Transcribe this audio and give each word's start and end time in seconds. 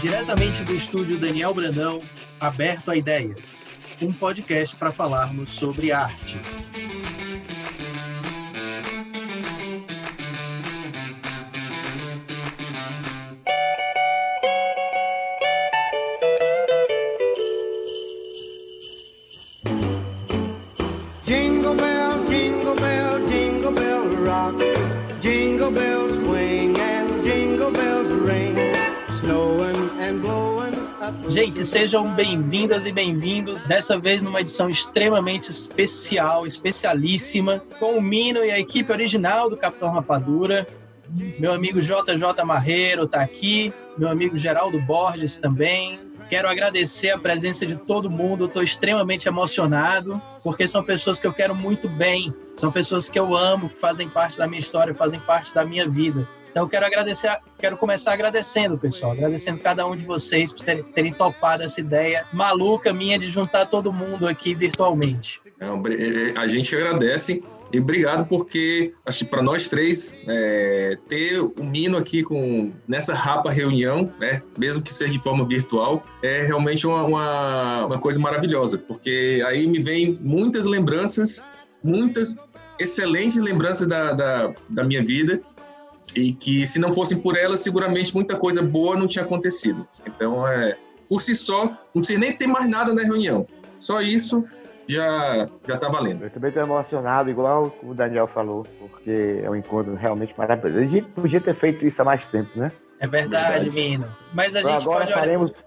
Diretamente 0.00 0.62
do 0.62 0.74
estúdio 0.74 1.18
Daniel 1.18 1.52
Brandão, 1.52 2.00
Aberto 2.38 2.92
a 2.92 2.96
Ideias, 2.96 3.96
um 4.00 4.12
podcast 4.12 4.76
para 4.76 4.92
falarmos 4.92 5.50
sobre 5.50 5.90
arte. 5.90 6.40
Gente, 31.38 31.64
sejam 31.64 32.12
bem-vindas 32.16 32.84
e 32.84 32.90
bem-vindos, 32.90 33.62
dessa 33.62 33.96
vez 33.96 34.24
numa 34.24 34.40
edição 34.40 34.68
extremamente 34.68 35.52
especial, 35.52 36.44
especialíssima, 36.44 37.62
com 37.78 37.96
o 37.96 38.02
Mino 38.02 38.44
e 38.44 38.50
a 38.50 38.58
equipe 38.58 38.90
original 38.90 39.48
do 39.48 39.56
Capitão 39.56 39.92
Rapadura. 39.92 40.66
Meu 41.38 41.52
amigo 41.52 41.80
JJ 41.80 42.42
Marreiro 42.44 43.04
está 43.04 43.20
aqui, 43.20 43.72
meu 43.96 44.08
amigo 44.08 44.36
Geraldo 44.36 44.80
Borges 44.80 45.38
também. 45.38 46.00
Quero 46.28 46.48
agradecer 46.48 47.10
a 47.10 47.18
presença 47.18 47.64
de 47.64 47.76
todo 47.76 48.10
mundo, 48.10 48.46
estou 48.46 48.60
extremamente 48.60 49.28
emocionado, 49.28 50.20
porque 50.42 50.66
são 50.66 50.82
pessoas 50.82 51.20
que 51.20 51.26
eu 51.28 51.32
quero 51.32 51.54
muito 51.54 51.88
bem, 51.88 52.34
são 52.56 52.72
pessoas 52.72 53.08
que 53.08 53.16
eu 53.16 53.36
amo, 53.36 53.68
que 53.68 53.76
fazem 53.76 54.08
parte 54.08 54.36
da 54.36 54.48
minha 54.48 54.58
história, 54.58 54.92
fazem 54.92 55.20
parte 55.20 55.54
da 55.54 55.64
minha 55.64 55.88
vida. 55.88 56.26
Então 56.58 56.66
eu 56.66 56.70
quero 56.70 56.86
agradecer, 56.86 57.38
quero 57.56 57.76
começar 57.76 58.12
agradecendo, 58.12 58.76
pessoal, 58.76 59.12
agradecendo 59.12 59.60
cada 59.60 59.86
um 59.86 59.94
de 59.94 60.04
vocês 60.04 60.52
por 60.52 60.64
terem, 60.64 60.82
terem 60.82 61.12
topado 61.12 61.62
essa 61.62 61.80
ideia 61.80 62.26
maluca 62.32 62.92
minha 62.92 63.16
de 63.16 63.26
juntar 63.26 63.66
todo 63.66 63.92
mundo 63.92 64.26
aqui 64.26 64.56
virtualmente. 64.56 65.40
A 66.36 66.48
gente 66.48 66.74
agradece 66.74 67.44
e 67.72 67.78
obrigado 67.78 68.26
porque 68.26 68.92
acho 69.06 69.20
que 69.20 69.24
para 69.26 69.40
nós 69.40 69.68
três 69.68 70.18
é, 70.26 70.98
ter 71.08 71.38
o 71.38 71.62
Mino 71.62 71.96
aqui 71.96 72.24
com 72.24 72.72
nessa 72.88 73.14
rapa 73.14 73.52
reunião, 73.52 74.12
né, 74.18 74.42
mesmo 74.58 74.82
que 74.82 74.92
seja 74.92 75.12
de 75.12 75.22
forma 75.22 75.46
virtual, 75.46 76.04
é 76.24 76.42
realmente 76.42 76.88
uma, 76.88 77.04
uma, 77.04 77.86
uma 77.86 77.98
coisa 78.00 78.18
maravilhosa, 78.18 78.78
porque 78.78 79.44
aí 79.46 79.64
me 79.64 79.80
vem 79.80 80.18
muitas 80.20 80.66
lembranças, 80.66 81.40
muitas 81.84 82.36
excelentes 82.80 83.36
lembranças 83.36 83.86
da, 83.86 84.12
da, 84.12 84.52
da 84.68 84.82
minha 84.82 85.04
vida 85.04 85.40
e 86.18 86.32
que 86.32 86.66
se 86.66 86.78
não 86.78 86.92
fossem 86.92 87.18
por 87.18 87.36
elas, 87.36 87.60
seguramente 87.60 88.14
muita 88.14 88.36
coisa 88.36 88.62
boa 88.62 88.96
não 88.96 89.06
tinha 89.06 89.24
acontecido. 89.24 89.86
Então, 90.06 90.46
é, 90.46 90.76
por 91.08 91.22
si 91.22 91.34
só, 91.34 91.66
não 91.94 92.00
precisa 92.02 92.18
nem 92.20 92.32
ter 92.32 92.46
mais 92.46 92.68
nada 92.68 92.92
na 92.92 93.02
reunião. 93.02 93.46
Só 93.78 94.00
isso 94.00 94.44
já 94.86 95.48
já 95.66 95.76
tá 95.76 95.88
valendo. 95.88 96.24
Eu 96.24 96.30
também 96.30 96.48
estou 96.48 96.62
emocionado, 96.62 97.30
igual 97.30 97.74
o 97.82 97.94
Daniel 97.94 98.26
falou, 98.26 98.66
porque 98.80 99.40
é 99.42 99.48
um 99.50 99.54
encontro 99.56 99.94
realmente 99.94 100.34
maravilhoso. 100.36 100.78
A 100.78 100.86
gente 100.86 101.08
podia 101.10 101.40
ter 101.40 101.54
feito 101.54 101.86
isso 101.86 102.00
há 102.02 102.04
mais 102.04 102.26
tempo, 102.26 102.50
né? 102.58 102.72
É 103.00 103.06
verdade, 103.06 103.68
Verdade. 103.68 103.70
Mino. 103.90 104.06
Mas 104.32 104.56
a 104.56 104.60
Então 104.60 104.72
gente 104.72 104.82
agora 104.82 105.00
pode 105.00 105.12
olhar, 105.12 105.20
faremos, 105.20 105.64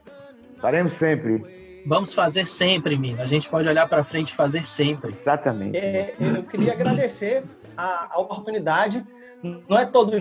faremos 0.60 0.94
sempre. 0.94 1.84
vamos 1.86 2.14
fazer 2.14 2.46
sempre, 2.46 2.98
Mino. 2.98 3.22
A 3.22 3.28
gente 3.28 3.50
pode 3.50 3.68
olhar 3.70 3.88
para 3.88 4.04
frente 4.04 4.32
e 4.32 4.36
fazer 4.36 4.66
sempre. 4.68 5.12
Exatamente. 5.14 5.78
É, 5.78 6.16
eu 6.20 6.44
queria 6.44 6.74
agradecer 6.74 7.44
a, 7.78 8.10
a 8.16 8.20
oportunidade. 8.20 9.06
Não 9.44 9.78
é 9.78 9.86
todo 9.86 10.20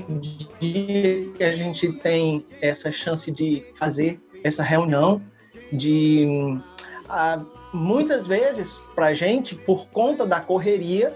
dia 0.59 1.31
que 1.33 1.45
a 1.45 1.53
gente 1.53 1.93
tem 1.93 2.47
essa 2.61 2.91
chance 2.91 3.31
de 3.31 3.65
fazer 3.75 4.21
essa 4.43 4.63
reunião. 4.63 5.21
De 5.73 6.59
ah, 7.09 7.41
muitas 7.73 8.27
vezes 8.27 8.79
para 8.95 9.13
gente, 9.15 9.55
por 9.55 9.89
conta 9.89 10.27
da 10.27 10.41
correria, 10.41 11.15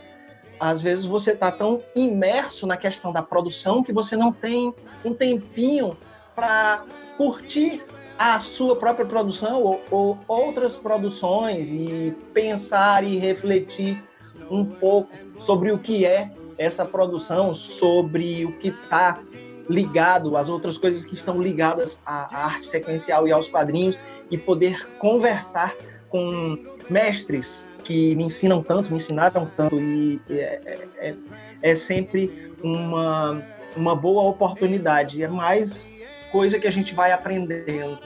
às 0.61 0.81
vezes 0.81 1.05
você 1.05 1.33
está 1.33 1.51
tão 1.51 1.83
imerso 1.95 2.67
na 2.67 2.77
questão 2.77 3.13
da 3.13 3.23
produção 3.23 3.83
que 3.83 3.93
você 3.93 4.17
não 4.17 4.33
tem 4.33 4.73
um 5.05 5.13
tempinho 5.13 5.97
para 6.35 6.85
curtir 7.17 7.83
a 8.19 8.39
sua 8.39 8.77
própria 8.77 9.07
produção 9.07 9.63
ou, 9.63 9.83
ou 9.91 10.19
outras 10.29 10.77
produções 10.77 11.73
e 11.73 12.15
pensar 12.33 13.03
e 13.03 13.19
refletir 13.19 14.03
um 14.51 14.65
pouco 14.65 15.11
sobre 15.39 15.73
o 15.73 15.79
que 15.79 16.05
é 16.05 16.31
essa 16.59 16.85
produção, 16.85 17.55
sobre 17.55 18.45
o 18.45 18.53
que 18.59 18.69
está 18.69 19.21
ligado, 19.69 20.37
as 20.37 20.49
outras 20.49 20.77
coisas 20.77 21.05
que 21.05 21.15
estão 21.15 21.41
ligadas 21.43 22.01
à 22.05 22.47
arte 22.47 22.67
sequencial 22.67 23.27
e 23.27 23.33
aos 23.33 23.49
quadrinhos, 23.49 23.97
e 24.31 24.37
poder 24.39 24.89
conversar 24.99 25.75
com 26.09 26.59
mestres 26.89 27.67
que 27.83 28.15
me 28.15 28.25
ensinam 28.25 28.63
tanto, 28.63 28.91
me 28.91 28.97
ensinaram 28.97 29.51
tanto, 29.57 29.79
e 29.79 30.21
é, 30.29 30.61
é- 30.65 31.09
é- 31.09 31.17
é 31.63 31.75
sempre 31.75 32.53
uma, 32.63 33.43
uma 33.77 33.95
boa 33.95 34.25
oportunidade. 34.25 35.23
É 35.23 35.29
mais 35.29 35.95
coisa 36.33 36.59
que 36.59 36.67
a 36.67 36.71
gente 36.71 36.95
vai 36.95 37.13
aprendendo. 37.13 37.99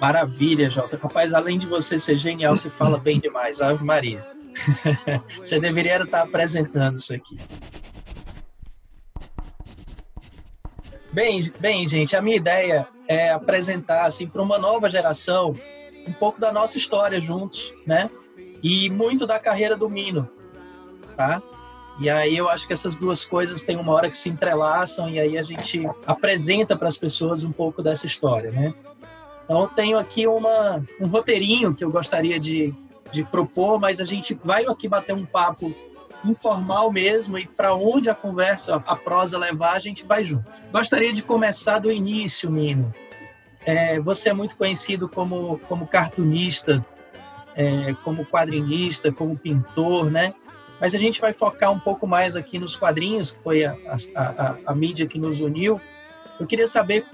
Maravilha, 0.00 0.70
Jota. 0.70 0.98
Rapaz, 1.00 1.34
além 1.34 1.58
de 1.58 1.66
você 1.66 1.98
ser 1.98 2.16
genial, 2.16 2.56
você 2.56 2.70
fala 2.70 2.98
bem 2.98 3.20
demais. 3.20 3.60
Ave 3.60 3.84
Maria. 3.84 4.24
você 5.38 5.60
deveria 5.60 6.02
estar 6.02 6.22
apresentando 6.22 6.98
isso 6.98 7.14
aqui. 7.14 7.36
Bem, 11.12 11.40
bem, 11.58 11.88
gente, 11.88 12.14
a 12.14 12.22
minha 12.22 12.36
ideia 12.36 12.86
é 13.08 13.30
apresentar 13.30 14.06
assim 14.06 14.28
para 14.28 14.40
uma 14.40 14.58
nova 14.58 14.88
geração 14.88 15.56
um 16.06 16.12
pouco 16.12 16.40
da 16.40 16.52
nossa 16.52 16.78
história 16.78 17.20
juntos, 17.20 17.74
né? 17.84 18.08
E 18.62 18.88
muito 18.88 19.26
da 19.26 19.38
carreira 19.38 19.76
do 19.76 19.88
Mino, 19.90 20.30
tá? 21.16 21.42
E 21.98 22.08
aí 22.08 22.36
eu 22.36 22.48
acho 22.48 22.64
que 22.64 22.72
essas 22.72 22.96
duas 22.96 23.24
coisas 23.24 23.64
têm 23.64 23.76
uma 23.76 23.92
hora 23.92 24.08
que 24.08 24.16
se 24.16 24.28
entrelaçam 24.28 25.10
e 25.10 25.18
aí 25.18 25.36
a 25.36 25.42
gente 25.42 25.82
apresenta 26.06 26.76
para 26.76 26.86
as 26.86 26.96
pessoas 26.96 27.42
um 27.42 27.50
pouco 27.50 27.82
dessa 27.82 28.06
história, 28.06 28.52
né? 28.52 28.72
Então 29.44 29.66
tenho 29.66 29.98
aqui 29.98 30.28
uma, 30.28 30.80
um 31.00 31.08
roteirinho 31.08 31.74
que 31.74 31.82
eu 31.82 31.90
gostaria 31.90 32.38
de, 32.38 32.72
de 33.10 33.24
propor, 33.24 33.80
mas 33.80 34.00
a 34.00 34.04
gente 34.04 34.32
vai 34.44 34.64
aqui 34.64 34.86
bater 34.86 35.12
um 35.12 35.26
papo 35.26 35.74
informal 36.24 36.90
mesmo 36.90 37.38
e 37.38 37.46
para 37.46 37.74
onde 37.74 38.10
a 38.10 38.14
conversa, 38.14 38.76
a 38.86 38.96
prosa 38.96 39.38
levar, 39.38 39.72
a 39.72 39.78
gente 39.78 40.04
vai 40.04 40.24
junto. 40.24 40.44
Gostaria 40.72 41.12
de 41.12 41.22
começar 41.22 41.78
do 41.78 41.90
início, 41.90 42.50
Mino. 42.50 42.92
É, 43.64 44.00
você 44.00 44.30
é 44.30 44.32
muito 44.32 44.56
conhecido 44.56 45.08
como, 45.08 45.58
como 45.68 45.86
cartunista, 45.86 46.84
é, 47.54 47.94
como 48.04 48.24
quadrinista, 48.24 49.12
como 49.12 49.36
pintor, 49.36 50.10
né? 50.10 50.34
Mas 50.80 50.94
a 50.94 50.98
gente 50.98 51.20
vai 51.20 51.32
focar 51.32 51.70
um 51.70 51.78
pouco 51.78 52.06
mais 52.06 52.36
aqui 52.36 52.58
nos 52.58 52.74
quadrinhos, 52.74 53.32
que 53.32 53.42
foi 53.42 53.64
a, 53.64 53.76
a, 54.14 54.22
a, 54.22 54.56
a 54.66 54.74
mídia 54.74 55.06
que 55.06 55.18
nos 55.18 55.40
uniu. 55.40 55.78
Eu 56.38 56.46
queria 56.46 56.66
saber 56.66 57.04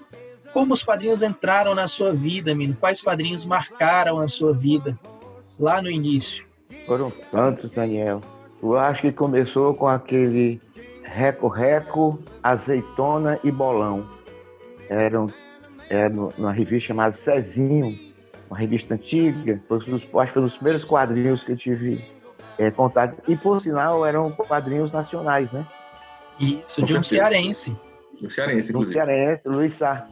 como 0.52 0.72
os 0.72 0.84
quadrinhos 0.84 1.22
entraram 1.22 1.74
na 1.74 1.88
sua 1.88 2.12
vida, 2.12 2.54
Mino? 2.54 2.76
Quais 2.78 3.00
quadrinhos 3.00 3.44
marcaram 3.44 4.20
a 4.20 4.28
sua 4.28 4.52
vida 4.52 4.96
lá 5.58 5.82
no 5.82 5.90
início? 5.90 6.46
Foram 6.86 7.12
tantos, 7.30 7.70
Daniel. 7.72 8.20
Eu 8.62 8.76
acho 8.78 9.02
que 9.02 9.12
começou 9.12 9.74
com 9.74 9.86
aquele 9.86 10.60
Reco-Reco, 11.02 12.18
Azeitona 12.42 13.38
e 13.44 13.50
Bolão. 13.50 14.06
Eram, 14.88 15.28
era 15.88 16.08
numa 16.08 16.52
revista 16.52 16.88
chamada 16.88 17.16
Cezinho, 17.16 17.96
uma 18.48 18.58
revista 18.58 18.94
antiga. 18.94 19.60
Foi 19.68 19.78
um 19.78 19.80
dos, 19.80 20.02
acho 20.02 20.26
que 20.26 20.32
foi 20.32 20.42
um 20.42 20.46
dos 20.46 20.56
primeiros 20.56 20.84
quadrinhos 20.84 21.42
que 21.44 21.52
eu 21.52 21.56
tive 21.56 22.04
é, 22.58 22.70
contato. 22.70 23.16
E, 23.28 23.36
por 23.36 23.60
sinal, 23.60 24.04
eram 24.04 24.30
quadrinhos 24.32 24.90
nacionais, 24.92 25.50
né? 25.52 25.66
Isso, 26.38 26.80
Com 26.80 26.86
de 26.86 26.98
um 26.98 27.02
cearense. 27.02 27.76
O 28.22 28.30
cearense, 28.30 28.72
Do 28.72 28.78
inclusive. 28.78 28.94
Cearense, 28.94 29.48
Luiz 29.48 29.74
Sá. 29.74 30.06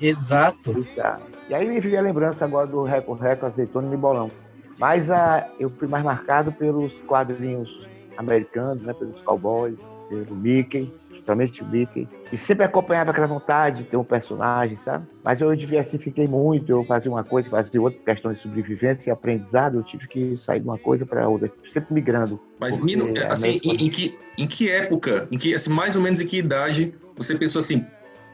Exato. 0.00 0.72
Luiz 0.72 0.94
Sá. 0.94 1.20
E 1.48 1.54
aí 1.54 1.68
me 1.68 1.80
veio 1.80 1.98
a 1.98 2.02
lembrança 2.02 2.44
agora 2.44 2.66
do 2.66 2.82
Reco-Reco, 2.82 3.46
Azeitona 3.46 3.92
e 3.92 3.96
Bolão. 3.96 4.30
Mas 4.78 5.10
a, 5.10 5.48
eu 5.58 5.70
fui 5.70 5.88
mais 5.88 6.04
marcado 6.04 6.52
pelos 6.52 6.92
quadrinhos 7.06 7.68
americanos, 8.16 8.82
né? 8.82 8.92
Pelos 8.92 9.20
cowboys, 9.22 9.76
pelo 10.08 10.34
Mickey, 10.36 10.92
principalmente 11.08 11.62
o 11.62 11.66
Mickey. 11.66 12.08
E 12.32 12.38
sempre 12.38 12.64
acompanhava 12.64 13.10
aquela 13.10 13.26
vontade 13.26 13.78
de 13.78 13.84
ter 13.84 13.96
um 13.96 14.04
personagem, 14.04 14.76
sabe? 14.78 15.06
Mas 15.22 15.40
eu 15.40 15.54
diversifiquei 15.54 16.26
muito, 16.26 16.70
eu 16.70 16.84
fazia 16.84 17.10
uma 17.10 17.22
coisa, 17.22 17.48
fazia 17.48 17.80
outra, 17.80 17.98
questão 18.04 18.32
de 18.32 18.40
sobrevivência 18.40 19.10
e 19.10 19.12
aprendizado, 19.12 19.78
eu 19.78 19.82
tive 19.82 20.08
que 20.08 20.36
sair 20.36 20.60
de 20.60 20.66
uma 20.66 20.78
coisa 20.78 21.06
para 21.06 21.28
outra, 21.28 21.50
sempre 21.72 21.94
migrando. 21.94 22.40
Mas, 22.58 22.76
Mino, 22.78 23.06
a 23.28 23.32
assim, 23.32 23.60
em, 23.62 23.86
em 23.86 23.90
que, 23.90 24.18
em 24.36 24.46
que 24.46 24.70
época, 24.70 25.28
em 25.30 25.38
que, 25.38 25.54
assim, 25.54 25.72
mais 25.72 25.94
ou 25.94 26.02
menos 26.02 26.20
em 26.20 26.26
que 26.26 26.38
idade 26.38 26.94
você 27.16 27.34
pensou 27.34 27.60
assim, 27.60 27.84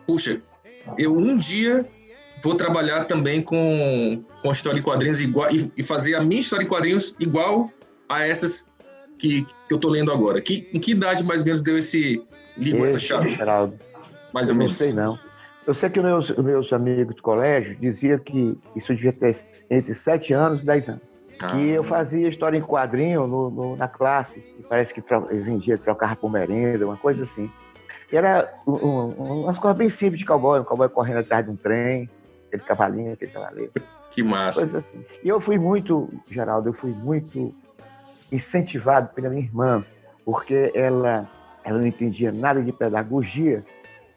puxa, 0.06 0.40
eu 0.96 1.17
um 1.17 1.37
dia 1.37 1.87
vou 2.43 2.55
trabalhar 2.55 3.05
também 3.05 3.43
com, 3.43 4.23
com 4.43 4.50
história 4.52 4.79
em 4.79 4.82
quadrinhos 4.82 5.20
igual, 5.20 5.50
e, 5.50 5.70
e 5.76 5.82
fazer 5.82 6.14
a 6.14 6.20
minha 6.23 6.40
história 6.40 6.64
em 6.64 6.69
quadrinhos 6.69 7.14
igual 7.19 7.70
a 8.08 8.26
essas 8.26 8.69
que, 9.19 9.43
que 9.44 9.55
eu 9.75 9.79
tô 9.79 9.88
lendo 9.88 10.12
agora. 10.12 10.40
Que, 10.40 10.69
em 10.73 10.79
que 10.81 10.93
idade 10.93 11.25
mais 11.25 11.40
ou 11.40 11.46
menos 11.46 11.62
deu 11.62 11.76
esse 11.76 12.23
ligou 12.56 12.87
essa 12.87 12.99
chave? 12.99 13.31
Geraldo, 13.31 13.79
Mais 14.32 14.49
ou 14.50 14.55
não 14.56 14.64
menos. 14.64 14.79
sei 14.79 14.93
não. 14.93 15.19
Eu 15.67 15.75
sei 15.75 15.90
que 15.90 15.99
os 15.99 16.05
meus, 16.05 16.31
meus 16.38 16.73
amigos 16.73 17.14
do 17.17 17.23
colégio 17.23 17.76
diziam 17.76 18.19
que 18.19 18.56
isso 18.75 18.94
devia 18.94 19.12
ter 19.12 19.37
entre 19.70 19.94
7 19.94 20.32
anos 20.32 20.62
e 20.62 20.64
10 20.67 20.88
anos. 20.88 21.02
Ah, 21.40 21.50
que 21.52 21.69
eu 21.69 21.85
fazia 21.85 22.29
história 22.29 22.56
em 22.56 22.62
quadrinho 22.62 23.26
no, 23.26 23.50
no- 23.50 23.76
na 23.76 23.87
classe. 23.87 24.40
que 24.40 24.62
parece 24.69 24.93
que 24.94 25.00
tro- 25.02 25.29
vendia, 25.31 25.76
trocava 25.79 26.17
por 26.17 26.31
merenda, 26.32 26.85
uma 26.87 26.96
coisa 26.96 27.25
assim. 27.25 27.50
E 28.11 28.17
era 28.17 28.52
um, 28.67 28.73
um, 28.73 29.43
umas 29.44 29.58
coisas 29.58 29.76
bem 29.76 29.90
simples 29.90 30.19
de 30.20 30.25
cowboy, 30.25 30.58
um 30.61 30.64
cowboy 30.64 30.88
correndo 30.88 31.19
atrás 31.19 31.44
de 31.44 31.50
um 31.52 31.56
trem, 31.56 32.08
aquele 32.49 32.62
cavalinho, 32.62 33.12
aquele 33.12 33.31
cavaleiro, 33.31 33.73
Que 34.11 34.23
massa. 34.23 34.79
assim. 34.79 35.05
E 35.23 35.29
eu 35.29 35.41
fui 35.41 35.59
muito, 35.59 36.09
Geraldo, 36.31 36.71
eu 36.71 36.73
fui 36.73 36.91
muito 36.91 37.55
incentivado 38.33 39.09
pela 39.15 39.29
minha 39.29 39.43
irmã, 39.43 39.85
porque 40.25 40.73
ela, 40.75 41.29
ela 41.65 41.79
não 41.79 41.87
entendia 41.87 42.33
nada 42.33 42.62
de 42.62 42.73
pedagogia, 42.73 43.65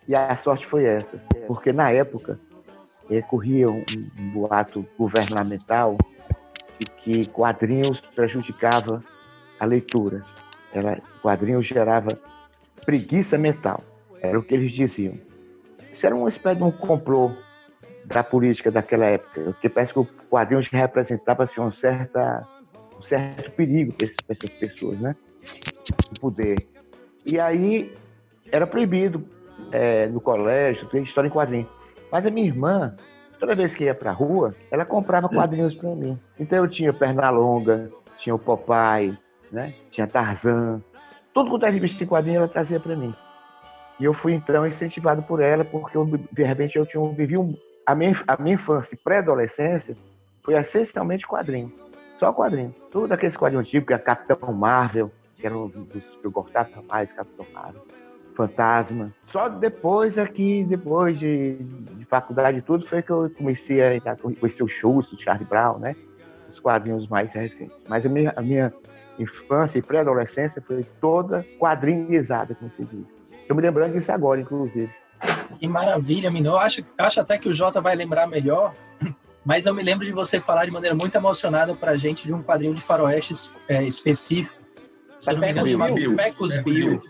e 0.08 0.16
a 0.16 0.36
sorte 0.36 0.66
foi 0.66 0.86
essa, 0.86 1.22
porque 1.48 1.72
na 1.72 1.92
época 1.92 2.40
corria 3.30 3.70
um, 3.70 3.84
um 4.18 4.30
boato 4.32 4.86
governamental 4.98 5.98
de 6.80 6.86
que 6.86 7.26
quadrinhos 7.28 8.00
prejudicava 8.16 9.04
a 9.60 9.66
leitura. 9.66 10.24
Era, 10.74 11.02
quadrinhos 11.22 11.68
gerava 11.68 12.18
preguiça 12.86 13.38
mental, 13.38 13.84
era 14.22 14.40
o 14.40 14.44
que 14.44 14.54
eles 14.54 14.72
diziam. 14.72 15.16
Isso 15.92 16.06
era 16.06 16.16
uma 16.16 16.30
espécie 16.30 16.58
de 16.58 16.64
um 16.64 16.72
complô 16.72 17.32
da 18.06 18.24
política 18.24 18.72
daquela 18.72 19.06
época, 19.06 19.42
porque 19.42 19.70
parece 19.70 19.94
que 19.94 20.00
o 20.00 20.08
quadrinhos 20.30 20.68
representava 20.68 21.44
assim, 21.44 21.62
uma 21.62 21.74
certa, 21.74 22.48
um 22.98 23.02
certo 23.02 23.52
perigo 23.52 23.94
para 23.94 24.08
essas 24.30 24.50
pessoas, 24.52 25.00
né? 25.00 25.16
O 26.12 26.20
poder. 26.20 26.68
E 27.26 27.40
aí 27.40 27.96
era 28.52 28.66
proibido 28.66 29.26
é, 29.72 30.08
no 30.08 30.20
colégio 30.20 30.88
ter 30.90 31.02
história 31.02 31.28
em 31.28 31.32
quadrinhos. 31.32 31.70
Mas 32.12 32.26
a 32.26 32.32
minha 32.32 32.48
irmã, 32.48 32.96
toda 33.40 33.56
vez 33.56 33.74
que 33.74 33.86
ia 33.86 33.96
para 33.96 34.10
a 34.10 34.14
rua, 34.14 34.56
ela 34.70 34.86
comprava 34.86 35.30
quadrinhos 35.30 35.76
para 35.76 35.96
mim. 35.96 36.20
Então 36.40 36.58
eu 36.60 36.68
tinha 36.68 36.92
Pernalonga, 36.92 37.92
tinha 38.18 38.36
o 38.36 38.40
Popeye, 38.40 39.18
né? 39.52 39.74
tinha 39.92 40.08
Tarzan. 40.08 40.82
Tudo 41.34 41.50
quanto 41.50 41.66
é 41.66 41.70
revista 41.70 42.04
em 42.04 42.08
quadrinhos 42.08 42.40
ela 42.40 42.48
trazia 42.48 42.80
para 42.80 42.96
mim. 42.96 43.14
E 44.00 44.04
eu 44.04 44.14
fui 44.14 44.34
então 44.34 44.66
incentivado 44.66 45.22
por 45.22 45.40
ela, 45.40 45.64
porque 45.64 45.96
eu, 45.96 46.06
de 46.06 46.44
repente 46.44 46.76
eu 46.76 46.86
tinha, 46.86 47.08
vivi 47.14 47.38
um, 47.38 47.54
a, 47.86 47.96
minha, 47.96 48.16
a 48.28 48.42
minha 48.42 48.56
infância 48.56 48.96
e 48.96 48.98
pré-adolescência 48.98 49.96
foi 50.44 50.56
essencialmente 50.56 51.28
quadrinho. 51.28 51.72
Só 52.20 52.32
quadrinho. 52.32 52.76
Tudo 52.92 53.14
aqueles 53.14 53.36
quadrinhos 53.36 53.68
antigos, 53.68 53.88
que 53.88 53.94
é 53.94 53.98
Capitão 53.98 54.54
Marvel, 54.54 55.12
que 55.36 55.46
era 55.46 55.58
um 55.58 55.68
dos 55.68 56.04
que 56.04 56.26
eu 56.26 56.32
gostava 56.32 56.70
mais, 56.88 57.12
Capitão 57.12 57.46
Marvel. 57.54 57.82
Fantasma. 58.36 59.14
Só 59.28 59.50
depois 59.50 60.18
aqui, 60.18 60.64
depois 60.64 61.20
de, 61.20 61.56
de 61.56 62.06
faculdade 62.06 62.60
e 62.60 62.62
tudo, 62.62 62.88
foi 62.88 63.02
que 63.02 63.10
eu 63.10 63.30
comecei 63.38 63.82
a 63.82 64.16
conhecer 64.16 64.64
o 64.64 64.68
Schultz, 64.68 65.12
o 65.12 65.20
Charlie 65.20 65.46
Brown, 65.46 65.80
né? 65.80 65.96
Os 66.50 66.60
quadrinhos 66.60 67.08
mais 67.08 67.34
recentes. 67.34 67.76
Mas 67.88 68.06
a 68.06 68.10
minha, 68.10 68.34
a 68.36 68.42
minha 68.42 68.74
infância 69.20 69.80
e 69.80 69.82
pré-adolescência 69.82 70.62
foi 70.62 70.86
toda 71.00 71.46
quadrinhizada, 71.60 72.56
como 72.56 72.72
se 72.72 72.86
diz. 72.86 73.06
Estou 73.34 73.56
me 73.56 73.62
lembrando 73.62 73.94
disso 73.94 74.12
agora, 74.12 74.40
inclusive. 74.40 74.92
Que 75.60 75.68
maravilha, 75.68 76.32
Mino. 76.32 76.50
Eu 76.50 76.58
acho, 76.58 76.84
acho 76.98 77.20
até 77.22 77.38
que 77.38 77.48
o 77.48 77.54
Jota 77.54 77.80
vai 77.80 77.96
lembrar 77.96 78.28
melhor, 78.28 78.74
mas 79.46 79.66
eu 79.66 79.74
me 79.74 79.84
lembro 79.84 80.06
de 80.06 80.12
você 80.12 80.40
falar 80.40 80.66
de 80.66 80.72
maneira 80.72 80.96
muito 80.96 81.16
emocionada 81.16 81.74
pra 81.76 81.96
gente 81.96 82.26
de 82.26 82.34
um 82.34 82.42
quadrinho 82.42 82.74
de 82.74 82.82
faroeste 82.82 83.34
é, 83.68 83.84
específico. 83.84 84.60
Se 85.20 85.30
eu 85.30 85.36
não 85.36 85.42
me 85.42 85.52
engano, 85.52 85.94
Bill. 85.94 86.16
Pecos 86.16 86.58
Bill. 86.58 87.02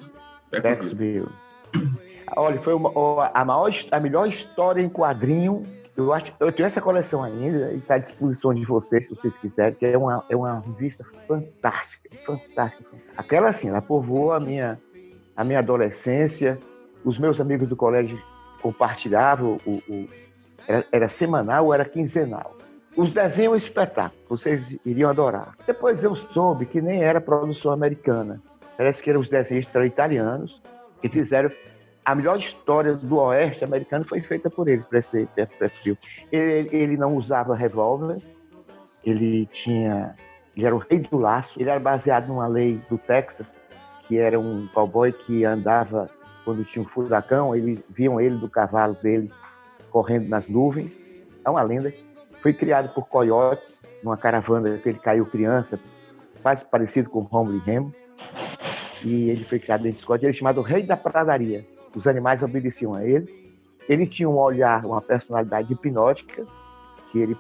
Pecos 0.50 0.94
Bill. 0.94 1.30
Bill. 1.74 1.92
Olha, 2.36 2.62
foi 2.62 2.74
uma- 2.74 3.32
a, 3.34 3.46
maior, 3.46 3.74
a 3.92 4.00
melhor 4.00 4.28
história 4.28 4.82
em 4.82 4.90
quadrinho. 4.90 5.66
Eu 5.96 6.14
acho, 6.14 6.34
eu 6.40 6.52
tenho 6.52 6.68
essa 6.68 6.82
coleção 6.82 7.24
ainda 7.24 7.72
e 7.74 7.78
está 7.78 7.96
à 7.96 7.98
disposição 7.98 8.54
de 8.54 8.66
vocês, 8.66 9.08
se 9.08 9.16
vocês 9.16 9.38
quiserem, 9.38 9.76
que 9.76 9.86
é 9.86 9.98
uma, 9.98 10.24
é 10.30 10.36
uma 10.36 10.60
revista 10.60 11.06
fantástica, 11.28 12.10
fantástica. 12.26 12.90
Aquela 13.18 13.50
assim, 13.50 13.70
ela 13.70 13.82
povoou 13.82 14.32
a 14.32 14.40
minha, 14.40 14.80
a 15.36 15.44
minha 15.44 15.60
adolescência. 15.60 16.58
Os 17.04 17.18
meus 17.18 17.40
amigos 17.40 17.68
do 17.68 17.76
colégio 17.76 18.22
compartilhavam 18.62 19.58
o, 19.66 19.72
o- 19.90 20.10
era, 20.68 20.86
era 20.92 21.08
semanal 21.08 21.66
ou 21.66 21.74
era 21.74 21.86
quinzenal. 21.86 22.56
Os 22.96 23.12
desenhos 23.12 23.64
espetáculo, 23.64 24.22
vocês 24.30 24.62
iriam 24.86 25.10
adorar. 25.10 25.56
Depois 25.66 26.04
eu 26.04 26.16
soube 26.16 26.66
que 26.66 26.82
nem 26.82 27.02
era 27.04 27.22
produção 27.22 27.72
americana. 27.72 28.42
Parece 28.78 29.02
que 29.02 29.10
eram 29.10 29.22
os 29.22 29.30
desenhistas 29.30 29.86
italianos 29.86 30.62
que 31.02 31.08
fizeram 31.10 31.52
a 32.04 32.16
melhor 32.16 32.38
história 32.40 32.96
do 32.96 33.18
oeste 33.18 33.64
americano 33.64 34.04
foi 34.06 34.22
feita 34.22 34.50
por 34.50 34.68
ele, 34.68 34.82
para 34.84 35.00
esse, 35.00 35.26
pra 35.36 35.68
esse 35.68 35.78
filme. 35.84 36.00
Ele, 36.32 36.70
ele 36.76 36.98
não 36.98 37.16
usava 37.16 37.56
revólver, 37.56 38.18
ele 39.04 39.46
tinha. 39.48 40.16
Ele 40.58 40.66
era 40.66 40.76
o 40.76 40.80
rei 40.80 41.00
do 41.00 41.18
laço, 41.18 41.60
ele 41.62 41.70
era 41.70 41.80
baseado 41.80 42.28
numa 42.28 42.48
lei 42.48 42.82
do 42.90 42.98
Texas, 42.98 43.56
que 44.08 44.18
era 44.18 44.40
um 44.40 44.68
cowboy 44.74 45.12
que 45.14 45.46
andava 45.46 46.10
quando 46.44 46.66
tinha 46.66 46.84
um 46.84 46.88
furacão, 46.88 47.56
eles 47.56 47.80
viam 47.90 48.20
ele 48.20 48.38
do 48.38 48.50
cavalo 48.50 48.96
dele 48.96 49.32
correndo 49.90 50.28
nas 50.28 50.48
nuvens. 50.48 50.98
É 51.46 51.50
uma 51.50 51.62
lenda. 51.62 51.94
Foi 52.42 52.54
criado 52.54 52.94
por 52.94 53.08
coiotes, 53.08 53.80
numa 54.04 54.18
caravana 54.18 54.78
que 54.78 54.90
ele 54.90 55.00
caiu 55.00 55.26
criança, 55.26 55.80
quase 56.42 56.66
parecido 56.66 57.10
com 57.10 57.20
Romulo 57.22 57.58
e 57.58 57.60
Remo. 57.60 57.94
E 59.04 59.30
ele 59.30 59.44
foi 59.46 59.60
criado 59.60 59.84
dentro 59.84 60.00
de 60.00 60.04
Scott. 60.04 60.24
Ele 60.24 60.32
é 60.32 60.34
chamado 60.34 60.62
Rei 60.62 60.84
da 60.84 60.98
Pradaria. 60.98 61.66
Os 61.96 62.08
animais 62.08 62.42
obedeciam 62.42 62.94
a 62.96 63.06
ele. 63.06 63.42
Ele 63.88 64.08
tinha 64.08 64.30
um 64.30 64.38
olhar, 64.38 64.86
uma 64.86 65.02
personalidade 65.02 65.74
hipnótica, 65.74 66.46
que 67.12 67.20
ele, 67.20 67.36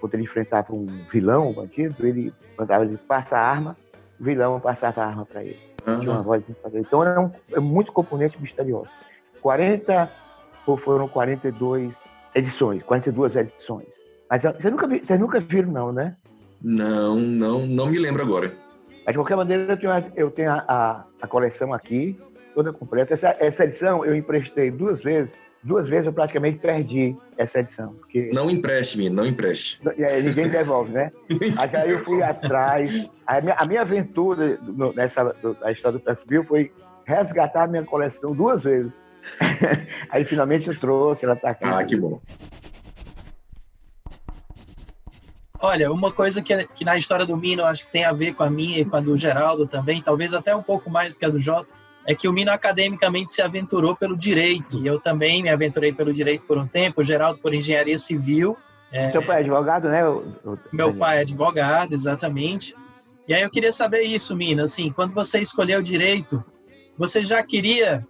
quando 0.00 0.14
ele 0.14 0.24
enfrentava 0.24 0.74
um 0.74 0.86
vilão, 1.10 1.48
um 1.48 1.52
bandido, 1.52 2.06
ele 2.06 2.32
mandava 2.58 2.84
ele 2.84 2.96
passar 2.96 3.38
a 3.38 3.48
arma, 3.48 3.76
o 4.18 4.24
vilão 4.24 4.60
passava 4.60 5.02
a 5.02 5.06
arma 5.06 5.24
para 5.24 5.42
ele. 5.42 5.69
Tinha 5.80 6.12
uma 6.12 6.22
voz. 6.22 6.42
Então 6.74 7.02
era 7.02 7.20
um, 7.20 7.30
é 7.52 7.60
muito 7.60 7.92
componente 7.92 8.40
misterioso. 8.40 8.90
40 9.40 10.10
ou 10.66 10.76
foram 10.76 11.08
42 11.08 11.94
edições, 12.34 12.82
42 12.82 13.36
edições. 13.36 13.86
Mas 14.28 14.44
ah, 14.44 14.52
vocês 14.52 14.70
nunca, 14.72 14.86
vocês 14.86 15.18
nunca 15.18 15.40
viram, 15.40 15.72
não, 15.72 15.92
né? 15.92 16.16
Não, 16.62 17.16
não, 17.16 17.66
não 17.66 17.86
me 17.86 17.98
lembro 17.98 18.22
agora. 18.22 18.52
Mas 19.04 19.14
de 19.14 19.18
qualquer 19.18 19.36
maneira, 19.36 19.72
eu 19.72 19.76
tenho, 19.78 19.92
a, 19.92 20.04
eu 20.14 20.30
tenho 20.30 20.50
a, 20.52 20.64
a- 20.68 21.04
a 21.22 21.26
coleção 21.26 21.72
aqui, 21.72 22.20
toda 22.54 22.72
completa. 22.72 23.14
Essa, 23.14 23.34
essa 23.40 23.64
edição 23.64 24.04
eu 24.04 24.14
emprestei 24.14 24.70
duas 24.70 25.02
vezes. 25.02 25.36
Duas 25.62 25.86
vezes 25.88 26.06
eu 26.06 26.12
praticamente 26.12 26.58
perdi 26.58 27.14
essa 27.36 27.60
edição. 27.60 27.92
Porque 27.94 28.30
Não 28.32 28.50
empreste, 28.50 28.96
menino, 28.96 29.16
não 29.16 29.26
empreste. 29.26 29.78
e 29.98 30.02
aí 30.04 30.22
ninguém 30.22 30.48
devolve, 30.48 30.92
né? 30.92 31.12
Mas 31.54 31.74
aí 31.74 31.90
eu 31.90 32.02
fui 32.02 32.22
atrás. 32.24 33.10
A 33.26 33.40
minha, 33.42 33.54
a 33.58 33.66
minha 33.68 33.82
aventura 33.82 34.56
no- 34.62 34.92
nessa 34.94 35.22
do- 35.42 35.52
da 35.54 35.70
história 35.70 35.98
do 35.98 36.02
Pex 36.04 36.24
Bill 36.24 36.44
foi 36.44 36.72
resgatar 37.04 37.64
a 37.64 37.66
minha 37.66 37.84
coleção 37.84 38.34
duas 38.34 38.64
vezes. 38.64 38.90
aí 40.10 40.24
finalmente 40.24 40.66
eu 40.68 40.78
trouxe, 40.80 41.26
ela 41.26 41.36
tá 41.36 41.50
aqui. 41.50 41.64
Ah, 41.64 41.84
que 41.84 41.94
bom. 41.94 42.20
Olha, 45.62 45.92
uma 45.92 46.10
coisa 46.10 46.40
que, 46.40 46.66
que 46.68 46.86
na 46.86 46.96
história 46.96 47.26
do 47.26 47.36
Mino 47.36 47.64
acho 47.64 47.84
que 47.84 47.92
tem 47.92 48.04
a 48.04 48.12
ver 48.12 48.32
com 48.34 48.42
a 48.42 48.48
minha 48.48 48.78
e 48.78 48.84
com 48.84 48.96
a 48.96 49.00
do 49.00 49.18
Geraldo 49.18 49.66
também, 49.66 50.00
talvez 50.00 50.32
até 50.32 50.56
um 50.56 50.62
pouco 50.62 50.88
mais 50.88 51.18
que 51.18 51.24
a 51.26 51.28
do 51.28 51.38
Jota, 51.38 51.68
é 52.10 52.14
que 52.14 52.26
o 52.26 52.32
Mino 52.32 52.50
academicamente 52.50 53.32
se 53.32 53.40
aventurou 53.40 53.94
pelo 53.94 54.16
direito. 54.16 54.78
E 54.82 54.86
eu 54.86 54.98
também 54.98 55.42
me 55.44 55.48
aventurei 55.48 55.92
pelo 55.92 56.12
direito 56.12 56.44
por 56.44 56.58
um 56.58 56.66
tempo, 56.66 57.00
o 57.00 57.04
Geraldo 57.04 57.38
por 57.38 57.54
engenharia 57.54 57.96
civil. 57.98 58.56
É, 58.92 59.12
Seu 59.12 59.22
pai 59.22 59.36
é 59.36 59.40
advogado, 59.40 59.88
né? 59.88 60.06
o- 60.08 60.24
o- 60.44 60.58
meu 60.72 60.92
pai 60.92 61.18
é 61.18 61.20
advogado, 61.20 61.92
exatamente. 61.94 62.74
E 63.28 63.32
aí 63.32 63.42
eu 63.42 63.50
queria 63.50 63.70
saber 63.70 64.02
isso, 64.02 64.34
Mina, 64.34 64.64
assim, 64.64 64.90
quando 64.90 65.14
você 65.14 65.38
escolheu 65.40 65.80
direito, 65.80 66.44
você 66.98 67.24
já 67.24 67.40
queria, 67.44 68.04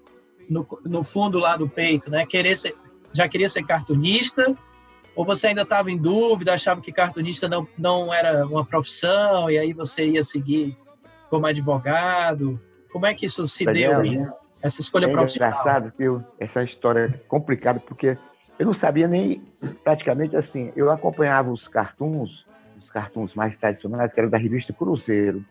no, 0.48 0.66
no 0.84 1.02
fundo 1.04 1.38
lá 1.38 1.56
do 1.58 1.68
peito, 1.68 2.10
né, 2.10 2.24
querer 2.24 2.56
ser, 2.56 2.74
já 3.12 3.28
queria 3.28 3.48
ser 3.50 3.64
cartunista? 3.66 4.56
Ou 5.14 5.26
você 5.26 5.48
ainda 5.48 5.62
estava 5.62 5.90
em 5.90 5.98
dúvida, 5.98 6.54
achava 6.54 6.80
que 6.80 6.90
cartunista 6.90 7.46
não, 7.48 7.68
não 7.76 8.14
era 8.14 8.46
uma 8.46 8.64
profissão, 8.64 9.50
e 9.50 9.58
aí 9.58 9.74
você 9.74 10.06
ia 10.06 10.22
seguir 10.22 10.74
como 11.28 11.44
advogado? 11.46 12.58
Como 12.92 13.06
é 13.06 13.14
que 13.14 13.26
isso 13.26 13.46
se 13.46 13.64
Daniel, 13.64 14.02
deu? 14.02 14.32
Essa 14.62 14.80
escolha 14.80 15.06
É 15.06 15.12
profissional? 15.12 15.50
engraçado 15.50 15.92
que 15.96 16.02
eu, 16.02 16.22
essa 16.38 16.62
história 16.62 17.00
é 17.06 17.18
complicada, 17.28 17.80
porque 17.80 18.16
eu 18.58 18.66
não 18.66 18.74
sabia 18.74 19.08
nem, 19.08 19.42
praticamente 19.82 20.36
assim, 20.36 20.70
eu 20.76 20.90
acompanhava 20.90 21.50
os 21.50 21.66
cartoons, 21.66 22.44
os 22.78 22.90
cartoons 22.90 23.34
mais 23.34 23.56
tradicionais, 23.56 24.12
que 24.12 24.20
eram 24.20 24.28
da 24.28 24.36
revista 24.38 24.72
Cruzeiro. 24.72 25.44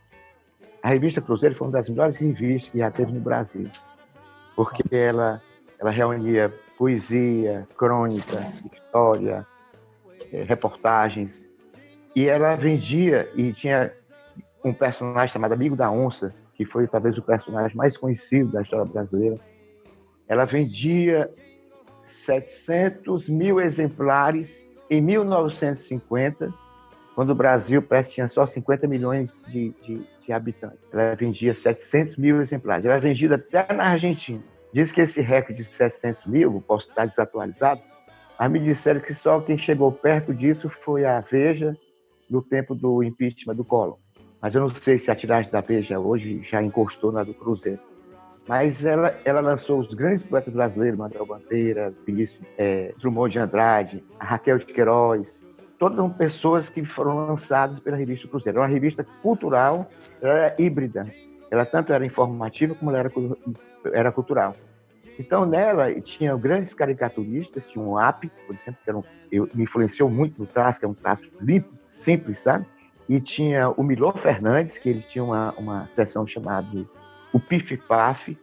A 0.83 0.89
revista 0.89 1.19
Cruzeiro 1.21 1.55
foi 1.55 1.67
uma 1.67 1.73
das 1.73 1.89
melhores 1.89 2.17
revistas 2.17 2.71
que 2.71 2.77
já 2.77 2.91
teve 2.91 3.11
no 3.11 3.19
Brasil, 3.19 3.69
porque 4.55 4.83
ela, 4.95 5.41
ela 5.79 5.91
reunia 5.91 6.53
poesia, 6.77 7.67
crônicas, 7.77 8.63
história, 8.71 9.45
eh, 10.31 10.43
reportagens, 10.43 11.43
e 12.15 12.27
ela 12.27 12.55
vendia, 12.55 13.29
e 13.35 13.51
tinha 13.53 13.91
um 14.63 14.73
personagem 14.73 15.33
chamado 15.33 15.53
Amigo 15.53 15.75
da 15.75 15.89
Onça, 15.91 16.33
que 16.59 16.65
foi 16.65 16.85
talvez 16.89 17.17
o 17.17 17.21
personagem 17.21 17.77
mais 17.77 17.95
conhecido 17.95 18.51
da 18.51 18.61
história 18.61 18.83
brasileira. 18.83 19.39
Ela 20.27 20.43
vendia 20.43 21.33
700 22.25 23.29
mil 23.29 23.61
exemplares 23.61 24.67
em 24.89 24.99
1950, 24.99 26.53
quando 27.15 27.29
o 27.29 27.35
Brasil 27.35 27.81
parece 27.81 28.11
tinha 28.11 28.27
só 28.27 28.45
50 28.45 28.87
milhões 28.87 29.41
de, 29.47 29.69
de, 29.81 30.05
de 30.25 30.33
habitantes. 30.33 30.81
Ela 30.91 31.15
vendia 31.15 31.53
700 31.53 32.17
mil 32.17 32.41
exemplares. 32.41 32.83
Ela 32.83 32.95
é 32.95 32.99
vendida 32.99 33.35
até 33.35 33.73
na 33.73 33.91
Argentina. 33.91 34.43
Diz 34.73 34.91
que 34.91 34.99
esse 34.99 35.21
recorde 35.21 35.63
de 35.63 35.73
700 35.73 36.25
mil, 36.25 36.61
posso 36.67 36.89
estar 36.89 37.05
desatualizado, 37.05 37.79
mas 38.37 38.51
me 38.51 38.59
disseram 38.59 38.99
que 38.99 39.13
só 39.13 39.39
quem 39.39 39.57
chegou 39.57 39.93
perto 39.93 40.33
disso 40.33 40.67
foi 40.67 41.05
a 41.05 41.21
Veja 41.21 41.71
no 42.29 42.41
tempo 42.41 42.75
do 42.75 43.01
impeachment 43.01 43.55
do 43.55 43.63
Collor. 43.63 43.97
Mas 44.41 44.55
eu 44.55 44.61
não 44.61 44.73
sei 44.75 44.97
se 44.97 45.11
a 45.11 45.15
tiragem 45.15 45.51
da 45.51 45.61
Veja 45.61 45.99
hoje 45.99 46.41
já 46.49 46.61
encostou 46.63 47.11
na 47.11 47.23
do 47.23 47.33
Cruzeiro. 47.33 47.79
Mas 48.47 48.83
ela, 48.83 49.15
ela 49.25 49.41
lançou 49.41 49.79
os 49.79 49.93
grandes 49.93 50.23
poetas 50.23 50.53
brasileiros, 50.53 50.97
Manuel 50.97 51.25
Bandeira, 51.25 51.93
Vinícius 52.05 52.41
é, 52.57 52.93
Drummond 52.99 53.33
de 53.33 53.39
Andrade, 53.39 54.03
Raquel 54.19 54.57
de 54.57 54.65
Queiroz, 54.65 55.39
todas 55.77 55.97
são 55.97 56.09
pessoas 56.09 56.69
que 56.69 56.83
foram 56.83 57.27
lançadas 57.27 57.79
pela 57.79 57.95
revista 57.95 58.27
Cruzeiro. 58.27 58.57
Era 58.57 58.67
uma 58.67 58.73
revista 58.73 59.05
cultural, 59.21 59.89
ela 60.21 60.33
era 60.33 60.55
híbrida. 60.57 61.07
Ela 61.51 61.65
tanto 61.65 61.93
era 61.93 62.05
informativa 62.05 62.75
como 62.75 62.91
era, 62.91 63.11
era 63.93 64.11
cultural. 64.11 64.55
Então, 65.19 65.45
nela, 65.45 65.93
tinha 66.01 66.35
grandes 66.37 66.73
caricaturistas, 66.73 67.65
tinha 67.67 67.83
um 67.83 67.97
AP, 67.97 68.25
por 68.47 68.55
exemplo, 68.55 68.79
que 68.83 68.89
era 68.89 68.97
um, 68.97 69.03
eu, 69.31 69.49
me 69.53 69.63
influenciou 69.63 70.09
muito 70.09 70.41
no 70.41 70.47
traço, 70.47 70.79
que 70.79 70.85
é 70.85 70.87
um 70.87 70.93
traço 70.93 71.23
limpo, 71.41 71.73
simples, 71.91 72.41
sabe? 72.41 72.65
E 73.09 73.19
tinha 73.19 73.71
o 73.71 73.81
Milor 73.81 74.19
Fernandes, 74.19 74.77
que 74.77 74.87
ele 74.87 75.01
tinha 75.01 75.23
uma, 75.23 75.51
uma 75.57 75.87
sessão 75.87 76.27
chamada 76.27 76.67
O 77.33 77.39
Pif 77.39 77.75
Paf, 77.75 78.37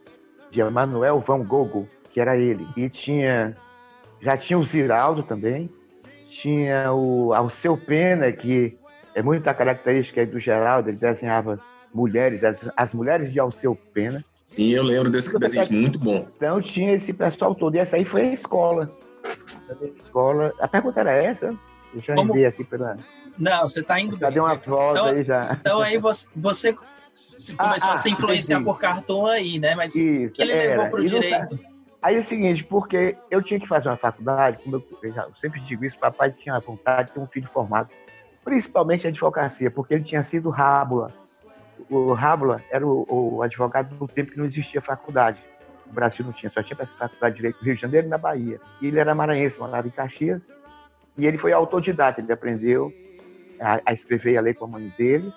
de 0.51 0.59
Emanuel 0.59 1.21
Van 1.21 1.41
Gogh, 1.41 1.87
que 2.11 2.19
era 2.19 2.35
ele. 2.35 2.67
E 2.75 2.89
tinha, 2.89 3.55
já 4.21 4.35
tinha 4.35 4.59
o 4.59 4.65
Ziraldo 4.65 5.23
também, 5.23 5.69
tinha 6.29 6.91
o 6.91 7.33
Alceu 7.33 7.77
Pena, 7.77 8.29
que 8.31 8.77
é 9.15 9.21
muita 9.21 9.53
característica 9.53 10.25
do 10.25 10.39
Geraldo, 10.39 10.89
ele 10.89 10.97
desenhava 10.97 11.59
mulheres, 11.93 12.43
as, 12.43 12.59
as 12.75 12.93
mulheres 12.93 13.31
de 13.31 13.39
Alceu 13.39 13.73
Pena. 13.93 14.23
Sim, 14.41 14.69
eu 14.69 14.83
lembro 14.83 15.09
desse 15.09 15.37
desenho, 15.39 15.81
muito 15.81 15.97
bom. 15.97 16.27
Então 16.35 16.61
tinha 16.61 16.93
esse 16.93 17.13
pessoal 17.13 17.55
todo, 17.55 17.75
e 17.75 17.79
essa 17.79 17.95
aí 17.95 18.03
foi 18.03 18.21
a 18.21 18.33
escola. 18.33 18.91
A 19.23 19.85
escola. 19.85 20.53
A 20.59 20.67
pergunta 20.67 20.99
era 20.99 21.11
essa? 21.11 21.55
Deixa 21.93 22.11
eu 22.11 22.15
Como... 22.15 22.45
aqui 22.45 22.63
pela. 22.63 22.97
Não, 23.37 23.67
você 23.67 23.81
está 23.81 23.99
indo. 23.99 24.17
Já 24.17 24.29
deu 24.29 24.43
uma 24.43 24.55
voz 24.55 24.91
então, 24.91 25.05
aí 25.05 25.23
já. 25.23 25.57
Então 25.59 25.81
aí 25.81 25.97
você, 25.97 26.27
você 26.35 26.73
começou 26.73 27.89
ah, 27.89 27.93
a 27.93 27.97
se 27.97 28.09
influenciar 28.09 28.59
ah, 28.59 28.63
por 28.63 28.79
cartão 28.79 29.25
aí, 29.25 29.59
né? 29.59 29.75
Mas 29.75 29.95
Isso, 29.95 30.33
que 30.33 30.41
ele 30.41 30.51
era. 30.51 30.83
levou 30.83 30.91
para 30.91 31.01
o 31.01 31.05
direito? 31.05 31.59
Aí 32.01 32.15
é 32.15 32.19
o 32.19 32.23
seguinte, 32.23 32.63
porque 32.63 33.17
eu 33.31 33.41
tinha 33.41 33.59
que 33.59 33.67
fazer 33.67 33.89
uma 33.89 33.97
faculdade, 33.97 34.59
como 34.63 34.75
eu, 34.75 34.83
eu 35.03 35.35
sempre 35.41 35.59
digo 35.61 35.83
isso, 35.83 35.97
papai 35.97 36.31
tinha 36.31 36.59
vontade 36.59 37.07
de 37.07 37.15
ter 37.15 37.19
um 37.19 37.25
filho 37.25 37.49
formado, 37.51 37.89
principalmente 38.45 39.07
a 39.07 39.09
advocacia, 39.09 39.71
porque 39.71 39.95
ele 39.95 40.03
tinha 40.03 40.21
sido 40.21 40.49
rábula 40.49 41.11
o 41.89 42.13
Rábula 42.13 42.61
era 42.69 42.85
o, 42.85 43.05
o, 43.09 43.41
advogado 43.41 43.95
do 43.95 44.07
tempo 44.07 44.31
que 44.31 44.37
não 44.37 44.45
existia 44.45 44.81
faculdade. 44.81 45.39
O 45.85 45.93
Brasil 45.93 46.25
não 46.25 46.33
tinha, 46.33 46.51
só 46.51 46.61
tinha 46.61 46.77
essa 46.79 46.95
faculdade 46.95 47.35
de 47.35 47.37
Direito 47.37 47.59
no 47.59 47.65
Rio 47.65 47.75
de 47.75 47.81
Janeiro 47.81 48.07
e 48.07 48.09
na 48.09 48.17
Bahia. 48.17 48.59
E 48.81 48.87
ele 48.87 48.99
era 48.99 49.15
maranhense, 49.15 49.57
morava 49.57 49.87
em 49.87 49.91
Caxias, 49.91 50.47
e 51.17 51.25
ele 51.25 51.37
foi 51.37 51.51
autodidata, 51.51 52.21
ele 52.21 52.31
aprendeu 52.31 52.93
a, 53.59 53.81
a 53.85 53.93
escrever 53.93 54.33
e 54.33 54.37
a 54.37 54.41
ler 54.41 54.53
com 54.53 54.65
a 54.65 54.67
mãe 54.67 54.93
dele, 54.97 55.33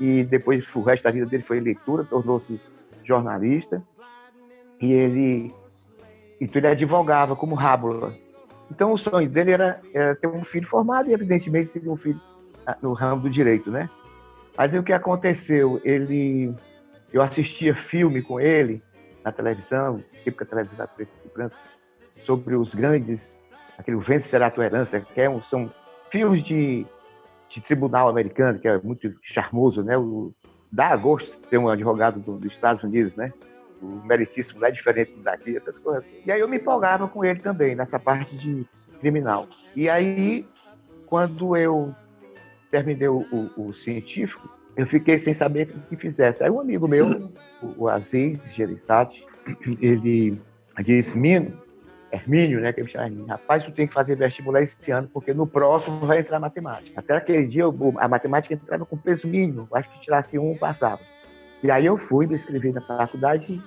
e 0.00 0.22
depois 0.24 0.64
o 0.74 0.82
resto 0.82 1.04
da 1.04 1.10
vida 1.10 1.26
dele 1.26 1.42
foi 1.42 1.60
leitura, 1.60 2.04
tornou-se 2.04 2.60
jornalista, 3.02 3.82
e 4.80 4.92
ele, 4.92 5.54
então 6.40 6.60
ele 6.60 6.68
advogava 6.68 7.36
como 7.36 7.54
Rábula. 7.54 8.14
Então 8.70 8.92
o 8.92 8.98
sonho 8.98 9.28
dele 9.28 9.52
era, 9.52 9.80
era 9.92 10.14
ter 10.14 10.26
um 10.26 10.44
filho 10.44 10.66
formado, 10.66 11.08
e 11.08 11.12
evidentemente 11.12 11.68
seria 11.68 11.90
um 11.90 11.96
filho 11.96 12.20
ah, 12.66 12.76
no 12.80 12.92
ramo 12.92 13.22
do 13.22 13.30
direito, 13.30 13.70
né? 13.70 13.90
Mas 14.56 14.72
o 14.72 14.82
que 14.82 14.92
aconteceu? 14.92 15.80
Ele, 15.84 16.54
eu 17.12 17.20
assistia 17.20 17.74
filme 17.74 18.22
com 18.22 18.40
ele 18.40 18.82
na 19.24 19.32
televisão, 19.32 20.02
típica 20.22 20.44
televisão 20.44 20.78
da 20.78 20.86
preto 20.86 21.10
e 21.24 21.28
branco, 21.28 21.56
sobre 22.24 22.54
os 22.54 22.74
grandes, 22.74 23.42
aquele 23.78 23.96
Vento 23.98 24.26
Será 24.26 24.50
Tua 24.50 24.64
Herança, 24.64 25.00
que 25.00 25.20
é 25.20 25.28
um, 25.28 25.42
são 25.42 25.70
filmes 26.10 26.44
de, 26.44 26.86
de 27.48 27.60
tribunal 27.60 28.08
americano, 28.08 28.58
que 28.58 28.68
é 28.68 28.78
muito 28.78 29.12
charmoso, 29.22 29.82
né? 29.82 29.96
O, 29.96 30.32
dá 30.70 30.94
gosto 30.96 31.40
de 31.40 31.48
ter 31.48 31.58
um 31.58 31.68
advogado 31.68 32.20
do, 32.20 32.36
dos 32.38 32.52
Estados 32.52 32.82
Unidos, 32.82 33.16
né? 33.16 33.32
O 33.80 33.86
meritíssimo 34.04 34.60
não 34.60 34.68
é 34.68 34.70
diferente 34.70 35.14
daqui, 35.22 35.56
essas 35.56 35.78
coisas. 35.78 36.04
E 36.24 36.32
aí 36.32 36.40
eu 36.40 36.48
me 36.48 36.56
empolgava 36.56 37.06
com 37.06 37.24
ele 37.24 37.40
também, 37.40 37.74
nessa 37.74 37.98
parte 37.98 38.36
de 38.36 38.66
criminal. 39.00 39.46
E 39.76 39.88
aí, 39.88 40.46
quando 41.06 41.56
eu 41.56 41.94
terminei 42.70 43.08
o, 43.08 43.24
o, 43.30 43.68
o, 43.68 43.74
científico, 43.74 44.48
eu 44.76 44.86
fiquei 44.86 45.18
sem 45.18 45.34
saber 45.34 45.68
o 45.76 45.88
que 45.88 45.96
fizesse. 45.96 46.42
Aí 46.42 46.50
um 46.50 46.60
amigo 46.60 46.88
meu, 46.88 47.30
o, 47.62 47.84
o 47.84 47.88
Aziz 47.88 48.40
Gerizati, 48.54 49.24
ele 49.80 50.40
disse, 50.82 51.16
Mino, 51.16 51.63
Hermínio, 52.14 52.60
né, 52.60 52.72
que 52.72 52.80
ele 52.80 52.88
chama 52.88 53.06
Hermínio, 53.06 53.26
rapaz, 53.26 53.64
tu 53.64 53.72
tem 53.72 53.86
que 53.86 53.94
fazer 53.94 54.16
vestibular 54.16 54.62
esse 54.62 54.90
ano, 54.90 55.08
porque 55.12 55.32
no 55.34 55.46
próximo 55.46 56.06
vai 56.06 56.20
entrar 56.20 56.38
matemática. 56.40 56.98
Até 56.98 57.16
aquele 57.16 57.46
dia, 57.46 57.64
a 57.98 58.08
matemática 58.08 58.54
entrava 58.54 58.86
com 58.86 58.96
peso 58.96 59.26
mínimo, 59.26 59.68
acho 59.72 59.90
que 59.90 60.00
tirasse 60.00 60.38
um, 60.38 60.56
passava. 60.56 61.00
E 61.62 61.70
aí 61.70 61.86
eu 61.86 61.96
fui, 61.96 62.26
me 62.26 62.34
inscrevi 62.34 62.72
na 62.72 62.80
faculdade 62.80 63.62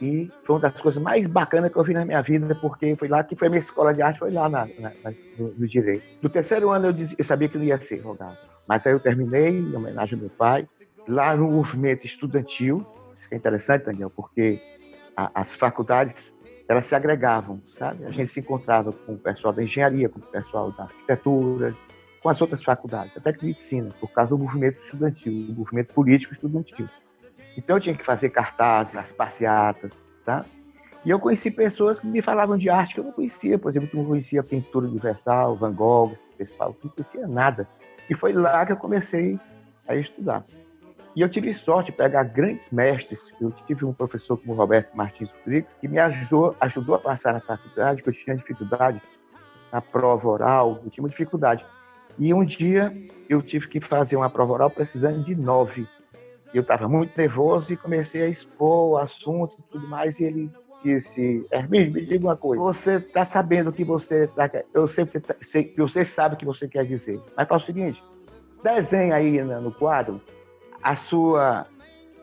e 0.00 0.30
foi 0.44 0.56
uma 0.56 0.60
das 0.60 0.80
coisas 0.80 1.00
mais 1.02 1.26
bacanas 1.26 1.72
que 1.72 1.78
eu 1.78 1.84
vi 1.84 1.94
na 1.94 2.04
minha 2.04 2.20
vida, 2.20 2.54
porque 2.54 2.94
foi 2.96 3.08
lá 3.08 3.22
que 3.22 3.36
foi 3.36 3.48
a 3.48 3.50
minha 3.50 3.60
escola 3.60 3.94
de 3.94 4.02
arte, 4.02 4.18
foi 4.18 4.30
lá 4.30 4.48
na, 4.48 4.66
na, 4.78 4.92
no, 5.38 5.48
no, 5.56 5.66
direito. 5.66 6.04
No 6.22 6.28
terceiro 6.28 6.70
ano 6.70 6.88
eu, 6.88 7.08
eu 7.16 7.24
sabia 7.24 7.48
que 7.48 7.56
não 7.56 7.64
ia 7.64 7.80
ser 7.80 7.94
advogado, 7.94 8.38
mas 8.66 8.86
aí 8.86 8.92
eu 8.92 9.00
terminei, 9.00 9.50
em 9.50 9.74
homenagem 9.74 10.14
ao 10.14 10.20
meu 10.20 10.30
pai, 10.30 10.68
lá 11.08 11.36
no 11.36 11.50
movimento 11.50 12.06
estudantil, 12.06 12.84
isso 13.16 13.28
é 13.30 13.36
interessante, 13.36 13.84
Daniel, 13.84 14.10
porque 14.10 14.60
a, 15.16 15.30
as 15.34 15.54
faculdades, 15.54 16.34
elas 16.68 16.86
se 16.86 16.94
agregavam, 16.94 17.60
sabe? 17.78 18.04
A 18.04 18.10
gente 18.10 18.32
se 18.32 18.40
encontrava 18.40 18.92
com 18.92 19.12
o 19.12 19.18
pessoal 19.18 19.52
da 19.52 19.62
engenharia, 19.62 20.08
com 20.08 20.18
o 20.18 20.22
pessoal 20.22 20.72
da 20.72 20.84
arquitetura, 20.84 21.74
com 22.22 22.28
as 22.30 22.40
outras 22.40 22.62
faculdades, 22.62 23.16
até 23.16 23.32
de 23.32 23.44
medicina, 23.44 23.90
por 24.00 24.10
causa 24.10 24.30
do 24.30 24.38
movimento 24.38 24.82
estudantil, 24.82 25.46
do 25.48 25.54
movimento 25.54 25.92
político 25.92 26.32
estudantil. 26.32 26.88
Então 27.56 27.76
eu 27.76 27.80
tinha 27.80 27.94
que 27.94 28.04
fazer 28.04 28.30
cartazes, 28.30 28.96
as 28.96 29.12
passeatas, 29.12 29.92
tá? 30.24 30.44
E 31.04 31.10
eu 31.10 31.20
conheci 31.20 31.50
pessoas 31.50 32.00
que 32.00 32.06
me 32.06 32.22
falavam 32.22 32.56
de 32.56 32.70
arte 32.70 32.94
que 32.94 33.00
eu 33.00 33.04
não 33.04 33.12
conhecia, 33.12 33.58
por 33.58 33.70
exemplo, 33.70 33.90
que 33.90 33.96
não 33.96 34.06
conhecia 34.06 34.42
pintura 34.42 34.86
universal, 34.86 35.54
Van 35.54 35.72
Gogh, 35.72 36.12
esse 36.12 36.24
pessoal, 36.38 36.74
não 36.82 36.90
conhecia 36.90 37.28
nada. 37.28 37.68
E 38.08 38.14
foi 38.14 38.32
lá 38.32 38.64
que 38.64 38.72
eu 38.72 38.76
comecei 38.78 39.38
a 39.86 39.94
estudar. 39.94 40.44
E 41.14 41.20
eu 41.20 41.28
tive 41.28 41.54
sorte 41.54 41.92
de 41.92 41.96
pegar 41.96 42.24
grandes 42.24 42.68
mestres. 42.70 43.20
Eu 43.40 43.52
tive 43.66 43.84
um 43.84 43.92
professor 43.92 44.36
como 44.36 44.54
Roberto 44.54 44.96
Martins 44.96 45.30
Rodrigues, 45.30 45.74
que 45.80 45.86
me 45.86 45.98
ajudou, 45.98 46.56
ajudou 46.60 46.96
a 46.96 46.98
passar 46.98 47.32
na 47.32 47.40
faculdade, 47.40 48.02
que 48.02 48.08
eu 48.08 48.12
tinha 48.12 48.36
dificuldade 48.36 49.00
na 49.72 49.80
prova 49.80 50.28
oral, 50.28 50.80
eu 50.84 50.90
tinha 50.90 51.02
uma 51.02 51.10
dificuldade. 51.10 51.64
E 52.18 52.32
um 52.32 52.44
dia 52.44 52.92
eu 53.28 53.42
tive 53.42 53.68
que 53.68 53.80
fazer 53.80 54.16
uma 54.16 54.30
prova 54.30 54.52
oral 54.52 54.70
precisando 54.70 55.22
de 55.22 55.34
nove 55.34 55.86
eu 56.54 56.62
estava 56.62 56.88
muito 56.88 57.16
nervoso 57.18 57.72
e 57.72 57.76
comecei 57.76 58.22
a 58.22 58.28
expor 58.28 58.90
o 58.90 58.96
assunto 58.96 59.56
e 59.58 59.72
tudo 59.72 59.88
mais. 59.88 60.20
E 60.20 60.24
ele 60.24 60.50
disse: 60.84 61.44
Hermínio, 61.50 61.92
me 61.92 62.06
diga 62.06 62.24
uma 62.24 62.36
coisa. 62.36 62.62
Você 62.62 62.96
está 62.96 63.24
sabendo 63.24 63.70
o 63.70 63.72
que 63.72 63.82
você 63.82 64.28
tá, 64.28 64.48
Eu 64.72 64.86
sei 64.86 65.04
que 65.04 65.12
você, 65.12 65.20
tá, 65.20 65.34
sei, 65.42 65.74
você 65.76 66.04
sabe 66.04 66.36
o 66.36 66.38
que 66.38 66.44
você 66.44 66.68
quer 66.68 66.84
dizer. 66.84 67.20
Mas 67.36 67.48
faz 67.48 67.64
o 67.64 67.66
seguinte: 67.66 68.02
desenha 68.62 69.16
aí 69.16 69.42
no 69.42 69.72
quadro 69.72 70.20
a 70.84 70.96
sua, 70.96 71.66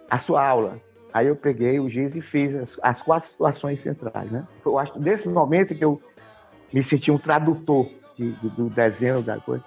a 0.07 0.17
sua 0.19 0.47
aula. 0.47 0.79
Aí 1.11 1.27
eu 1.27 1.35
peguei 1.35 1.79
o 1.79 1.89
giz 1.89 2.15
e 2.15 2.21
fiz 2.21 2.55
as, 2.55 2.79
as 2.83 3.01
quatro 3.01 3.27
situações 3.27 3.79
centrais. 3.81 4.31
Né? 4.31 4.47
Eu 4.63 4.77
acho 4.77 4.97
nesse 4.99 5.27
momento 5.27 5.75
que 5.75 5.83
eu 5.83 5.99
me 6.71 6.83
senti 6.83 7.11
um 7.11 7.17
tradutor 7.17 7.89
de, 8.15 8.31
de, 8.33 8.49
do 8.49 8.69
desenho 8.69 9.21
da 9.21 9.39
coisa. 9.39 9.65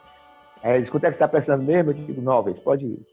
Aí 0.62 0.72
ele 0.72 0.80
disse: 0.80 0.92
quanto 0.92 1.04
é 1.04 1.08
que 1.08 1.14
você 1.14 1.24
está 1.24 1.28
pensando 1.28 1.62
mesmo? 1.64 1.90
Eu 1.90 1.94
digo: 1.94 2.22
nove, 2.22 2.54
pode 2.60 2.86
ir. 2.86 3.04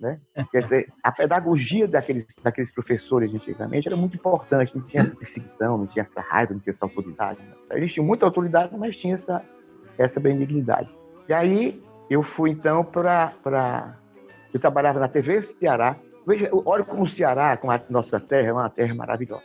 Né? 0.00 0.20
Quer 0.50 0.62
dizer, 0.62 0.88
a 1.02 1.12
pedagogia 1.12 1.86
daqueles, 1.86 2.26
daqueles 2.42 2.72
professores 2.72 3.32
antigamente 3.32 3.86
era 3.86 3.96
muito 3.96 4.16
importante, 4.16 4.76
não 4.76 4.84
tinha 4.84 5.00
essa 5.00 5.14
perseguição, 5.14 5.78
não 5.78 5.86
tinha 5.86 6.04
essa 6.04 6.20
raiva, 6.20 6.52
não 6.52 6.60
tinha 6.60 6.72
essa 6.72 6.84
autoridade. 6.84 7.40
Né? 7.40 7.54
Eles 7.70 7.92
tinham 7.92 8.04
muita 8.04 8.26
autoridade, 8.26 8.76
mas 8.76 8.96
tinha 8.96 9.14
essa, 9.14 9.44
essa 9.96 10.18
benignidade. 10.18 10.90
E 11.28 11.32
aí 11.32 11.82
eu 12.10 12.22
fui 12.22 12.50
então 12.50 12.84
para. 12.84 13.96
Eu 14.52 14.60
trabalhava 14.60 15.00
na 15.00 15.08
TV 15.08 15.42
Ceará. 15.42 15.96
Veja, 16.26 16.50
olha 16.52 16.84
como 16.84 17.02
o 17.02 17.08
Ceará, 17.08 17.56
como 17.56 17.72
a 17.72 17.80
nossa 17.88 18.20
terra, 18.20 18.48
é 18.48 18.52
uma 18.52 18.70
terra 18.70 18.94
maravilhosa. 18.94 19.42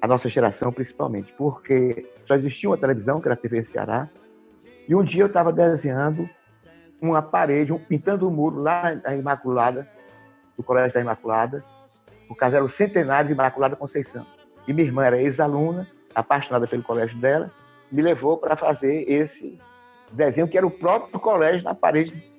A 0.00 0.06
nossa 0.06 0.28
geração, 0.28 0.72
principalmente, 0.72 1.32
porque 1.38 2.10
só 2.20 2.34
existia 2.34 2.68
uma 2.68 2.76
televisão, 2.76 3.20
que 3.20 3.28
era 3.28 3.34
a 3.34 3.36
TV 3.36 3.62
Ceará, 3.62 4.08
e 4.88 4.94
um 4.94 5.02
dia 5.02 5.22
eu 5.22 5.28
estava 5.28 5.52
desenhando 5.52 6.28
uma 7.00 7.22
parede, 7.22 7.72
um, 7.72 7.78
pintando 7.78 8.26
o 8.26 8.30
um 8.30 8.34
muro 8.34 8.60
lá 8.60 8.94
na 8.96 9.14
Imaculada, 9.14 9.88
do 10.56 10.62
Colégio 10.62 10.92
da 10.92 11.00
Imaculada, 11.00 11.64
por 12.28 12.36
causa 12.36 12.56
era 12.56 12.64
o 12.64 12.68
centenário 12.68 13.28
de 13.28 13.34
Imaculada 13.34 13.76
Conceição. 13.76 14.26
E 14.66 14.72
minha 14.72 14.86
irmã 14.86 15.04
era 15.04 15.20
ex-aluna, 15.20 15.88
apaixonada 16.14 16.66
pelo 16.66 16.82
colégio 16.82 17.18
dela, 17.18 17.50
me 17.90 18.02
levou 18.02 18.38
para 18.38 18.56
fazer 18.56 19.04
esse 19.08 19.58
desenho, 20.10 20.48
que 20.48 20.56
era 20.56 20.66
o 20.66 20.70
próprio 20.70 21.18
colégio 21.18 21.62
na 21.62 21.74
parede, 21.74 22.31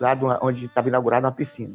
lá 0.00 0.18
onde 0.42 0.66
estava 0.66 0.88
inaugurada 0.88 1.26
uma 1.26 1.32
piscina. 1.32 1.74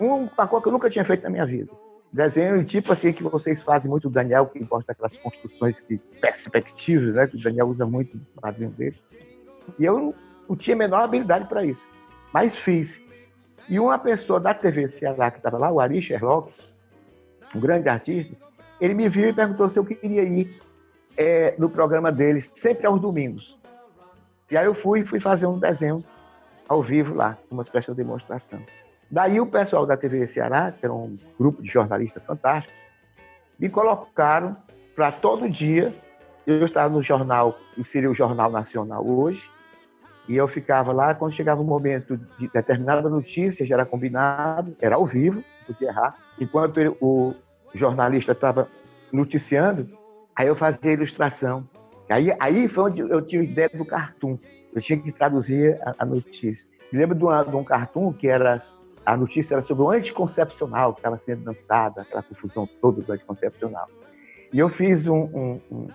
Um, 0.00 0.28
coisa 0.28 0.62
que 0.62 0.68
eu 0.68 0.72
nunca 0.72 0.88
tinha 0.88 1.04
feito 1.04 1.22
na 1.24 1.30
minha 1.30 1.44
vida. 1.44 1.70
Desenho 2.12 2.64
tipo 2.64 2.92
assim 2.92 3.12
que 3.12 3.22
vocês 3.22 3.62
fazem 3.62 3.90
muito, 3.90 4.08
o 4.08 4.10
Daniel, 4.10 4.46
que 4.46 4.60
gosta 4.60 4.86
daquelas 4.88 5.16
construções 5.18 5.80
que, 5.80 5.98
perspectivas, 6.20 7.14
né, 7.14 7.26
que 7.26 7.36
o 7.36 7.42
Daniel 7.42 7.68
usa 7.68 7.84
muito 7.84 8.16
no 8.16 8.40
quadrinho 8.40 8.70
dele. 8.70 8.96
E 9.78 9.84
eu 9.84 9.98
não, 9.98 10.14
não 10.48 10.56
tinha 10.56 10.74
a 10.74 10.78
menor 10.78 11.02
habilidade 11.02 11.46
para 11.46 11.64
isso, 11.64 11.84
mas 12.32 12.56
fiz. 12.56 12.98
E 13.68 13.78
uma 13.78 13.98
pessoa 13.98 14.40
da 14.40 14.54
TV 14.54 14.88
Ceará 14.88 15.30
que 15.30 15.38
estava 15.38 15.58
lá, 15.58 15.70
o 15.70 15.80
Ari 15.80 16.00
Sherlock, 16.00 16.52
um 17.54 17.60
grande 17.60 17.88
artista, 17.88 18.34
ele 18.80 18.94
me 18.94 19.08
viu 19.08 19.28
e 19.28 19.32
perguntou 19.32 19.68
se 19.68 19.78
eu 19.78 19.84
queria 19.84 20.22
ir 20.22 20.62
é, 21.16 21.54
no 21.58 21.68
programa 21.68 22.10
dele, 22.10 22.40
sempre 22.40 22.86
aos 22.86 23.00
domingos. 23.00 23.58
E 24.50 24.56
aí 24.56 24.64
eu 24.64 24.74
fui 24.74 25.04
fui 25.04 25.20
fazer 25.20 25.46
um 25.46 25.58
desenho 25.58 26.02
ao 26.68 26.82
vivo 26.82 27.14
lá, 27.14 27.36
uma 27.50 27.62
espécie 27.62 27.90
de 27.90 27.96
demonstração. 27.96 28.60
Daí 29.10 29.40
o 29.40 29.46
pessoal 29.46 29.86
da 29.86 29.96
TV 29.96 30.26
Ceará, 30.26 30.70
que 30.70 30.84
era 30.84 30.92
um 30.92 31.18
grupo 31.38 31.62
de 31.62 31.68
jornalistas 31.68 32.22
fantásticos, 32.24 32.76
me 33.58 33.68
colocaram 33.68 34.56
para 34.94 35.10
todo 35.10 35.48
dia. 35.48 35.94
Eu 36.46 36.64
estava 36.64 36.92
no 36.92 37.02
jornal, 37.02 37.58
seria 37.84 38.10
o 38.10 38.14
Jornal 38.14 38.50
Nacional 38.50 39.06
hoje, 39.06 39.42
e 40.28 40.36
eu 40.36 40.46
ficava 40.46 40.92
lá. 40.92 41.14
Quando 41.14 41.32
chegava 41.32 41.60
o 41.60 41.64
um 41.64 41.66
momento 41.66 42.18
de 42.38 42.48
determinada 42.48 43.08
notícia, 43.08 43.64
já 43.64 43.76
era 43.76 43.86
combinado, 43.86 44.76
era 44.80 44.96
ao 44.96 45.06
vivo, 45.06 45.42
podia 45.66 45.88
errar. 45.88 46.16
Enquanto 46.38 46.78
ele, 46.78 46.94
o 47.00 47.34
jornalista 47.74 48.32
estava 48.32 48.68
noticiando, 49.10 49.88
aí 50.36 50.46
eu 50.46 50.54
fazia 50.54 50.90
a 50.90 50.94
ilustração. 50.94 51.66
Aí, 52.08 52.34
aí 52.38 52.68
foi 52.68 52.84
onde 52.84 53.00
eu 53.00 53.22
tive 53.22 53.44
ideia 53.44 53.70
do 53.72 53.84
cartoon. 53.84 54.38
Eu 54.74 54.82
tinha 54.82 54.98
que 54.98 55.12
traduzir 55.12 55.80
a, 55.82 55.94
a 55.98 56.04
notícia. 56.04 56.66
Me 56.92 56.98
lembro 56.98 57.16
de, 57.16 57.24
uma, 57.24 57.42
de 57.42 57.56
um 57.56 57.64
cartoon 57.64 58.12
que 58.12 58.28
era 58.28 58.60
a 59.04 59.16
notícia 59.16 59.54
era 59.54 59.62
sobre 59.62 59.82
o 59.84 59.90
anticoncepcional 59.90 60.92
que 60.92 61.00
estava 61.00 61.16
sendo 61.16 61.46
lançada, 61.46 62.02
aquela 62.02 62.22
confusão 62.22 62.68
toda 62.80 63.00
do 63.00 63.10
anticoncepcional. 63.10 63.88
E 64.52 64.58
eu 64.58 64.68
fiz 64.68 65.06
um, 65.06 65.24
um, 65.24 65.60
um, 65.70 65.88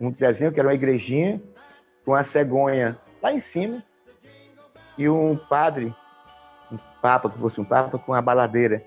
um 0.00 0.10
desenho 0.12 0.52
que 0.52 0.60
era 0.60 0.68
uma 0.68 0.74
igrejinha 0.74 1.42
com 2.04 2.14
a 2.14 2.22
cegonha 2.22 2.96
lá 3.20 3.32
em 3.32 3.40
cima 3.40 3.82
e 4.96 5.08
um 5.08 5.36
padre, 5.36 5.92
um 6.70 6.78
papa, 7.02 7.28
que 7.28 7.38
fosse 7.38 7.60
um 7.60 7.64
papa, 7.64 7.98
com 7.98 8.14
a 8.14 8.22
baladeira 8.22 8.84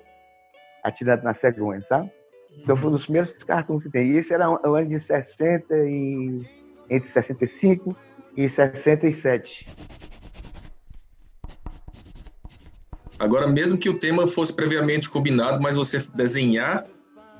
atirando 0.81 1.23
na 1.23 1.33
cegonha, 1.33 1.81
sabe? 1.81 2.09
Então 2.57 2.77
foi 2.77 2.87
um 2.87 2.93
dos 2.93 3.03
primeiros 3.03 3.31
cartões 3.43 3.83
que 3.83 3.89
tem. 3.89 4.11
E 4.11 4.17
esse 4.17 4.33
era 4.33 4.49
o 4.49 4.75
ano 4.75 4.87
de 4.87 4.99
60 4.99 5.75
e 5.75 6.45
entre 6.89 7.09
65 7.09 7.95
e 8.35 8.49
67. 8.49 9.67
Agora, 13.19 13.47
mesmo 13.47 13.77
que 13.77 13.89
o 13.89 13.97
tema 13.97 14.27
fosse 14.27 14.53
previamente 14.53 15.09
combinado, 15.09 15.61
mas 15.61 15.75
você 15.75 16.03
desenhar 16.13 16.85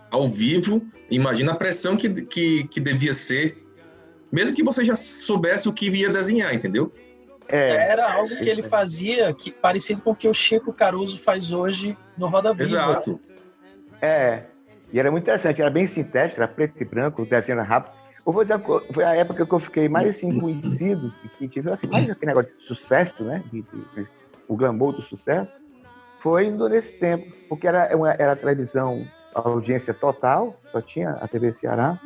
ao 0.10 0.28
vivo, 0.28 0.86
imagina 1.10 1.52
a 1.52 1.56
pressão 1.56 1.98
que, 1.98 2.10
que, 2.26 2.64
que 2.68 2.80
devia 2.80 3.14
ser, 3.14 3.58
mesmo 4.32 4.56
que 4.56 4.64
você 4.64 4.86
já 4.86 4.96
soubesse 4.96 5.68
o 5.68 5.74
que 5.74 5.90
ia 5.90 6.10
desenhar, 6.10 6.54
entendeu? 6.54 6.94
É, 7.48 7.92
Era 7.92 8.14
algo 8.14 8.36
que 8.38 8.50
ele 8.50 8.64
fazia 8.64 9.34
que 9.34 9.52
parecido 9.52 10.02
com 10.02 10.12
o 10.12 10.16
que 10.16 10.28
o 10.28 10.34
Chico 10.34 10.72
Caruso 10.72 11.20
faz 11.20 11.52
hoje 11.52 11.98
no 12.18 12.28
Roda 12.28 12.54
Viva. 12.54 12.64
Exato. 12.64 13.20
É, 14.02 14.44
e 14.92 15.00
era 15.00 15.12
muito 15.12 15.24
interessante, 15.24 15.62
era 15.62 15.72
bem 15.72 15.88
sintético, 15.88 16.40
era 16.40 16.48
preto 16.48 16.82
e 16.82 16.86
branco, 16.86 17.26
desenho 17.26 17.62
rápido. 17.64 18.03
Eu 18.26 18.32
vou 18.32 18.44
dizer, 18.44 18.60
foi 18.94 19.04
a 19.04 19.16
época 19.16 19.46
que 19.46 19.52
eu 19.52 19.60
fiquei 19.60 19.90
mais 19.90 20.10
assim, 20.10 20.40
conhecido, 20.40 21.14
que 21.38 21.48
tive 21.48 21.70
assim, 21.70 21.88
mais 21.88 22.10
aquele 22.10 22.28
negócio 22.28 22.52
de 22.58 22.64
sucesso, 22.64 23.24
né? 23.24 23.44
De, 23.52 23.62
de, 23.62 23.86
de, 23.96 24.08
o 24.48 24.56
glamour 24.56 24.94
do 24.94 25.02
sucesso 25.02 25.52
foi 26.20 26.50
nesse 26.50 26.94
tempo, 26.94 27.30
porque 27.50 27.68
era, 27.68 27.96
uma, 27.98 28.12
era 28.12 28.34
televisão, 28.36 29.06
a 29.36 29.48
audiência 29.48 29.94
total, 29.94 30.58
só 30.72 30.82
tinha 30.82 31.12
a 31.12 31.28
TV 31.28 31.52
Ceará, 31.52 32.00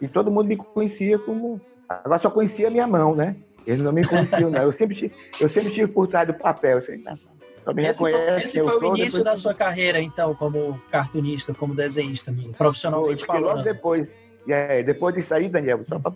e 0.00 0.06
todo 0.06 0.30
mundo 0.30 0.46
me 0.46 0.56
conhecia 0.56 1.18
como. 1.18 1.60
Agora 1.88 2.20
só 2.20 2.30
conhecia 2.30 2.68
a 2.68 2.70
minha 2.70 2.86
mão, 2.86 3.16
né? 3.16 3.34
Eles 3.66 3.80
não 3.82 3.92
me 3.92 4.06
conheciam, 4.06 4.50
não. 4.50 4.62
Eu 4.62 4.72
sempre 4.72 4.94
tive, 4.94 5.14
eu 5.40 5.48
sempre 5.48 5.72
tive 5.72 5.88
por 5.88 6.06
trás 6.06 6.28
do 6.28 6.34
papel. 6.34 6.78
Eu 6.78 6.82
sempre, 6.82 7.12
só 7.64 7.74
me 7.74 7.84
esse 7.84 7.98
foi, 7.98 8.12
esse 8.38 8.62
foi 8.62 8.78
o 8.78 8.96
início 8.96 9.24
da 9.24 9.36
sua 9.36 9.52
carreira, 9.52 10.00
então, 10.00 10.32
como 10.34 10.80
cartunista, 10.90 11.52
como 11.52 11.74
desenhista, 11.74 12.32
profissionalmente 12.56 13.26
falando. 13.26 13.44
Logo 13.44 13.62
depois, 13.62 14.08
é, 14.48 14.82
depois 14.82 15.14
disso 15.14 15.34
aí, 15.34 15.48
Daniel, 15.48 15.84
só 15.88 15.98
para 15.98 16.12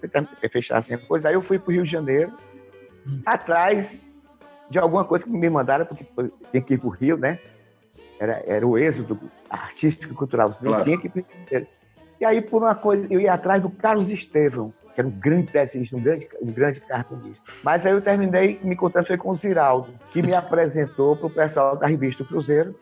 fechar 0.51 0.79
assim, 0.79 0.97
depois 0.97 1.25
aí 1.25 1.35
eu 1.35 1.43
fui 1.43 1.59
para 1.59 1.71
o 1.71 1.73
Rio 1.73 1.85
de 1.85 1.91
Janeiro, 1.91 2.33
hum. 3.07 3.21
atrás 3.27 3.99
de 4.71 4.79
alguma 4.79 5.05
coisa 5.05 5.25
que 5.25 5.31
me 5.31 5.51
mandaram, 5.51 5.85
porque 5.85 6.07
tem 6.51 6.63
que 6.63 6.75
ir 6.75 6.79
para 6.79 6.89
o 6.89 6.91
Rio, 6.91 7.17
né? 7.17 7.39
Era, 8.19 8.43
era 8.47 8.67
o 8.67 8.79
êxodo 8.79 9.21
artístico 9.51 10.13
e 10.13 10.17
cultural. 10.17 10.57
Claro. 10.61 10.85
Tinha 10.85 10.99
que 10.99 11.09
ir 11.09 11.69
E 12.21 12.25
aí, 12.25 12.41
por 12.41 12.63
uma 12.63 12.75
coisa, 12.75 13.07
eu 13.11 13.21
ia 13.21 13.35
atrás 13.35 13.61
do 13.61 13.69
Carlos 13.69 14.11
Estevão, 14.11 14.73
que 14.95 15.01
era 15.01 15.09
um 15.09 15.11
grande 15.11 15.53
desenhista, 15.53 15.97
um 15.97 16.01
grande, 16.01 16.29
um 16.41 16.53
grande 16.53 16.81
cartunista. 16.81 17.43
Mas 17.63 17.85
aí 17.85 17.93
eu 17.93 18.01
terminei 18.01 18.59
me 18.63 18.75
encontrando 18.75 19.09
foi 19.09 19.17
com 19.17 19.31
o 19.31 19.37
Ziraldo, 19.37 19.93
que 20.13 20.23
me 20.23 20.35
apresentou 20.35 21.17
para 21.17 21.27
o 21.27 21.31
pessoal 21.31 21.77
da 21.77 21.87
revista 21.87 22.25
Cruzeiro, 22.25 22.75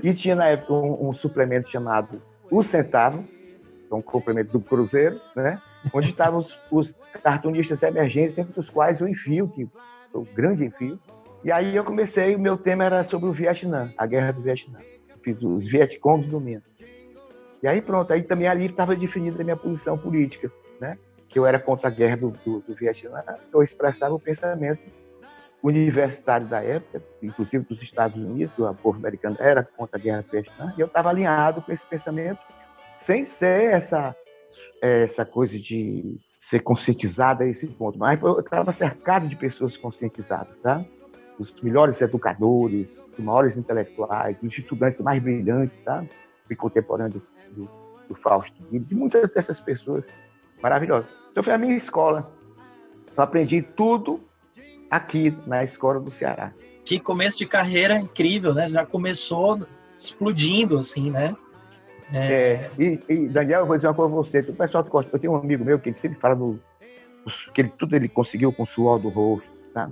que 0.00 0.14
tinha 0.14 0.34
na 0.34 0.46
época 0.48 0.72
um, 0.74 1.08
um 1.08 1.12
suplemento 1.14 1.70
chamado 1.70 2.20
O 2.50 2.62
Centavo, 2.62 3.24
é 3.90 3.94
um 3.94 4.02
complemento 4.02 4.52
do 4.52 4.60
Cruzeiro, 4.60 5.20
né? 5.34 5.60
onde 5.92 6.10
estavam 6.10 6.40
os, 6.40 6.58
os 6.70 6.94
cartunistas 7.22 7.82
emergentes, 7.82 8.38
entre 8.38 8.58
os 8.58 8.68
quais 8.68 9.00
o 9.00 9.08
Enfio, 9.08 9.48
que 9.48 9.68
o 10.12 10.24
grande 10.34 10.64
enfio. 10.64 10.98
E 11.44 11.52
aí 11.52 11.76
eu 11.76 11.84
comecei, 11.84 12.34
o 12.34 12.38
meu 12.38 12.56
tema 12.56 12.84
era 12.84 13.04
sobre 13.04 13.28
o 13.28 13.32
Vietnã, 13.32 13.92
a 13.96 14.06
guerra 14.06 14.32
do 14.32 14.42
Vietnã. 14.42 14.78
Fiz 15.22 15.42
os 15.42 15.68
Vietcongs 15.68 16.28
do 16.28 16.40
Minas. 16.40 16.64
E 17.62 17.68
aí 17.68 17.80
pronto, 17.82 18.12
aí 18.12 18.22
também 18.22 18.48
ali 18.48 18.66
estava 18.66 18.94
definida 18.94 19.40
a 19.40 19.44
minha 19.44 19.56
posição 19.56 19.96
política, 19.98 20.50
né? 20.80 20.96
Que 21.28 21.38
eu 21.38 21.46
era 21.46 21.58
contra 21.58 21.88
a 21.88 21.90
guerra 21.90 22.16
do, 22.16 22.30
do, 22.30 22.60
do 22.60 22.74
Vietnã, 22.74 23.22
eu 23.52 23.62
expressava 23.62 24.14
o 24.14 24.20
pensamento 24.20 24.80
universitário 25.62 26.46
da 26.46 26.62
época, 26.62 27.02
inclusive 27.20 27.64
dos 27.64 27.82
Estados 27.82 28.16
Unidos, 28.16 28.54
do 28.54 28.72
povo 28.76 28.96
americano 28.96 29.36
era 29.40 29.64
contra 29.64 29.98
a 29.98 30.00
guerra 30.00 30.22
do 30.22 30.30
Vietnã, 30.30 30.72
e 30.76 30.80
eu 30.80 30.86
estava 30.86 31.10
alinhado 31.10 31.60
com 31.62 31.72
esse 31.72 31.84
pensamento, 31.84 32.38
sem 32.98 33.24
ser 33.24 33.70
essa 33.70 34.14
essa 34.80 35.24
coisa 35.24 35.58
de 35.58 36.16
ser 36.40 36.60
conscientizada 36.60 37.44
a 37.44 37.48
esse 37.48 37.66
ponto. 37.66 37.98
Mas 37.98 38.20
eu 38.22 38.40
estava 38.40 38.72
cercado 38.72 39.28
de 39.28 39.36
pessoas 39.36 39.76
conscientizadas, 39.76 40.56
tá? 40.62 40.84
Os 41.38 41.52
melhores 41.62 42.00
educadores, 42.00 42.98
os 43.12 43.24
maiores 43.24 43.56
intelectuais, 43.56 44.36
os 44.42 44.56
estudantes 44.56 45.00
mais 45.00 45.22
brilhantes, 45.22 45.82
sabe? 45.82 46.08
Do 46.48 46.56
contemporâneo 46.56 47.22
do, 47.50 47.68
do 48.08 48.14
Fausto, 48.14 48.56
de 48.70 48.94
muitas 48.94 49.28
dessas 49.30 49.60
pessoas 49.60 50.04
maravilhosas. 50.62 51.10
Então 51.30 51.42
foi 51.42 51.52
a 51.52 51.58
minha 51.58 51.76
escola. 51.76 52.32
Eu 53.16 53.22
aprendi 53.22 53.62
tudo 53.62 54.20
aqui 54.90 55.36
na 55.46 55.64
escola 55.64 56.00
do 56.00 56.10
Ceará. 56.10 56.52
Que 56.84 56.98
começo 56.98 57.38
de 57.38 57.46
carreira 57.46 57.98
incrível, 57.98 58.54
né? 58.54 58.68
Já 58.68 58.86
começou 58.86 59.66
explodindo, 59.98 60.78
assim, 60.78 61.10
né? 61.10 61.36
É, 62.12 62.18
é 62.18 62.70
e, 62.78 63.00
e, 63.08 63.28
Daniel, 63.28 63.60
eu 63.60 63.66
vou 63.66 63.76
dizer 63.76 63.88
uma 63.88 63.94
coisa 63.94 64.12
pra 64.12 64.22
você. 64.22 64.38
O 64.40 64.54
pessoal 64.54 64.84
que 64.84 64.90
gosta, 64.90 65.10
eu 65.14 65.18
tenho 65.18 65.32
um 65.32 65.36
amigo 65.36 65.64
meu 65.64 65.78
que 65.78 65.90
ele 65.90 65.98
sempre 65.98 66.18
fala 66.18 66.34
do, 66.34 66.58
que 67.54 67.60
ele, 67.60 67.72
tudo 67.78 67.94
ele 67.94 68.08
conseguiu 68.08 68.52
com 68.52 68.62
o 68.62 68.66
suor 68.66 68.98
do 68.98 69.08
rosto, 69.08 69.48
tá? 69.74 69.90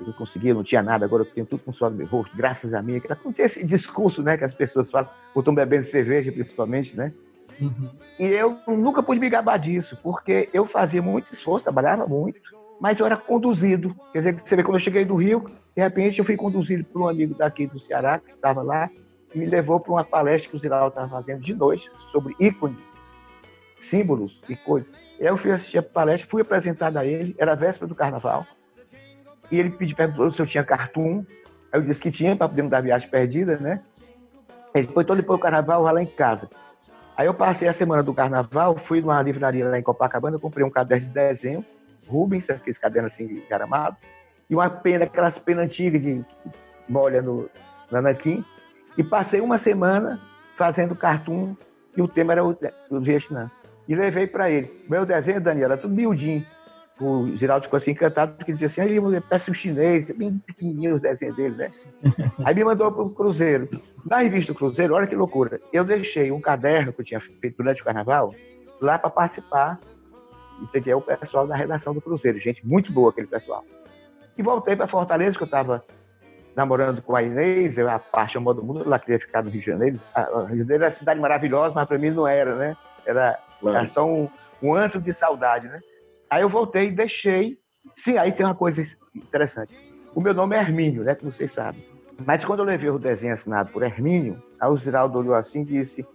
Ele 0.00 0.12
conseguiu, 0.14 0.54
não 0.54 0.64
tinha 0.64 0.82
nada, 0.82 1.04
agora 1.04 1.22
eu 1.22 1.26
tenho 1.26 1.46
tudo 1.46 1.62
com 1.62 1.70
o 1.70 1.74
suor 1.74 1.90
do 1.90 1.96
meu 1.96 2.06
rosto, 2.06 2.34
graças 2.34 2.72
a 2.72 2.80
mim. 2.80 3.00
Não 3.24 3.32
tem 3.32 3.44
esse 3.44 3.64
discurso, 3.64 4.22
né, 4.22 4.36
que 4.36 4.44
as 4.44 4.54
pessoas 4.54 4.90
falam, 4.90 5.10
ou 5.34 5.40
estão 5.40 5.54
bebendo 5.54 5.86
cerveja, 5.86 6.32
principalmente, 6.32 6.96
né? 6.96 7.12
Uhum. 7.60 7.90
E 8.18 8.24
eu 8.24 8.56
nunca 8.66 9.02
pude 9.02 9.20
me 9.20 9.28
gabar 9.28 9.58
disso, 9.58 9.98
porque 10.02 10.48
eu 10.54 10.64
fazia 10.64 11.02
muito 11.02 11.32
esforço, 11.32 11.64
trabalhava 11.64 12.06
muito, 12.06 12.40
mas 12.80 12.98
eu 12.98 13.04
era 13.04 13.16
conduzido. 13.16 13.94
Quer 14.12 14.20
dizer, 14.20 14.42
você 14.42 14.56
vê, 14.56 14.62
quando 14.62 14.76
eu 14.76 14.80
cheguei 14.80 15.04
do 15.04 15.16
Rio, 15.16 15.50
de 15.76 15.82
repente 15.82 16.18
eu 16.18 16.24
fui 16.24 16.36
conduzido 16.36 16.82
por 16.84 17.02
um 17.02 17.08
amigo 17.08 17.34
daqui 17.34 17.66
do 17.66 17.78
Ceará, 17.78 18.18
que 18.18 18.32
estava 18.32 18.62
lá, 18.62 18.88
me 19.34 19.46
levou 19.46 19.78
para 19.80 19.92
uma 19.92 20.04
palestra 20.04 20.50
que 20.50 20.56
o 20.56 20.58
Ziraldo 20.58 20.88
estava 20.88 21.08
fazendo 21.08 21.40
de 21.40 21.54
noite 21.54 21.90
sobre 22.10 22.34
ícones, 22.38 22.78
símbolos 23.80 24.40
e 24.48 24.56
coisas. 24.56 24.88
Eu 25.18 25.36
fui 25.36 25.50
assistir 25.50 25.78
a 25.78 25.82
palestra, 25.82 26.28
fui 26.28 26.42
apresentado 26.42 26.96
a 26.96 27.04
ele, 27.04 27.34
era 27.38 27.52
a 27.52 27.54
véspera 27.54 27.86
do 27.86 27.94
carnaval, 27.94 28.46
e 29.50 29.58
ele 29.58 29.70
pediu, 29.70 29.96
perguntou 29.96 30.32
se 30.32 30.40
eu 30.40 30.46
tinha 30.46 30.64
cartoon, 30.64 31.24
aí 31.72 31.80
eu 31.80 31.82
disse 31.82 32.00
que 32.00 32.10
tinha, 32.10 32.36
para 32.36 32.48
poder 32.48 32.62
me 32.62 32.68
dar 32.68 32.80
viagem 32.80 33.08
perdida, 33.08 33.56
né? 33.56 33.80
Ele 34.74 34.86
foi 34.88 35.04
todo 35.04 35.16
depois 35.16 35.38
do 35.38 35.42
carnaval, 35.42 35.82
lá 35.82 36.00
em 36.00 36.06
casa. 36.06 36.48
Aí 37.16 37.26
eu 37.26 37.34
passei 37.34 37.68
a 37.68 37.72
semana 37.72 38.02
do 38.02 38.14
carnaval, 38.14 38.76
fui 38.76 39.00
numa 39.00 39.20
livraria 39.20 39.68
lá 39.68 39.78
em 39.78 39.82
Copacabana, 39.82 40.38
comprei 40.38 40.64
um 40.64 40.70
caderno 40.70 41.06
de 41.06 41.12
desenho, 41.12 41.64
Rubens, 42.06 42.48
aqueles 42.48 42.78
cadernos 42.78 43.12
assim, 43.12 43.24
encaramado, 43.24 43.96
e 44.48 44.54
uma 44.54 44.70
pena, 44.70 45.04
aquelas 45.04 45.38
penas 45.38 45.64
antigas 45.64 46.00
de 46.00 46.24
molha 46.88 47.20
no 47.20 47.50
nanquim, 47.90 48.44
e 48.96 49.02
passei 49.02 49.40
uma 49.40 49.58
semana 49.58 50.20
fazendo 50.56 50.94
cartoon 50.94 51.54
e 51.96 52.02
o 52.02 52.08
tema 52.08 52.32
era 52.32 52.44
o, 52.44 52.56
o 52.90 53.00
Vietnã. 53.00 53.50
E 53.88 53.94
levei 53.94 54.26
para 54.26 54.50
ele. 54.50 54.84
Meu 54.88 55.04
desenho, 55.04 55.40
Daniel, 55.40 55.66
era 55.66 55.76
tudo 55.76 55.94
miudinho. 55.94 56.44
o 57.00 57.36
Geraldo 57.36 57.64
ficou 57.64 57.78
assim 57.78 57.92
encantado, 57.92 58.34
porque 58.36 58.52
dizia 58.52 58.68
assim, 58.68 58.80
aí 58.82 59.00
parece 59.22 59.50
um 59.50 59.54
chinês, 59.54 60.10
bem 60.10 60.38
pequenininho 60.38 60.96
os 60.96 61.00
desenhos 61.00 61.36
dele, 61.36 61.56
né? 61.56 61.72
aí 62.44 62.54
me 62.54 62.62
mandou 62.62 62.92
para 62.92 63.02
o 63.02 63.10
Cruzeiro. 63.10 63.68
Na 64.04 64.18
revista 64.18 64.52
do 64.52 64.56
Cruzeiro, 64.56 64.94
olha 64.94 65.06
que 65.06 65.16
loucura, 65.16 65.60
eu 65.72 65.84
deixei 65.84 66.30
um 66.30 66.40
caderno 66.40 66.92
que 66.92 67.00
eu 67.00 67.04
tinha 67.04 67.20
feito 67.20 67.56
durante 67.56 67.82
o 67.82 67.84
carnaval 67.84 68.34
lá 68.80 68.98
para 68.98 69.10
participar 69.10 69.78
e 70.62 70.66
peguei 70.66 70.94
o 70.94 71.00
pessoal 71.00 71.46
da 71.46 71.56
redação 71.56 71.94
do 71.94 72.00
Cruzeiro, 72.00 72.38
gente 72.38 72.64
muito 72.66 72.92
boa 72.92 73.10
aquele 73.10 73.26
pessoal. 73.26 73.64
E 74.36 74.42
voltei 74.42 74.76
para 74.76 74.86
Fortaleza, 74.86 75.36
que 75.36 75.42
eu 75.42 75.46
estava 75.46 75.84
namorando 76.60 77.00
com 77.00 77.16
a 77.16 77.22
Inês, 77.22 77.78
eu, 77.78 77.88
a 77.88 77.98
paixão 77.98 78.42
do 78.44 78.62
mundo, 78.62 78.82
ela 78.84 78.98
queria 78.98 79.18
ficar 79.18 79.42
no 79.42 79.48
Rio 79.48 79.60
de 79.60 79.66
Janeiro. 79.66 79.98
A, 80.14 80.20
Rio 80.42 80.48
de 80.48 80.58
Janeiro 80.58 80.84
é 80.84 80.86
uma 80.86 80.90
cidade 80.90 81.18
maravilhosa, 81.18 81.74
mas 81.74 81.88
para 81.88 81.96
mim 81.96 82.10
não 82.10 82.28
era, 82.28 82.54
né? 82.54 82.76
Era, 83.06 83.38
claro. 83.60 83.78
era 83.78 83.88
só 83.88 84.06
um, 84.06 84.28
um 84.62 84.74
antro 84.74 85.00
de 85.00 85.14
saudade, 85.14 85.66
né? 85.68 85.78
Aí 86.28 86.42
eu 86.42 86.50
voltei 86.50 86.88
e 86.88 86.92
deixei. 86.92 87.58
Sim, 87.96 88.18
aí 88.18 88.30
tem 88.30 88.44
uma 88.44 88.54
coisa 88.54 88.84
interessante. 89.14 89.74
O 90.14 90.20
meu 90.20 90.34
nome 90.34 90.54
é 90.54 90.60
Hermínio, 90.60 91.02
né? 91.02 91.14
Como 91.14 91.32
vocês 91.32 91.50
sabem. 91.50 91.82
Mas 92.26 92.44
quando 92.44 92.58
eu 92.58 92.66
levei 92.66 92.90
o 92.90 92.98
desenho 92.98 93.32
assinado 93.32 93.70
por 93.72 93.82
Hermínio, 93.82 94.42
a 94.60 94.68
o 94.68 94.76
Ziraldo 94.76 95.18
olhou 95.18 95.34
assim 95.34 95.62
e 95.62 95.64
disse: 95.64 96.06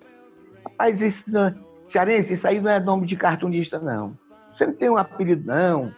Rapaz, 0.63 1.01
isso 1.01 1.23
não, 1.27 1.47
é, 1.47 1.55
cearense, 1.87 2.35
isso 2.35 2.47
aí 2.47 2.61
não 2.61 2.69
é 2.69 2.79
nome 2.79 3.07
de 3.07 3.15
cartunista, 3.15 3.79
não. 3.79 4.15
Você 4.55 4.67
não 4.67 4.73
tem 4.73 4.91
um 4.91 4.97
apelido, 4.97 5.43
não. 5.47 5.91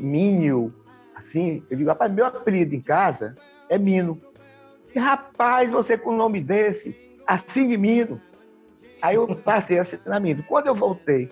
Mínio, 0.00 0.72
assim. 1.14 1.62
Eu 1.68 1.76
digo, 1.76 1.90
rapaz, 1.90 2.10
meu 2.10 2.24
apelido 2.24 2.74
em 2.74 2.80
casa 2.80 3.36
é 3.68 3.78
Mino. 3.78 4.20
E, 4.94 4.98
rapaz, 4.98 5.70
você 5.70 5.98
com 5.98 6.10
o 6.10 6.16
nome 6.16 6.40
desse, 6.40 6.96
assim 7.26 7.68
de 7.68 7.76
Mino. 7.76 8.20
Aí 9.02 9.16
eu 9.16 9.26
passei 9.36 9.78
a 9.78 9.82
assinar 9.82 10.20
Mino. 10.20 10.42
Quando 10.44 10.66
eu 10.66 10.74
voltei, 10.74 11.30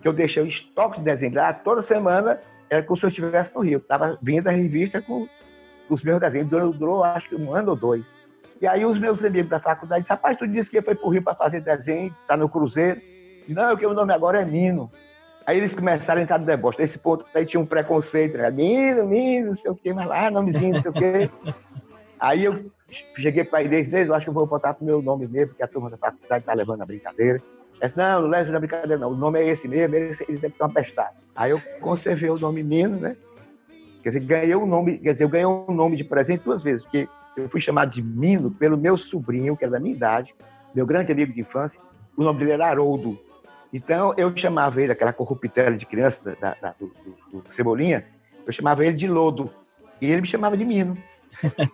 que 0.00 0.08
eu 0.08 0.12
deixei 0.12 0.42
o 0.42 0.46
estoque 0.46 0.98
de 0.98 1.04
desenho 1.04 1.34
lá, 1.34 1.52
toda 1.52 1.82
semana 1.82 2.40
era 2.68 2.82
como 2.82 2.96
se 2.96 3.04
eu 3.04 3.08
estivesse 3.08 3.54
no 3.54 3.60
Rio. 3.60 3.78
Estava 3.78 4.18
vindo 4.22 4.48
a 4.48 4.52
revista 4.52 5.02
com 5.02 5.28
os 5.88 6.02
meus 6.02 6.20
desenhos. 6.20 6.48
Durou, 6.48 6.72
durou, 6.72 7.04
acho 7.04 7.28
que 7.28 7.34
um 7.34 7.54
ano 7.54 7.70
ou 7.70 7.76
dois. 7.76 8.12
E 8.60 8.66
aí 8.66 8.84
os 8.84 8.98
meus 8.98 9.24
amigos 9.24 9.50
da 9.50 9.58
faculdade 9.58 10.02
disseram, 10.02 10.18
rapaz, 10.18 10.38
tu 10.38 10.46
disse 10.46 10.70
que 10.70 10.80
foi 10.82 10.94
para 10.94 11.06
o 11.06 11.10
Rio 11.10 11.22
para 11.22 11.34
fazer 11.34 11.62
desenho, 11.62 12.14
está 12.22 12.36
no 12.36 12.48
Cruzeiro. 12.48 13.00
Não, 13.48 13.76
que 13.76 13.86
o 13.86 13.94
nome 13.94 14.12
agora 14.12 14.40
é 14.40 14.44
Mino. 14.44 14.90
Aí 15.50 15.56
eles 15.56 15.74
começaram 15.74 16.20
a 16.20 16.22
entrar 16.22 16.38
no 16.38 16.46
deboche. 16.46 16.80
Nesse 16.80 16.96
ponto 16.96 17.26
aí 17.34 17.44
tinha 17.44 17.60
um 17.60 17.66
preconceito, 17.66 18.38
né? 18.38 18.48
Mino, 18.52 19.04
Mino, 19.04 19.48
não 19.48 19.56
sei 19.56 19.70
o 19.72 19.74
quê, 19.74 19.92
mas 19.92 20.06
lá, 20.06 20.30
nomezinho, 20.30 20.74
não 20.74 20.80
sei 20.80 20.90
o 20.92 20.94
quê. 20.94 21.30
Aí 22.20 22.44
eu 22.44 22.70
cheguei 23.16 23.42
para 23.42 23.58
a 23.58 23.62
Inês, 23.64 23.90
eu 23.92 24.14
acho 24.14 24.26
que 24.26 24.30
eu 24.30 24.34
vou 24.34 24.46
botar 24.46 24.74
pro 24.74 24.84
meu 24.84 25.02
nome 25.02 25.26
mesmo, 25.26 25.48
porque 25.48 25.62
a 25.64 25.66
turma 25.66 25.90
da 25.90 25.96
faculdade 25.96 26.42
está 26.42 26.52
levando 26.52 26.82
a 26.82 26.86
brincadeira. 26.86 27.42
Eu 27.80 27.88
disse, 27.88 27.98
não, 27.98 28.22
não 28.22 28.28
leva 28.28 28.52
na 28.52 28.60
brincadeira 28.60 28.96
não, 28.96 29.10
o 29.10 29.16
nome 29.16 29.40
é 29.40 29.48
esse 29.48 29.66
mesmo, 29.66 29.96
eles, 29.96 30.20
eles 30.20 30.44
é 30.44 30.50
que 30.50 30.56
são 30.56 30.68
apestados. 30.68 31.16
Aí 31.34 31.50
eu 31.50 31.60
conservei 31.80 32.30
o 32.30 32.38
nome 32.38 32.62
Mino, 32.62 33.00
né? 33.00 33.16
Quer 34.04 34.10
dizer, 34.10 34.20
ganhei 34.20 34.54
o 34.54 34.66
nome, 34.66 34.98
quer 34.98 35.12
dizer, 35.12 35.24
eu 35.24 35.28
ganhei 35.30 35.46
um 35.46 35.72
nome 35.72 35.96
de 35.96 36.04
presente 36.04 36.44
duas 36.44 36.62
vezes, 36.62 36.82
porque 36.84 37.08
eu 37.36 37.48
fui 37.48 37.60
chamado 37.60 37.90
de 37.90 38.02
Mino 38.02 38.52
pelo 38.52 38.76
meu 38.76 38.96
sobrinho, 38.96 39.56
que 39.56 39.64
era 39.64 39.72
da 39.72 39.80
minha 39.80 39.96
idade, 39.96 40.32
meu 40.72 40.86
grande 40.86 41.10
amigo 41.10 41.32
de 41.32 41.40
infância, 41.40 41.80
o 42.16 42.22
nome 42.22 42.38
dele 42.38 42.52
era 42.52 42.68
Haroldo. 42.68 43.18
Então, 43.72 44.12
eu 44.16 44.36
chamava 44.36 44.82
ele, 44.82 44.92
aquela 44.92 45.12
corruptela 45.12 45.76
de 45.76 45.86
criança 45.86 46.36
da, 46.40 46.56
da, 46.60 46.74
do, 46.78 46.92
do, 47.32 47.40
do, 47.40 47.54
Cebolinha, 47.54 48.04
eu 48.46 48.52
chamava 48.52 48.84
ele 48.84 48.96
de 48.96 49.06
Lodo. 49.06 49.50
E 50.00 50.06
ele 50.06 50.22
me 50.22 50.26
chamava 50.26 50.56
de 50.56 50.64
Mino. 50.64 50.96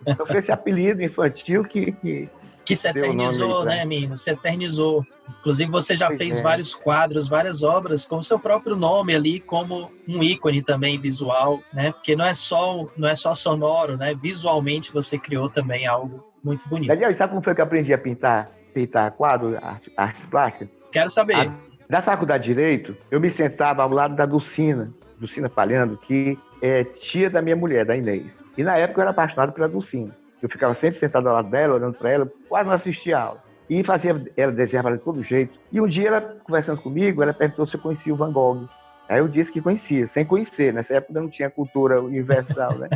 Então, 0.05 0.25
foi 0.25 0.37
esse 0.37 0.51
apelido 0.51 1.01
infantil 1.01 1.63
que. 1.63 1.91
Que, 1.93 2.29
que 2.63 2.75
se 2.75 2.87
eternizou, 2.87 3.63
né, 3.63 3.83
Mino? 3.85 4.15
Se 4.15 4.29
eternizou. 4.29 5.03
Inclusive, 5.39 5.71
você 5.71 5.95
já 5.95 6.07
pois 6.07 6.17
fez 6.17 6.39
é. 6.39 6.41
vários 6.41 6.75
quadros, 6.75 7.27
várias 7.27 7.63
obras 7.63 8.05
com 8.05 8.17
o 8.17 8.23
seu 8.23 8.37
próprio 8.37 8.75
nome 8.75 9.15
ali, 9.15 9.39
como 9.39 9.89
um 10.07 10.21
ícone 10.21 10.61
também 10.61 10.97
visual, 10.99 11.61
né? 11.73 11.91
Porque 11.91 12.15
não 12.15 12.25
é 12.25 12.33
só, 12.33 12.87
não 12.97 13.07
é 13.07 13.15
só 13.15 13.33
sonoro, 13.33 13.97
né? 13.97 14.13
Visualmente, 14.13 14.93
você 14.93 15.17
criou 15.17 15.49
também 15.49 15.87
algo 15.87 16.23
muito 16.43 16.67
bonito. 16.69 16.89
Daniel, 16.89 17.13
sabe 17.15 17.31
como 17.31 17.43
foi 17.43 17.55
que 17.55 17.61
eu 17.61 17.65
aprendi 17.65 17.93
a 17.93 17.97
pintar, 17.97 18.51
pintar 18.73 19.11
quadro, 19.11 19.57
artes 19.95 20.25
plásticas? 20.25 20.69
Quero 20.91 21.09
saber. 21.09 21.35
A 21.35 21.66
na 21.89 22.01
faculdade 22.01 22.43
de 22.43 22.53
Direito, 22.53 22.95
eu 23.09 23.19
me 23.19 23.29
sentava 23.29 23.81
ao 23.81 23.89
lado 23.89 24.15
da 24.15 24.25
Dulcina, 24.25 24.91
Dulcina 25.17 25.49
Palhando, 25.49 25.97
que 25.97 26.37
é 26.61 26.83
tia 26.83 27.29
da 27.29 27.41
minha 27.41 27.55
mulher, 27.55 27.85
da 27.85 27.95
Inês. 27.95 28.25
E 28.57 28.63
na 28.63 28.77
época 28.77 28.99
eu 28.99 29.03
era 29.03 29.11
apaixonado 29.11 29.53
pela 29.53 29.69
Dulcina. 29.69 30.15
Eu 30.41 30.49
ficava 30.49 30.73
sempre 30.73 30.99
sentado 30.99 31.27
ao 31.27 31.35
lado 31.35 31.49
dela, 31.49 31.75
olhando 31.75 31.95
para 31.95 32.11
ela, 32.11 32.27
quase 32.47 32.67
não 32.67 32.75
assistia 32.75 33.17
a 33.17 33.21
aula. 33.21 33.43
E 33.69 33.83
fazia, 33.83 34.21
ela 34.35 34.51
desenhava 34.51 34.91
de 34.91 34.99
todo 34.99 35.23
jeito. 35.23 35.57
E 35.71 35.81
um 35.81 35.87
dia, 35.87 36.07
ela 36.07 36.21
conversando 36.43 36.81
comigo, 36.81 37.21
ela 37.21 37.33
perguntou 37.33 37.65
se 37.65 37.75
eu 37.75 37.81
conhecia 37.81 38.13
o 38.13 38.17
Van 38.17 38.31
Gogh. 38.31 38.67
Aí 39.09 39.19
eu 39.19 39.27
disse 39.27 39.51
que 39.51 39.61
conhecia, 39.61 40.07
sem 40.07 40.25
conhecer. 40.25 40.73
Nessa 40.73 40.95
época 40.95 41.19
não 41.19 41.29
tinha 41.29 41.49
cultura 41.49 42.01
universal, 42.01 42.77
né? 42.77 42.89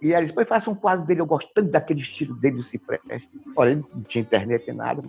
E 0.00 0.12
ela 0.12 0.22
disse, 0.22 0.28
depois 0.28 0.48
faça 0.48 0.70
um 0.70 0.74
quadro 0.74 1.04
dele, 1.04 1.20
eu 1.20 1.26
gosto 1.26 1.50
tanto 1.54 1.70
daquele 1.70 2.00
estilo 2.00 2.34
dele 2.34 2.56
do 2.56 2.64
cipreste. 2.64 3.28
Olha, 3.54 3.76
não 3.76 4.02
tinha 4.02 4.22
internet 4.22 4.66
nem 4.66 4.76
nada. 4.76 5.02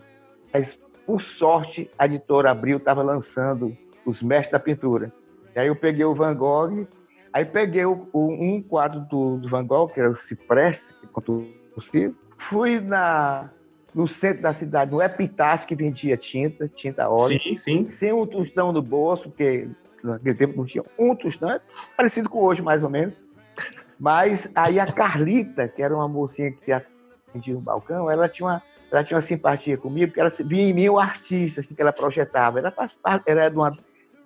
Mas 0.54 0.78
por 1.12 1.22
sorte, 1.22 1.92
a 2.00 2.06
editora 2.06 2.52
Abril 2.52 2.78
estava 2.78 3.02
lançando 3.02 3.78
Os 4.06 4.22
Mestres 4.22 4.54
da 4.54 4.60
Pintura. 4.60 5.12
E 5.54 5.60
aí 5.60 5.68
eu 5.68 5.76
peguei 5.76 6.06
o 6.06 6.16
Van 6.16 6.34
Gogh, 6.34 6.88
aí 7.34 7.44
peguei 7.44 7.84
o, 7.84 8.08
um 8.14 8.64
quadro 8.64 9.02
do, 9.02 9.36
do, 9.36 9.50
Van 9.50 9.66
Gogh, 9.66 9.90
que 9.90 10.00
era 10.00 10.10
o 10.10 10.16
Cipreste, 10.16 10.88
quanto 11.12 11.46
possível. 11.76 12.16
Fui 12.50 12.80
na, 12.80 13.50
no 13.94 14.08
centro 14.08 14.44
da 14.44 14.54
cidade, 14.54 14.90
no 14.90 15.02
Epitácio, 15.02 15.68
que 15.68 15.76
vendia 15.76 16.16
tinta, 16.16 16.70
tinta 16.70 17.10
óleo. 17.10 17.38
Sim, 17.42 17.58
sim. 17.58 17.92
Sem 17.92 18.14
um 18.14 18.26
tostão 18.26 18.72
no 18.72 18.82
bolso, 18.82 19.24
porque 19.24 19.68
naquele 20.02 20.36
tempo 20.36 20.56
não 20.56 20.66
tinha 20.66 20.86
um 20.98 21.14
tostão, 21.14 21.52
é 21.52 21.60
parecido 21.98 22.30
com 22.30 22.40
hoje, 22.40 22.62
mais 22.62 22.82
ou 22.82 22.90
menos. 22.90 23.16
Mas 24.00 24.50
aí 24.56 24.80
a 24.80 24.90
Carlita, 24.90 25.68
que 25.68 25.84
era 25.84 25.94
uma 25.94 26.08
mocinha 26.08 26.54
que 26.54 26.72
atendia 26.72 27.54
no 27.54 27.60
balcão, 27.60 28.10
ela 28.10 28.30
tinha 28.30 28.48
uma 28.48 28.64
ela 28.92 29.04
tinha 29.04 29.16
uma 29.16 29.22
simpatia 29.22 29.78
comigo, 29.78 30.08
porque 30.08 30.20
ela 30.20 30.30
via 30.30 30.70
em 30.70 30.74
mim 30.74 30.90
o 30.90 31.00
artista 31.00 31.62
assim, 31.62 31.74
que 31.74 31.82
ela 31.82 31.94
projetava. 31.94 32.60
Ela, 32.60 32.74
era 33.26 33.50
de 33.50 33.56
uma 33.56 33.78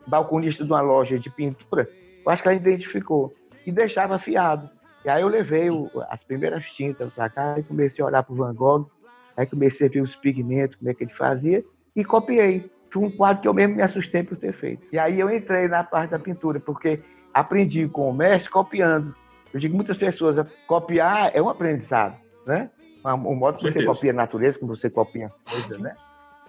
balconista 0.08 0.64
de 0.64 0.72
uma 0.72 0.82
loja 0.82 1.20
de 1.20 1.30
pintura, 1.30 1.90
eu 2.26 2.32
acho 2.32 2.42
que 2.42 2.48
ela 2.48 2.58
identificou. 2.58 3.34
E 3.66 3.72
deixava 3.72 4.16
afiado. 4.16 4.70
E 5.04 5.10
aí 5.10 5.22
eu 5.22 5.28
levei 5.28 5.70
o, 5.70 5.90
as 6.10 6.24
primeiras 6.24 6.64
tintas 6.72 7.12
para 7.14 7.30
cá 7.30 7.60
e 7.60 7.64
comecei 7.64 8.04
a 8.04 8.08
olhar 8.08 8.24
para 8.24 8.34
o 8.34 8.36
Van 8.36 8.54
Gogh, 8.54 8.90
aí 9.38 9.46
comecei 9.46 9.88
a 9.88 9.90
ver 9.90 10.02
os 10.02 10.16
pigmentos, 10.16 10.76
como 10.76 10.90
é 10.90 10.94
que 10.94 11.04
ele 11.04 11.14
fazia, 11.14 11.64
e 11.96 12.04
copiei. 12.04 12.70
Foi 12.92 13.04
um 13.04 13.12
quadro 13.12 13.42
que 13.42 13.48
eu 13.48 13.54
mesmo 13.54 13.76
me 13.76 13.82
assustei 13.82 14.24
por 14.24 14.38
ter 14.38 14.54
feito. 14.54 14.88
E 14.92 14.98
aí 14.98 15.20
eu 15.20 15.30
entrei 15.30 15.68
na 15.68 15.84
parte 15.84 16.12
da 16.12 16.20
pintura, 16.20 16.60
porque 16.60 17.02
aprendi 17.34 17.88
com 17.88 18.10
o 18.10 18.14
mestre 18.14 18.50
copiando. 18.50 19.16
Eu 19.54 19.60
digo 19.60 19.76
muitas 19.76 19.98
pessoas, 19.98 20.46
copiar 20.68 21.32
é 21.36 21.42
um 21.42 21.50
aprendizado, 21.50 22.16
né? 22.46 22.70
O 23.14 23.36
modo 23.36 23.58
que 23.58 23.72
você 23.72 23.86
copia 23.86 24.12
a 24.12 24.14
natureza, 24.14 24.60
como 24.60 24.76
você 24.76 24.90
copia 24.90 25.32
coisa, 25.50 25.78
né? 25.78 25.96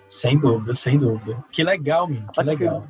Sem 0.07 0.39
dúvida, 0.39 0.75
sem 0.75 0.99
dúvida. 0.99 1.45
Que 1.51 1.63
legal, 1.63 2.07
menino, 2.07 2.29
que 2.33 2.43
legal. 2.43 2.87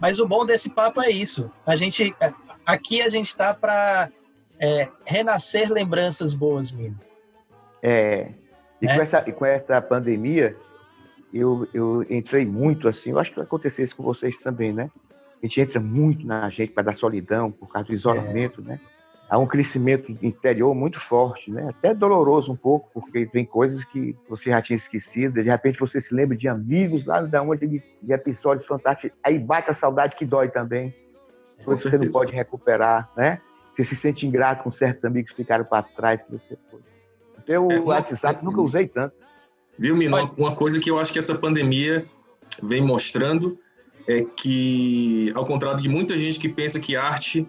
Mas 0.00 0.18
o 0.18 0.26
bom 0.26 0.46
desse 0.46 0.70
papo 0.70 1.00
é 1.02 1.10
isso. 1.10 1.50
A 1.66 1.76
gente, 1.76 2.14
aqui 2.64 3.02
a 3.02 3.08
gente 3.08 3.28
está 3.28 3.52
para 3.52 4.10
é, 4.58 4.88
renascer 5.04 5.70
lembranças 5.70 6.32
boas, 6.32 6.72
menino. 6.72 6.98
É. 7.82 8.32
E, 8.80 8.86
é. 8.86 8.94
Com, 8.94 9.02
essa, 9.02 9.24
e 9.26 9.32
com 9.32 9.44
essa 9.44 9.80
pandemia, 9.80 10.56
eu, 11.32 11.68
eu 11.74 12.06
entrei 12.08 12.46
muito 12.46 12.88
assim. 12.88 13.10
Eu 13.10 13.18
acho 13.18 13.30
que 13.30 13.36
vai 13.36 13.44
acontecer 13.44 13.82
isso 13.82 13.96
com 13.96 14.02
vocês 14.02 14.38
também, 14.38 14.72
né? 14.72 14.90
A 15.42 15.46
gente 15.46 15.60
entra 15.60 15.80
muito 15.80 16.26
na 16.26 16.48
gente 16.50 16.72
para 16.72 16.82
dar 16.82 16.96
solidão 16.96 17.50
por 17.50 17.68
causa 17.68 17.88
do 17.88 17.94
isolamento, 17.94 18.60
é. 18.62 18.64
né? 18.64 18.80
Há 19.30 19.38
um 19.38 19.46
crescimento 19.46 20.10
interior 20.20 20.74
muito 20.74 20.98
forte, 21.00 21.52
né? 21.52 21.68
Até 21.70 21.94
doloroso 21.94 22.50
um 22.50 22.56
pouco, 22.56 22.90
porque 22.92 23.24
tem 23.26 23.44
coisas 23.44 23.84
que 23.84 24.16
você 24.28 24.50
já 24.50 24.60
tinha 24.60 24.76
esquecido, 24.76 25.34
de 25.34 25.48
repente 25.48 25.78
você 25.78 26.00
se 26.00 26.12
lembra 26.12 26.36
de 26.36 26.48
amigos 26.48 27.06
lá 27.06 27.22
da 27.22 27.40
onde 27.40 27.68
de 28.02 28.12
episódios 28.12 28.66
fantásticos, 28.66 29.16
aí 29.22 29.38
bate 29.38 29.70
a 29.70 29.74
saudade 29.74 30.16
que 30.16 30.26
dói 30.26 30.48
também. 30.48 30.92
Com 31.64 31.76
você 31.76 31.88
certeza. 31.88 32.04
não 32.06 32.20
pode 32.20 32.32
recuperar, 32.32 33.08
né? 33.16 33.40
Você 33.76 33.84
se 33.84 33.94
sente 33.94 34.26
ingrato 34.26 34.64
com 34.64 34.72
certos 34.72 35.04
amigos 35.04 35.30
que 35.30 35.36
ficaram 35.36 35.64
para 35.64 35.84
trás 35.84 36.20
que 36.22 36.32
você 36.32 36.58
foi. 36.68 36.80
Então, 37.38 37.70
é, 37.70 37.78
o 37.78 37.84
WhatsApp 37.84 38.44
nunca 38.44 38.60
usei 38.60 38.88
tanto. 38.88 39.14
Viu, 39.78 39.96
Mino? 39.96 40.34
Uma 40.36 40.56
coisa 40.56 40.80
que 40.80 40.90
eu 40.90 40.98
acho 40.98 41.12
que 41.12 41.18
essa 41.18 41.36
pandemia 41.36 42.04
vem 42.60 42.82
mostrando 42.82 43.58
é 44.08 44.24
que, 44.24 45.32
ao 45.36 45.46
contrário 45.46 45.80
de 45.80 45.88
muita 45.88 46.16
gente 46.18 46.38
que 46.38 46.48
pensa 46.48 46.80
que 46.80 46.96
arte 46.96 47.46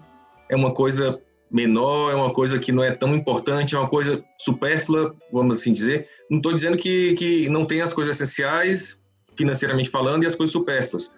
é 0.47 0.55
uma 0.55 0.73
coisa 0.73 1.19
menor, 1.51 2.11
é 2.11 2.15
uma 2.15 2.31
coisa 2.31 2.57
que 2.57 2.71
não 2.71 2.81
é 2.81 2.91
tão 2.91 3.13
importante, 3.13 3.75
é 3.75 3.79
uma 3.79 3.89
coisa 3.89 4.23
supérflua, 4.39 5.13
vamos 5.31 5.59
assim 5.59 5.73
dizer. 5.73 6.07
Não 6.29 6.37
estou 6.37 6.53
dizendo 6.53 6.77
que, 6.77 7.13
que 7.15 7.49
não 7.49 7.65
tem 7.65 7.81
as 7.81 7.93
coisas 7.93 8.15
essenciais, 8.15 9.01
financeiramente 9.35 9.89
falando, 9.89 10.23
e 10.23 10.27
as 10.27 10.35
coisas 10.35 10.53
supérfluas. 10.53 11.13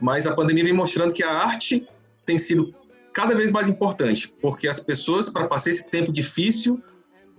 Mas 0.00 0.26
a 0.26 0.34
pandemia 0.34 0.62
vem 0.62 0.72
mostrando 0.72 1.12
que 1.12 1.22
a 1.22 1.30
arte 1.30 1.86
tem 2.24 2.38
sido 2.38 2.72
cada 3.12 3.34
vez 3.34 3.50
mais 3.50 3.68
importante, 3.68 4.32
porque 4.40 4.68
as 4.68 4.78
pessoas, 4.78 5.28
para 5.28 5.48
passar 5.48 5.70
esse 5.70 5.90
tempo 5.90 6.12
difícil, 6.12 6.80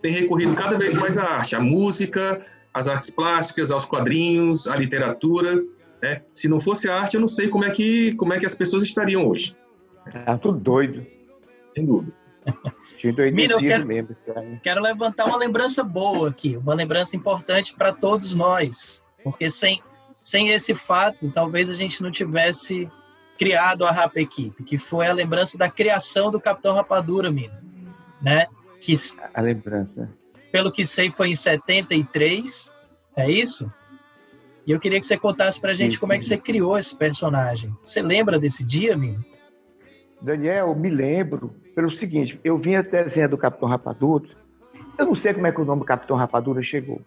têm 0.01 0.11
recorrido 0.11 0.53
cada 0.53 0.77
vez 0.77 0.93
mais 0.93 1.17
à 1.17 1.23
arte, 1.23 1.55
à 1.55 1.61
música, 1.61 2.45
às 2.73 2.87
artes 2.87 3.09
plásticas, 3.09 3.71
aos 3.71 3.85
quadrinhos, 3.85 4.67
à 4.67 4.75
literatura. 4.75 5.63
Né? 6.01 6.21
Se 6.33 6.49
não 6.49 6.59
fosse 6.59 6.89
a 6.89 6.95
arte, 6.95 7.15
eu 7.15 7.21
não 7.21 7.27
sei 7.27 7.47
como 7.47 7.63
é 7.63 7.69
que, 7.69 8.13
como 8.15 8.33
é 8.33 8.39
que 8.39 8.45
as 8.45 8.53
pessoas 8.53 8.83
estariam 8.83 9.25
hoje. 9.27 9.55
Tá 10.25 10.37
tudo 10.37 10.59
doido. 10.59 11.05
Sem 11.77 11.85
dúvida. 11.85 12.13
Tinha 12.97 13.13
eu 13.17 13.59
quero- 13.59 13.85
mesmo. 13.85 14.15
Quero 14.63 14.81
levantar 14.81 15.25
uma 15.25 15.37
lembrança 15.37 15.83
boa 15.83 16.29
aqui, 16.29 16.57
uma 16.57 16.73
lembrança 16.73 17.15
importante 17.15 17.75
para 17.75 17.93
todos 17.93 18.33
nós, 18.33 19.03
porque 19.23 19.49
sem, 19.51 19.79
sem 20.23 20.49
esse 20.49 20.73
fato, 20.73 21.29
talvez 21.31 21.69
a 21.69 21.75
gente 21.75 22.01
não 22.01 22.09
tivesse 22.11 22.89
criado 23.37 23.85
a 23.85 23.91
Rapa 23.91 24.19
Equipe, 24.19 24.63
que 24.63 24.79
foi 24.79 25.05
a 25.05 25.13
lembrança 25.13 25.59
da 25.59 25.69
criação 25.69 26.31
do 26.31 26.41
Capitão 26.41 26.73
Rapadura, 26.73 27.29
Mino, 27.31 27.53
né? 28.19 28.47
Que, 28.81 28.95
A 29.31 29.41
lembrança. 29.41 30.09
pelo 30.51 30.71
que 30.71 30.83
sei, 30.83 31.11
foi 31.11 31.29
em 31.29 31.35
73, 31.35 32.73
é 33.15 33.29
isso? 33.29 33.71
E 34.65 34.71
eu 34.71 34.79
queria 34.79 34.99
que 34.99 35.05
você 35.05 35.17
contasse 35.17 35.61
pra 35.61 35.73
gente 35.75 35.91
Isso. 35.91 35.99
como 35.99 36.13
é 36.13 36.17
que 36.17 36.25
você 36.25 36.35
criou 36.37 36.77
esse 36.77 36.95
personagem. 36.95 37.73
Você 37.81 38.01
lembra 38.01 38.37
desse 38.39 38.63
dia, 38.65 38.97
Mino? 38.97 39.23
Daniel, 40.21 40.75
me 40.75 40.89
lembro 40.89 41.53
pelo 41.75 41.91
seguinte, 41.91 42.39
eu 42.43 42.57
vinha 42.57 42.81
desenhando 42.81 43.31
do 43.31 43.37
Capitão 43.37 43.69
Rapadura, 43.69 44.27
eu 44.97 45.05
não 45.05 45.15
sei 45.15 45.33
como 45.33 45.45
é 45.45 45.51
que 45.51 45.61
o 45.61 45.65
nome 45.65 45.81
do 45.81 45.85
Capitão 45.85 46.17
Rapadura 46.17 46.63
chegou. 46.63 46.99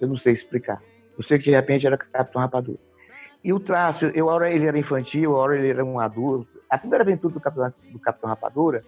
Eu 0.00 0.06
não 0.06 0.16
sei 0.16 0.32
explicar. 0.32 0.80
Eu 1.18 1.24
sei 1.24 1.38
que 1.38 1.44
de 1.44 1.50
repente 1.50 1.86
era 1.86 1.98
Capitão 1.98 2.40
Rapadura. 2.40 2.78
E 3.42 3.52
o 3.52 3.60
traço, 3.60 4.06
eu, 4.06 4.30
a 4.30 4.34
hora 4.34 4.50
ele 4.50 4.66
era 4.66 4.78
infantil, 4.78 5.34
a 5.34 5.38
hora 5.38 5.58
ele 5.58 5.68
era 5.68 5.84
um 5.84 5.98
adulto. 5.98 6.48
A 6.70 6.78
primeira 6.78 7.04
aventura 7.04 7.34
do 7.34 7.40
Capitão, 7.40 7.72
do 7.90 7.98
Capitão 7.98 8.28
Rapadura 8.28 8.84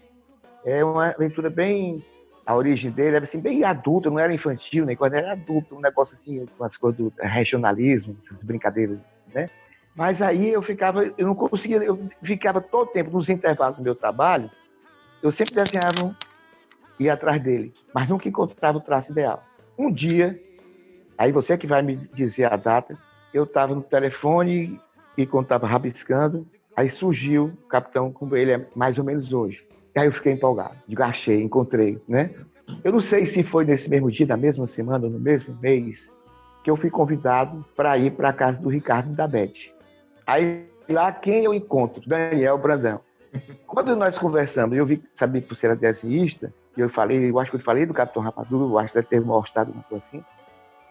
é 0.64 0.84
uma 0.84 1.08
aventura 1.08 1.50
bem. 1.50 2.02
A 2.44 2.54
origem 2.54 2.92
dele 2.92 3.16
era 3.16 3.24
assim, 3.24 3.40
bem 3.40 3.64
adulta, 3.64 4.08
não 4.08 4.20
era 4.20 4.32
infantil, 4.32 4.86
nem 4.86 4.94
quando 4.94 5.14
era 5.14 5.32
adulto, 5.32 5.76
um 5.76 5.80
negócio 5.80 6.14
assim, 6.14 6.46
com 6.56 6.62
as 6.62 6.76
coisas 6.76 6.98
do 6.98 7.12
regionalismo, 7.20 8.16
essas 8.22 8.40
brincadeiras, 8.40 8.98
né? 9.34 9.50
Mas 9.96 10.20
aí 10.20 10.52
eu 10.52 10.62
ficava, 10.62 11.10
eu 11.16 11.26
não 11.26 11.34
conseguia, 11.34 11.78
eu 11.78 11.98
ficava 12.22 12.60
todo 12.60 12.90
tempo 12.90 13.10
nos 13.10 13.30
intervalos 13.30 13.78
do 13.78 13.82
meu 13.82 13.94
trabalho, 13.94 14.50
eu 15.22 15.32
sempre 15.32 15.54
desenhava 15.54 16.04
um, 16.06 16.14
ia 17.00 17.14
atrás 17.14 17.42
dele, 17.42 17.72
mas 17.94 18.10
nunca 18.10 18.28
encontrava 18.28 18.76
o 18.76 18.80
traço 18.80 19.10
ideal. 19.10 19.42
Um 19.78 19.90
dia, 19.90 20.38
aí 21.16 21.32
você 21.32 21.56
que 21.56 21.66
vai 21.66 21.80
me 21.80 21.96
dizer 22.12 22.52
a 22.52 22.56
data, 22.56 22.96
eu 23.32 23.44
estava 23.44 23.74
no 23.74 23.80
telefone 23.80 24.78
e 25.16 25.26
quando 25.26 25.44
estava 25.44 25.66
rabiscando, 25.66 26.46
aí 26.76 26.90
surgiu 26.90 27.46
o 27.46 27.68
capitão 27.68 28.12
como 28.12 28.36
ele 28.36 28.52
é 28.52 28.66
mais 28.76 28.98
ou 28.98 29.04
menos 29.04 29.32
hoje. 29.32 29.66
E 29.94 29.98
aí 29.98 30.06
eu 30.06 30.12
fiquei 30.12 30.34
empolgado, 30.34 30.76
digo, 30.86 31.02
achei, 31.02 31.42
encontrei, 31.42 31.98
né? 32.06 32.30
Eu 32.84 32.92
não 32.92 33.00
sei 33.00 33.24
se 33.24 33.42
foi 33.42 33.64
nesse 33.64 33.88
mesmo 33.88 34.10
dia, 34.10 34.26
na 34.26 34.36
mesma 34.36 34.66
semana, 34.66 35.08
no 35.08 35.18
mesmo 35.18 35.56
mês, 35.58 36.06
que 36.62 36.70
eu 36.70 36.76
fui 36.76 36.90
convidado 36.90 37.64
para 37.74 37.96
ir 37.96 38.10
para 38.10 38.28
a 38.28 38.32
casa 38.32 38.60
do 38.60 38.68
Ricardo 38.68 39.14
da 39.14 39.26
Beth. 39.26 39.75
Aí 40.26 40.66
lá 40.88 41.12
quem 41.12 41.44
eu 41.44 41.54
encontro? 41.54 42.02
Daniel 42.06 42.58
Brandão. 42.58 43.00
Quando 43.66 43.94
nós 43.94 44.18
conversamos, 44.18 44.76
eu 44.76 44.86
vi, 44.86 45.02
sabia 45.14 45.42
que 45.42 45.48
você 45.48 45.66
era 45.66 45.76
desenhista, 45.76 46.52
e 46.76 46.80
eu 46.80 46.88
falei, 46.88 47.30
eu 47.30 47.38
acho 47.38 47.50
que 47.50 47.56
eu 47.56 47.62
falei 47.62 47.86
do 47.86 47.94
Capitão 47.94 48.22
Rapadura, 48.22 48.64
eu 48.64 48.78
acho 48.78 48.88
que 48.88 48.94
deve 48.94 49.08
ter 49.08 49.20
mostrado 49.20 49.72
uma 49.72 49.82
coisa 49.82 50.04
assim. 50.08 50.24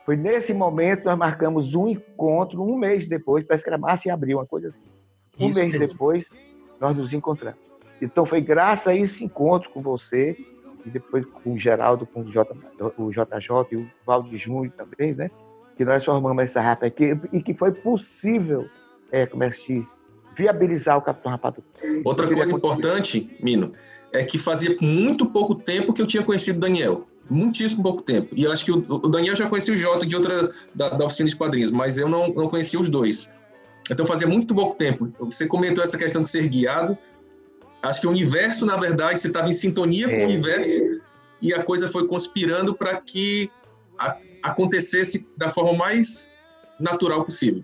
Foi 0.05 0.15
nesse 0.15 0.53
momento 0.53 1.05
nós 1.05 1.17
marcamos 1.17 1.73
um 1.73 1.87
encontro, 1.87 2.61
um 2.61 2.77
mês 2.77 3.07
depois, 3.07 3.45
parece 3.45 3.63
que 3.63 3.69
era 3.69 3.77
março 3.77 4.07
e 4.07 4.11
abril, 4.11 4.37
uma 4.37 4.45
coisa 4.45 4.69
assim. 4.69 4.77
Um 5.39 5.49
Isso 5.49 5.59
mês 5.59 5.71
mesmo. 5.71 5.87
depois, 5.87 6.25
nós 6.79 6.95
nos 6.95 7.13
encontramos. 7.13 7.59
Então 8.01 8.25
foi 8.25 8.41
graças 8.41 8.87
a 8.87 8.95
esse 8.95 9.23
encontro 9.23 9.69
com 9.71 9.81
você, 9.81 10.35
e 10.85 10.89
depois 10.89 11.25
com 11.25 11.53
o 11.53 11.57
Geraldo, 11.57 12.05
com 12.05 12.21
o, 12.21 12.25
J, 12.25 12.53
o 12.97 13.09
JJ 13.09 13.49
e 13.71 13.75
o 13.77 13.89
Valdir 14.05 14.39
Júnior 14.39 14.71
também, 14.77 15.15
né? 15.15 15.31
Que 15.75 15.83
nós 15.83 16.05
formamos 16.05 16.43
essa 16.43 16.61
rapa 16.61 16.85
aqui 16.85 17.17
e 17.33 17.41
que 17.41 17.53
foi 17.53 17.71
possível, 17.71 18.69
é, 19.11 19.25
como 19.25 19.43
é 19.43 19.49
que 19.49 19.79
diz, 19.79 19.87
viabilizar 20.37 20.97
o 20.97 21.01
Capitão 21.01 21.31
Rapadura. 21.31 21.65
Outra 22.03 22.27
coisa 22.27 22.53
importante, 22.53 23.29
Mino, 23.41 23.73
é 24.11 24.23
que 24.23 24.37
fazia 24.37 24.75
muito 24.81 25.25
pouco 25.27 25.55
tempo 25.55 25.93
que 25.93 26.01
eu 26.01 26.07
tinha 26.07 26.23
conhecido 26.23 26.57
o 26.57 26.59
Daniel. 26.59 27.07
Muitíssimo 27.29 27.81
pouco 27.81 28.01
tempo. 28.03 28.29
E 28.35 28.43
eu 28.43 28.51
acho 28.51 28.63
que 28.65 28.71
o, 28.71 28.77
o 28.77 29.09
Daniel 29.09 29.35
já 29.35 29.47
conhecia 29.49 29.73
o 29.73 29.77
Jota 29.77 30.05
de 30.05 30.15
outra, 30.15 30.51
da, 30.73 30.89
da 30.89 31.05
oficina 31.05 31.27
de 31.29 31.35
quadrinhos, 31.35 31.71
mas 31.71 31.97
eu 31.97 32.07
não, 32.07 32.27
não 32.29 32.47
conhecia 32.47 32.79
os 32.79 32.87
dois. 32.89 33.33
Então 33.89 34.05
fazia 34.05 34.27
muito 34.27 34.53
pouco 34.53 34.75
tempo. 34.75 35.11
Você 35.19 35.47
comentou 35.47 35.83
essa 35.83 35.97
questão 35.97 36.21
de 36.23 36.29
ser 36.29 36.47
guiado. 36.47 36.97
Acho 37.81 38.01
que 38.01 38.07
o 38.07 38.09
universo, 38.11 38.65
na 38.65 38.77
verdade, 38.77 39.19
você 39.19 39.27
estava 39.27 39.47
em 39.49 39.53
sintonia 39.53 40.07
com 40.07 40.15
o 40.15 40.19
É. 40.21 40.25
universo 40.25 41.01
e 41.41 41.53
a 41.53 41.63
coisa 41.63 41.87
foi 41.89 42.07
conspirando 42.07 42.75
para 42.75 42.97
que 42.97 43.49
a- 43.97 44.17
acontecesse 44.43 45.27
da 45.37 45.51
forma 45.51 45.73
mais 45.73 46.31
natural 46.79 47.23
possível. 47.23 47.63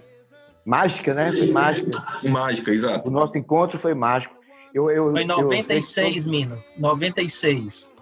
Mágica, 0.65 1.13
né? 1.13 1.31
Foi 1.31 1.51
mágica. 1.51 2.05
Mágica, 2.23 2.71
exato. 2.71 3.09
O 3.09 3.13
nosso 3.13 3.37
encontro 3.37 3.79
foi 3.79 3.93
mágico. 3.93 4.35
Eu, 4.73 4.89
eu, 4.89 5.11
Foi 5.11 5.23
em 5.23 5.29
eu- 5.29 5.37
96, 5.41 6.27
Mino. 6.27 6.57
96. 6.77 7.93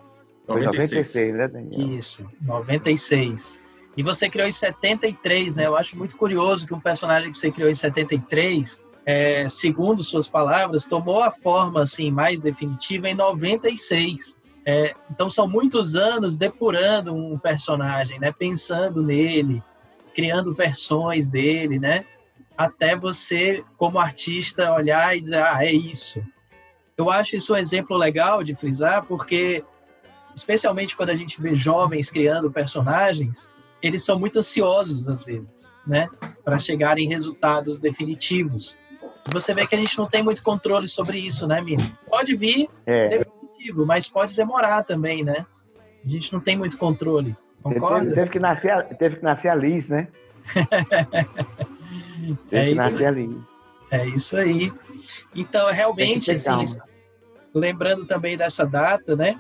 Foi 0.45 0.61
96. 0.61 1.13
96, 1.15 1.35
né, 1.35 1.47
Daniel? 1.47 1.97
Isso, 1.97 2.25
96. 2.41 3.61
E 3.97 4.03
você 4.03 4.29
criou 4.29 4.47
em 4.47 4.51
73, 4.51 5.55
né? 5.55 5.65
Eu 5.65 5.75
acho 5.75 5.97
muito 5.97 6.15
curioso 6.15 6.67
que 6.67 6.73
um 6.73 6.79
personagem 6.79 7.31
que 7.31 7.37
você 7.37 7.51
criou 7.51 7.69
em 7.69 7.75
73, 7.75 8.79
é, 9.05 9.49
segundo 9.49 10.03
suas 10.03 10.27
palavras, 10.27 10.85
tomou 10.85 11.21
a 11.21 11.31
forma 11.31 11.81
assim 11.81 12.11
mais 12.11 12.39
definitiva 12.41 13.09
em 13.09 13.15
96. 13.15 14.37
É, 14.65 14.93
então 15.09 15.29
são 15.29 15.47
muitos 15.47 15.95
anos 15.95 16.37
depurando 16.37 17.13
um 17.13 17.37
personagem, 17.39 18.19
né? 18.19 18.31
Pensando 18.31 19.01
nele, 19.01 19.63
criando 20.13 20.53
versões 20.53 21.27
dele, 21.27 21.79
né? 21.79 22.05
Até 22.59 22.93
você, 22.93 23.63
como 23.77 23.97
artista, 23.97 24.73
olhar 24.73 25.15
e 25.15 25.21
dizer, 25.21 25.41
ah, 25.41 25.63
é 25.63 25.71
isso. 25.71 26.21
Eu 26.97 27.09
acho 27.09 27.37
isso 27.37 27.53
um 27.53 27.57
exemplo 27.57 27.95
legal 27.95 28.43
de 28.43 28.53
frisar, 28.53 29.05
porque 29.05 29.63
especialmente 30.35 30.93
quando 30.97 31.11
a 31.11 31.15
gente 31.15 31.41
vê 31.41 31.55
jovens 31.55 32.11
criando 32.11 32.51
personagens, 32.51 33.49
eles 33.81 34.03
são 34.03 34.19
muito 34.19 34.39
ansiosos 34.39 35.07
às 35.07 35.23
vezes, 35.23 35.73
né, 35.87 36.09
para 36.43 36.59
chegar 36.59 36.97
em 36.97 37.07
resultados 37.07 37.79
definitivos. 37.79 38.77
Você 39.31 39.53
vê 39.53 39.65
que 39.65 39.75
a 39.75 39.79
gente 39.79 39.97
não 39.97 40.05
tem 40.05 40.21
muito 40.21 40.43
controle 40.43 40.85
sobre 40.89 41.17
isso, 41.17 41.47
né, 41.47 41.61
Mino? 41.61 41.89
Pode 42.09 42.35
vir 42.35 42.67
É, 42.85 43.19
definitivo, 43.19 43.85
mas 43.85 44.09
pode 44.09 44.35
demorar 44.35 44.83
também, 44.83 45.23
né? 45.23 45.45
A 46.03 46.09
gente 46.09 46.33
não 46.33 46.41
tem 46.41 46.57
muito 46.57 46.77
controle. 46.77 47.37
teve, 47.63 47.79
Concorda? 47.79 48.13
teve 48.13 48.29
que 48.31 48.39
nascer, 48.39 48.85
teve 48.97 49.15
que 49.15 49.23
nascer 49.23 49.47
a 49.47 49.55
Liz, 49.55 49.87
né? 49.87 50.09
É 52.51 52.65
que 52.65 52.71
isso, 52.71 52.97
é 53.91 54.07
isso 54.07 54.37
aí. 54.37 54.71
Então, 55.35 55.67
Tem 55.67 55.75
realmente, 55.75 56.25
que 56.25 56.31
assim, 56.31 56.79
lembrando 57.53 58.05
também 58.05 58.37
dessa 58.37 58.65
data, 58.65 59.15
né? 59.15 59.37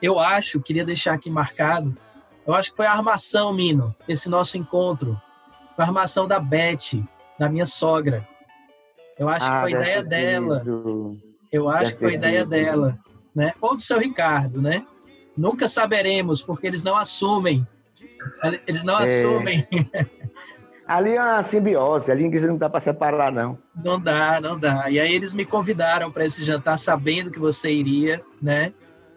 Eu 0.00 0.18
acho, 0.18 0.60
queria 0.60 0.84
deixar 0.84 1.14
aqui 1.14 1.30
marcado, 1.30 1.96
eu 2.46 2.54
acho 2.54 2.70
que 2.70 2.76
foi 2.76 2.86
a 2.86 2.92
armação, 2.92 3.52
Mino, 3.52 3.94
esse 4.08 4.28
nosso 4.28 4.58
encontro. 4.58 5.20
Foi 5.76 5.84
a 5.84 5.88
armação 5.88 6.26
da 6.26 6.38
Beth, 6.40 7.02
da 7.38 7.48
minha 7.48 7.66
sogra. 7.66 8.26
Eu 9.18 9.28
acho 9.28 9.46
que 9.46 9.52
Ah, 9.56 9.60
foi 9.60 9.72
deve 9.72 9.84
ideia 9.84 10.02
dela. 10.02 10.62
Eu 11.52 11.68
acho 11.68 11.80
deve 11.84 11.92
que 11.94 11.98
foi 12.00 12.14
ideia 12.14 12.44
dela, 12.44 12.98
né? 13.34 13.52
Ou 13.60 13.76
do 13.76 13.82
seu 13.82 13.98
Ricardo, 13.98 14.60
né? 14.60 14.84
Nunca 15.36 15.68
saberemos, 15.68 16.42
porque 16.42 16.66
eles 16.66 16.82
não 16.82 16.96
assumem. 16.96 17.66
Eles 18.66 18.82
não 18.84 18.98
É. 19.00 19.02
assumem. 19.04 19.66
Ali 20.94 21.14
é 21.14 21.20
uma 21.22 21.42
simbiose, 21.42 22.10
ali 22.10 22.28
não 22.28 22.56
dá 22.56 22.68
para 22.68 22.80
separar, 22.80 23.32
não. 23.32 23.56
Não 23.84 23.98
dá, 23.98 24.40
não 24.40 24.58
dá. 24.58 24.90
E 24.90 24.98
aí 25.00 25.14
eles 25.14 25.32
me 25.32 25.44
convidaram 25.44 26.10
para 26.10 26.24
esse 26.24 26.44
jantar 26.44 26.78
sabendo 26.78 27.30
que 27.30 27.38
você 27.38 27.70
iria, 27.72 28.20
né? 28.40 28.72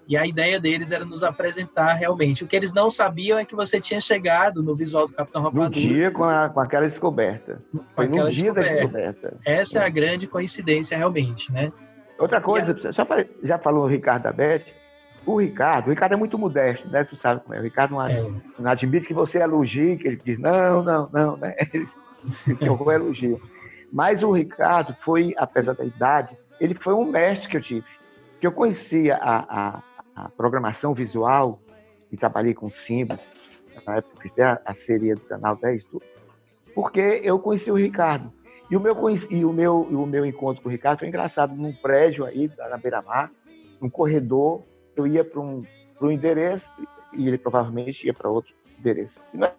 E 0.07 0.15
a 0.15 0.25
ideia 0.25 0.59
deles 0.59 0.91
era 0.91 1.03
nos 1.03 1.23
apresentar 1.23 1.93
realmente. 1.93 2.43
O 2.43 2.47
que 2.47 2.55
eles 2.55 2.73
não 2.73 2.91
sabiam 2.91 3.39
é 3.39 3.43
que 3.43 3.55
você 3.55 3.81
tinha 3.81 3.99
chegado 3.99 4.61
no 4.61 4.75
visual 4.75 5.07
do 5.07 5.13
Capitão 5.15 5.41
No 5.41 5.47
Rapadura 5.49 5.69
dia 5.71 6.11
com, 6.11 6.23
a- 6.23 6.47
com 6.49 6.59
aquela 6.59 6.87
descoberta. 6.87 7.59
com 7.71 7.79
Foi 7.95 8.07
no 8.07 8.13
aquela 8.15 8.31
dia 8.31 8.53
da 8.53 8.61
descoberta. 8.61 8.87
descoberta. 9.09 9.37
Essa 9.43 9.79
é 9.79 9.85
a 9.85 9.89
grande 9.89 10.27
coincidência 10.27 10.95
realmente, 10.97 11.51
né? 11.51 11.71
Outra 12.19 12.39
coisa, 12.39 12.93
só 12.93 13.03
pra, 13.03 13.25
já 13.43 13.57
falou 13.57 13.83
o 13.83 13.87
Ricardo 13.87 14.23
da 14.23 14.31
Beth, 14.31 14.61
o 15.25 15.39
Ricardo, 15.39 15.87
o 15.87 15.89
Ricardo 15.89 16.13
é 16.13 16.15
muito 16.15 16.37
modesto, 16.37 16.87
né? 16.89 17.03
Tu 17.03 17.17
sabe 17.17 17.41
como 17.41 17.55
é. 17.55 17.59
O 17.59 17.63
Ricardo 17.63 17.91
não, 17.91 18.05
É, 18.05 18.21
não 18.59 18.71
admite 18.71 19.07
que 19.07 19.13
você 19.13 19.39
elogie, 19.39 19.97
que 19.97 20.07
ele 20.07 20.21
diz, 20.23 20.39
não, 20.39 20.83
não, 20.83 21.09
não, 21.11 21.37
né? 21.37 21.55
Que 22.57 22.67
eu 22.67 22.75
vou 22.75 22.91
elogio. 22.91 23.39
Mas 23.91 24.23
o 24.23 24.31
Ricardo 24.31 24.95
foi, 25.01 25.33
apesar 25.37 25.73
da 25.73 25.85
idade, 25.85 26.35
ele 26.59 26.73
foi 26.73 26.93
um 26.93 27.05
mestre 27.05 27.47
que 27.49 27.57
eu 27.57 27.61
tive. 27.61 27.85
Que 28.39 28.47
eu 28.47 28.51
conhecia 28.51 29.15
a, 29.15 29.37
a, 29.37 29.83
a 30.15 30.29
programação 30.29 30.93
visual 30.93 31.59
e 32.11 32.17
trabalhei 32.17 32.53
com 32.53 32.69
Simba, 32.69 33.19
na 33.85 33.97
época 33.97 34.15
que 34.15 34.29
fiz 34.29 34.39
a, 34.39 34.59
a 34.65 34.73
série 34.73 35.13
do 35.13 35.21
Canal 35.21 35.55
10, 35.55 35.83
tudo, 35.85 36.03
porque 36.73 37.21
eu 37.23 37.39
conheci 37.39 37.71
o 37.71 37.75
Ricardo. 37.75 38.31
E 38.69 38.75
o 38.75 38.79
meu, 38.79 38.95
e 39.29 39.45
o 39.45 39.53
meu, 39.53 39.87
e 39.91 39.95
o 39.95 40.05
meu 40.05 40.25
encontro 40.25 40.63
com 40.63 40.69
o 40.69 40.71
Ricardo 40.71 40.99
foi 40.99 41.07
engraçado, 41.07 41.55
num 41.55 41.71
prédio 41.71 42.25
aí, 42.25 42.49
na 42.57 42.77
beira-mar, 42.77 43.31
num 43.79 43.89
corredor, 43.89 44.63
eu 44.95 45.07
ia 45.07 45.23
para 45.23 45.39
um, 45.39 45.63
um 46.01 46.11
endereço 46.11 46.69
e 47.13 47.27
ele 47.27 47.37
provavelmente 47.37 48.05
ia 48.05 48.13
para 48.13 48.29
outro 48.29 48.53
endereço. 48.79 49.13
E 49.33 49.37
nós, 49.37 49.51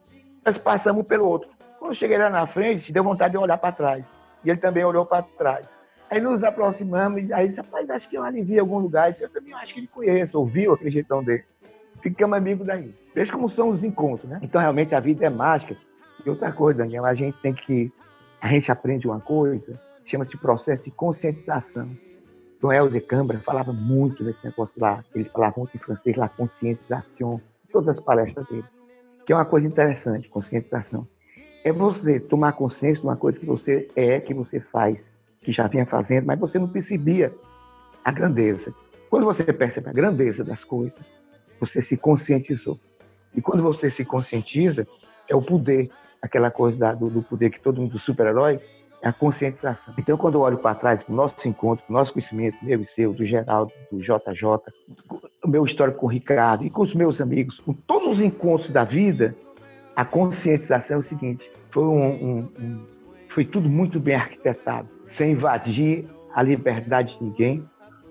nós 0.44 0.58
passamos 0.58 1.06
pelo 1.06 1.26
outro. 1.26 1.48
Quando 1.78 1.90
eu 1.90 1.94
cheguei 1.94 2.18
lá 2.18 2.30
na 2.30 2.46
frente, 2.46 2.92
deu 2.92 3.04
vontade 3.04 3.32
de 3.32 3.38
olhar 3.38 3.58
para 3.58 3.72
trás. 3.72 4.04
E 4.44 4.50
ele 4.50 4.58
também 4.58 4.84
olhou 4.84 5.04
para 5.04 5.22
trás. 5.22 5.66
Aí 6.08 6.20
nos 6.20 6.44
aproximamos, 6.44 7.28
e 7.28 7.32
aí 7.32 7.48
disse, 7.48 7.60
rapaz, 7.60 7.90
acho 7.90 8.08
que 8.08 8.16
eu 8.16 8.22
ali 8.22 8.42
vi 8.42 8.58
algum 8.58 8.78
lugar. 8.78 9.12
Eu 9.20 9.28
também 9.28 9.52
acho 9.54 9.74
que 9.74 9.80
ele 9.80 9.88
conhece, 9.88 10.36
ouviu 10.36 10.74
aquele 10.74 10.90
jeitão 10.90 11.22
dele. 11.22 11.44
Ficamos 12.00 12.36
amigos 12.36 12.66
daí. 12.66 12.94
Veja 13.14 13.32
como 13.32 13.50
são 13.50 13.70
os 13.70 13.82
encontros, 13.82 14.30
né? 14.30 14.38
Então, 14.42 14.60
realmente, 14.60 14.94
a 14.94 15.00
vida 15.00 15.26
é 15.26 15.30
mágica. 15.30 15.76
E 16.24 16.30
outra 16.30 16.52
coisa, 16.52 16.78
Daniel, 16.78 17.04
a 17.04 17.14
gente 17.14 17.36
tem 17.38 17.52
que... 17.52 17.90
A 18.40 18.48
gente 18.48 18.70
aprende 18.70 19.08
uma 19.08 19.18
coisa, 19.18 19.80
chama-se 20.04 20.36
processo 20.36 20.84
de 20.84 20.90
conscientização. 20.92 21.90
Então, 22.56 22.72
Helder 22.72 23.04
Câmara 23.06 23.38
falava 23.40 23.72
muito 23.72 24.24
desse 24.24 24.44
negócio 24.44 24.74
lá. 24.80 25.04
Ele 25.14 25.24
falava 25.24 25.54
muito 25.58 25.76
em 25.76 25.80
francês, 25.80 26.16
lá, 26.16 26.28
conscientização. 26.28 27.40
Todas 27.70 27.88
as 27.88 28.00
palestras 28.00 28.46
dele. 28.48 28.64
Que 29.26 29.32
é 29.32 29.36
uma 29.36 29.44
coisa 29.44 29.66
interessante, 29.66 30.28
conscientização. 30.28 31.06
É 31.64 31.72
você 31.72 32.20
tomar 32.20 32.52
consciência 32.52 33.00
de 33.00 33.06
uma 33.06 33.16
coisa 33.16 33.38
que 33.38 33.46
você 33.46 33.88
é, 33.96 34.20
que 34.20 34.32
você 34.32 34.60
faz, 34.60 35.10
que 35.42 35.52
já 35.52 35.66
vinha 35.66 35.84
fazendo, 35.84 36.26
mas 36.26 36.38
você 36.38 36.58
não 36.58 36.68
percebia 36.68 37.34
a 38.04 38.12
grandeza. 38.12 38.72
Quando 39.10 39.24
você 39.24 39.52
percebe 39.52 39.88
a 39.88 39.92
grandeza 39.92 40.44
das 40.44 40.64
coisas, 40.64 41.00
você 41.60 41.82
se 41.82 41.96
conscientizou. 41.96 42.78
E 43.34 43.40
quando 43.40 43.62
você 43.62 43.90
se 43.90 44.04
conscientiza, 44.04 44.86
é 45.28 45.34
o 45.34 45.42
poder, 45.42 45.90
aquela 46.22 46.50
coisa 46.50 46.78
da, 46.78 46.92
do, 46.94 47.10
do, 47.10 47.22
poder 47.22 47.50
que 47.50 47.60
todo 47.60 47.80
mundo, 47.80 47.92
do 47.92 47.98
super-herói, 47.98 48.60
a 49.02 49.12
conscientização. 49.12 49.94
Então, 49.98 50.16
quando 50.16 50.34
eu 50.34 50.40
olho 50.40 50.58
para 50.58 50.74
trás, 50.74 51.02
para 51.02 51.12
o 51.12 51.16
nosso 51.16 51.48
encontro, 51.48 51.84
para 51.86 51.92
o 51.94 51.98
nosso 51.98 52.12
conhecimento, 52.12 52.56
meu 52.62 52.80
e 52.80 52.86
seu, 52.86 53.12
do 53.12 53.24
Geraldo, 53.24 53.72
do 53.90 54.00
JJ, 54.00 54.42
o 55.44 55.48
meu 55.48 55.64
histórico 55.64 56.00
com 56.00 56.06
o 56.06 56.08
Ricardo 56.10 56.64
e 56.64 56.70
com 56.70 56.82
os 56.82 56.94
meus 56.94 57.20
amigos, 57.20 57.60
com 57.60 57.72
todos 57.72 58.18
os 58.18 58.20
encontros 58.20 58.70
da 58.70 58.84
vida, 58.84 59.34
a 59.94 60.04
conscientização 60.04 60.98
é 60.98 61.00
o 61.00 61.04
seguinte: 61.04 61.50
foi, 61.70 61.84
um, 61.84 62.06
um, 62.06 62.38
um, 62.58 62.86
foi 63.28 63.44
tudo 63.44 63.68
muito 63.68 64.00
bem 64.00 64.14
arquitetado, 64.14 64.88
sem 65.08 65.32
invadir 65.32 66.08
a 66.34 66.42
liberdade 66.42 67.16
de 67.16 67.24
ninguém, 67.24 67.64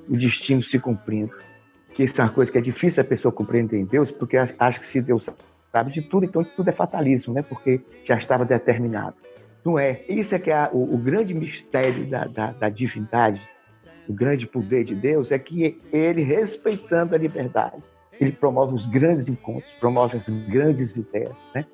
o 0.07 0.15
destino 0.15 0.63
se 0.63 0.79
cumprindo 0.79 1.31
que 1.95 2.03
isso 2.03 2.19
é 2.19 2.25
uma 2.25 2.29
coisa 2.29 2.51
que 2.51 2.57
é 2.57 2.61
difícil 2.61 3.01
a 3.01 3.05
pessoa 3.05 3.31
compreender 3.31 3.79
em 3.79 3.85
Deus, 3.85 4.11
porque 4.11 4.37
acha 4.37 4.79
que 4.79 4.85
se 4.85 5.01
Deus 5.01 5.29
sabe 5.71 5.91
de 5.91 6.01
tudo, 6.01 6.25
então 6.25 6.43
tudo 6.43 6.69
é 6.69 6.73
fatalismo, 6.73 7.33
né? 7.33 7.41
Porque 7.41 7.81
já 8.03 8.17
estava 8.17 8.43
determinado. 8.43 9.15
Não 9.65 9.79
é. 9.79 9.99
Isso 10.07 10.35
é 10.35 10.39
que 10.39 10.51
é 10.51 10.69
o, 10.71 10.93
o, 10.93 10.97
grande 10.97 11.33
mistério 11.33 12.05
da, 12.05 12.25
da, 12.25 12.51
da, 12.51 12.69
divindade, 12.69 13.41
o 14.07 14.13
grande 14.13 14.45
poder 14.45 14.83
de 14.83 14.93
Deus, 14.93 15.31
é 15.31 15.39
que 15.39 15.81
ele, 15.91 16.21
respeitando 16.21 17.15
a 17.15 17.17
liberdade, 17.17 17.81
ele 18.21 18.31
promove 18.31 18.75
os 18.75 18.85
grandes 18.85 19.27
encontros, 19.27 19.71
promove 19.79 20.17
as 20.17 20.29
grandes 20.47 20.95
ideias, 20.95 21.35
né? 21.53 21.65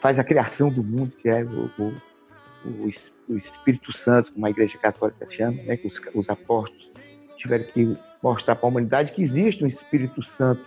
Faz 0.00 0.18
a 0.18 0.24
criação 0.24 0.68
do 0.68 0.84
mundo, 0.84 1.12
que 1.22 1.28
é 1.28 1.42
o, 1.42 1.70
o, 1.78 2.90
o 3.28 3.36
Espírito 3.38 3.96
Santo, 3.96 4.32
como 4.32 4.44
a 4.44 4.50
Igreja 4.50 4.76
Católica 4.76 5.26
chama, 5.30 5.62
né? 5.62 5.78
Que 5.78 5.86
os, 5.86 6.00
os 6.14 6.28
apóstolos 6.28 6.92
tiveram 7.38 7.64
que 7.64 7.96
mostrar 8.22 8.56
para 8.56 8.66
a 8.66 8.70
humanidade 8.70 9.12
que 9.12 9.22
existe 9.22 9.64
um 9.64 9.66
Espírito 9.66 10.22
Santo 10.22 10.64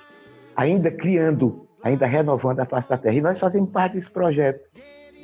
ainda 0.55 0.89
criando, 0.89 1.67
ainda 1.83 2.07
renovando 2.07 2.59
a 2.59 2.65
face 2.65 2.89
da 2.89 2.97
Terra. 2.97 3.15
E 3.15 3.21
nós 3.21 3.37
fazemos 3.37 3.69
parte 3.69 3.93
desse 3.93 4.09
projeto. 4.09 4.67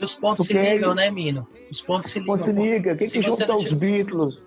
E 0.02 0.04
os 0.04 0.16
pontos 0.16 0.48
se 0.48 0.54
ligam, 0.54 0.96
né, 0.96 1.12
Mino? 1.12 1.48
Os 1.70 1.80
pontos 1.80 2.10
se 2.10 2.20
ligam. 2.20 2.36
Os 2.36 2.42
pontos 2.42 2.56
se 2.56 2.62
ligam. 2.70 2.98
Quem 2.98 3.10
que 3.10 3.22
junta 3.22 3.56
os 3.56 3.72
Beatles? 3.72 4.42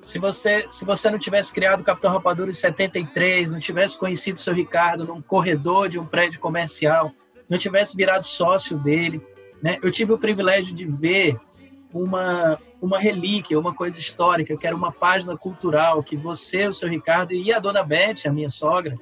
Se 0.00 0.18
você, 0.18 0.66
se 0.70 0.84
você 0.84 1.10
não 1.10 1.18
tivesse 1.18 1.52
criado 1.52 1.80
o 1.80 1.84
Capitão 1.84 2.10
Rapadura 2.10 2.50
em 2.50 2.54
73, 2.54 3.52
não 3.52 3.60
tivesse 3.60 3.98
conhecido 3.98 4.36
o 4.36 4.40
seu 4.40 4.54
Ricardo 4.54 5.04
num 5.04 5.20
corredor 5.20 5.90
de 5.90 5.98
um 5.98 6.06
prédio 6.06 6.40
comercial, 6.40 7.12
não 7.48 7.58
tivesse 7.58 7.94
virado 7.94 8.24
sócio 8.24 8.78
dele, 8.78 9.20
né? 9.62 9.76
Eu 9.82 9.90
tive 9.90 10.12
o 10.12 10.18
privilégio 10.18 10.74
de 10.74 10.86
ver 10.86 11.38
uma, 11.92 12.58
uma 12.80 12.98
relíquia, 12.98 13.58
uma 13.58 13.74
coisa 13.74 13.98
histórica, 13.98 14.56
que 14.56 14.66
era 14.66 14.74
uma 14.74 14.90
página 14.90 15.36
cultural 15.36 16.02
que 16.02 16.16
você, 16.16 16.66
o 16.66 16.72
seu 16.72 16.88
Ricardo 16.88 17.32
e 17.32 17.52
a 17.52 17.58
dona 17.58 17.82
Beth, 17.82 18.26
a 18.26 18.32
minha 18.32 18.48
sogra, 18.48 18.96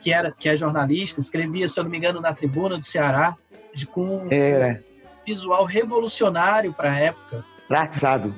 que 0.00 0.12
era 0.12 0.32
que 0.32 0.48
é 0.48 0.56
jornalista, 0.56 1.20
escrevia, 1.20 1.68
se 1.68 1.78
eu 1.78 1.84
não 1.84 1.90
me 1.90 1.98
engano, 1.98 2.20
na 2.20 2.34
Tribuna 2.34 2.78
do 2.78 2.84
Ceará, 2.84 3.36
de, 3.72 3.86
com 3.86 4.26
era. 4.30 4.84
Visual 5.26 5.64
revolucionário 5.64 6.72
para 6.72 6.92
a 6.92 6.98
época. 6.98 7.44
Traçado. 7.68 8.34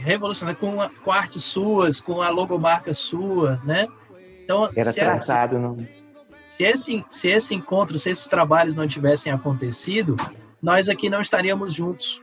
Revolucionário, 0.00 0.58
com, 0.58 0.80
a, 0.80 0.88
com 0.88 1.12
artes 1.12 1.44
suas, 1.44 2.00
com 2.00 2.22
a 2.22 2.30
logomarca 2.30 2.94
sua, 2.94 3.60
né? 3.64 3.86
Então, 4.42 4.68
era 4.74 4.92
traçado, 4.92 5.58
não? 5.58 5.76
Se 6.48 6.64
esse, 6.64 7.04
se 7.10 7.30
esse 7.30 7.54
encontro, 7.54 7.98
se 7.98 8.10
esses 8.10 8.26
trabalhos 8.26 8.74
não 8.74 8.88
tivessem 8.88 9.32
acontecido, 9.32 10.16
nós 10.60 10.88
aqui 10.88 11.08
não 11.08 11.20
estaríamos 11.20 11.72
juntos, 11.74 12.20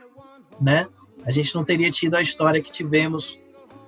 né? 0.60 0.86
a 1.28 1.30
gente 1.30 1.54
não 1.54 1.62
teria 1.62 1.90
tido 1.90 2.14
a 2.14 2.22
história 2.22 2.62
que 2.62 2.72
tivemos 2.72 3.38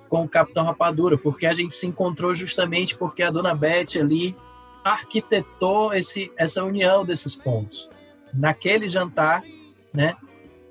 com 0.09 0.23
o 0.23 0.29
Capitão 0.29 0.63
Rapadura, 0.63 1.17
porque 1.17 1.47
a 1.47 1.53
gente 1.55 1.73
se 1.73 1.87
encontrou 1.87 2.35
justamente 2.35 2.95
porque 2.95 3.23
a 3.23 3.31
dona 3.31 3.55
Beth 3.55 3.99
ali 3.99 4.35
arquitetou 4.83 5.91
esse, 5.91 6.31
essa 6.37 6.63
união 6.63 7.03
desses 7.03 7.35
pontos. 7.35 7.89
Naquele 8.31 8.87
jantar, 8.87 9.43
né? 9.93 10.15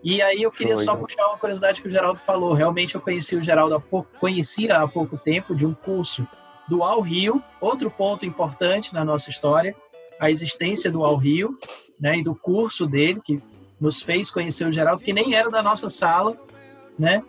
E 0.03 0.23
aí 0.23 0.43
eu 0.43 0.51
queria 0.51 0.77
só 0.79 0.95
né? 0.95 1.01
puxar 1.01 1.27
uma 1.27 1.39
curiosidade 1.39 1.83
que 1.83 1.89
o 1.89 1.91
Geraldo 1.91 2.19
falou. 2.19 2.55
Realmente 2.55 2.95
eu 2.95 3.01
conheci 3.01 3.37
o 3.37 3.45
Geraldo 3.45 3.75
há 3.75 3.81
pouco, 3.81 4.09
conhecia 4.19 4.79
há 4.79 4.89
pouco 4.89 5.19
tempo 5.19 5.55
de 5.55 5.67
um 5.67 5.75
curso 5.75 6.27
do 6.69 6.83
Al 6.83 7.01
Rio, 7.01 7.43
outro 7.61 7.91
ponto 7.91 8.25
importante 8.25 8.95
na 8.95 9.05
nossa 9.05 9.29
história, 9.29 9.75
a 10.19 10.31
existência 10.31 10.91
do 10.91 11.05
Al 11.05 11.17
Rio, 11.17 11.59
né, 12.01 12.19
e 12.19 12.25
do 12.25 12.35
curso 12.35 12.87
dele 12.87 13.21
que 13.23 13.43
nos 13.81 14.01
fez 14.01 14.31
conhecer 14.31 14.67
o 14.67 14.73
Geraldo, 14.73 15.03
que 15.03 15.13
nem 15.13 15.35
era 15.35 15.51
da 15.51 15.63
nossa 15.63 15.91
sala, 15.91 16.37
né? 16.99 17.23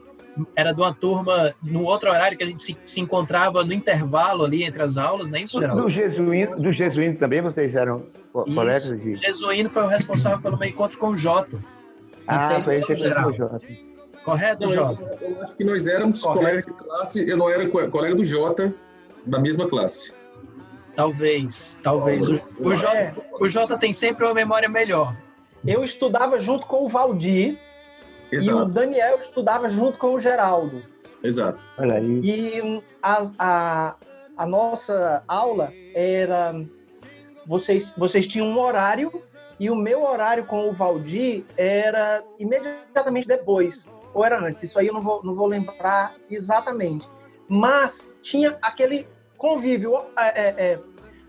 Era 0.55 0.71
de 0.73 0.79
uma 0.79 0.93
turma 0.93 1.53
no 1.61 1.83
outro 1.83 2.09
horário 2.09 2.37
que 2.37 2.43
a 2.43 2.47
gente 2.47 2.61
se, 2.61 2.77
se 2.85 3.01
encontrava 3.01 3.63
no 3.63 3.73
intervalo 3.73 4.45
ali 4.45 4.63
entre 4.63 4.81
as 4.81 4.97
aulas, 4.97 5.29
não 5.29 5.39
é 5.39 5.41
isso, 5.41 5.59
Geraldo? 5.59 5.83
Do 5.83 5.89
Jesuíno, 5.89 6.55
do 6.55 6.71
Jesuíno 6.71 7.17
também 7.17 7.41
vocês 7.41 7.75
eram 7.75 8.05
colegas 8.31 8.87
de... 9.01 9.13
O 9.13 9.17
Jesuíno 9.17 9.69
foi 9.69 9.83
o 9.83 9.87
responsável 9.87 10.39
pelo 10.41 10.57
meu 10.57 10.69
encontro 10.69 10.97
com 10.97 11.09
o 11.09 11.17
Jota. 11.17 11.59
Ah, 12.27 12.61
foi 12.63 12.79
esse 12.79 12.93
o 12.93 12.95
Jota. 12.95 13.61
Correto, 14.23 14.71
Jota? 14.71 15.17
Eu, 15.21 15.31
eu 15.31 15.41
acho 15.41 15.55
que 15.55 15.63
nós 15.63 15.87
éramos 15.87 16.21
Correto. 16.21 16.39
colegas 16.39 16.65
de 16.65 16.73
classe, 16.73 17.29
eu 17.29 17.37
não 17.37 17.49
era 17.49 17.67
colega 17.67 18.15
do 18.15 18.23
Jota, 18.23 18.73
da 19.25 19.39
mesma 19.39 19.67
classe. 19.67 20.13
Talvez, 20.95 21.79
talvez. 21.81 22.27
O, 22.27 22.41
o, 22.59 22.75
Jota, 22.75 23.13
o 23.39 23.47
Jota 23.47 23.77
tem 23.77 23.93
sempre 23.93 24.25
uma 24.25 24.33
memória 24.33 24.69
melhor. 24.69 25.15
Eu 25.65 25.83
estudava 25.83 26.39
junto 26.39 26.65
com 26.65 26.85
o 26.85 26.89
Valdir, 26.89 27.57
Exato. 28.31 28.59
E 28.59 28.61
o 28.61 28.65
Daniel 28.65 29.19
estudava 29.19 29.69
junto 29.69 29.97
com 29.97 30.13
o 30.13 30.19
Geraldo. 30.19 30.81
Exato. 31.21 31.61
Olha 31.77 31.95
aí. 31.95 32.21
E 32.23 32.83
a, 33.03 33.27
a, 33.37 33.95
a 34.37 34.45
nossa 34.45 35.23
aula 35.27 35.73
era. 35.93 36.55
Vocês, 37.45 37.93
vocês 37.97 38.27
tinham 38.27 38.47
um 38.47 38.59
horário 38.59 39.11
e 39.61 39.69
o 39.69 39.75
meu 39.75 40.03
horário 40.03 40.43
com 40.43 40.67
o 40.67 40.73
Valdir 40.73 41.45
era 41.55 42.23
imediatamente 42.39 43.27
depois, 43.27 43.87
ou 44.11 44.25
era 44.25 44.43
antes, 44.43 44.63
isso 44.63 44.79
aí 44.79 44.87
eu 44.87 44.93
não 44.93 45.03
vou, 45.03 45.23
não 45.23 45.35
vou 45.35 45.45
lembrar 45.45 46.15
exatamente. 46.27 47.07
Mas 47.47 48.11
tinha 48.23 48.57
aquele 48.59 49.07
convívio. 49.37 49.95
É, 50.17 50.41
é, 50.41 50.55
é 50.57 50.79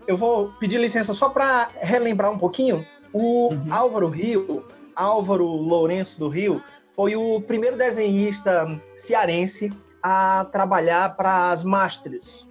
eu 0.07 0.17
vou 0.17 0.51
pedir 0.53 0.79
licença 0.79 1.13
só 1.13 1.29
para 1.29 1.69
relembrar 1.75 2.31
um 2.31 2.39
pouquinho. 2.39 2.83
O 3.13 3.49
uhum. 3.53 3.71
Álvaro 3.71 4.07
Rio, 4.07 4.65
Álvaro 4.95 5.45
Lourenço 5.45 6.17
do 6.19 6.27
Rio, 6.27 6.59
foi 6.91 7.15
o 7.15 7.39
primeiro 7.39 7.77
desenhista 7.77 8.65
cearense 8.97 9.71
a 10.01 10.45
trabalhar 10.51 11.15
para 11.15 11.51
as 11.51 11.63
Masters, 11.63 12.47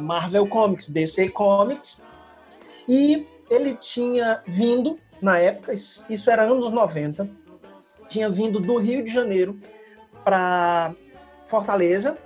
Marvel 0.00 0.46
Comics, 0.46 0.88
DC 0.88 1.30
Comics, 1.30 2.00
e 2.88 3.26
ele 3.50 3.76
tinha 3.76 4.42
vindo, 4.46 4.96
na 5.20 5.38
época, 5.38 5.72
isso 5.72 6.30
era 6.30 6.42
anos 6.42 6.70
90, 6.70 7.28
tinha 8.08 8.30
vindo 8.30 8.60
do 8.60 8.76
Rio 8.76 9.04
de 9.04 9.12
Janeiro 9.12 9.58
para 10.24 10.94
Fortaleza, 11.44 12.16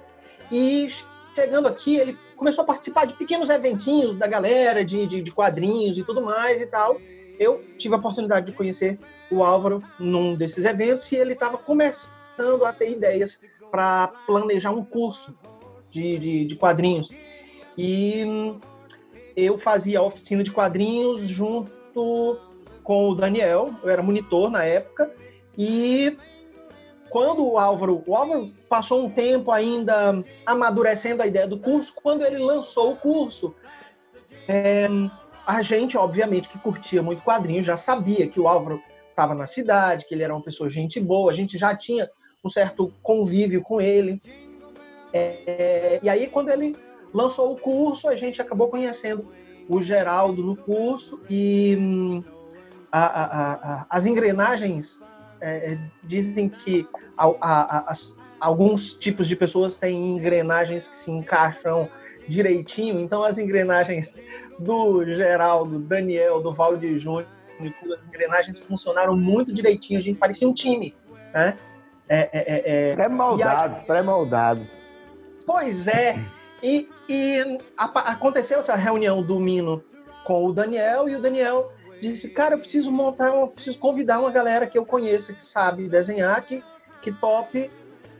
e 0.50 0.88
chegando 1.34 1.66
aqui, 1.68 1.96
ele 1.96 2.18
começou 2.36 2.62
a 2.62 2.66
participar 2.66 3.06
de 3.06 3.14
pequenos 3.14 3.48
eventinhos 3.48 4.14
da 4.14 4.26
galera, 4.26 4.84
de, 4.84 5.06
de, 5.06 5.22
de 5.22 5.30
quadrinhos 5.30 5.96
e 5.96 6.04
tudo 6.04 6.20
mais 6.20 6.60
e 6.60 6.66
tal, 6.66 7.00
eu 7.38 7.64
tive 7.78 7.94
a 7.94 7.98
oportunidade 7.98 8.46
de 8.46 8.52
conhecer 8.52 8.98
o 9.30 9.42
Álvaro 9.42 9.82
num 9.98 10.36
desses 10.36 10.64
eventos 10.64 11.10
e 11.12 11.16
ele 11.16 11.32
estava 11.32 11.56
começando 11.56 12.64
a 12.64 12.72
ter 12.72 12.90
ideias 12.90 13.40
para 13.70 14.08
planejar 14.26 14.70
um 14.70 14.84
curso 14.84 15.34
de, 15.90 16.18
de, 16.18 16.44
de, 16.44 16.56
quadrinhos. 16.56 17.10
E 17.76 18.24
eu 19.34 19.56
fazia 19.56 20.00
a 20.00 20.02
oficina 20.02 20.42
de 20.42 20.50
quadrinhos 20.50 21.22
junto 21.22 22.38
com 22.82 23.08
o 23.08 23.14
Daniel, 23.14 23.72
eu 23.82 23.90
era 23.90 24.02
monitor 24.02 24.50
na 24.50 24.64
época, 24.64 25.10
e 25.56 26.16
quando 27.10 27.46
o 27.46 27.58
Álvaro, 27.58 28.02
o 28.06 28.16
Álvaro 28.16 28.50
passou 28.68 29.04
um 29.04 29.10
tempo 29.10 29.50
ainda 29.50 30.24
amadurecendo 30.46 31.22
a 31.22 31.26
ideia 31.26 31.46
do 31.46 31.58
curso, 31.58 31.92
quando 32.02 32.24
ele 32.24 32.38
lançou 32.38 32.92
o 32.92 32.96
curso, 32.96 33.54
é, 34.48 34.88
a 35.46 35.60
gente, 35.60 35.96
obviamente, 35.96 36.48
que 36.48 36.58
curtia 36.58 37.02
muito 37.02 37.22
quadrinhos, 37.22 37.66
já 37.66 37.76
sabia 37.76 38.26
que 38.28 38.40
o 38.40 38.48
Álvaro 38.48 38.82
estava 39.10 39.34
na 39.34 39.46
cidade, 39.46 40.06
que 40.06 40.14
ele 40.14 40.22
era 40.22 40.34
uma 40.34 40.42
pessoa 40.42 40.70
gente 40.70 40.98
boa, 40.98 41.30
a 41.30 41.34
gente 41.34 41.58
já 41.58 41.76
tinha 41.76 42.08
um 42.44 42.48
certo 42.48 42.92
convívio 43.02 43.62
com 43.62 43.80
ele. 43.80 44.20
É, 45.12 46.00
e 46.02 46.08
aí, 46.08 46.26
quando 46.28 46.48
ele 46.48 46.76
lançou 47.12 47.52
o 47.52 47.58
curso, 47.58 48.08
a 48.08 48.16
gente 48.16 48.40
acabou 48.40 48.68
conhecendo 48.68 49.30
o 49.68 49.80
Geraldo 49.80 50.42
no 50.42 50.56
curso 50.56 51.20
e 51.28 51.76
hum, 51.78 52.24
a, 52.92 53.04
a, 53.04 53.52
a, 53.54 53.86
as 53.88 54.04
engrenagens 54.06 55.02
é, 55.40 55.78
dizem 56.04 56.48
que 56.48 56.86
as, 57.16 58.14
alguns 58.38 58.94
tipos 58.94 59.26
de 59.26 59.34
pessoas 59.34 59.78
têm 59.78 60.16
engrenagens 60.16 60.86
que 60.86 60.96
se 60.96 61.10
encaixam 61.10 61.88
direitinho, 62.28 63.00
então 63.00 63.22
as 63.24 63.38
engrenagens 63.38 64.16
do 64.58 65.04
Geraldo, 65.10 65.78
Daniel, 65.80 66.40
do 66.40 66.52
Valdir 66.52 66.96
Júnior, 66.98 67.26
as 67.92 68.06
engrenagens 68.06 68.64
funcionaram 68.66 69.16
muito 69.16 69.52
direitinho, 69.52 69.98
a 69.98 70.02
gente 70.02 70.18
parecia 70.18 70.46
um 70.46 70.54
time, 70.54 70.94
né? 71.34 71.56
É, 72.08 72.28
é, 72.32 72.90
é, 72.90 72.94
pré-moldados, 72.94 73.80
é. 73.80 73.84
pré-moldados. 73.84 74.76
Pois 75.46 75.88
é, 75.88 76.18
e, 76.62 76.88
e 77.08 77.58
a, 77.76 77.84
aconteceu 78.12 78.60
essa 78.60 78.74
reunião 78.74 79.22
do 79.22 79.40
Mino 79.40 79.82
com 80.24 80.44
o 80.44 80.52
Daniel, 80.52 81.08
e 81.08 81.16
o 81.16 81.20
Daniel 81.20 81.72
disse, 82.02 82.28
cara, 82.28 82.56
eu 82.56 82.58
preciso 82.58 82.90
montar, 82.90 83.28
eu 83.28 83.46
preciso 83.46 83.78
convidar 83.78 84.20
uma 84.20 84.30
galera 84.30 84.66
que 84.66 84.76
eu 84.76 84.84
conheça, 84.84 85.32
que 85.32 85.42
sabe 85.42 85.88
desenhar, 85.88 86.44
que, 86.44 86.62
que 87.00 87.12
top 87.12 87.70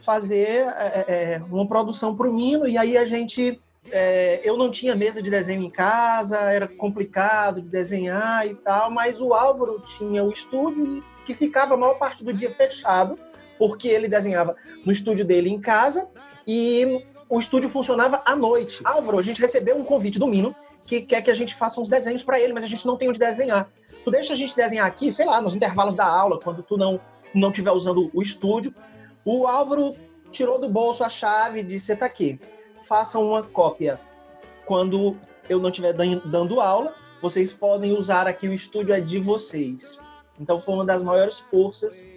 fazer 0.01 0.67
é, 0.77 1.05
é, 1.07 1.41
uma 1.51 1.67
produção 1.67 2.15
para 2.15 2.27
o 2.27 2.33
Mino, 2.33 2.65
e 2.65 2.77
aí 2.77 2.97
a 2.97 3.05
gente 3.05 3.61
é, 3.91 4.39
eu 4.43 4.55
não 4.55 4.71
tinha 4.71 4.95
mesa 4.95 5.21
de 5.21 5.29
desenho 5.29 5.61
em 5.61 5.69
casa, 5.69 6.37
era 6.37 6.67
complicado 6.67 7.61
de 7.61 7.67
desenhar 7.67 8.47
e 8.47 8.55
tal, 8.55 8.89
mas 8.89 9.19
o 9.19 9.33
Álvaro 9.33 9.83
tinha 9.97 10.23
o 10.23 10.31
estúdio 10.31 11.03
que 11.25 11.33
ficava 11.33 11.73
a 11.73 11.77
maior 11.77 11.95
parte 11.95 12.23
do 12.23 12.33
dia 12.33 12.51
fechado, 12.51 13.19
porque 13.57 13.89
ele 13.89 14.07
desenhava 14.07 14.55
no 14.85 14.91
estúdio 14.91 15.25
dele 15.25 15.49
em 15.49 15.59
casa 15.59 16.07
e 16.47 17.05
o 17.29 17.39
estúdio 17.39 17.69
funcionava 17.69 18.21
à 18.25 18.35
noite. 18.35 18.79
Álvaro, 18.85 19.19
a 19.19 19.21
gente 19.21 19.41
recebeu 19.41 19.75
um 19.75 19.83
convite 19.83 20.19
do 20.19 20.27
Mino 20.27 20.55
que 20.85 21.01
quer 21.01 21.21
que 21.21 21.31
a 21.31 21.33
gente 21.33 21.55
faça 21.55 21.79
uns 21.79 21.87
desenhos 21.87 22.23
para 22.23 22.39
ele, 22.39 22.53
mas 22.53 22.63
a 22.63 22.67
gente 22.67 22.85
não 22.85 22.97
tem 22.97 23.09
onde 23.09 23.19
desenhar. 23.19 23.69
Tu 24.03 24.11
deixa 24.11 24.33
a 24.33 24.35
gente 24.35 24.55
desenhar 24.55 24.85
aqui, 24.85 25.11
sei 25.11 25.25
lá, 25.25 25.41
nos 25.41 25.55
intervalos 25.55 25.95
da 25.95 26.05
aula, 26.05 26.39
quando 26.39 26.61
tu 26.63 26.77
não 26.77 26.99
não 27.33 27.49
estiver 27.49 27.71
usando 27.71 28.11
o 28.13 28.21
estúdio. 28.21 28.73
O 29.25 29.47
Álvaro 29.47 29.95
tirou 30.29 30.59
do 30.59 30.69
bolso 30.69 31.03
a 31.03 31.09
chave 31.09 31.61
e 31.61 31.63
disse: 31.63 31.95
tá 31.95 32.05
aqui 32.05 32.39
façam 32.83 33.27
uma 33.27 33.43
cópia. 33.43 33.99
Quando 34.65 35.17
eu 35.49 35.59
não 35.59 35.69
estiver 35.69 35.93
dando 35.93 36.59
aula, 36.59 36.93
vocês 37.21 37.53
podem 37.53 37.97
usar 37.97 38.27
aqui 38.27 38.47
o 38.47 38.53
estúdio 38.53 38.93
é 38.93 39.01
de 39.01 39.19
vocês. 39.19 39.97
Então 40.39 40.59
foi 40.59 40.75
uma 40.75 40.85
das 40.85 41.01
maiores 41.01 41.39
forças, 41.39 42.07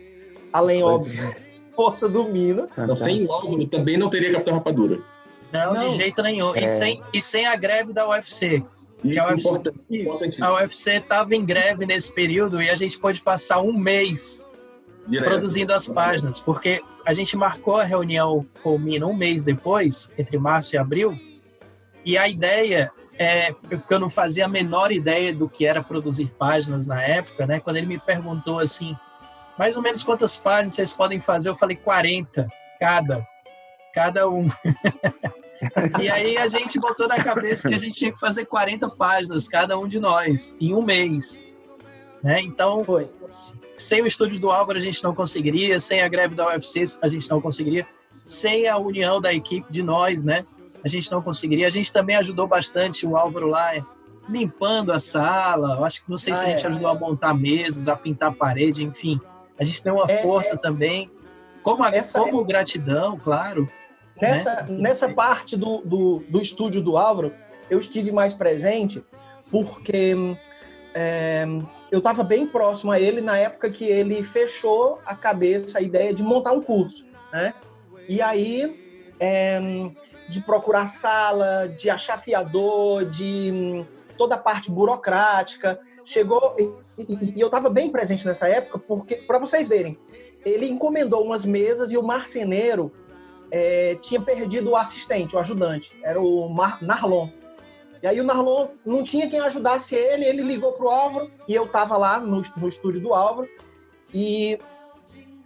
além, 0.52 0.82
óbvio, 0.82 1.34
força 1.74 2.08
do 2.08 2.24
Mina. 2.24 2.68
Então, 2.72 2.96
sem 2.96 3.24
o 3.24 3.32
Álvaro 3.32 3.66
também 3.66 3.96
não 3.96 4.10
teria 4.10 4.32
Capitão 4.32 4.54
Rapadura. 4.54 5.02
Não, 5.52 5.74
não. 5.74 5.88
de 5.88 5.96
jeito 5.96 6.22
nenhum. 6.22 6.54
É... 6.54 6.64
E, 6.64 6.68
sem, 6.68 7.02
e 7.12 7.22
sem 7.22 7.46
a 7.46 7.56
greve 7.56 7.92
da 7.92 8.08
UFC. 8.08 8.62
Que 9.02 9.18
a 9.18 9.28
UFC, 9.28 10.42
a 10.42 10.54
UFC 10.54 10.90
estava 10.92 11.34
em 11.34 11.44
greve 11.44 11.86
nesse 11.86 12.12
período 12.12 12.60
e 12.60 12.70
a 12.70 12.74
gente 12.74 12.98
pôde 12.98 13.20
passar 13.20 13.60
um 13.60 13.72
mês 13.72 14.42
Direto. 15.06 15.28
produzindo 15.28 15.72
as 15.72 15.86
páginas, 15.86 16.40
porque 16.40 16.82
a 17.04 17.12
gente 17.12 17.36
marcou 17.36 17.76
a 17.76 17.84
reunião 17.84 18.44
com 18.62 18.74
o 18.74 18.78
Mina 18.78 19.06
um 19.06 19.14
mês 19.14 19.44
depois, 19.44 20.10
entre 20.18 20.38
março 20.38 20.74
e 20.74 20.78
abril, 20.78 21.16
e 22.04 22.16
a 22.16 22.26
ideia 22.26 22.90
é, 23.18 23.52
porque 23.52 23.94
eu 23.94 23.98
não 23.98 24.10
fazia 24.10 24.44
a 24.44 24.48
menor 24.48 24.92
ideia 24.92 25.32
do 25.32 25.48
que 25.48 25.66
era 25.66 25.82
produzir 25.82 26.26
páginas 26.38 26.86
na 26.86 27.02
época, 27.02 27.46
né? 27.46 27.60
Quando 27.60 27.76
ele 27.76 27.86
me 27.86 27.98
perguntou 27.98 28.58
assim, 28.58 28.96
mais 29.58 29.76
ou 29.76 29.82
menos 29.82 30.02
quantas 30.02 30.36
páginas 30.36 30.74
vocês 30.74 30.92
podem 30.92 31.20
fazer, 31.20 31.48
eu 31.48 31.56
falei 31.56 31.76
40 31.76 32.46
cada, 32.78 33.26
cada 33.96 34.28
um. 34.28 34.46
e 36.02 36.10
aí 36.10 36.36
a 36.36 36.46
gente 36.48 36.78
botou 36.78 37.08
na 37.08 37.16
cabeça 37.24 37.66
que 37.66 37.74
a 37.74 37.78
gente 37.78 37.94
tinha 37.94 38.12
que 38.12 38.20
fazer 38.20 38.44
40 38.44 38.90
páginas, 38.90 39.48
cada 39.48 39.78
um 39.78 39.88
de 39.88 39.98
nós, 39.98 40.54
em 40.60 40.74
um 40.74 40.82
mês. 40.82 41.42
Né? 42.22 42.42
Então, 42.42 42.84
Foi. 42.84 43.08
sem 43.78 44.02
o 44.02 44.06
estúdio 44.06 44.38
do 44.38 44.50
Álvaro 44.50 44.78
a 44.78 44.82
gente 44.82 45.02
não 45.02 45.14
conseguiria, 45.14 45.80
sem 45.80 46.02
a 46.02 46.08
greve 46.08 46.34
da 46.34 46.46
UFC 46.48 46.84
a 47.00 47.08
gente 47.08 47.30
não 47.30 47.40
conseguiria, 47.40 47.86
sem 48.26 48.68
a 48.68 48.76
união 48.76 49.18
da 49.18 49.32
equipe 49.32 49.72
de 49.72 49.82
nós, 49.82 50.22
né? 50.22 50.44
A 50.84 50.88
gente 50.88 51.10
não 51.10 51.22
conseguiria. 51.22 51.66
A 51.66 51.70
gente 51.70 51.90
também 51.90 52.16
ajudou 52.16 52.46
bastante 52.46 53.06
o 53.06 53.16
Álvaro 53.16 53.48
lá 53.48 53.72
limpando 54.28 54.92
a 54.92 54.98
sala. 54.98 55.76
Eu 55.76 55.84
acho 55.86 56.04
que 56.04 56.10
não 56.10 56.18
sei 56.18 56.34
se 56.34 56.42
ah, 56.42 56.46
a 56.48 56.50
gente 56.50 56.66
é. 56.66 56.68
ajudou 56.68 56.88
a 56.88 56.94
montar 56.94 57.32
mesas, 57.32 57.88
a 57.88 57.96
pintar 57.96 58.28
a 58.28 58.32
parede, 58.32 58.84
enfim. 58.84 59.18
A 59.58 59.64
gente 59.64 59.82
tem 59.82 59.90
uma 59.90 60.04
é, 60.10 60.22
força 60.22 60.54
é. 60.54 60.58
também. 60.58 61.10
Como, 61.62 61.82
a, 61.82 61.90
como 62.12 62.44
gratidão, 62.44 63.18
claro. 63.18 63.68
Nessa, 64.20 64.62
né? 64.62 64.78
nessa 64.78 65.08
parte 65.08 65.56
do, 65.56 65.78
do, 65.78 66.24
do 66.28 66.40
estúdio 66.40 66.80
do 66.80 66.96
Álvaro, 66.96 67.34
eu 67.68 67.78
estive 67.78 68.12
mais 68.12 68.32
presente 68.32 69.04
porque 69.50 70.14
é, 70.94 71.44
eu 71.90 71.98
estava 71.98 72.24
bem 72.24 72.46
próximo 72.46 72.90
a 72.90 72.98
ele 72.98 73.20
na 73.20 73.36
época 73.36 73.70
que 73.70 73.84
ele 73.84 74.22
fechou 74.22 75.00
a 75.04 75.14
cabeça, 75.14 75.78
a 75.78 75.82
ideia 75.82 76.12
de 76.12 76.22
montar 76.22 76.52
um 76.52 76.60
curso, 76.60 77.06
né? 77.32 77.54
E 78.08 78.22
aí, 78.22 79.04
é, 79.20 79.60
de 80.28 80.40
procurar 80.40 80.86
sala, 80.86 81.68
de 81.68 81.90
achar 81.90 82.18
fiador, 82.18 83.04
de 83.04 83.84
toda 84.16 84.36
a 84.36 84.38
parte 84.38 84.70
burocrática, 84.70 85.78
chegou 86.04 86.56
e, 86.58 87.02
e, 87.02 87.32
e 87.36 87.40
eu 87.40 87.46
estava 87.46 87.68
bem 87.68 87.90
presente 87.90 88.26
nessa 88.26 88.48
época 88.48 88.78
porque, 88.78 89.16
para 89.16 89.38
vocês 89.38 89.68
verem, 89.68 89.98
ele 90.44 90.66
encomendou 90.66 91.24
umas 91.24 91.44
mesas 91.44 91.90
e 91.90 91.98
o 91.98 92.02
marceneiro 92.02 92.92
é, 93.50 93.94
tinha 93.96 94.20
perdido 94.20 94.70
o 94.70 94.76
assistente, 94.76 95.36
o 95.36 95.38
ajudante, 95.38 95.98
era 96.02 96.20
o 96.20 96.48
Mar 96.48 96.82
Narlon. 96.82 97.28
E 98.02 98.06
aí 98.06 98.20
o 98.20 98.24
Narlon 98.24 98.68
não 98.84 99.02
tinha 99.02 99.28
quem 99.28 99.40
ajudasse 99.40 99.94
ele, 99.94 100.24
ele 100.24 100.42
ligou 100.42 100.72
pro 100.72 100.90
Álvaro, 100.90 101.30
e 101.48 101.54
eu 101.54 101.66
tava 101.66 101.96
lá 101.96 102.20
no, 102.20 102.42
no 102.56 102.68
estúdio 102.68 103.00
do 103.00 103.14
Álvaro, 103.14 103.48
e 104.12 104.58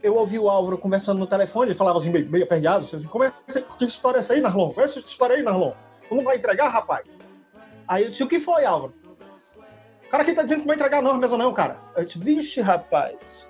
eu 0.03 0.15
ouvi 0.17 0.39
o 0.39 0.49
Álvaro 0.49 0.79
conversando 0.79 1.19
no 1.19 1.27
telefone, 1.27 1.69
ele 1.69 1.79
falava 1.79 1.99
assim, 1.99 2.11
meio, 2.11 2.29
meio 2.29 2.45
aperreado, 2.45 2.85
assim, 2.85 3.07
como 3.07 3.25
é 3.25 3.33
que 3.79 3.85
história 3.85 4.19
é 4.19 4.21
essa 4.21 4.35
aí, 4.35 4.41
Narlon? 4.41 4.73
Qual 4.73 4.83
é 4.83 4.85
essa 4.85 4.99
história 4.99 5.37
aí, 5.37 5.43
Narlon? 5.43 5.73
Tu 6.09 6.15
não 6.15 6.25
vai 6.25 6.37
entregar, 6.37 6.69
rapaz? 6.69 7.13
Aí 7.87 8.05
eu 8.05 8.11
disse, 8.11 8.23
o 8.23 8.29
que 8.29 8.41
foi, 8.41 8.65
Álvaro? 8.65 8.95
O 10.07 10.11
cara 10.11 10.23
aqui 10.23 10.33
tá 10.33 10.43
dizendo 10.43 10.63
que 10.63 10.67
não 10.67 10.75
vai 10.75 10.77
entregar 10.77 11.03
não, 11.03 11.17
mesmo 11.17 11.37
não, 11.37 11.53
cara. 11.53 11.79
Eu 11.97 12.05
disse, 12.05 12.19
vixe, 12.19 12.61
rapaz. 12.61 13.47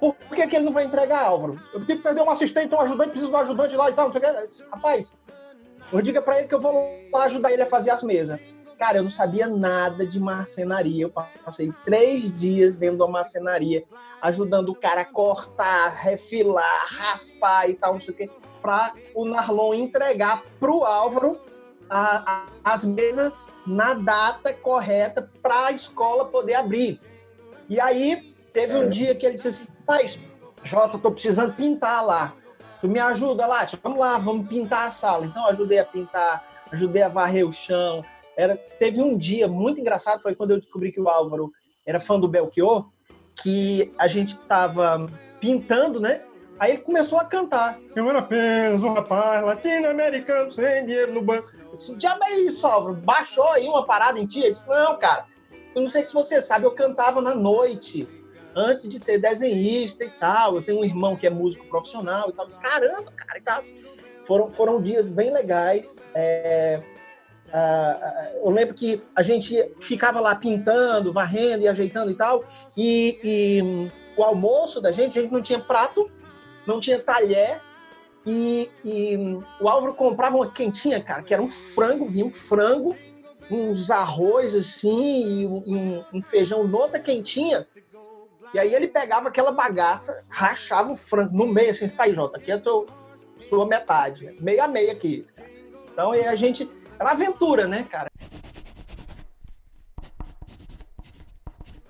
Por 0.00 0.14
que, 0.34 0.46
que 0.46 0.56
ele 0.56 0.64
não 0.64 0.72
vai 0.72 0.84
entregar, 0.84 1.24
Álvaro? 1.24 1.60
Eu 1.72 1.84
tenho 1.84 1.98
que 1.98 2.04
perder 2.04 2.22
um 2.22 2.30
assistente, 2.30 2.74
um 2.74 2.80
ajudante, 2.80 3.10
preciso 3.10 3.30
de 3.30 3.36
um 3.36 3.40
ajudante 3.40 3.76
lá 3.76 3.90
e 3.90 3.92
tal, 3.94 4.06
não 4.06 4.12
sei 4.12 4.20
o 4.20 4.48
que. 4.48 4.62
Rapaz, 4.70 5.12
eu 5.92 6.00
diga 6.00 6.22
para 6.22 6.38
ele 6.38 6.48
que 6.48 6.54
eu 6.54 6.60
vou 6.60 6.72
lá 7.12 7.24
ajudar 7.24 7.52
ele 7.52 7.62
a 7.62 7.66
fazer 7.66 7.90
as 7.90 8.02
mesas. 8.02 8.40
Cara, 8.78 8.98
eu 8.98 9.02
não 9.02 9.10
sabia 9.10 9.48
nada 9.48 10.06
de 10.06 10.20
marcenaria. 10.20 11.04
Eu 11.04 11.10
passei 11.44 11.72
três 11.84 12.30
dias 12.38 12.72
dentro 12.72 12.98
da 12.98 13.08
marcenaria, 13.08 13.82
ajudando 14.22 14.68
o 14.68 14.74
cara 14.74 15.00
a 15.00 15.04
cortar, 15.04 15.88
refilar, 15.88 16.86
raspar 16.86 17.68
e 17.68 17.74
tal, 17.74 17.94
não 17.94 18.00
sei 18.00 18.14
o 18.14 18.16
quê, 18.16 18.30
para 18.62 18.94
o 19.14 19.24
Narlon 19.24 19.74
entregar 19.74 20.44
pro 20.60 20.84
Álvaro 20.84 21.40
a, 21.90 22.46
a, 22.64 22.72
as 22.72 22.84
mesas 22.84 23.52
na 23.66 23.94
data 23.94 24.54
correta 24.54 25.28
para 25.42 25.66
a 25.66 25.72
escola 25.72 26.26
poder 26.26 26.54
abrir. 26.54 27.00
E 27.68 27.80
aí, 27.80 28.34
teve 28.52 28.76
um 28.76 28.84
é. 28.84 28.88
dia 28.88 29.14
que 29.14 29.26
ele 29.26 29.34
disse 29.36 29.48
assim: 29.48 29.66
Mas, 29.88 30.20
Jota, 30.62 30.98
tô 30.98 31.10
precisando 31.10 31.54
pintar 31.54 32.04
lá. 32.04 32.34
Tu 32.82 32.86
me 32.86 33.00
ajuda 33.00 33.46
lá? 33.46 33.66
Vamos 33.82 33.98
lá, 33.98 34.18
vamos 34.18 34.46
pintar 34.46 34.86
a 34.86 34.90
sala. 34.90 35.24
Então, 35.24 35.46
ajudei 35.46 35.78
a 35.78 35.84
pintar, 35.84 36.44
ajudei 36.70 37.02
a 37.02 37.08
varrer 37.08 37.48
o 37.48 37.50
chão. 37.50 38.04
Era, 38.36 38.54
teve 38.78 39.00
um 39.00 39.16
dia 39.16 39.48
muito 39.48 39.80
engraçado, 39.80 40.20
foi 40.20 40.34
quando 40.34 40.50
eu 40.50 40.60
descobri 40.60 40.92
que 40.92 41.00
o 41.00 41.08
Álvaro 41.08 41.50
era 41.86 41.98
fã 41.98 42.20
do 42.20 42.28
Belchior, 42.28 42.86
que 43.34 43.90
a 43.98 44.06
gente 44.06 44.36
tava 44.40 45.06
pintando, 45.40 45.98
né? 45.98 46.22
Aí 46.58 46.72
ele 46.72 46.82
começou 46.82 47.18
a 47.18 47.24
cantar. 47.24 47.78
Eu 47.96 48.08
era 48.10 48.18
apenas 48.18 48.82
um 48.82 48.92
rapaz 48.92 49.44
latino-americano 49.44 50.52
sem 50.52 50.84
dinheiro 50.84 51.14
no 51.14 51.22
banco. 51.22 51.50
Eu 51.70 51.76
disse, 51.76 51.96
diabo 51.96 52.22
é 52.24 52.40
isso, 52.40 52.66
Álvaro? 52.66 52.94
Baixou 52.94 53.48
aí 53.50 53.66
uma 53.66 53.86
parada 53.86 54.18
em 54.18 54.26
ti? 54.26 54.40
Ele 54.40 54.50
disse, 54.50 54.68
não, 54.68 54.98
cara. 54.98 55.24
Eu 55.74 55.80
não 55.80 55.88
sei 55.88 56.04
se 56.04 56.12
você 56.12 56.42
sabe, 56.42 56.66
eu 56.66 56.72
cantava 56.72 57.22
na 57.22 57.34
noite 57.34 58.06
antes 58.54 58.88
de 58.88 58.98
ser 58.98 59.18
desenhista 59.18 60.04
e 60.04 60.10
tal. 60.10 60.56
Eu 60.56 60.62
tenho 60.62 60.80
um 60.80 60.84
irmão 60.84 61.16
que 61.16 61.26
é 61.26 61.30
músico 61.30 61.66
profissional 61.66 62.28
e 62.28 62.32
tal. 62.32 62.46
caramba, 62.60 63.12
cara, 63.12 63.38
e 63.38 63.42
tal. 63.42 63.62
Foram, 64.24 64.50
foram 64.50 64.82
dias 64.82 65.08
bem 65.08 65.32
legais. 65.32 66.04
É, 66.14 66.82
uh, 67.48 68.46
eu 68.46 68.50
lembro 68.50 68.74
que 68.74 69.02
a 69.14 69.22
gente 69.22 69.74
ficava 69.80 70.20
lá 70.20 70.34
pintando, 70.34 71.12
varrendo 71.12 71.64
e 71.64 71.68
ajeitando 71.68 72.10
e 72.10 72.14
tal. 72.14 72.44
E, 72.76 73.18
e 73.22 73.90
o 74.16 74.22
almoço 74.22 74.80
da 74.80 74.92
gente, 74.92 75.18
a 75.18 75.22
gente 75.22 75.32
não 75.32 75.42
tinha 75.42 75.60
prato, 75.60 76.10
não 76.66 76.80
tinha 76.80 76.98
talher. 76.98 77.60
E, 78.26 78.68
e 78.84 79.16
o 79.60 79.68
Álvaro 79.68 79.94
comprava 79.94 80.36
uma 80.36 80.50
quentinha, 80.50 81.02
cara, 81.02 81.22
que 81.22 81.32
era 81.32 81.42
um 81.42 81.48
frango, 81.48 82.04
vinha 82.04 82.26
um 82.26 82.30
frango, 82.30 82.94
uns 83.50 83.90
arroz 83.90 84.54
assim, 84.54 85.40
e 85.40 85.46
um, 85.46 86.04
um 86.12 86.20
feijão 86.20 86.66
nota 86.66 86.98
quentinha 86.98 87.66
E 88.54 88.58
aí 88.58 88.74
ele 88.74 88.88
pegava 88.88 89.28
aquela 89.28 89.52
bagaça, 89.52 90.24
rachava 90.28 90.90
o 90.90 90.94
frango 90.94 91.36
no 91.36 91.46
meio, 91.46 91.70
assim, 91.70 91.88
tá 91.88 92.04
aí, 92.04 92.14
Jota, 92.14 92.38
aqui 92.38 92.50
é 92.50 92.54
a 92.54 92.62
sua, 92.62 92.86
sua 93.38 93.66
metade, 93.66 94.24
né? 94.24 94.34
meio 94.40 94.62
a 94.62 94.68
meio 94.68 94.90
aqui. 94.90 95.24
Então 95.92 96.12
aí 96.12 96.24
a 96.24 96.34
gente. 96.34 96.68
Era 96.98 97.12
aventura, 97.12 97.68
né, 97.68 97.84
cara? 97.84 98.10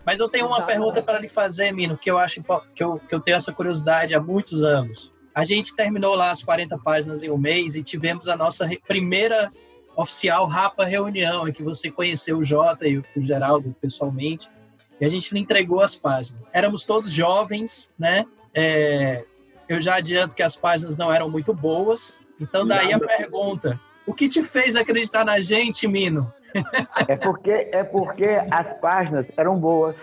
Mas 0.04 0.20
eu 0.20 0.28
tenho 0.28 0.46
uma 0.46 0.62
pergunta 0.62 1.02
para 1.02 1.18
lhe 1.18 1.28
fazer, 1.28 1.70
Mino, 1.72 1.96
que 1.96 2.10
eu 2.10 2.18
acho 2.18 2.42
que 2.74 2.82
eu, 2.82 2.98
que 2.98 3.14
eu 3.14 3.20
tenho 3.20 3.36
essa 3.36 3.52
curiosidade 3.52 4.14
há 4.14 4.20
muitos 4.20 4.64
anos. 4.64 5.12
A 5.34 5.44
gente 5.44 5.76
terminou 5.76 6.14
lá 6.14 6.30
as 6.30 6.42
40 6.42 6.78
páginas 6.78 7.22
em 7.22 7.30
um 7.30 7.38
mês 7.38 7.76
e 7.76 7.82
tivemos 7.82 8.26
a 8.26 8.36
nossa 8.36 8.68
primeira 8.86 9.50
oficial 9.94 10.46
Rapa 10.46 10.84
reunião, 10.84 11.46
em 11.46 11.52
que 11.52 11.62
você 11.62 11.90
conheceu 11.90 12.38
o 12.38 12.44
Jota 12.44 12.86
e 12.86 12.98
o 12.98 13.04
Geraldo 13.16 13.74
pessoalmente, 13.80 14.48
e 15.00 15.04
a 15.04 15.08
gente 15.08 15.32
lhe 15.34 15.40
entregou 15.40 15.80
as 15.80 15.94
páginas. 15.94 16.42
Éramos 16.52 16.84
todos 16.84 17.10
jovens, 17.12 17.90
né? 17.98 18.24
É, 18.54 19.24
eu 19.68 19.80
já 19.80 19.96
adianto 19.96 20.34
que 20.34 20.42
as 20.42 20.56
páginas 20.56 20.96
não 20.96 21.12
eram 21.12 21.28
muito 21.30 21.52
boas, 21.54 22.20
então 22.40 22.66
daí 22.66 22.92
a 22.92 22.98
pergunta: 22.98 23.78
o 24.06 24.14
que 24.14 24.28
te 24.28 24.42
fez 24.42 24.74
acreditar 24.76 25.24
na 25.24 25.40
gente, 25.40 25.86
Mino? 25.86 26.32
É 27.06 27.14
porque, 27.16 27.50
é 27.72 27.84
porque 27.84 28.26
as 28.50 28.72
páginas 28.80 29.30
eram 29.36 29.58
boas. 29.58 29.96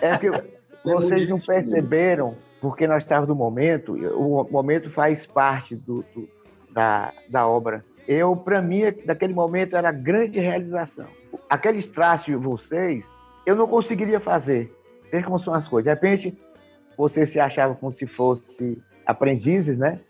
É 0.00 0.16
que 0.16 0.30
vocês 0.84 1.28
não 1.28 1.40
perceberam, 1.40 2.36
porque 2.60 2.86
nós 2.86 3.02
estávamos 3.02 3.28
no 3.28 3.34
momento, 3.34 3.94
o 4.16 4.46
momento 4.50 4.90
faz 4.90 5.26
parte 5.26 5.74
do, 5.74 6.04
do- 6.14 6.28
da, 6.72 7.12
da 7.28 7.46
obra. 7.46 7.84
Eu, 8.06 8.36
para 8.36 8.62
mim, 8.62 8.82
naquele 9.04 9.34
momento 9.34 9.76
era 9.76 9.90
grande 9.90 10.38
realização. 10.38 11.06
Aqueles 11.50 11.86
traços 11.86 12.26
de 12.26 12.36
vocês, 12.36 13.04
eu 13.46 13.54
não 13.54 13.68
conseguiria 13.68 14.18
fazer. 14.18 14.74
Veja 15.10 15.24
como 15.24 15.38
são 15.38 15.54
as 15.54 15.68
coisas. 15.68 15.84
De 15.84 15.90
repente, 15.90 16.36
vocês 16.98 17.30
se 17.30 17.38
achavam 17.38 17.76
como 17.76 17.92
se 17.92 18.06
fossem 18.06 18.76
aprendizes, 19.06 19.78
né? 19.78 20.00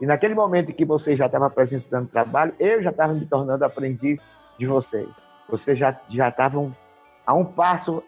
E 0.00 0.06
naquele 0.06 0.34
momento 0.34 0.72
que 0.72 0.84
vocês 0.84 1.18
já 1.18 1.26
estavam 1.26 1.46
apresentando 1.46 2.08
trabalho, 2.08 2.54
eu 2.58 2.82
já 2.82 2.90
estava 2.90 3.12
me 3.12 3.26
tornando 3.26 3.64
aprendiz 3.64 4.20
de 4.58 4.66
vocês. 4.66 5.08
Vocês 5.48 5.78
já 5.78 5.98
já 6.08 6.28
estavam 6.28 6.74
a 7.26 7.34
um 7.34 7.44
passo 7.44 8.02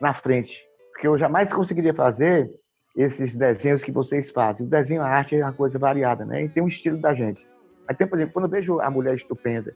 na 0.00 0.12
frente, 0.12 0.62
porque 0.92 1.06
eu 1.06 1.16
jamais 1.16 1.52
conseguiria 1.52 1.94
fazer 1.94 2.50
esses 2.96 3.36
desenhos 3.36 3.82
que 3.82 3.92
vocês 3.92 4.30
fazem. 4.30 4.66
O 4.66 4.68
desenho, 4.68 5.02
a 5.02 5.08
arte 5.08 5.36
é 5.36 5.44
uma 5.44 5.52
coisa 5.52 5.78
variada, 5.78 6.24
né? 6.24 6.44
E 6.44 6.48
tem 6.48 6.62
um 6.62 6.68
estilo 6.68 6.98
da 6.98 7.14
gente. 7.14 7.46
Mas 7.86 7.96
por 7.96 8.16
exemplo, 8.16 8.32
quando 8.32 8.46
eu 8.46 8.50
vejo 8.50 8.80
a 8.80 8.90
mulher 8.90 9.14
estupenda, 9.14 9.74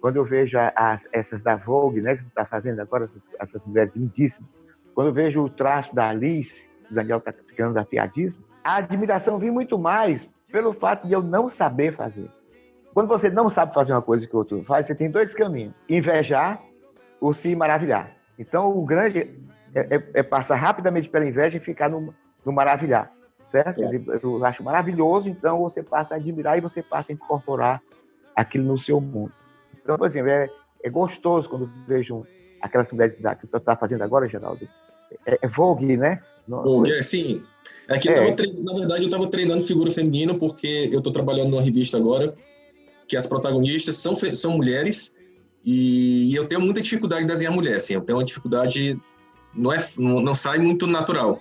quando 0.00 0.16
eu 0.16 0.24
vejo 0.24 0.58
as, 0.74 1.06
essas 1.12 1.42
da 1.42 1.56
Vogue, 1.56 2.00
né, 2.00 2.16
que 2.16 2.22
você 2.22 2.28
está 2.28 2.44
fazendo 2.44 2.80
agora, 2.80 3.04
essas, 3.04 3.28
essas 3.38 3.64
mulheres 3.64 3.94
lindíssimas, 3.94 4.48
quando 4.94 5.08
eu 5.08 5.12
vejo 5.12 5.42
o 5.42 5.48
traço 5.48 5.94
da 5.94 6.08
Alice, 6.08 6.62
o 6.90 6.94
Daniel 6.94 7.18
está 7.18 7.32
ficando 7.32 7.78
afiadíssimo, 7.78 8.44
a 8.62 8.76
admiração 8.76 9.38
vem 9.38 9.50
muito 9.50 9.78
mais 9.78 10.28
pelo 10.50 10.72
fato 10.72 11.06
de 11.06 11.12
eu 11.12 11.22
não 11.22 11.50
saber 11.50 11.94
fazer. 11.94 12.30
Quando 12.94 13.08
você 13.08 13.28
não 13.28 13.50
sabe 13.50 13.74
fazer 13.74 13.92
uma 13.92 14.02
coisa 14.02 14.26
que 14.26 14.34
o 14.34 14.38
outro 14.38 14.64
faz, 14.64 14.86
você 14.86 14.94
tem 14.94 15.10
dois 15.10 15.34
caminhos: 15.34 15.74
invejar 15.88 16.62
ou 17.20 17.34
se 17.34 17.54
maravilhar. 17.54 18.10
Então, 18.38 18.76
o 18.76 18.84
grande 18.84 19.38
é, 19.74 19.96
é- 19.96 20.10
é 20.14 20.22
passar 20.22 20.56
rapidamente 20.56 21.08
pela 21.08 21.26
inveja 21.26 21.58
e 21.58 21.60
ficar 21.60 21.90
no, 21.90 22.14
no 22.44 22.52
maravilhar. 22.52 23.12
Certo? 23.50 23.82
É. 23.82 23.90
Eu 24.22 24.44
acho 24.44 24.62
maravilhoso, 24.64 25.28
então 25.28 25.60
você 25.60 25.82
passa 25.82 26.14
a 26.14 26.16
admirar 26.16 26.58
e 26.58 26.60
você 26.60 26.82
passa 26.82 27.12
a 27.12 27.14
incorporar 27.14 27.82
aquilo 28.34 28.64
no 28.64 28.78
seu 28.78 29.00
mundo. 29.00 29.32
Então, 29.86 29.96
por 29.96 30.08
exemplo, 30.08 30.28
é, 30.30 30.50
é 30.82 30.90
gostoso 30.90 31.48
quando 31.48 31.70
vejo 31.86 32.26
aquelas 32.60 32.90
mulheres 32.90 33.14
que 33.14 33.46
tu 33.46 33.56
está 33.56 33.76
fazendo 33.76 34.02
agora, 34.02 34.28
Geraldo. 34.28 34.68
É, 35.24 35.38
é 35.40 35.46
Vogue, 35.48 35.96
né? 35.96 36.20
No- 36.48 36.60
Bom, 36.64 36.86
é, 36.86 37.00
sim. 37.02 37.40
É 37.88 37.96
que 37.96 38.08
É. 38.08 38.14
tava 38.14 38.32
tre- 38.32 38.52
na 38.64 38.72
verdade, 38.74 39.02
eu 39.02 39.06
estava 39.06 39.28
treinando 39.28 39.62
figura 39.62 39.92
feminina 39.92 40.34
porque 40.34 40.88
eu 40.90 40.98
estou 40.98 41.12
trabalhando 41.12 41.50
numa 41.50 41.62
revista 41.62 41.96
agora 41.96 42.34
que 43.06 43.16
as 43.16 43.28
protagonistas 43.28 43.96
são, 43.98 44.16
são 44.34 44.56
mulheres 44.56 45.14
e, 45.64 46.34
eu 46.34 46.48
tenho 46.48 46.60
muita 46.60 46.82
dificuldade 46.82 47.22
de 47.22 47.28
desenhar 47.28 47.52
mulher, 47.52 47.76
assim. 47.76 47.94
Eu 47.94 48.00
tenho 48.00 48.18
uma 48.18 48.24
dificuldade, 48.24 48.98
não, 49.54 49.72
é, 49.72 49.78
não, 49.96 50.20
não 50.20 50.34
sai 50.34 50.58
muito 50.58 50.84
natural. 50.88 51.40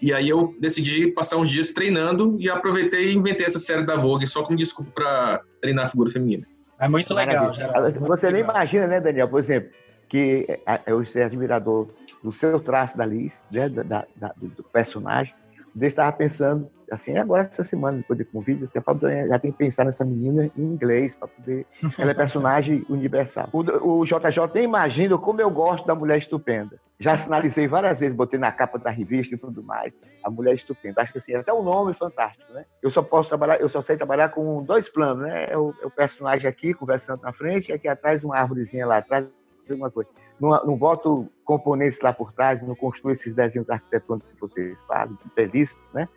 E 0.00 0.10
aí 0.10 0.26
eu 0.28 0.54
decidi 0.58 1.08
passar 1.08 1.36
uns 1.36 1.50
dias 1.50 1.70
treinando 1.70 2.36
e 2.38 2.48
aproveitei 2.48 3.10
e 3.10 3.14
inventei 3.14 3.44
essa 3.44 3.58
série 3.58 3.84
da 3.84 3.96
Vogue 3.96 4.26
só 4.26 4.42
como 4.42 4.56
desculpa 4.56 4.90
para 4.92 5.42
treinar 5.60 5.84
a 5.84 5.88
figura 5.90 6.10
feminina. 6.10 6.46
É 6.84 6.88
muito 6.88 7.14
legal. 7.14 7.52
Geraldo. 7.52 8.00
muito 8.00 8.06
Você 8.06 8.30
nem 8.30 8.42
imagina, 8.42 8.86
né, 8.86 9.00
Daniel, 9.00 9.28
por 9.28 9.40
exemplo, 9.40 9.70
que 10.08 10.46
é, 10.66 10.80
eu 10.86 11.04
sou 11.06 11.22
admirador 11.22 11.88
do 12.22 12.30
seu 12.32 12.60
traço 12.60 12.96
da 12.96 13.06
Liz, 13.06 13.32
né, 13.50 13.68
da- 13.68 14.04
da- 14.14 14.32
do 14.36 14.62
personagem. 14.64 15.34
Eu 15.78 15.88
estava 15.88 16.12
pensando, 16.12 16.70
assim, 16.90 17.16
agora 17.18 17.42
essa 17.42 17.64
semana, 17.64 17.98
depois 17.98 18.18
do 18.18 18.24
convite, 18.26 18.66
fala, 18.80 19.26
já 19.26 19.38
tem 19.38 19.50
que 19.50 19.58
pensar 19.58 19.84
nessa 19.84 20.04
menina 20.04 20.50
em 20.56 20.62
inglês, 20.62 21.16
para 21.16 21.28
poder. 21.28 21.66
Ela 21.98 22.12
é 22.12 22.14
personagem 22.14 22.84
universal. 22.88 23.48
O, 23.52 24.00
o 24.00 24.04
JJ 24.04 24.52
nem 24.54 24.64
imagina 24.64 25.18
como 25.18 25.40
eu 25.40 25.50
gosto 25.50 25.86
da 25.86 25.94
mulher 25.94 26.18
estupenda. 26.18 26.78
Já 27.00 27.16
sinalizei 27.16 27.66
várias 27.66 27.98
vezes, 27.98 28.14
botei 28.14 28.38
na 28.38 28.52
capa 28.52 28.78
da 28.78 28.90
revista 28.90 29.34
e 29.34 29.38
tudo 29.38 29.62
mais. 29.62 29.92
A 30.22 30.30
mulher 30.30 30.54
estupenda. 30.54 31.02
Acho 31.02 31.12
que 31.12 31.18
assim, 31.18 31.34
até 31.34 31.52
o 31.52 31.62
nome 31.62 31.90
é 31.90 31.94
fantástico, 31.94 32.52
né? 32.52 32.64
Eu 32.80 32.90
só 32.90 33.02
posso 33.02 33.28
trabalhar, 33.28 33.60
eu 33.60 33.68
só 33.68 33.82
sei 33.82 33.96
trabalhar 33.96 34.28
com 34.28 34.62
dois 34.62 34.88
planos, 34.88 35.24
né? 35.24 35.46
É 35.50 35.58
o, 35.58 35.74
é 35.82 35.86
o 35.86 35.90
personagem 35.90 36.48
aqui 36.48 36.72
conversando 36.72 37.22
na 37.22 37.32
frente, 37.32 37.70
e 37.70 37.72
aqui 37.72 37.88
atrás 37.88 38.22
uma 38.22 38.36
árvorezinha 38.36 38.86
lá 38.86 38.98
atrás, 38.98 39.26
alguma 39.68 39.90
coisa. 39.90 40.08
Não, 40.40 40.50
não 40.64 40.76
boto 40.76 41.28
componentes 41.44 42.00
lá 42.00 42.12
por 42.12 42.32
trás, 42.32 42.60
não 42.62 42.74
construo 42.74 43.12
esses 43.12 43.34
desenhos 43.34 43.68
arquitetônicos 43.70 44.32
que 44.32 44.40
vocês 44.40 44.80
fazem, 44.88 45.16
belíssimos, 45.36 45.82
né? 45.92 46.08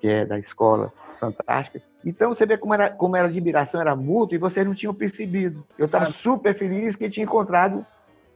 Que 0.00 0.08
é 0.08 0.24
da 0.24 0.38
escola 0.38 0.92
fantástica. 1.18 1.82
Então 2.04 2.34
você 2.34 2.44
vê 2.46 2.56
como 2.58 2.74
era, 2.74 2.90
como 2.90 3.16
era 3.16 3.26
admiração, 3.28 3.80
era 3.80 3.96
mútuo, 3.96 4.34
e 4.34 4.38
vocês 4.38 4.66
não 4.66 4.74
tinham 4.74 4.94
percebido. 4.94 5.66
Eu 5.78 5.86
estava 5.86 6.06
Ah. 6.08 6.12
super 6.22 6.56
feliz 6.56 6.94
que 6.96 7.08
tinha 7.10 7.24
encontrado 7.24 7.84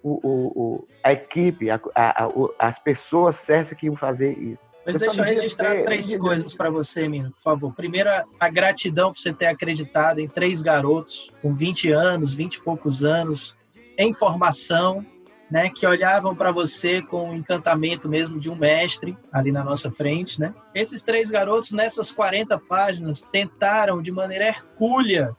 o, 0.02 0.12
o- 0.26 0.52
o- 0.56 0.88
a 1.04 1.12
equipe, 1.12 1.70
a- 1.70 1.80
a- 1.94 2.24
a- 2.24 2.30
as 2.58 2.78
pessoas 2.78 3.36
certas 3.36 3.76
que 3.78 3.86
iam 3.86 3.96
fazer 3.96 4.32
isso. 4.38 4.58
Mas 4.86 4.94
Eu 4.94 5.00
deixa 5.00 5.20
eu 5.20 5.24
registrar 5.26 5.70
ter- 5.72 5.84
três 5.84 6.16
coisas 6.16 6.54
para 6.54 6.70
você, 6.70 7.06
Mino, 7.06 7.30
por 7.32 7.42
favor. 7.42 7.74
Primeiro, 7.74 8.08
a- 8.08 8.24
a 8.40 8.48
gratidão 8.48 9.12
por 9.12 9.18
você 9.18 9.32
ter 9.34 9.46
acreditado 9.46 10.18
em 10.20 10.26
três 10.28 10.62
garotos 10.62 11.30
com 11.42 11.52
20 11.54 11.90
anos, 11.92 12.32
20 12.32 12.54
e 12.54 12.62
poucos 12.62 13.04
anos, 13.04 13.54
em 13.98 14.14
formação, 14.14 15.04
né, 15.50 15.70
que 15.70 15.86
olhavam 15.86 16.34
para 16.34 16.50
você 16.52 17.00
com 17.02 17.30
o 17.30 17.34
encantamento 17.34 18.08
mesmo 18.08 18.38
de 18.38 18.50
um 18.50 18.54
mestre 18.54 19.16
ali 19.32 19.50
na 19.50 19.64
nossa 19.64 19.90
frente, 19.90 20.38
né? 20.40 20.52
Esses 20.74 21.02
três 21.02 21.30
garotos, 21.30 21.72
nessas 21.72 22.12
40 22.12 22.58
páginas, 22.58 23.22
tentaram 23.22 24.02
de 24.02 24.12
maneira 24.12 24.46
hercúlea 24.48 25.34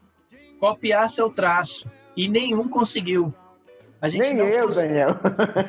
copiar 0.60 1.08
seu 1.10 1.30
traço 1.30 1.90
e 2.18 2.28
nenhum 2.28 2.68
conseguiu. 2.68 3.34
A 4.02 4.08
gente 4.08 4.22
Nem 4.30 4.38
eu, 4.38 4.66
cons- 4.66 4.78
Daniel. 4.78 5.10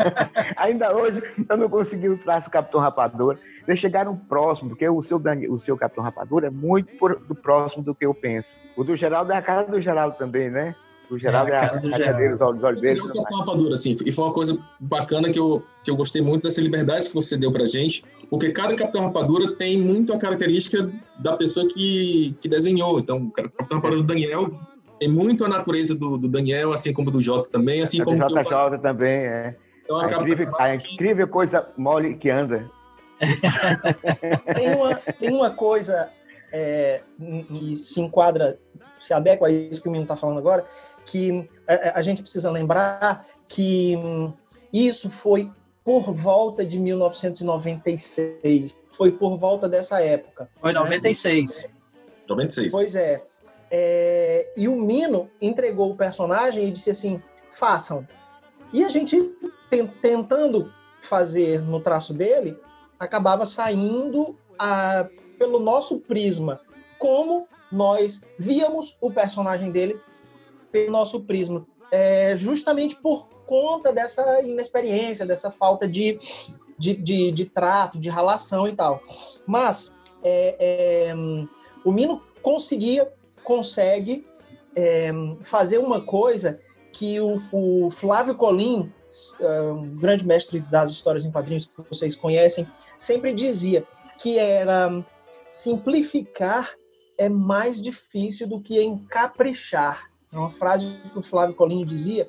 Ainda 0.56 0.96
hoje 0.96 1.22
eu 1.48 1.56
não 1.56 1.68
consegui 1.68 2.08
o 2.08 2.16
traço 2.18 2.46
do 2.48 2.52
Capitão 2.52 2.80
Rapadura. 2.80 3.38
Eles 3.66 3.80
chegaram 3.80 4.16
próximo, 4.16 4.70
porque 4.70 4.88
o 4.88 5.02
seu, 5.02 5.18
Dani- 5.18 5.48
o 5.48 5.60
seu 5.60 5.76
Capitão 5.76 6.02
Rapadura 6.02 6.46
é 6.46 6.50
muito 6.50 6.96
por- 6.96 7.18
do 7.18 7.34
próximo 7.34 7.82
do 7.82 7.94
que 7.94 8.06
eu 8.06 8.14
penso. 8.14 8.48
O 8.76 8.84
do 8.84 8.96
Geraldo 8.96 9.32
é 9.32 9.36
a 9.36 9.42
cara 9.42 9.64
do 9.64 9.80
Geraldo 9.80 10.16
também, 10.16 10.48
né? 10.48 10.74
O 11.10 11.18
Geraldo 11.18 11.50
É, 11.50 11.54
é, 11.54 11.58
a 11.58 11.62
a 11.62 11.68
cara 11.68 11.80
do 11.80 11.90
cara 11.90 11.98
Geraldo. 12.04 12.18
dele, 12.22 12.34
os 12.34 12.40
olhos, 12.40 12.58
os 12.58 12.64
olhos 12.64 12.80
dele. 12.80 12.92
Ele 12.92 13.00
é 13.00 13.02
um 13.02 13.06
tudo 13.08 13.16
mais. 13.16 13.28
Capitão 13.28 13.38
Rapadura, 13.38 13.74
assim, 13.74 13.96
e 14.04 14.12
foi 14.12 14.24
uma 14.24 14.32
coisa 14.32 14.58
bacana 14.78 15.30
que 15.30 15.38
eu, 15.38 15.62
que 15.82 15.90
eu 15.90 15.96
gostei 15.96 16.22
muito 16.22 16.44
dessa 16.44 16.60
liberdade 16.60 17.08
que 17.08 17.14
você 17.14 17.36
deu 17.36 17.50
pra 17.50 17.64
gente, 17.66 18.04
porque 18.28 18.52
cada 18.52 18.74
Capitão 18.74 19.02
Rapadura 19.02 19.56
tem 19.56 19.80
muito 19.80 20.12
a 20.12 20.18
característica 20.18 20.90
da 21.18 21.36
pessoa 21.36 21.66
que, 21.68 22.34
que 22.40 22.48
desenhou. 22.48 22.98
Então, 22.98 23.18
o 23.18 23.30
Capitão 23.30 23.78
Rapadura 23.78 24.02
do 24.02 24.06
Daniel 24.06 24.50
tem 24.98 25.08
muito 25.08 25.44
a 25.44 25.48
natureza 25.48 25.94
do, 25.94 26.18
do 26.18 26.28
Daniel, 26.28 26.72
assim 26.72 26.92
como 26.92 27.10
do 27.10 27.22
Jota 27.22 27.48
também, 27.48 27.82
assim 27.82 28.00
A 28.00 28.04
do 28.04 28.10
como 28.10 28.18
faço. 28.18 28.34
JJ 28.34 28.78
também, 28.80 29.10
é. 29.10 29.56
Então, 29.84 29.98
A 29.98 30.04
incrível, 30.06 30.52
a 30.58 30.74
incrível 30.76 31.26
coisa 31.26 31.66
mole 31.76 32.14
que 32.14 32.30
anda. 32.30 32.70
Tem 34.54 34.74
uma, 34.74 34.94
tem 35.18 35.32
uma 35.32 35.50
coisa 35.50 36.08
é, 36.52 37.00
que 37.48 37.76
se 37.76 38.00
enquadra, 38.00 38.58
se 38.98 39.12
adequa 39.12 39.46
a 39.46 39.50
isso 39.50 39.80
que 39.80 39.88
o 39.88 39.90
menino 39.90 40.04
está 40.04 40.16
falando 40.16 40.38
agora, 40.38 40.64
que 41.04 41.48
a, 41.66 41.98
a 41.98 42.02
gente 42.02 42.22
precisa 42.22 42.50
lembrar 42.50 43.26
que 43.48 43.94
isso 44.72 45.10
foi 45.10 45.50
por 45.84 46.12
volta 46.12 46.64
de 46.64 46.78
1996, 46.78 48.78
foi 48.92 49.12
por 49.12 49.38
volta 49.38 49.68
dessa 49.68 50.00
época. 50.00 50.48
Foi 50.60 50.72
96. 50.72 51.72
96. 52.28 52.72
Pois 52.72 52.94
é. 52.94 53.22
É, 53.70 54.48
E 54.56 54.68
o 54.68 54.76
Mino 54.76 55.30
entregou 55.40 55.90
o 55.90 55.96
personagem 55.96 56.68
e 56.68 56.70
disse 56.70 56.90
assim: 56.90 57.22
façam. 57.50 58.06
E 58.72 58.84
a 58.84 58.88
gente 58.88 59.20
ten- 59.68 59.86
tentando 59.86 60.72
fazer 61.00 61.60
no 61.62 61.80
traço 61.80 62.12
dele, 62.12 62.56
acabava 62.98 63.46
saindo 63.46 64.36
a- 64.58 65.08
pelo 65.38 65.58
nosso 65.58 65.98
prisma, 65.98 66.60
como 66.98 67.48
nós 67.72 68.20
víamos 68.38 68.96
o 69.00 69.10
personagem 69.10 69.70
dele 69.70 69.98
pelo 70.70 70.92
nosso 70.92 71.20
prisma, 71.20 71.66
É, 71.92 72.36
justamente 72.36 72.94
por 72.94 73.28
conta 73.46 73.92
dessa 73.92 74.40
inexperiência, 74.42 75.26
dessa 75.26 75.50
falta 75.50 75.88
de, 75.88 76.18
de, 76.78 76.94
de, 76.94 77.32
de 77.32 77.44
trato, 77.46 77.98
de 77.98 78.08
relação 78.08 78.68
e 78.68 78.76
tal. 78.76 79.02
Mas 79.44 79.90
é, 80.22 80.54
é, 80.60 81.14
o 81.84 81.90
Mino 81.90 82.22
conseguia, 82.42 83.12
consegue 83.42 84.24
é, 84.76 85.10
fazer 85.42 85.78
uma 85.78 86.00
coisa 86.00 86.60
que 86.92 87.20
o, 87.20 87.40
o 87.52 87.90
Flávio 87.90 88.36
Colim, 88.36 88.92
um 89.74 89.96
grande 89.96 90.24
mestre 90.24 90.60
das 90.60 90.90
histórias 90.92 91.24
em 91.24 91.32
quadrinhos 91.32 91.66
que 91.66 91.82
vocês 91.88 92.14
conhecem, 92.14 92.68
sempre 92.96 93.32
dizia 93.32 93.84
que 94.16 94.38
era 94.38 95.04
simplificar 95.50 96.70
é 97.18 97.28
mais 97.28 97.82
difícil 97.82 98.46
do 98.46 98.60
que 98.60 98.80
encaprichar. 98.82 100.09
É 100.32 100.38
uma 100.38 100.50
frase 100.50 101.00
que 101.12 101.18
o 101.18 101.22
Flávio 101.22 101.54
Colim 101.54 101.84
dizia. 101.84 102.28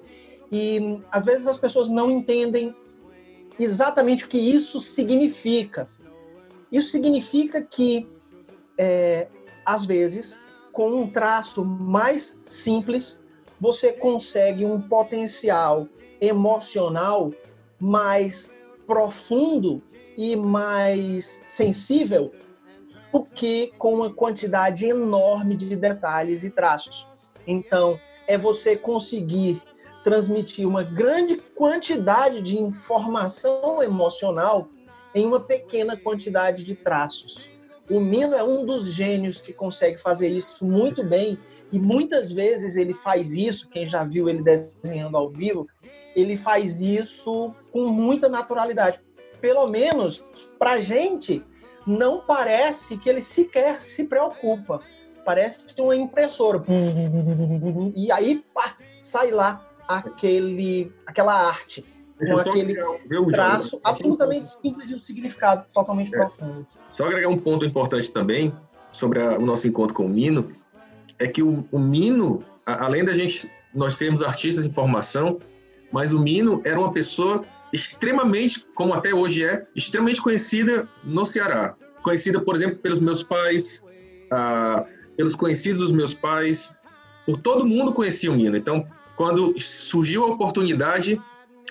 E 0.52 1.02
às 1.12 1.24
vezes 1.24 1.48
as 1.48 1.58
pessoas 1.58 1.90
não 1.90 2.10
entendem 2.10 2.76
exatamente 3.60 4.26
o 4.26 4.28
que 4.28 4.38
isso 4.38 4.80
significa. 4.80 5.88
Isso 6.72 6.90
significa 6.90 7.62
que, 7.62 8.10
é, 8.78 9.28
às 9.66 9.86
vezes, 9.86 10.42
com 10.72 10.90
um 10.90 11.10
traço 11.10 11.64
mais 11.64 12.40
simples, 12.44 13.20
você 13.60 13.92
consegue 13.92 14.66
um 14.66 14.82
potencial 14.82 15.88
emocional 16.20 17.32
mais 17.80 18.52
profundo 18.88 19.82
e 20.18 20.36
mais 20.36 21.42
sensível 21.48 22.32
do 23.12 23.24
que 23.24 23.72
com 23.78 23.96
uma 23.96 24.14
quantidade 24.14 24.86
enorme 24.86 25.56
de 25.56 25.76
detalhes 25.76 26.44
e 26.44 26.50
traços. 26.50 27.11
Então, 27.52 28.00
é 28.28 28.38
você 28.38 28.78
conseguir 28.78 29.62
transmitir 30.04 30.68
uma 30.68 30.84
grande 30.84 31.36
quantidade 31.56 32.42
de 32.42 32.58
informação 32.58 33.84
emocional 33.84 34.70
em 35.14 35.26
uma 35.26 35.40
pequena 35.40 35.98
quantidade 35.98 36.64
de 36.64 36.76
traços. 36.76 37.50
O 37.90 38.00
Mino 38.00 38.34
é 38.34 38.44
um 38.44 38.66
dos 38.66 38.86
gênios 38.86 39.42
que 39.42 39.52
consegue 39.52 39.98
fazer 39.98 40.30
isso 40.30 40.66
muito 40.66 41.04
bem 41.04 41.38
e 41.72 41.82
muitas 41.82 42.32
vezes 42.32 42.78
ele 42.78 42.94
faz 42.94 43.34
isso, 43.34 43.68
quem 43.70 43.88
já 43.88 44.06
viu 44.06 44.30
ele 44.30 44.42
desenhando 44.42 45.18
ao 45.18 45.30
vivo, 45.30 45.68
ele 46.16 46.38
faz 46.38 46.82
isso 46.82 47.54
com 47.72 47.88
muita 47.88 48.30
naturalidade. 48.30 49.00
Pelo 49.42 49.68
menos 49.68 50.24
para 50.58 50.80
gente 50.80 51.44
não 51.86 52.22
parece 52.22 52.98
que 52.98 53.10
ele 53.10 53.22
sequer 53.22 53.82
se 53.82 54.06
preocupa. 54.06 54.82
Parece 55.26 55.66
uma 55.80 55.96
impressora. 55.96 56.64
E 57.96 58.12
aí 58.12 58.44
pá, 58.54 58.76
sai 59.00 59.32
lá 59.32 59.68
aquele, 59.88 60.92
aquela 61.06 61.50
arte 61.50 61.86
com 62.30 62.50
aquele 62.50 62.76
traço 63.32 63.80
absolutamente 63.84 64.48
simples 64.48 64.90
e 64.90 64.96
um 64.96 65.00
significado 65.00 65.66
totalmente 65.74 66.14
é. 66.14 66.20
profundo. 66.20 66.68
Só 66.92 67.06
agregar 67.06 67.30
um 67.30 67.38
ponto 67.38 67.66
importante 67.66 68.12
também 68.12 68.54
sobre 68.92 69.22
a, 69.22 69.38
o 69.38 69.46
nosso 69.46 69.68
encontro 69.68 69.94
com 69.96 70.06
o 70.06 70.10
Mino, 70.10 70.52
é 71.18 71.28
que 71.28 71.42
o, 71.42 71.66
o 71.72 71.80
Mino, 71.80 72.44
a, 72.66 72.86
além 72.86 73.04
da 73.04 73.14
gente, 73.14 73.50
nós 73.74 73.96
sermos 73.96 74.22
artistas 74.22 74.66
em 74.66 74.74
formação, 74.74 75.40
mas 75.92 76.14
o 76.14 76.20
Mino 76.20 76.62
era 76.64 76.80
uma 76.80 76.92
pessoa 76.92 77.44
extremamente, 77.74 78.66
como 78.76 78.94
até 78.94 79.14
hoje 79.14 79.46
é, 79.46 79.66
extremamente 79.76 80.22
conhecida 80.22 80.88
no 81.04 81.26
Ceará. 81.26 81.76
Conhecida, 82.04 82.42
por 82.42 82.56
exemplo, 82.56 82.78
pelos 82.80 83.00
meus 83.00 83.24
pais, 83.24 83.86
ah, 84.32 84.86
pelos 85.16 85.36
conhecidos 85.36 85.80
dos 85.80 85.92
meus 85.92 86.14
pais, 86.14 86.76
por 87.26 87.38
todo 87.38 87.66
mundo 87.66 87.94
conhecia 87.94 88.32
o 88.32 88.36
Mino. 88.36 88.58
Então, 88.58 88.86
quando 89.16 89.54
surgiu 89.60 90.24
a 90.24 90.28
oportunidade 90.28 91.20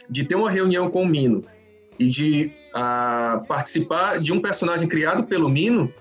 de 0.09 0.25
ter 0.25 0.35
uma 0.35 0.51
reunião 0.51 0.91
com 0.91 1.03
o 1.03 1.07
Mino 1.07 1.45
e 1.99 2.09
de 2.09 2.53
uh, 2.75 3.45
participar 3.47 4.21
de 4.21 4.33
um 4.33 4.41
personagem 4.41 4.89
criado 4.89 5.25
pelo 5.25 5.49
Mino, 5.49 5.93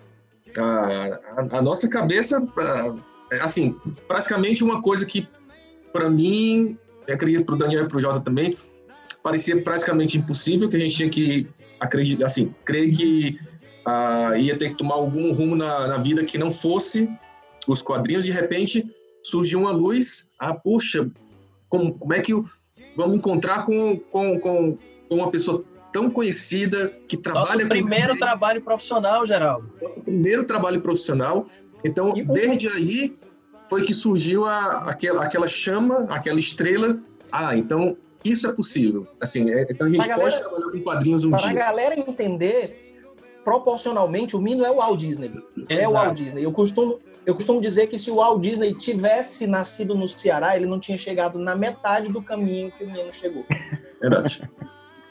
a, 0.57 1.57
a, 1.57 1.61
nossa 1.61 1.87
cabeça, 1.87 2.41
uh, 2.41 3.01
assim, 3.41 3.75
praticamente 4.07 4.63
uma 4.63 4.81
coisa 4.81 5.05
que, 5.05 5.27
para 5.91 6.09
mim, 6.09 6.77
acredito 7.11 7.45
para 7.45 7.55
o 7.55 7.57
Daniel 7.57 7.85
e 7.85 7.87
para 7.87 7.97
o 7.97 7.99
Jota 7.99 8.19
também, 8.19 8.55
parecia 9.23 9.61
praticamente 9.61 10.17
impossível, 10.17 10.69
que 10.69 10.75
a 10.75 10.79
gente 10.79 10.95
tinha 10.95 11.09
que 11.09 11.47
acreditar, 11.79 12.25
assim, 12.25 12.53
crer 12.63 12.95
que 12.95 13.39
ia 14.37 14.55
ter 14.55 14.69
que 14.69 14.75
tomar 14.75 14.95
algum 14.95 15.33
rumo 15.33 15.55
na, 15.55 15.87
na 15.87 15.97
vida 15.97 16.23
que 16.23 16.37
não 16.37 16.51
fosse 16.51 17.09
os 17.71 17.81
quadrinhos, 17.81 18.25
de 18.25 18.31
repente 18.31 18.85
surgiu 19.23 19.59
uma 19.59 19.71
luz, 19.71 20.29
ah, 20.39 20.53
puxa, 20.53 21.09
como, 21.67 21.93
como 21.93 22.13
é 22.13 22.21
que 22.21 22.33
o, 22.33 22.45
vamos 22.95 23.17
encontrar 23.17 23.65
com, 23.65 23.97
com, 24.11 24.39
com, 24.39 24.77
uma 25.09 25.29
pessoa 25.29 25.63
tão 25.91 26.09
conhecida 26.09 26.89
que 27.07 27.17
trabalha 27.17 27.63
Nosso 27.63 27.67
primeiro 27.67 28.13
com... 28.13 28.19
trabalho 28.19 28.61
profissional, 28.61 29.25
Geraldo. 29.25 29.71
Nosso 29.81 30.01
primeiro 30.01 30.43
trabalho 30.43 30.81
profissional. 30.81 31.47
Então, 31.83 32.15
e 32.15 32.23
desde 32.23 32.67
aí 32.67 33.17
foi 33.69 33.83
que 33.83 33.93
surgiu 33.93 34.45
a, 34.45 34.89
aquela, 34.89 35.23
aquela 35.23 35.47
chama, 35.47 36.05
aquela 36.09 36.39
estrela. 36.39 36.99
Ah, 37.31 37.55
então 37.55 37.97
isso 38.23 38.47
é 38.47 38.51
possível. 38.51 39.07
Assim, 39.19 39.51
é, 39.51 39.67
então 39.69 39.87
a 39.87 39.89
gente 39.89 39.97
pode 39.97 40.09
galera, 40.09 40.39
trabalhar 40.39 40.71
com 40.71 40.81
quadrinhos 40.81 41.25
um 41.25 41.31
para 41.31 41.39
dia. 41.39 41.53
Para 41.53 41.61
a 41.61 41.65
galera 41.65 41.99
entender, 41.99 42.99
proporcionalmente, 43.43 44.35
o 44.35 44.41
Mino 44.41 44.65
é 44.65 44.71
o 44.71 44.75
Walt 44.75 44.99
Disney. 44.99 45.27
Exato. 45.29 45.65
É 45.69 45.87
o 45.87 45.91
Walt 45.93 46.15
Disney. 46.15 46.43
Eu 46.43 46.51
costumo, 46.51 46.99
eu 47.29 47.35
costumo 47.35 47.61
dizer 47.61 47.87
que 47.87 47.97
se 47.99 48.09
o 48.09 48.15
Walt 48.15 48.41
Disney 48.41 48.73
tivesse 48.73 49.45
nascido 49.45 49.95
no 49.95 50.07
Ceará, 50.07 50.55
ele 50.55 50.65
não 50.65 50.79
tinha 50.79 50.97
chegado 50.97 51.37
na 51.37 51.55
metade 51.55 52.11
do 52.11 52.21
caminho 52.21 52.71
que 52.71 52.83
o 52.83 52.87
menino 52.87 53.13
chegou. 53.13 53.45
Verdade. 54.01 54.41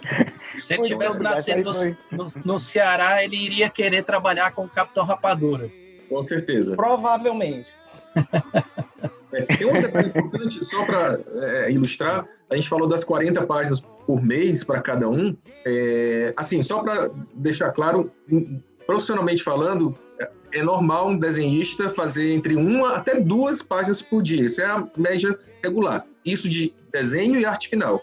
Se 0.56 0.74
ele 0.74 0.82
tivesse 0.82 1.22
nascido 1.22 1.70
no, 2.10 2.24
no, 2.24 2.26
no, 2.44 2.58
Ceará, 2.58 3.22
ele 3.22 3.36
iria 3.36 3.70
querer 3.70 4.02
trabalhar 4.02 4.52
com 4.52 4.64
o 4.64 4.68
Capitão 4.68 5.04
Rapadura. 5.04 5.70
Com 6.08 6.20
certeza. 6.20 6.74
Provavelmente. 6.74 7.68
É, 9.30 9.42
tem 9.56 9.66
um 9.66 9.74
detalhe 9.74 10.08
importante, 10.08 10.64
só 10.64 10.86
para 10.86 11.20
é, 11.28 11.70
ilustrar, 11.70 12.26
a 12.48 12.54
gente 12.54 12.66
falou 12.66 12.88
das 12.88 13.04
40 13.04 13.46
páginas 13.46 13.78
por 13.78 14.22
mês 14.22 14.64
para 14.64 14.80
cada 14.80 15.06
um. 15.06 15.36
É, 15.66 16.32
assim, 16.34 16.62
só 16.62 16.82
para 16.82 17.10
deixar 17.34 17.70
claro, 17.72 18.10
profissionalmente 18.86 19.42
falando, 19.42 19.94
é 20.52 20.62
normal 20.62 21.08
um 21.08 21.18
desenhista 21.18 21.90
fazer 21.90 22.32
entre 22.32 22.56
uma 22.56 22.96
até 22.96 23.20
duas 23.20 23.62
páginas 23.62 24.02
por 24.02 24.22
dia. 24.22 24.44
Isso 24.44 24.60
é 24.60 24.64
a 24.64 24.86
média 24.96 25.38
regular. 25.62 26.04
Isso 26.24 26.48
de 26.48 26.74
desenho 26.92 27.38
e 27.38 27.44
arte 27.44 27.68
final. 27.68 28.02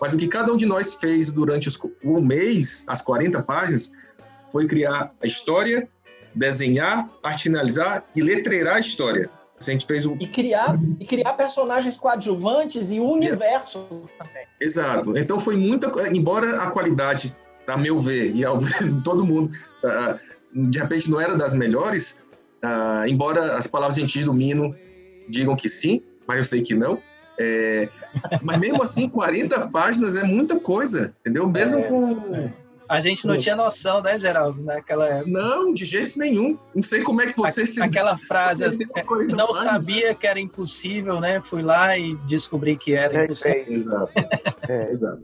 Mas 0.00 0.14
o 0.14 0.16
que 0.16 0.26
cada 0.26 0.52
um 0.52 0.56
de 0.56 0.66
nós 0.66 0.94
fez 0.94 1.30
durante 1.30 1.68
os, 1.68 1.78
o 2.02 2.20
mês, 2.20 2.84
as 2.88 3.02
40 3.02 3.42
páginas, 3.42 3.92
foi 4.50 4.66
criar 4.66 5.12
a 5.22 5.26
história, 5.26 5.88
desenhar, 6.34 7.08
arte 7.22 7.44
finalizar 7.44 8.04
e 8.14 8.22
letreirar 8.22 8.76
a 8.76 8.80
história. 8.80 9.30
A 9.60 9.62
gente 9.62 9.84
fez 9.84 10.06
o... 10.06 10.16
E 10.18 10.26
criar, 10.26 10.78
e 10.98 11.04
criar 11.04 11.34
personagens 11.34 11.98
coadjuvantes 11.98 12.90
e 12.90 12.98
o 12.98 13.04
universo 13.04 14.08
também. 14.18 14.46
Exato. 14.58 15.16
Então 15.18 15.38
foi 15.38 15.54
muita... 15.54 15.90
Embora 16.08 16.62
a 16.62 16.70
qualidade, 16.70 17.36
a 17.70 17.76
meu 17.76 18.00
ver, 18.00 18.34
e 18.34 18.44
ao 18.44 18.58
ver 18.60 18.88
de 18.88 19.02
todo 19.02 19.24
mundo, 19.24 19.50
uh, 19.84 20.68
de 20.70 20.78
repente 20.78 21.10
não 21.10 21.20
era 21.20 21.36
das 21.36 21.54
melhores, 21.54 22.18
uh, 22.64 23.06
embora 23.06 23.56
as 23.56 23.66
palavras 23.66 23.96
gentis 23.96 24.24
do 24.24 24.34
Mino 24.34 24.74
digam 25.28 25.56
que 25.56 25.68
sim, 25.68 26.02
mas 26.26 26.38
eu 26.38 26.44
sei 26.44 26.62
que 26.62 26.74
não. 26.74 26.98
É, 27.42 27.88
mas 28.42 28.58
mesmo 28.58 28.82
assim, 28.82 29.08
40 29.08 29.68
páginas 29.68 30.14
é 30.14 30.22
muita 30.22 30.60
coisa, 30.60 31.14
entendeu? 31.20 31.48
Mesmo 31.48 31.80
é, 31.80 31.82
com. 31.84 32.36
É. 32.36 32.52
A 32.86 33.00
gente 33.00 33.24
não 33.24 33.36
tinha 33.36 33.54
noção, 33.54 34.02
né, 34.02 34.18
Geraldo, 34.18 34.60
naquela 34.62 35.06
época. 35.06 35.30
Não, 35.30 35.72
de 35.72 35.84
jeito 35.84 36.18
nenhum. 36.18 36.58
Não 36.74 36.82
sei 36.82 37.02
como 37.02 37.22
é 37.22 37.32
que 37.32 37.38
você 37.38 37.64
se. 37.64 37.80
Aquela 37.80 38.18
frase, 38.18 38.64
não 38.64 39.46
páginas. 39.46 39.56
sabia 39.56 40.14
que 40.14 40.26
era 40.26 40.40
impossível, 40.40 41.20
né? 41.20 41.40
Fui 41.40 41.62
lá 41.62 41.96
e 41.96 42.16
descobri 42.26 42.76
que 42.76 42.92
era 42.92 43.24
impossível. 43.24 43.64
Exato. 43.68 44.12
É. 44.68 44.90
Exato. 44.90 45.22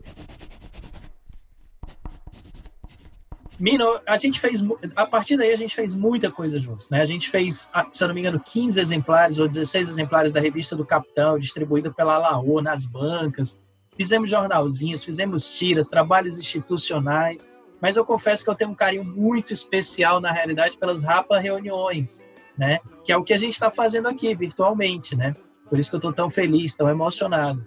Mino, 3.59 3.99
a 4.05 4.17
gente 4.19 4.39
fez, 4.39 4.63
a 4.95 5.05
partir 5.05 5.35
daí 5.35 5.51
a 5.51 5.57
gente 5.57 5.73
fez 5.73 5.95
muita 5.95 6.29
coisa 6.29 6.59
juntos, 6.59 6.89
né? 6.89 7.01
A 7.01 7.05
gente 7.05 7.27
fez, 7.27 7.67
ah, 7.73 7.87
se 7.91 8.03
eu 8.03 8.07
não 8.07 8.13
me 8.13 8.21
engano, 8.21 8.39
15 8.39 8.79
exemplares 8.79 9.39
ou 9.39 9.47
16 9.47 9.89
exemplares 9.89 10.31
da 10.31 10.39
revista 10.39 10.75
do 10.75 10.85
Capitão, 10.85 11.39
distribuída 11.39 11.91
pela 11.91 12.19
Laô 12.19 12.61
nas 12.61 12.85
bancas. 12.85 13.57
Fizemos 13.95 14.29
jornalzinhos, 14.29 15.03
fizemos 15.03 15.57
tiras, 15.57 15.87
trabalhos 15.87 16.37
institucionais. 16.37 17.49
Mas 17.81 17.95
eu 17.95 18.05
confesso 18.05 18.43
que 18.43 18.49
eu 18.49 18.55
tenho 18.55 18.71
um 18.71 18.75
carinho 18.75 19.03
muito 19.03 19.51
especial, 19.51 20.21
na 20.21 20.31
realidade, 20.31 20.77
pelas 20.77 21.01
Rapa 21.01 21.39
Reuniões, 21.39 22.23
né? 22.55 22.79
Que 23.03 23.11
é 23.11 23.17
o 23.17 23.23
que 23.23 23.33
a 23.33 23.37
gente 23.37 23.53
está 23.53 23.71
fazendo 23.71 24.07
aqui, 24.07 24.35
virtualmente, 24.35 25.15
né? 25.15 25.35
Por 25.67 25.79
isso 25.79 25.89
que 25.89 25.95
eu 25.95 25.99
estou 25.99 26.13
tão 26.13 26.29
feliz, 26.29 26.75
tão 26.75 26.87
emocionado. 26.89 27.65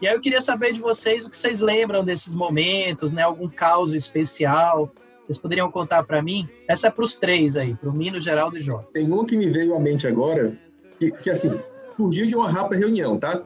E 0.00 0.08
aí 0.08 0.14
eu 0.14 0.20
queria 0.20 0.40
saber 0.40 0.72
de 0.72 0.80
vocês 0.80 1.24
o 1.24 1.30
que 1.30 1.36
vocês 1.36 1.60
lembram 1.60 2.04
desses 2.04 2.34
momentos, 2.34 3.12
né? 3.12 3.22
Algum 3.22 3.48
caos 3.48 3.92
especial, 3.92 4.92
vocês 5.26 5.38
poderiam 5.38 5.70
contar 5.70 6.02
para 6.04 6.20
mim? 6.22 6.48
Essa 6.68 6.88
é 6.88 6.90
para 6.90 7.04
os 7.04 7.16
três 7.16 7.56
aí, 7.56 7.74
para 7.74 7.88
o 7.88 7.92
Mino, 7.92 8.20
Geraldo 8.20 8.58
e 8.58 8.60
Jó. 8.60 8.78
Tem 8.92 9.10
um 9.12 9.24
que 9.24 9.36
me 9.36 9.48
veio 9.50 9.74
à 9.74 9.80
mente 9.80 10.06
agora, 10.06 10.56
que, 10.98 11.10
que 11.10 11.30
assim, 11.30 11.50
surgiu 11.96 12.26
de 12.26 12.34
uma 12.34 12.50
rapa 12.50 12.74
reunião, 12.74 13.18
tá? 13.18 13.42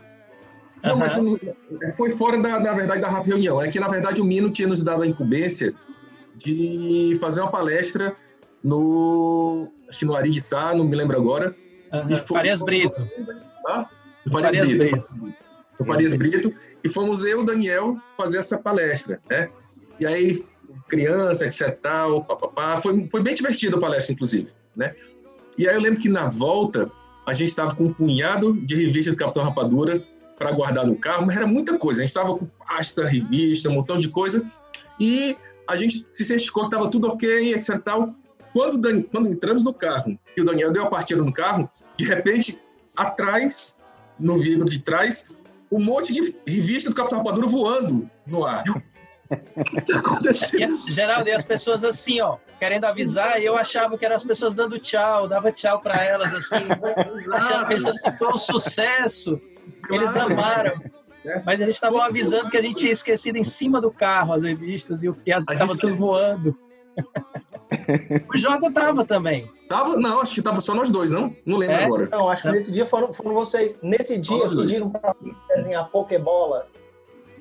Não, 0.83 0.97
mas 0.97 1.17
não- 1.17 1.39
foi 1.97 2.11
fora 2.11 2.39
da, 2.41 2.61
na 2.61 2.73
verdade, 2.73 3.01
da 3.01 3.09
reunião. 3.21 3.61
É 3.61 3.69
que, 3.69 3.81
na 3.81 3.89
verdade, 3.89 4.21
o 4.21 4.25
Mino 4.25 4.51
tinha 4.51 4.69
nos 4.69 4.83
dado 4.83 5.03
a 5.03 5.07
incumbência 5.07 5.75
de 6.37 7.17
fazer 7.21 7.41
uma 7.41 7.51
palestra 7.51 8.15
no. 8.63 9.69
Acho 9.89 9.99
que 10.01 10.05
no 10.05 10.15
Ari 10.15 10.31
de 10.31 10.41
Sá, 10.41 10.75
não 10.75 10.85
me 10.85 10.97
lembro 10.97 11.17
agora. 11.17 11.55
E 12.09 12.17
foi- 12.17 12.37
Farias 12.39 12.63
Brito. 12.63 13.09
Tá? 13.65 13.89
No 14.25 14.33
Farias, 14.33 14.53
Farias 14.53 14.73
Brito. 14.73 15.15
Brito. 15.15 15.35
No 15.81 15.87
Farias 15.87 16.15
Brito. 16.15 16.55
E 16.85 16.89
fomos 16.89 17.25
eu 17.25 17.39
e 17.41 17.43
o 17.43 17.45
Daniel 17.45 17.97
fazer 18.17 18.39
essa 18.39 18.59
palestra, 18.59 19.21
né? 19.31 19.49
E 19.99 20.07
aí, 20.07 20.45
criança, 20.89 21.47
etc. 21.47 21.79
Tal. 21.81 22.27
Foi, 22.83 23.09
foi 23.11 23.23
bem 23.23 23.35
divertida 23.35 23.77
a 23.77 23.81
palestra, 23.81 24.13
inclusive, 24.13 24.49
né? 24.75 24.95
E 25.59 25.69
aí 25.69 25.75
eu 25.75 25.81
lembro 25.81 26.01
que 26.01 26.09
na 26.09 26.29
volta 26.29 26.91
a 27.27 27.33
gente 27.33 27.49
estava 27.49 27.75
com 27.75 27.85
um 27.85 27.93
punhado 27.93 28.53
de 28.53 28.75
revistas 28.75 29.15
do 29.15 29.19
Capitão 29.19 29.43
Rapadura 29.45 30.03
para 30.39 30.53
guardar 30.53 30.87
no 30.87 30.97
carro, 30.97 31.27
mas 31.27 31.37
era 31.37 31.47
muita 31.47 31.79
coisa. 31.79 32.01
A 32.01 32.03
gente 32.03 32.11
estava 32.11 32.37
com 32.37 32.47
pasta, 32.47 33.07
revista, 33.07 33.71
um 33.71 33.75
montão 33.75 33.99
de 33.99 34.09
coisa. 34.09 34.45
E 35.01 35.37
a 35.67 35.77
gente 35.77 36.07
se 36.11 36.25
certificou 36.25 36.65
que 36.65 36.75
estava 36.75 36.91
tudo 36.91 37.09
ok, 37.09 37.55
etc. 37.55 37.79
Tal. 37.83 38.15
Quando, 38.53 38.79
Dan- 38.79 39.03
quando 39.03 39.29
entramos 39.29 39.65
no 39.65 39.73
carro 39.73 40.19
e 40.37 40.41
o 40.41 40.45
Daniel 40.45 40.73
deu 40.73 40.85
a 40.85 40.91
partida 40.91 41.21
no 41.23 41.33
carro, 41.33 41.69
de 41.99 42.05
repente, 42.05 42.61
atrás, 42.97 43.79
no 44.19 44.39
vidro 44.39 44.69
de 44.69 44.79
trás, 44.79 45.35
um 45.71 45.81
monte 45.83 46.13
de 46.13 46.35
revista 46.47 46.91
do 46.91 46.97
Capitão 46.97 47.19
Rapadura 47.19 47.47
voando 47.47 48.09
no 48.27 48.45
ar. 48.45 48.63
O 49.57 49.65
que 49.65 49.79
está 49.81 49.95
E, 49.95 49.97
acontecendo? 49.99 50.79
Geraldo, 50.89 51.29
e 51.29 51.33
as 51.33 51.45
pessoas 51.45 51.83
assim, 51.85 52.21
ó, 52.21 52.37
querendo 52.59 52.85
avisar, 52.85 53.41
e 53.41 53.45
eu 53.45 53.57
achava 53.57 53.97
que 53.99 54.05
eram 54.05 54.17
as 54.17 54.25
pessoas 54.25 54.55
dando 54.55 54.79
tchau, 54.79 55.27
dava 55.29 55.51
tchau 55.53 55.81
para 55.81 56.03
elas, 56.05 56.33
assim, 56.35 56.57
achando, 57.33 57.67
pensando 57.67 57.93
assim, 57.93 58.13
foi 58.17 58.29
um 58.29 58.37
sucesso, 58.37 59.41
eles 59.91 60.13
Claro. 60.13 60.33
amaram. 60.33 60.81
É. 61.25 61.43
Mas 61.45 61.61
eles 61.61 61.75
estavam 61.75 62.01
avisando 62.01 62.49
que 62.51 62.57
a 62.57 62.63
gente 62.63 62.77
tinha 62.77 62.93
esquecido 62.93 63.37
em 63.37 63.43
cima 63.43 63.81
do 63.81 63.91
carro 63.91 64.33
as 64.33 64.45
revistas 64.45 65.03
e, 65.03 65.09
o- 65.09 65.17
e 65.27 65.33
as 65.33 65.45
A 65.49 65.55
gente 65.55 65.63
estavam 65.63 65.77
tudo 65.77 65.97
voando. 65.97 66.59
O 68.33 68.37
Jota 68.37 68.71
tava 68.73 69.05
também. 69.05 69.51
Tava, 69.69 69.97
não, 69.97 70.21
acho 70.21 70.35
que 70.35 70.41
tava 70.43 70.61
só 70.61 70.75
nós 70.75 70.91
dois, 70.91 71.11
não? 71.11 71.35
Não 71.45 71.59
lembro 71.59 71.75
É? 71.77 71.85
agora. 71.85 72.09
Não, 72.11 72.29
acho 72.31 72.43
que 72.43 72.51
nesse 72.51 72.71
dia 72.71 72.87
foram, 72.87 73.13
foram 73.13 73.35
vocês. 73.35 73.77
Nesse 73.83 74.17
dia 74.19 74.49
pediram 74.49 74.91
pra 74.91 75.15
mim 75.21 75.35
desenhar 75.55 75.89
Pokébola. 75.91 76.69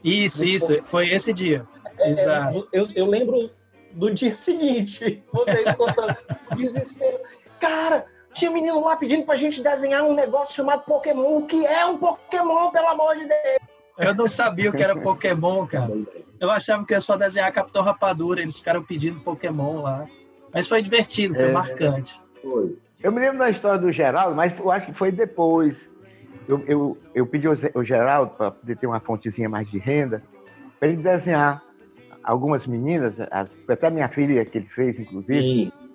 Isso, 0.04 0.44
isso, 0.44 0.80
foi 0.84 1.10
esse 1.10 1.32
dia. 1.34 1.64
É, 2.00 2.12
Exato. 2.12 2.68
eu, 2.72 2.88
eu 2.96 3.06
lembro 3.06 3.50
do 3.92 4.12
dia 4.12 4.36
seguinte, 4.36 5.24
vocês 5.32 5.74
contando 5.76 6.16
o 6.52 6.56
desespero. 6.56 7.18
Cara, 7.60 8.06
tinha 8.34 8.52
menino 8.52 8.84
lá 8.84 8.96
pedindo 8.98 9.26
pra 9.26 9.36
gente 9.36 9.62
desenhar 9.64 10.04
um 10.04 10.14
negócio 10.14 10.56
chamado 10.56 10.84
Pokémon. 10.84 11.38
O 11.38 11.46
que 11.46 11.66
é 11.66 11.86
um 11.86 11.98
Pokémon, 11.98 12.70
pelo 12.72 12.88
amor 12.90 13.16
de 13.16 13.26
Deus? 13.26 13.60
Eu 13.98 14.14
não 14.14 14.28
sabia 14.28 14.70
o 14.70 14.74
que 14.74 14.84
era 14.84 14.96
Pokémon, 14.96 15.66
cara. 15.66 15.94
Eu 16.40 16.52
achava 16.52 16.86
que 16.86 16.94
ia 16.94 17.00
só 17.00 17.16
desenhar 17.16 17.52
Capitão 17.54 17.82
Rapadura, 17.82 18.42
eles 18.42 18.58
ficaram 18.58 18.84
pedindo 18.84 19.22
Pokémon 19.22 19.82
lá. 19.82 20.06
Mas 20.54 20.68
foi 20.68 20.82
divertido, 20.82 21.34
foi 21.34 21.46
É. 21.46 21.52
marcante. 21.52 22.20
Foi. 22.42 22.78
Eu 23.02 23.12
me 23.12 23.22
lembro 23.22 23.38
da 23.38 23.50
história 23.50 23.80
do 23.80 23.92
Geraldo, 23.92 24.36
mas 24.36 24.58
eu 24.60 24.70
acho 24.70 24.88
que 24.88 24.94
foi 24.94 25.12
depois. 25.12 25.90
Eu, 26.48 26.62
eu, 26.68 26.98
eu 27.14 27.26
pedi 27.26 27.48
ao 27.48 27.84
Geraldo, 27.84 28.32
para 28.36 28.52
poder 28.52 28.78
ter 28.78 28.86
uma 28.86 29.00
fontezinha 29.00 29.48
mais 29.48 29.70
de 29.70 29.78
renda, 29.78 30.22
para 30.80 30.90
ele 30.90 31.02
desenhar 31.02 31.64
algumas 32.26 32.66
meninas, 32.66 33.18
até 33.68 33.90
minha 33.90 34.10
filha 34.10 34.44
que 34.46 34.58
ele 34.58 34.68
fez, 34.68 35.00
inclusive, 35.00 35.40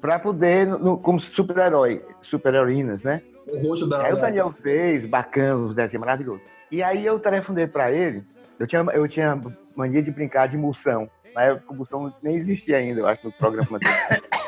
para 0.01 0.19
poder, 0.19 0.67
no- 0.67 0.97
como 0.97 1.21
super-herói, 1.21 2.03
super-heroínas, 2.23 3.03
né? 3.03 3.21
O 3.47 3.59
rosto 3.59 3.87
da. 3.87 4.07
Aí 4.07 4.13
o 4.13 4.17
Daniel 4.17 4.55
fez, 4.63 5.05
bacana, 5.07 5.57
os 5.57 5.75
desenhos 5.75 6.01
maravilhosos. 6.01 6.43
E 6.71 6.83
aí 6.83 7.05
eu 7.05 7.19
telefonei 7.19 7.67
para 7.67 7.91
ele, 7.91 8.23
eu 8.59 8.67
tinha, 8.67 8.83
eu 8.93 9.09
tinha 9.09 9.41
mania 9.77 10.03
de 10.03 10.11
brincar 10.11 10.47
de 10.49 10.57
moção. 10.57 11.11
Na 11.35 11.43
época 11.43 11.73
o 11.73 11.77
moção 11.77 12.13
nem 12.23 12.37
existia 12.37 12.77
ainda, 12.79 13.01
eu 13.01 13.07
acho, 13.07 13.27
no 13.27 13.33
programa 13.33 13.79
dele. 13.79 13.93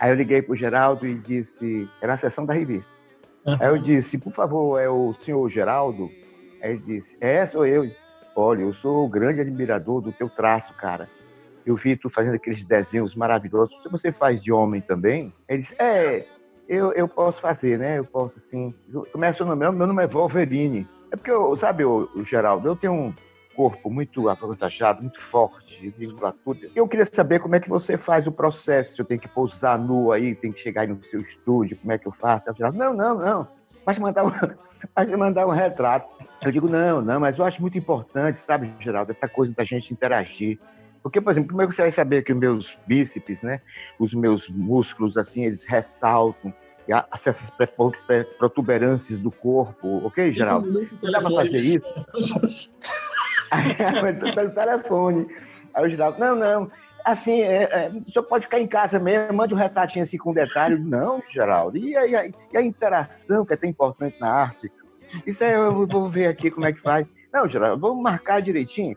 Aí 0.00 0.10
eu 0.10 0.16
liguei 0.16 0.42
pro 0.42 0.56
Geraldo 0.56 1.06
e 1.06 1.14
disse, 1.14 1.88
era 2.00 2.14
a 2.14 2.16
sessão 2.16 2.44
da 2.44 2.52
revista. 2.52 2.90
Aí 3.60 3.68
eu 3.68 3.78
disse, 3.78 4.18
por 4.18 4.32
favor, 4.32 4.80
é 4.80 4.88
o 4.88 5.14
senhor 5.20 5.48
Geraldo? 5.48 6.10
Aí 6.60 6.70
ele 6.72 6.80
disse, 6.80 7.16
é, 7.20 7.46
sou 7.46 7.64
eu. 7.64 7.88
Olha, 8.34 8.62
eu 8.62 8.72
sou 8.72 9.04
o 9.04 9.08
grande 9.08 9.40
admirador 9.40 10.00
do 10.00 10.12
teu 10.12 10.28
traço, 10.28 10.72
cara. 10.74 11.08
Eu 11.64 11.76
vi 11.76 11.96
tu 11.96 12.10
fazendo 12.10 12.34
aqueles 12.34 12.64
desenhos 12.64 13.14
maravilhosos. 13.14 13.82
Se 13.82 13.88
você 13.88 14.10
faz 14.10 14.42
de 14.42 14.50
homem 14.52 14.80
também? 14.80 15.32
Ele 15.48 15.62
disse, 15.62 15.74
é, 15.78 16.24
eu, 16.68 16.92
eu 16.92 17.06
posso 17.06 17.40
fazer, 17.40 17.78
né? 17.78 17.98
Eu 17.98 18.04
posso, 18.04 18.38
assim. 18.38 18.74
Começa 19.12 19.44
o 19.44 19.46
nome, 19.46 19.60
meu 19.60 19.86
nome 19.86 20.02
é 20.02 20.06
Wolverine. 20.06 20.88
É 21.10 21.16
porque, 21.16 21.30
eu, 21.30 21.56
sabe, 21.56 21.84
o, 21.84 22.08
Geraldo, 22.24 22.66
eu 22.66 22.74
tenho 22.74 22.92
um 22.92 23.14
corpo 23.54 23.90
muito 23.90 24.28
avantajado, 24.28 25.02
muito 25.02 25.20
forte, 25.20 25.94
musculatura. 25.98 26.58
Eu 26.74 26.88
queria 26.88 27.04
saber 27.06 27.40
como 27.40 27.54
é 27.54 27.60
que 27.60 27.68
você 27.68 27.98
faz 27.98 28.26
o 28.26 28.32
processo. 28.32 28.94
Se 28.94 29.02
eu 29.02 29.04
tenho 29.04 29.20
que 29.20 29.28
pousar 29.28 29.78
nu 29.78 30.10
aí, 30.10 30.34
tem 30.34 30.50
que 30.50 30.60
chegar 30.60 30.82
aí 30.82 30.88
no 30.88 31.04
seu 31.04 31.20
estúdio, 31.20 31.76
como 31.76 31.92
é 31.92 31.98
que 31.98 32.08
eu 32.08 32.12
faço? 32.12 32.46
Não, 32.72 32.94
não, 32.94 33.18
não. 33.18 33.48
Vai 33.84 33.98
mandar 33.98 34.24
um, 34.24 34.30
mandar 35.18 35.46
um 35.46 35.50
retrato. 35.50 36.08
Eu 36.42 36.50
digo, 36.50 36.68
não, 36.68 37.00
não, 37.00 37.20
mas 37.20 37.38
eu 37.38 37.44
acho 37.44 37.60
muito 37.60 37.78
importante, 37.78 38.38
sabe, 38.38 38.72
Geraldo, 38.80 39.12
essa 39.12 39.28
coisa 39.28 39.52
da 39.54 39.64
gente 39.64 39.92
interagir. 39.92 40.58
Porque, 41.02 41.20
por 41.20 41.30
exemplo, 41.30 41.50
como 41.50 41.62
é 41.62 41.66
que 41.66 41.74
você 41.74 41.82
vai 41.82 41.90
saber 41.90 42.22
que 42.22 42.32
os 42.32 42.38
meus 42.38 42.78
bíceps, 42.86 43.42
né, 43.42 43.60
os 43.98 44.14
meus 44.14 44.48
músculos, 44.48 45.16
assim, 45.16 45.44
eles 45.44 45.64
ressaltam, 45.64 46.54
e 46.88 46.92
essas 47.14 47.36
protuberâncias 48.38 49.20
do 49.20 49.30
corpo, 49.30 50.04
ok, 50.04 50.32
Geraldo? 50.32 50.88
Dá 51.02 51.20
pra 51.20 51.30
fazer 51.30 51.60
isso? 51.60 52.74
Aí 53.50 53.76
eu 53.78 54.34
pelo 54.34 54.50
telefone. 54.50 55.26
Aí 55.74 55.86
o 55.86 55.88
Geraldo, 55.88 56.18
não, 56.18 56.34
não. 56.36 56.70
Assim, 57.04 57.40
é, 57.40 57.62
é, 57.64 57.88
o 57.88 58.10
senhor 58.12 58.24
pode 58.24 58.44
ficar 58.44 58.60
em 58.60 58.66
casa 58.66 58.98
mesmo, 58.98 59.32
mande 59.36 59.52
um 59.54 59.56
retratinho 59.56 60.04
assim 60.04 60.16
com 60.18 60.32
detalhe. 60.32 60.78
Não, 60.78 61.22
Geraldo. 61.30 61.76
E 61.76 61.96
a, 61.96 62.06
e 62.06 62.14
a- 62.16 62.26
e 62.26 62.56
a 62.56 62.62
interação 62.62 63.44
que 63.44 63.52
é 63.54 63.56
tão 63.56 63.68
importante 63.68 64.20
na 64.20 64.30
arte? 64.30 64.70
Isso 65.26 65.42
aí 65.44 65.52
eu 65.52 65.86
vou 65.86 66.08
ver 66.08 66.26
aqui 66.26 66.50
como 66.50 66.66
é 66.66 66.72
que 66.72 66.80
faz. 66.80 67.06
Não, 67.32 67.48
Geraldo, 67.48 67.80
vamos 67.80 68.02
marcar 68.02 68.40
direitinho. 68.40 68.96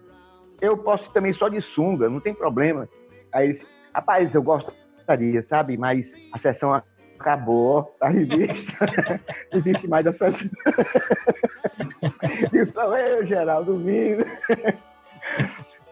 Eu 0.62 0.78
posso 0.78 1.12
também 1.12 1.34
só 1.34 1.50
de 1.50 1.62
sunga, 1.62 2.10
não 2.10 2.20
tem 2.20 2.34
problema. 2.34 2.88
Aí 3.34 3.50
ele 3.50 3.60
rapaz, 3.94 4.34
eu 4.36 4.44
gostaria, 4.44 5.42
sabe? 5.42 5.78
Mas 5.78 6.14
a 6.34 6.38
sessão 6.38 6.82
acabou, 7.20 7.96
a 8.02 8.10
revista. 8.10 8.74
Não 9.52 9.58
existe 9.58 9.88
mais 9.88 10.06
a 10.06 10.12
sessão. 10.12 10.50
E 12.54 12.66
só 12.66 12.96
eu, 12.98 13.26
Geraldo, 13.26 13.78
vindo. 13.80 14.26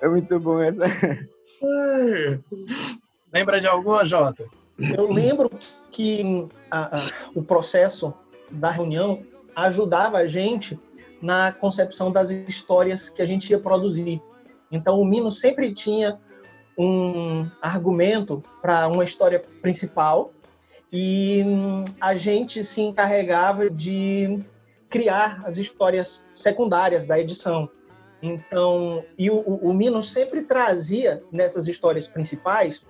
É 0.01 0.07
muito 0.07 0.39
bom 0.39 0.61
essa. 0.61 0.83
Lembra 3.31 3.59
de 3.59 3.67
alguma, 3.67 4.05
Jota? 4.05 4.45
Eu 4.95 5.09
lembro 5.09 5.51
que 5.91 6.47
a- 6.69 6.97
a- 6.97 7.09
o 7.35 7.43
processo 7.43 8.13
da 8.51 8.69
reunião 8.69 9.23
ajudava 9.55 10.17
a 10.17 10.27
gente 10.27 10.77
na 11.21 11.51
concepção 11.53 12.11
das 12.11 12.29
histórias 12.31 13.09
que 13.09 13.21
a 13.21 13.25
gente 13.25 13.49
ia 13.49 13.59
produzir. 13.59 14.21
Então, 14.71 14.99
o 14.99 15.05
Mino 15.05 15.31
sempre 15.31 15.71
tinha 15.73 16.19
um 16.77 17.47
argumento 17.61 18.43
para 18.61 18.87
uma 18.87 19.03
história 19.03 19.43
principal 19.61 20.31
e 20.91 21.43
a 22.01 22.15
gente 22.15 22.63
se 22.63 22.81
encarregava 22.81 23.69
de 23.69 24.43
criar 24.89 25.43
as 25.45 25.57
histórias 25.57 26.23
secundárias 26.35 27.05
da 27.05 27.19
edição. 27.19 27.69
Então, 28.23 29.03
e 29.17 29.29
o, 29.29 29.37
o- 29.37 29.73
Mino 29.73 30.01
sempre 30.01 30.43
trazia 30.43 31.21
nessas 31.29 31.67
histórias 31.67 32.07
principais 32.07 32.81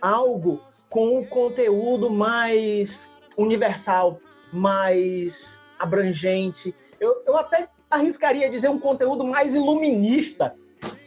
algo 0.00 0.60
com 0.90 1.18
um 1.20 1.24
conteúdo 1.24 2.10
mais 2.10 3.08
universal, 3.36 4.18
mais 4.52 5.60
abrangente. 5.78 6.74
Eu, 6.98 7.22
eu 7.24 7.36
até 7.36 7.68
arriscaria 7.88 8.50
dizer 8.50 8.70
um 8.70 8.78
conteúdo 8.80 9.24
mais 9.24 9.54
iluminista, 9.54 10.56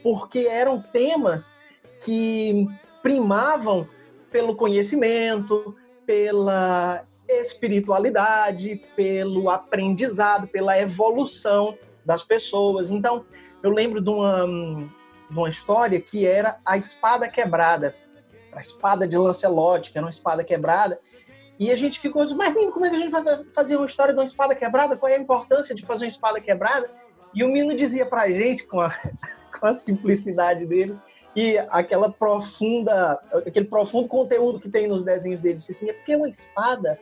porque 0.02 0.48
eram 0.50 0.82
temas 0.82 1.54
que 2.00 2.66
primavam 3.04 3.86
pelo 4.32 4.56
conhecimento, 4.56 5.76
pela 6.06 7.04
espiritualidade, 7.28 8.82
pelo 8.96 9.50
aprendizado, 9.50 10.48
pela 10.48 10.80
evolução 10.80 11.78
das 12.06 12.24
pessoas. 12.24 12.90
Então, 12.90 13.26
eu 13.66 13.72
lembro 13.72 14.00
de 14.00 14.10
uma, 14.10 14.46
de 15.30 15.38
uma 15.38 15.50
história 15.50 16.00
que 16.00 16.26
era 16.26 16.60
a 16.64 16.78
espada 16.78 17.28
quebrada 17.28 17.96
a 18.54 18.62
espada 18.62 19.08
de 19.08 19.18
Lancelot, 19.18 19.92
que 19.92 19.98
era 19.98 20.06
uma 20.06 20.10
espada 20.10 20.44
quebrada. 20.44 20.98
E 21.60 21.72
a 21.72 21.76
gente 21.76 22.00
ficou 22.00 22.22
assim, 22.22 22.36
mas 22.36 22.54
menino, 22.54 22.72
como 22.72 22.86
é 22.86 22.90
que 22.90 22.96
a 22.96 23.00
gente 23.00 23.12
vai 23.12 23.44
fazer 23.52 23.76
uma 23.76 23.86
história 23.86 24.14
de 24.14 24.20
uma 24.20 24.26
espada 24.26 24.56
quebrada? 24.56 24.96
Qual 24.96 25.12
é 25.12 25.16
a 25.16 25.20
importância 25.20 25.76
de 25.76 25.86
fazer 25.86 26.06
uma 26.06 26.10
espada 26.10 26.40
quebrada? 26.40 26.90
E 27.34 27.44
o 27.44 27.50
Mino 27.50 27.76
dizia 27.76 28.06
pra 28.06 28.30
gente, 28.30 28.64
com 28.64 28.80
a, 28.80 28.94
com 29.60 29.68
a 29.68 29.74
simplicidade 29.74 30.66
dele, 30.66 30.98
e 31.36 31.58
aquela 31.70 32.10
profunda, 32.10 33.20
aquele 33.46 33.66
profundo 33.66 34.08
conteúdo 34.08 34.60
que 34.60 34.70
tem 34.70 34.88
nos 34.88 35.04
desenhos 35.04 35.42
dele, 35.42 35.56
disse 35.56 35.72
assim, 35.72 35.90
é 35.90 35.94
porque 35.94 36.14
é 36.14 36.18
uma 36.18 36.30
espada 36.30 36.98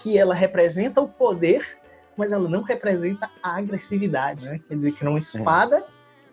que 0.00 0.18
ela 0.18 0.34
representa 0.34 1.00
o 1.00 1.08
poder 1.08 1.78
mas 2.18 2.32
ela 2.32 2.48
não 2.48 2.62
representa 2.62 3.30
a 3.40 3.58
agressividade, 3.58 4.44
né? 4.44 4.60
Quer 4.66 4.74
dizer, 4.74 4.90
que 4.90 5.04
era 5.04 5.08
uma 5.08 5.20
espada, 5.20 5.86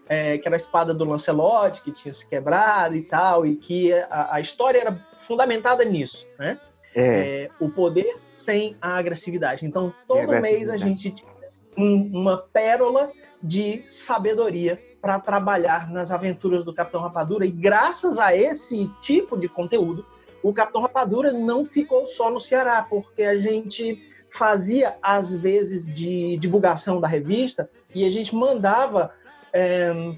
é, 0.07 0.37
que 0.37 0.47
era 0.47 0.55
a 0.55 0.57
espada 0.57 0.93
do 0.93 1.03
Lancelot, 1.05 1.81
que 1.81 1.91
tinha 1.91 2.13
se 2.13 2.27
quebrado 2.27 2.95
e 2.95 3.01
tal, 3.01 3.45
e 3.45 3.55
que 3.55 3.91
a, 3.93 4.35
a 4.35 4.39
história 4.41 4.79
era 4.79 4.99
fundamentada 5.17 5.83
nisso, 5.83 6.27
né? 6.37 6.59
É, 6.95 7.43
É, 7.43 7.49
o 7.59 7.69
poder 7.69 8.17
sem 8.31 8.77
a 8.81 8.97
agressividade. 8.97 9.65
Então, 9.65 9.93
todo 10.07 10.27
mês 10.41 10.69
a 10.69 10.77
gente 10.77 11.11
tinha 11.11 11.31
um- 11.77 12.09
uma 12.13 12.37
pérola 12.37 13.11
de 13.43 13.83
sabedoria 13.89 14.79
para 15.01 15.19
trabalhar 15.19 15.91
nas 15.91 16.09
aventuras 16.09 16.63
do 16.63 16.73
Capitão 16.73 17.01
Rapadura. 17.01 17.45
E 17.45 17.51
graças 17.51 18.17
a 18.17 18.35
esse 18.35 18.89
tipo 19.01 19.37
de 19.37 19.49
conteúdo, 19.49 20.05
o 20.41 20.53
Capitão 20.53 20.81
Rapadura 20.81 21.31
não 21.33 21.65
ficou 21.65 22.05
só 22.05 22.29
no 22.31 22.39
Ceará, 22.39 22.85
porque 22.89 23.23
a 23.23 23.35
gente 23.35 24.01
fazia, 24.31 24.95
às 25.01 25.33
vezes, 25.33 25.85
de 25.85 26.37
divulgação 26.37 26.99
da 27.01 27.07
revista 27.07 27.69
e 27.93 28.05
a 28.05 28.09
gente 28.09 28.35
mandava 28.35 29.11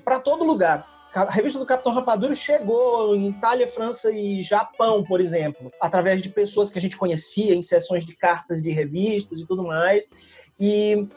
para 0.04 0.20
todo 0.20 0.44
lugar. 0.44 0.86
A 1.16 1.32
revista 1.32 1.58
do 1.58 1.66
Capitão 1.66 1.94
Rapadura 1.94 2.36
chegou 2.36 3.16
em 3.16 3.30
Itália, 3.30 3.68
França 3.68 4.12
e 4.12 4.42
Japão, 4.42 5.04
por 5.04 5.20
exemplo, 5.20 5.72
através 5.82 6.22
de 6.22 6.30
pessoas 6.30 6.70
que 6.70 6.78
a 6.78 6.82
gente 6.82 6.98
conhecia 6.98 7.56
em 7.56 7.64
sessões 7.64 8.06
de 8.06 8.16
cartas 8.16 8.62
de 8.62 8.72
revistas 8.72 9.40
e 9.40 9.48
tudo 9.48 9.64
mais. 9.64 10.08
E 10.60 11.08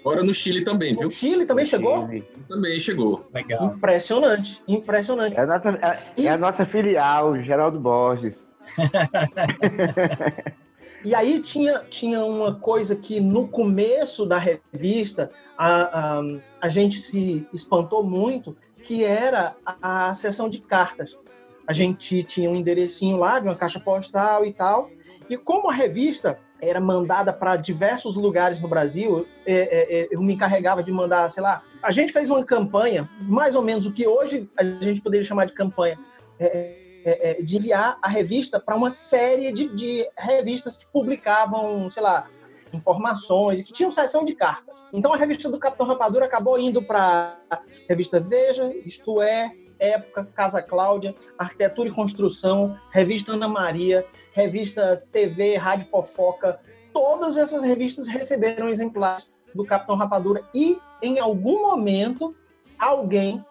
Agora 0.00 0.22
no 0.22 0.32
Chile 0.34 0.62
também, 0.64 0.94
viu? 0.94 1.08
o 1.08 1.10
Chile 1.10 1.44
também 1.46 1.64
chegou? 1.66 2.06
Chile. 2.06 2.28
Também 2.48 2.78
chegou. 2.80 3.26
Legal. 3.34 3.74
Impressionante, 3.76 4.62
impressionante. 4.68 5.36
É 5.36 5.40
a 5.40 5.46
nossa, 5.46 5.68
é- 5.70 6.22
é 6.24 6.28
a 6.28 6.36
nossa 6.38 6.64
filial, 6.66 7.38
Geraldo 7.42 7.80
Borges. 7.80 8.44
E 11.04 11.14
aí 11.14 11.38
tinha, 11.40 11.84
tinha 11.90 12.24
uma 12.24 12.54
coisa 12.54 12.96
que 12.96 13.20
no 13.20 13.46
começo 13.46 14.24
da 14.24 14.38
revista 14.38 15.30
a, 15.56 16.18
a, 16.18 16.22
a 16.62 16.68
gente 16.68 16.98
se 16.98 17.46
espantou 17.52 18.02
muito, 18.02 18.56
que 18.82 19.04
era 19.04 19.54
a, 19.64 20.08
a 20.08 20.14
seção 20.14 20.48
de 20.48 20.60
cartas. 20.60 21.18
A 21.66 21.74
gente 21.74 22.22
tinha 22.22 22.50
um 22.50 22.56
enderecinho 22.56 23.18
lá 23.18 23.38
de 23.38 23.48
uma 23.48 23.54
caixa 23.54 23.78
postal 23.78 24.46
e 24.46 24.52
tal. 24.52 24.90
E 25.28 25.36
como 25.36 25.68
a 25.68 25.74
revista 25.74 26.38
era 26.60 26.80
mandada 26.80 27.32
para 27.32 27.56
diversos 27.56 28.14
lugares 28.14 28.58
no 28.58 28.68
Brasil, 28.68 29.26
é, 29.44 29.54
é, 29.54 30.00
é, 30.00 30.08
eu 30.10 30.22
me 30.22 30.34
encarregava 30.34 30.82
de 30.82 30.90
mandar, 30.90 31.28
sei 31.30 31.42
lá, 31.42 31.62
a 31.82 31.90
gente 31.90 32.12
fez 32.12 32.30
uma 32.30 32.42
campanha, 32.44 33.08
mais 33.20 33.54
ou 33.54 33.62
menos 33.62 33.86
o 33.86 33.92
que 33.92 34.06
hoje 34.06 34.48
a 34.56 34.64
gente 34.64 35.02
poderia 35.02 35.24
chamar 35.24 35.44
de 35.44 35.52
campanha, 35.52 35.98
é, 36.40 36.83
é, 37.04 37.30
é, 37.30 37.42
de 37.42 37.56
enviar 37.56 37.98
a 38.00 38.08
revista 38.08 38.58
para 38.58 38.74
uma 38.74 38.90
série 38.90 39.52
de, 39.52 39.68
de 39.68 40.08
revistas 40.16 40.76
que 40.76 40.86
publicavam, 40.86 41.90
sei 41.90 42.02
lá, 42.02 42.28
informações, 42.72 43.62
que 43.62 43.72
tinham 43.72 43.90
seção 43.90 44.24
de 44.24 44.34
cartas. 44.34 44.74
Então 44.92 45.12
a 45.12 45.16
revista 45.16 45.48
do 45.50 45.58
Capitão 45.58 45.86
Rapadura 45.86 46.24
acabou 46.24 46.58
indo 46.58 46.82
para 46.82 47.38
a 47.50 47.60
revista 47.88 48.20
Veja, 48.20 48.72
Isto 48.84 49.20
É, 49.20 49.52
Época, 49.78 50.24
Casa 50.34 50.62
Cláudia, 50.62 51.14
Arquitetura 51.38 51.88
e 51.88 51.92
Construção, 51.92 52.66
revista 52.90 53.32
Ana 53.32 53.48
Maria, 53.48 54.06
revista 54.32 55.02
TV, 55.12 55.56
Rádio 55.56 55.86
Fofoca. 55.86 56.60
Todas 56.92 57.36
essas 57.36 57.62
revistas 57.62 58.06
receberam 58.06 58.68
exemplares 58.68 59.28
do 59.54 59.64
Capitão 59.64 59.96
Rapadura 59.96 60.42
e 60.54 60.78
em 61.02 61.18
algum 61.18 61.60
momento 61.62 62.34
alguém 62.78 63.44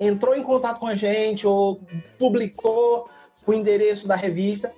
entrou 0.00 0.34
em 0.34 0.42
contato 0.42 0.78
com 0.78 0.86
a 0.86 0.94
gente 0.94 1.46
ou 1.46 1.76
publicou 2.18 3.08
o 3.46 3.52
endereço 3.52 4.06
da 4.06 4.14
revista 4.16 4.72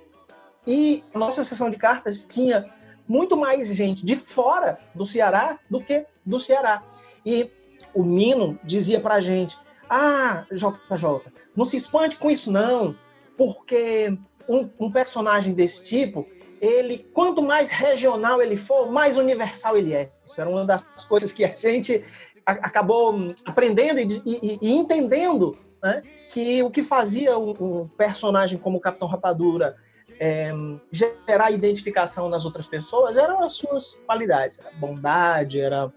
e 0.65 1.03
a 1.13 1.19
nossa 1.19 1.43
sessão 1.43 1.69
de 1.69 1.77
cartas 1.77 2.25
tinha 2.25 2.69
muito 3.07 3.35
mais 3.35 3.67
gente 3.73 4.05
de 4.05 4.15
fora 4.15 4.79
do 4.95 5.03
Ceará 5.05 5.59
do 5.69 5.81
que 5.81 6.05
do 6.25 6.39
Ceará. 6.39 6.83
E 7.25 7.51
o 7.93 8.03
Mino 8.03 8.59
dizia 8.63 8.99
pra 8.99 9.19
gente: 9.21 9.57
Ah, 9.89 10.45
JJ, 10.51 11.31
não 11.55 11.65
se 11.65 11.77
espante 11.77 12.15
com 12.15 12.31
isso, 12.31 12.51
não, 12.51 12.95
porque 13.37 14.17
um, 14.47 14.69
um 14.79 14.91
personagem 14.91 15.53
desse 15.53 15.83
tipo, 15.83 16.27
ele, 16.61 16.99
quanto 17.13 17.41
mais 17.41 17.71
regional 17.71 18.41
ele 18.41 18.55
for, 18.55 18.91
mais 18.91 19.17
universal 19.17 19.75
ele 19.77 19.93
é. 19.93 20.11
Isso 20.23 20.39
era 20.39 20.49
uma 20.49 20.63
das 20.65 20.83
coisas 21.09 21.33
que 21.33 21.43
a 21.43 21.53
gente 21.55 22.03
a- 22.30 22.30
acabou 22.45 23.33
aprendendo 23.45 23.99
e, 23.99 24.21
e- 24.25 24.59
e 24.61 24.71
entendendo 24.71 25.57
né, 25.83 26.03
que 26.29 26.61
o 26.63 26.69
que 26.69 26.83
fazia 26.83 27.37
um, 27.37 27.51
um 27.59 27.87
personagem 27.87 28.57
como 28.57 28.77
o 28.77 28.81
Capitão 28.81 29.07
Rapadura 29.07 29.75
é, 30.19 30.51
gerar 30.91 31.51
identificação 31.51 32.29
nas 32.29 32.45
outras 32.45 32.67
pessoas 32.67 33.17
eram 33.17 33.43
as 33.43 33.53
suas 33.53 33.95
qualidades. 34.05 34.59
Era 34.59 34.69
a 34.69 34.73
bondade, 34.73 35.59
era 35.59 35.91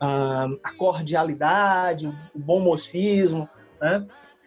ah, 0.00 0.48
a 0.62 0.72
cordialidade, 0.72 2.06
o 2.34 2.38
bom 2.38 2.60
mocismo, 2.60 3.48
né? 3.80 4.06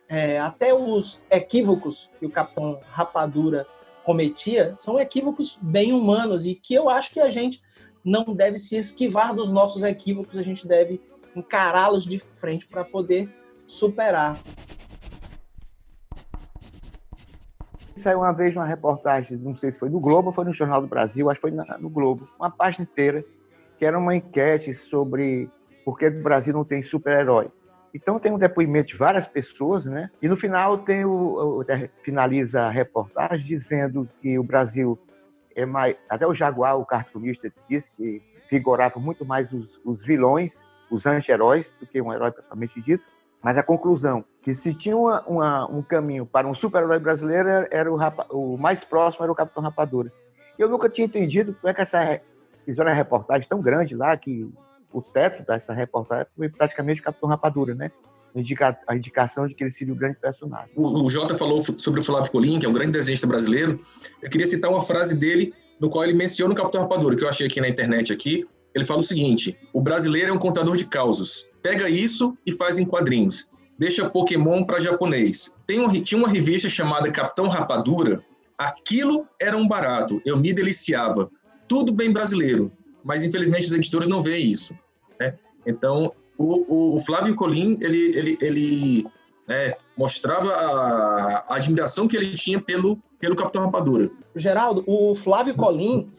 É, 0.10 0.40
até 0.40 0.74
os 0.74 1.22
equívocos 1.30 2.10
que 2.18 2.26
o 2.26 2.30
Capitão 2.32 2.80
Rapadura 2.88 3.68
cometia 4.06 4.74
são 4.80 4.98
equívocos 4.98 5.60
bem 5.62 5.92
humanos 5.92 6.46
e 6.46 6.56
que 6.56 6.74
eu 6.74 6.88
acho 6.88 7.12
que 7.12 7.20
a 7.20 7.30
gente 7.30 7.62
não 8.06 8.24
deve 8.34 8.58
se 8.58 8.78
esquivar 8.78 9.36
dos 9.36 9.52
nossos 9.52 9.84
equívocos, 9.84 10.38
a 10.38 10.44
gente 10.44 10.66
deve 10.66 11.02
encará-los 11.40 12.04
de 12.06 12.20
frente 12.20 12.68
para 12.68 12.84
poder 12.84 13.30
superar. 13.66 14.38
Saiu 17.96 18.20
uma 18.20 18.32
vez 18.32 18.56
uma 18.56 18.66
reportagem, 18.66 19.38
não 19.38 19.56
sei 19.56 19.72
se 19.72 19.80
foi 19.80 19.90
no 19.90 20.00
Globo 20.00 20.32
foi 20.32 20.46
no 20.46 20.54
Jornal 20.54 20.82
do 20.82 20.88
Brasil, 20.88 21.30
acho 21.30 21.42
que 21.42 21.50
foi 21.50 21.58
no 21.80 21.90
Globo, 21.90 22.28
uma 22.40 22.50
página 22.50 22.84
inteira, 22.84 23.26
que 23.78 23.86
era 23.86 23.98
uma 23.98 24.16
enquete 24.16 24.74
sobre 24.74 25.50
por 25.84 25.98
que 25.98 26.08
o 26.08 26.24
Brasil 26.24 26.54
não 26.54 26.64
tem 26.64 26.82
super-herói. 26.84 27.50
Então 27.94 28.20
tem 28.20 28.32
um 28.32 28.38
depoimento 28.38 28.90
de 28.90 28.98
várias 28.98 29.28
pessoas, 29.28 29.84
né? 29.86 30.12
E 30.22 30.28
no 30.28 30.38
final 30.38 30.78
tem 30.80 31.06
o, 31.06 31.60
o- 31.62 31.66
finaliza 32.04 32.62
a 32.62 32.70
reportagem 32.70 33.46
dizendo 33.46 34.08
que 34.22 34.38
o 34.38 34.44
Brasil 34.44 34.98
é 35.56 35.66
mais, 35.66 35.96
até 36.08 36.28
o 36.28 36.34
Jaguar, 36.34 36.78
o 36.78 36.86
cartunista, 36.86 37.52
disse 37.68 37.92
que 37.98 38.22
figurava 38.48 39.00
muito 39.00 39.26
mais 39.26 39.52
os, 39.52 39.68
os 39.84 40.06
vilões, 40.06 40.62
os 40.90 41.06
anti-heróis, 41.06 41.72
do 41.80 41.86
que 41.86 42.02
um 42.02 42.14
herói 42.14 42.32
propriamente 42.32 42.82
dito. 42.82 43.04
Mas 43.44 43.58
a 43.58 43.64
conclusão, 43.64 44.26
que 44.42 44.54
se 44.56 44.74
tinha 44.74 44.98
uma- 44.98 45.22
uma- 45.28 45.72
um 45.72 45.82
caminho 45.82 46.26
para 46.26 46.48
um 46.48 46.56
super-herói 46.56 47.00
brasileiro, 47.00 47.48
era, 47.48 47.68
era 47.72 47.92
o, 47.92 47.96
rapa- 47.96 48.26
o 48.32 48.58
mais 48.58 48.84
próximo 48.84 49.24
era 49.24 49.32
o 49.32 49.36
Capitão 49.36 49.62
Rapadura. 49.62 50.12
Eu 50.58 50.68
nunca 50.70 50.90
tinha 50.90 51.06
entendido 51.06 51.54
como 51.54 51.70
é 51.70 51.74
que 51.74 51.82
essa 51.82 52.20
fizeram 52.66 52.90
uma 52.90 52.96
reportagem 52.96 53.48
tão 53.48 53.62
grande 53.62 53.96
lá, 53.96 54.18
que 54.18 54.50
o 54.92 55.02
teto 55.02 55.46
dessa 55.46 55.72
reportagem 55.72 56.26
foi 56.36 56.50
praticamente 56.50 57.00
o 57.00 57.04
Capitão 57.04 57.30
Rapadura, 57.30 57.76
né? 57.76 57.92
Indica- 58.36 58.78
a 58.88 58.96
indicação 58.96 59.48
de 59.48 59.54
que 59.54 59.64
ele 59.64 59.72
seria 59.72 59.94
o 59.94 59.98
grande 59.98 60.18
personagem. 60.18 60.70
O, 60.76 61.04
o 61.06 61.10
Jota 61.10 61.36
falou 61.38 61.62
sobre 61.78 62.02
o 62.02 62.04
Flávio 62.04 62.32
Colim, 62.32 62.60
que 62.60 62.66
é 62.66 62.70
um 62.70 62.74
grande 62.74 62.92
desenhista 62.92 63.26
brasileiro. 63.28 63.80
Eu 64.22 64.30
queria 64.30 64.46
citar 64.48 64.70
uma 64.72 64.82
frase 64.82 65.18
dele, 65.18 65.54
no 65.80 65.90
qual 65.90 66.04
ele 66.04 66.14
menciona 66.14 66.54
o 66.54 66.58
Capitão 66.58 66.82
Rapadura, 66.82 67.16
que 67.16 67.24
eu 67.24 67.30
achei 67.30 67.48
aqui 67.48 67.62
na 67.62 67.70
internet 67.70 68.12
aqui. 68.12 68.46
Ele 68.78 68.86
fala 68.86 69.00
o 69.00 69.04
seguinte: 69.04 69.58
o 69.74 69.82
brasileiro 69.82 70.30
é 70.32 70.34
um 70.34 70.38
contador 70.40 70.78
de 70.78 70.86
causos. 70.86 71.50
Pega 71.62 71.90
isso 71.90 72.38
e 72.46 72.52
faz 72.52 72.78
em 72.80 72.86
quadrinhos. 72.86 73.50
Deixa 73.78 74.10
Pokémon 74.10 74.64
para 74.64 74.80
japonês. 74.82 75.56
Tem 75.68 75.80
uma, 75.80 75.92
tinha 76.02 76.18
uma 76.18 76.30
revista 76.30 76.70
chamada 76.70 77.12
Capitão 77.12 77.48
Rapadura. 77.48 78.24
Aquilo 78.58 79.28
era 79.40 79.56
um 79.58 79.68
barato. 79.68 80.22
Eu 80.26 80.38
me 80.38 80.52
deliciava. 80.54 81.30
Tudo 81.68 81.94
bem 81.94 82.12
brasileiro. 82.12 82.72
Mas 83.04 83.24
infelizmente 83.24 83.66
os 83.66 83.72
editores 83.74 84.08
não 84.08 84.22
veem 84.22 84.52
isso. 84.52 84.74
né? 85.20 85.36
Então, 85.66 86.12
o, 86.38 86.66
o- 86.74 86.96
o 86.98 87.00
Flávio 87.02 87.36
Colim, 87.36 87.78
ele, 87.82 88.18
ele, 88.18 88.38
ele 88.42 89.06
né, 89.48 89.74
mostrava 89.98 90.52
a, 90.54 91.46
a 91.50 91.56
admiração 91.56 92.08
que 92.08 92.18
ele 92.18 92.36
tinha 92.36 92.60
pelo, 92.60 92.98
pelo 93.20 93.36
Capitão 93.36 93.64
Rapadura. 93.66 94.10
Geraldo, 94.36 94.84
o 94.88 95.14
Flávio 95.16 95.56
Colim, 95.56 96.10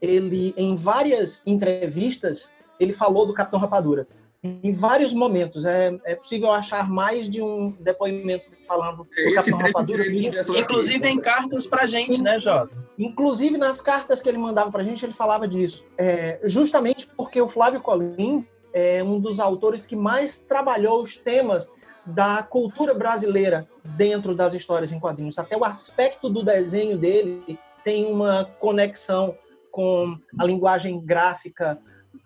ele 0.00 0.54
em 0.56 0.76
várias 0.76 1.42
entrevistas, 1.46 2.52
ele 2.78 2.92
falou 2.92 3.26
do 3.26 3.34
Capitão 3.34 3.60
Rapadura. 3.60 4.06
Em 4.42 4.72
vários 4.72 5.12
momentos. 5.12 5.66
É, 5.66 5.98
é 6.04 6.14
possível 6.14 6.50
achar 6.50 6.88
mais 6.88 7.28
de 7.28 7.42
um 7.42 7.72
depoimento 7.72 8.46
falando 8.66 9.04
do 9.04 9.08
Esse 9.14 9.34
Capitão 9.34 9.58
Rapadura. 9.58 10.04
Inclusive 10.08 11.08
em 11.08 11.20
cartas 11.20 11.66
pra 11.66 11.86
gente, 11.86 12.22
né, 12.22 12.38
Jota? 12.38 12.74
Inclusive, 12.98 13.58
nas 13.58 13.80
cartas 13.80 14.22
que 14.22 14.28
ele 14.28 14.38
mandava 14.38 14.70
pra 14.70 14.82
gente, 14.82 15.04
ele 15.04 15.12
falava 15.12 15.46
disso. 15.46 15.84
É, 15.98 16.40
justamente 16.44 17.06
porque 17.06 17.40
o 17.40 17.48
Flávio 17.48 17.80
Colim 17.80 18.46
é 18.72 19.02
um 19.02 19.20
dos 19.20 19.40
autores 19.40 19.84
que 19.84 19.96
mais 19.96 20.38
trabalhou 20.38 21.02
os 21.02 21.16
temas 21.16 21.70
da 22.06 22.42
cultura 22.42 22.94
brasileira 22.94 23.68
dentro 23.84 24.34
das 24.34 24.54
histórias 24.54 24.92
em 24.92 24.98
quadrinhos. 24.98 25.38
Até 25.38 25.56
o 25.56 25.64
aspecto 25.64 26.28
do 26.28 26.42
desenho 26.42 26.98
dele 26.98 27.58
tem 27.84 28.06
uma 28.06 28.44
conexão 28.58 29.36
com 29.70 30.18
a 30.38 30.44
linguagem 30.44 31.00
gráfica 31.00 31.78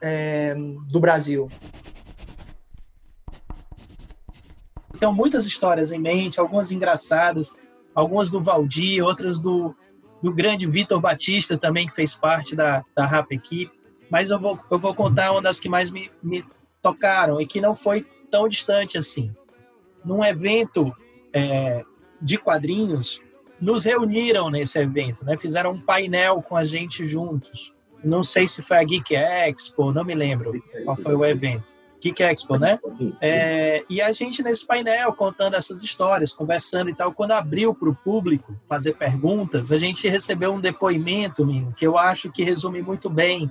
é, 0.02 0.54
do 0.88 1.00
Brasil. 1.00 1.48
Tenho 4.98 5.12
muitas 5.12 5.46
histórias 5.46 5.92
em 5.92 5.98
mente, 5.98 6.40
algumas 6.40 6.70
engraçadas, 6.70 7.54
algumas 7.94 8.30
do 8.30 8.42
Valdir, 8.42 9.04
outras 9.04 9.38
do, 9.38 9.74
do 10.22 10.32
grande 10.32 10.66
Vitor 10.66 11.00
Batista 11.00 11.58
também, 11.58 11.86
que 11.86 11.94
fez 11.94 12.14
parte 12.14 12.56
da, 12.56 12.84
da 12.94 13.06
Rap 13.06 13.32
Equipe. 13.32 13.72
mas 14.10 14.30
eu 14.30 14.38
vou, 14.38 14.58
eu 14.70 14.78
vou 14.78 14.94
contar 14.94 15.32
uma 15.32 15.42
das 15.42 15.60
que 15.60 15.68
mais 15.68 15.90
me, 15.90 16.10
me 16.22 16.44
tocaram 16.82 17.40
e 17.40 17.46
que 17.46 17.60
não 17.60 17.74
foi 17.74 18.06
tão 18.30 18.48
distante 18.48 18.96
assim. 18.96 19.34
Num 20.04 20.24
evento 20.24 20.94
é, 21.32 21.84
de 22.20 22.38
quadrinhos, 22.38 23.22
nos 23.60 23.84
reuniram 23.84 24.50
nesse 24.50 24.78
evento, 24.78 25.24
né? 25.24 25.36
Fizeram 25.36 25.72
um 25.72 25.80
painel 25.80 26.42
com 26.42 26.56
a 26.56 26.64
gente 26.64 27.04
juntos. 27.06 27.74
Não 28.02 28.22
sei 28.22 28.46
se 28.46 28.62
foi 28.62 28.76
a 28.76 28.84
Geek 28.84 29.14
Expo, 29.14 29.92
não 29.92 30.04
me 30.04 30.14
lembro 30.14 30.62
qual 30.84 30.96
foi 30.96 31.14
o 31.14 31.24
evento. 31.24 31.72
Geek 32.00 32.22
Expo, 32.22 32.58
né? 32.58 32.78
É, 33.20 33.82
e 33.88 34.02
a 34.02 34.12
gente 34.12 34.42
nesse 34.42 34.66
painel 34.66 35.14
contando 35.14 35.54
essas 35.54 35.82
histórias, 35.82 36.34
conversando 36.34 36.90
e 36.90 36.94
tal. 36.94 37.14
Quando 37.14 37.30
abriu 37.30 37.74
para 37.74 37.88
o 37.88 37.94
público 37.94 38.54
fazer 38.68 38.94
perguntas, 38.94 39.72
a 39.72 39.78
gente 39.78 40.06
recebeu 40.06 40.52
um 40.52 40.60
depoimento, 40.60 41.46
que 41.76 41.86
eu 41.86 41.96
acho 41.96 42.30
que 42.30 42.44
resume 42.44 42.82
muito 42.82 43.08
bem 43.08 43.50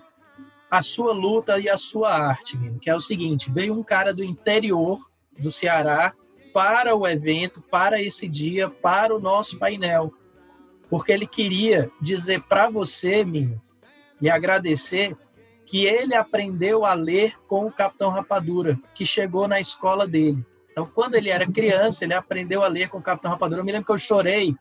a 0.69 0.81
sua 0.81 1.13
luta 1.13 1.59
e 1.59 1.67
a 1.67 1.77
sua 1.77 2.13
arte, 2.13 2.57
que 2.79 2.89
é 2.89 2.95
o 2.95 2.99
seguinte: 2.99 3.51
veio 3.51 3.73
um 3.73 3.83
cara 3.83 4.13
do 4.13 4.23
interior 4.23 4.99
do 5.37 5.49
Ceará 5.49 6.13
para 6.53 6.95
o 6.95 7.07
evento, 7.07 7.61
para 7.61 8.01
esse 8.01 8.29
dia, 8.29 8.69
para 8.69 9.15
o 9.15 9.19
nosso 9.19 9.57
painel, 9.57 10.13
porque 10.89 11.11
ele 11.11 11.25
queria 11.25 11.89
dizer 11.99 12.43
para 12.43 12.69
você, 12.69 13.25
menino, 13.25 13.59
e 14.21 14.29
agradecer 14.29 15.17
que 15.65 15.85
ele 15.85 16.13
aprendeu 16.13 16.85
a 16.85 16.93
ler 16.93 17.35
com 17.47 17.65
o 17.65 17.71
Capitão 17.71 18.09
Rapadura, 18.09 18.79
que 18.93 19.05
chegou 19.05 19.47
na 19.47 19.59
escola 19.59 20.07
dele. 20.07 20.45
Então, 20.71 20.85
quando 20.85 21.15
ele 21.15 21.29
era 21.29 21.45
criança, 21.45 22.03
ele 22.03 22.13
aprendeu 22.13 22.63
a 22.63 22.67
ler 22.67 22.89
com 22.89 22.97
o 22.97 23.01
Capitão 23.01 23.31
Rapadura. 23.31 23.61
Eu 23.61 23.65
me 23.65 23.71
lembro 23.71 23.85
que 23.85 23.91
eu 23.91 23.97
chorei 23.97 24.55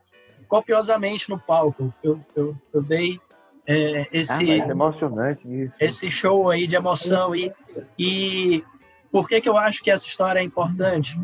copiosamente 0.49 1.28
no 1.28 1.38
palco. 1.38 1.93
Eu, 2.03 2.20
eu, 2.34 2.57
eu 2.72 2.82
dei 2.82 3.20
é, 3.66 4.09
esse, 4.12 4.51
ah, 4.51 4.66
é 4.66 4.70
emocionante 4.70 5.70
esse 5.80 6.11
show 6.11 6.51
aí 6.51 6.66
de 6.66 6.76
emoção. 6.76 7.34
E, 7.34 7.53
e 7.99 8.64
por 9.11 9.28
que, 9.28 9.40
que 9.40 9.49
eu 9.49 9.57
acho 9.57 9.82
que 9.82 9.90
essa 9.90 10.07
história 10.07 10.40
é 10.40 10.43
importante? 10.43 11.18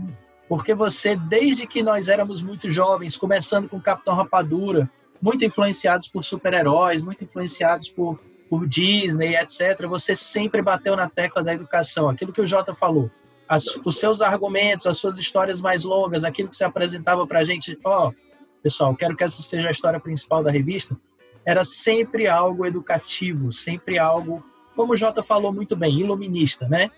Porque 0.48 0.74
você, 0.74 1.14
desde 1.14 1.66
que 1.66 1.82
nós 1.82 2.08
éramos 2.08 2.40
muito 2.40 2.70
jovens, 2.70 3.16
começando 3.16 3.68
com 3.68 3.80
Capitão 3.80 4.14
Rapadura, 4.14 4.90
muito 5.20 5.44
influenciados 5.44 6.08
por 6.08 6.24
super-heróis, 6.24 7.02
muito 7.02 7.22
influenciados 7.24 7.90
por 7.90 8.18
por 8.48 8.66
Disney, 8.66 9.36
etc., 9.36 9.86
você 9.86 10.16
sempre 10.16 10.62
bateu 10.62 10.96
na 10.96 11.08
tecla 11.08 11.42
da 11.42 11.54
educação. 11.54 12.08
Aquilo 12.08 12.32
que 12.32 12.40
o 12.40 12.46
Jota 12.46 12.74
falou, 12.74 13.10
as, 13.48 13.66
os 13.84 13.98
seus 13.98 14.20
argumentos, 14.20 14.86
as 14.86 14.96
suas 14.96 15.18
histórias 15.18 15.60
mais 15.60 15.84
longas, 15.84 16.24
aquilo 16.24 16.48
que 16.48 16.56
você 16.56 16.64
apresentava 16.64 17.26
para 17.26 17.40
a 17.40 17.44
gente, 17.44 17.78
ó, 17.84 18.08
oh, 18.08 18.14
pessoal, 18.62 18.94
quero 18.96 19.16
que 19.16 19.24
essa 19.24 19.42
seja 19.42 19.68
a 19.68 19.70
história 19.70 20.00
principal 20.00 20.42
da 20.42 20.50
revista, 20.50 20.96
era 21.44 21.64
sempre 21.64 22.26
algo 22.26 22.66
educativo, 22.66 23.52
sempre 23.52 23.98
algo, 23.98 24.44
como 24.74 24.92
o 24.92 24.96
Jota 24.96 25.22
falou 25.22 25.52
muito 25.52 25.76
bem, 25.76 26.00
iluminista, 26.00 26.66
né? 26.68 26.90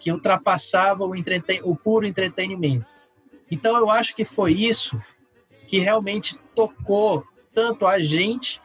Que 0.00 0.10
ultrapassava 0.10 1.04
o, 1.04 1.14
entreten 1.14 1.60
o 1.62 1.76
puro 1.76 2.06
entretenimento. 2.06 2.92
Então, 3.48 3.76
eu 3.76 3.88
acho 3.88 4.16
que 4.16 4.24
foi 4.24 4.52
isso 4.52 5.00
que 5.68 5.78
realmente 5.78 6.36
tocou 6.56 7.24
tanto 7.54 7.86
a 7.86 8.00
gente 8.00 8.60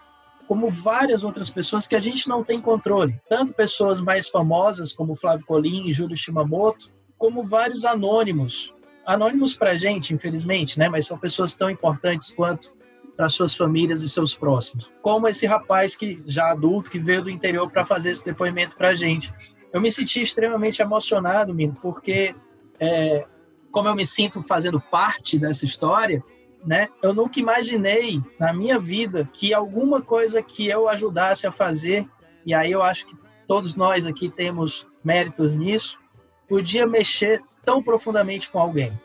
como 0.47 0.69
várias 0.69 1.23
outras 1.23 1.49
pessoas 1.49 1.87
que 1.87 1.95
a 1.95 2.01
gente 2.01 2.27
não 2.27 2.43
tem 2.43 2.61
controle. 2.61 3.19
Tanto 3.29 3.53
pessoas 3.53 3.99
mais 3.99 4.27
famosas, 4.27 4.93
como 4.93 5.15
Flávio 5.15 5.45
Colim 5.45 5.87
e 5.87 5.93
Júlio 5.93 6.15
Shimamoto, 6.15 6.91
como 7.17 7.43
vários 7.43 7.85
anônimos. 7.85 8.73
Anônimos 9.05 9.55
para 9.55 9.71
a 9.71 9.77
gente, 9.77 10.13
infelizmente, 10.13 10.79
né? 10.79 10.89
mas 10.89 11.05
são 11.05 11.17
pessoas 11.17 11.55
tão 11.55 11.69
importantes 11.69 12.31
quanto 12.31 12.75
para 13.15 13.29
suas 13.29 13.55
famílias 13.55 14.01
e 14.01 14.09
seus 14.09 14.35
próximos. 14.35 14.91
Como 15.01 15.27
esse 15.27 15.45
rapaz 15.45 15.95
que 15.95 16.21
já 16.25 16.51
adulto 16.51 16.91
que 16.91 16.99
veio 16.99 17.23
do 17.23 17.29
interior 17.29 17.69
para 17.71 17.85
fazer 17.85 18.11
esse 18.11 18.25
depoimento 18.25 18.75
para 18.75 18.89
a 18.89 18.95
gente. 18.95 19.31
Eu 19.75 19.81
me 19.81 19.91
senti 19.91 20.21
extremamente 20.21 20.81
emocionado, 20.81 21.53
Mino, 21.53 21.77
porque 21.81 22.33
é, 22.79 23.27
como 23.69 23.89
eu 23.89 23.93
me 23.93 24.05
sinto 24.05 24.41
fazendo 24.41 24.79
parte 24.79 25.37
dessa 25.37 25.65
história, 25.65 26.23
né? 26.65 26.87
Eu 27.03 27.13
nunca 27.13 27.41
imaginei 27.41 28.23
na 28.39 28.53
minha 28.53 28.79
vida 28.79 29.29
que 29.33 29.53
alguma 29.53 30.01
coisa 30.01 30.41
que 30.41 30.65
eu 30.65 30.87
ajudasse 30.87 31.45
a 31.45 31.51
fazer, 31.51 32.07
e 32.45 32.53
aí 32.53 32.71
eu 32.71 32.81
acho 32.81 33.05
que 33.05 33.17
todos 33.45 33.75
nós 33.75 34.05
aqui 34.05 34.29
temos 34.29 34.87
méritos 35.03 35.57
nisso, 35.57 35.99
podia 36.47 36.87
mexer 36.87 37.43
tão 37.65 37.83
profundamente 37.83 38.49
com 38.49 38.59
alguém. 38.59 38.97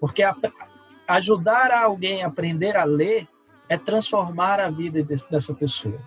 Porque 0.00 0.22
a, 0.22 0.34
ajudar 1.06 1.70
alguém 1.70 2.24
a 2.24 2.28
aprender 2.28 2.78
a 2.78 2.84
ler 2.84 3.28
é 3.68 3.76
transformar 3.76 4.58
a 4.58 4.70
vida 4.70 5.02
dessa 5.02 5.52
pessoa. 5.52 6.00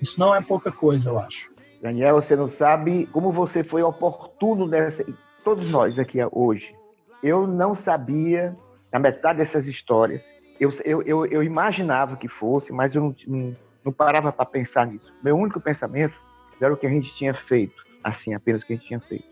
Isso 0.00 0.18
não 0.18 0.34
é 0.34 0.40
pouca 0.40 0.72
coisa, 0.72 1.10
eu 1.10 1.18
acho. 1.18 1.57
Daniel, 1.80 2.16
você 2.16 2.34
não 2.34 2.48
sabe 2.48 3.06
como 3.12 3.32
você 3.32 3.62
foi 3.62 3.82
oportuno 3.82 4.66
nessa. 4.66 5.04
Todos 5.44 5.70
nós 5.70 5.98
aqui 5.98 6.18
hoje. 6.32 6.74
Eu 7.22 7.46
não 7.46 7.74
sabia, 7.74 8.56
na 8.92 8.98
metade 8.98 9.38
dessas 9.38 9.66
histórias, 9.66 10.22
eu, 10.60 10.72
eu, 10.84 11.02
eu, 11.02 11.26
eu 11.26 11.42
imaginava 11.42 12.16
que 12.16 12.28
fosse, 12.28 12.72
mas 12.72 12.94
eu 12.94 13.02
não, 13.02 13.16
não, 13.26 13.56
não 13.84 13.92
parava 13.92 14.32
para 14.32 14.44
pensar 14.44 14.86
nisso. 14.86 15.12
Meu 15.22 15.36
único 15.36 15.60
pensamento 15.60 16.14
era 16.60 16.72
o 16.72 16.76
que 16.76 16.86
a 16.86 16.90
gente 16.90 17.14
tinha 17.14 17.32
feito, 17.32 17.84
assim, 18.02 18.34
apenas 18.34 18.62
o 18.62 18.66
que 18.66 18.72
a 18.72 18.76
gente 18.76 18.86
tinha 18.86 19.00
feito. 19.00 19.26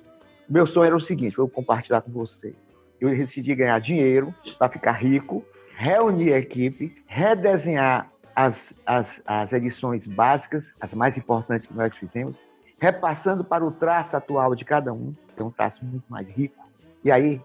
Meu 0.48 0.66
sonho 0.66 0.86
era 0.86 0.96
o 0.96 1.00
seguinte, 1.00 1.36
vou 1.36 1.48
compartilhar 1.48 2.00
com 2.00 2.12
você. 2.12 2.54
Eu 3.00 3.10
decidi 3.10 3.54
ganhar 3.54 3.80
dinheiro 3.80 4.32
para 4.56 4.68
ficar 4.68 4.92
rico, 4.92 5.44
reunir 5.76 6.32
a 6.32 6.38
equipe, 6.38 6.96
redesenhar 7.06 8.10
as, 8.36 8.74
as, 8.84 9.20
as 9.24 9.50
edições 9.50 10.06
básicas, 10.06 10.70
as 10.78 10.92
mais 10.92 11.16
importantes 11.16 11.66
que 11.66 11.74
nós 11.74 11.96
fizemos, 11.96 12.36
repassando 12.78 13.42
para 13.42 13.64
o 13.64 13.72
traço 13.72 14.14
atual 14.14 14.54
de 14.54 14.62
cada 14.62 14.92
um, 14.92 15.14
que 15.34 15.40
é 15.40 15.44
um 15.44 15.50
traço 15.50 15.82
muito 15.82 16.04
mais 16.06 16.28
rico. 16.28 16.62
E 17.02 17.10
aí, 17.10 17.40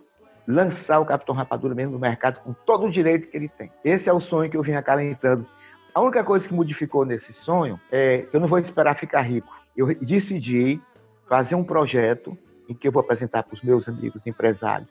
lançar 0.46 1.00
o 1.00 1.06
Capitão 1.06 1.34
Rapadura 1.34 1.74
mesmo 1.74 1.94
no 1.94 2.00
mercado 2.00 2.42
com 2.42 2.52
todo 2.52 2.88
o 2.88 2.92
direito 2.92 3.30
que 3.30 3.38
ele 3.38 3.48
tem. 3.48 3.72
Esse 3.86 4.10
é 4.10 4.14
o 4.14 4.20
sonho 4.20 4.52
que 4.52 4.58
eu 4.58 4.62
vim 4.62 4.74
acalentando. 4.74 5.48
A 5.94 6.02
única 6.02 6.26
coisa 6.26 6.46
que 6.46 6.54
modificou 6.54 7.06
nesse 7.06 7.32
sonho 7.32 7.80
é 7.90 8.26
que 8.30 8.36
eu 8.36 8.42
não 8.42 8.48
vou 8.50 8.60
esperar 8.60 8.98
ficar 8.98 9.22
rico. 9.22 9.48
Eu 9.76 9.96
decidi 9.96 10.82
fazer 11.30 11.56
um 11.56 11.64
projeto 11.64 12.38
em 12.68 12.74
que 12.74 12.88
eu 12.88 12.92
vou 12.92 13.02
apresentar 13.02 13.44
para 13.44 13.56
os 13.56 13.62
meus 13.62 13.88
amigos 13.88 14.26
empresários, 14.28 14.90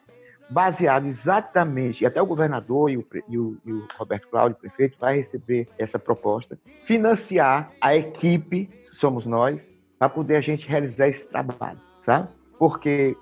baseado 0.51 1.07
exatamente, 1.07 2.03
e 2.03 2.07
até 2.07 2.21
o 2.21 2.27
governador 2.27 2.91
e 2.91 2.97
o, 2.97 3.07
e 3.29 3.39
o, 3.39 3.57
e 3.65 3.73
o 3.73 3.87
Roberto 3.97 4.29
Cláudio, 4.29 4.57
o 4.57 4.61
prefeito, 4.61 4.99
vai 4.99 5.17
receber 5.17 5.69
essa 5.79 5.99
proposta, 5.99 6.59
financiar 6.85 7.71
a 7.81 7.95
equipe, 7.95 8.69
somos 8.95 9.25
nós, 9.25 9.61
para 9.99 10.09
poder 10.09 10.37
a 10.37 10.41
gente 10.41 10.67
realizar 10.67 11.09
esse 11.09 11.25
trabalho, 11.27 11.79
sabe? 12.05 12.29
Porque 12.59 13.17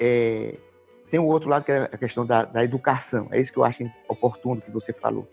é, 0.00 0.56
tem 1.10 1.20
o 1.20 1.26
outro 1.26 1.48
lado 1.48 1.64
que 1.64 1.70
é 1.70 1.82
a 1.82 1.96
questão 1.96 2.26
da, 2.26 2.44
da 2.44 2.64
educação. 2.64 3.28
É 3.30 3.40
isso 3.40 3.52
que 3.52 3.58
eu 3.58 3.64
acho 3.64 3.88
oportuno 4.08 4.60
que 4.60 4.70
você 4.70 4.92
falou. 4.92 5.28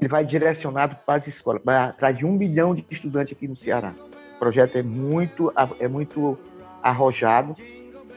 Ele 0.00 0.08
vai 0.08 0.24
direcionado 0.24 0.96
para 1.04 1.16
as 1.16 1.26
escolas, 1.26 1.60
vai 1.64 1.76
atrás 1.76 2.16
de 2.16 2.24
um 2.24 2.32
milhão 2.32 2.74
de 2.74 2.86
estudantes 2.90 3.36
aqui 3.36 3.46
no 3.46 3.56
Ceará. 3.56 3.92
O 4.36 4.38
projeto 4.38 4.78
é 4.78 4.82
muito, 4.82 5.52
é 5.78 5.88
muito 5.88 6.38
arrojado, 6.82 7.54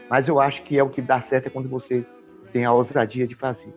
mas 0.08 0.28
eu 0.28 0.40
acho 0.40 0.62
que 0.62 0.78
é 0.78 0.82
o 0.82 0.88
que 0.88 1.02
dá 1.02 1.20
certo 1.20 1.48
é 1.48 1.50
quando 1.50 1.68
você 1.68 2.04
tem 2.48 2.64
a 2.64 2.72
ousadia 2.72 3.26
de 3.26 3.34
fazer. 3.34 3.72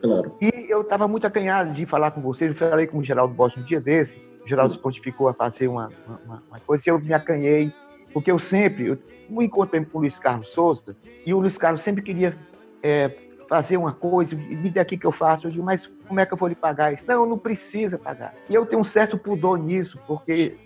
Claro. 0.00 0.36
E 0.40 0.66
eu 0.68 0.82
estava 0.82 1.08
muito 1.08 1.26
acanhado 1.26 1.72
de 1.72 1.86
falar 1.86 2.10
com 2.10 2.20
vocês. 2.20 2.50
Eu 2.50 2.56
falei 2.56 2.86
com 2.86 2.98
o 2.98 3.04
Geraldo 3.04 3.34
Bosch 3.34 3.56
um 3.56 3.62
dia 3.62 3.80
desse. 3.80 4.16
O 4.44 4.48
Geraldo 4.48 4.74
se 4.74 4.80
pontificou 4.80 5.28
a 5.28 5.34
fazer 5.34 5.68
uma, 5.68 5.90
uma, 6.24 6.42
uma 6.48 6.60
coisa 6.60 6.84
e 6.86 6.90
eu 6.90 7.00
me 7.00 7.12
acanhei, 7.12 7.72
porque 8.12 8.30
eu 8.30 8.38
sempre, 8.38 8.86
eu 8.86 8.98
me 9.28 9.44
encontrei 9.44 9.84
com 9.84 9.98
o 9.98 10.00
Luiz 10.02 10.18
Carlos 10.18 10.48
Souza 10.52 10.96
e 11.24 11.34
o 11.34 11.40
Luiz 11.40 11.58
Carlos 11.58 11.82
sempre 11.82 12.02
queria 12.02 12.36
é, 12.82 13.10
fazer 13.48 13.76
uma 13.76 13.92
coisa, 13.92 14.34
me 14.34 14.70
dê 14.70 14.78
aqui 14.78 14.96
que 14.96 15.06
eu 15.06 15.12
faço. 15.12 15.46
Eu 15.46 15.50
digo, 15.50 15.64
mas 15.64 15.90
como 16.06 16.20
é 16.20 16.26
que 16.26 16.32
eu 16.32 16.36
vou 16.36 16.48
lhe 16.48 16.54
pagar 16.54 16.92
isso? 16.92 17.04
Não, 17.06 17.26
não 17.26 17.38
precisa 17.38 17.98
pagar. 17.98 18.34
E 18.48 18.54
eu 18.54 18.64
tenho 18.66 18.82
um 18.82 18.84
certo 18.84 19.18
pudor 19.18 19.58
nisso, 19.58 19.98
porque 20.06 20.56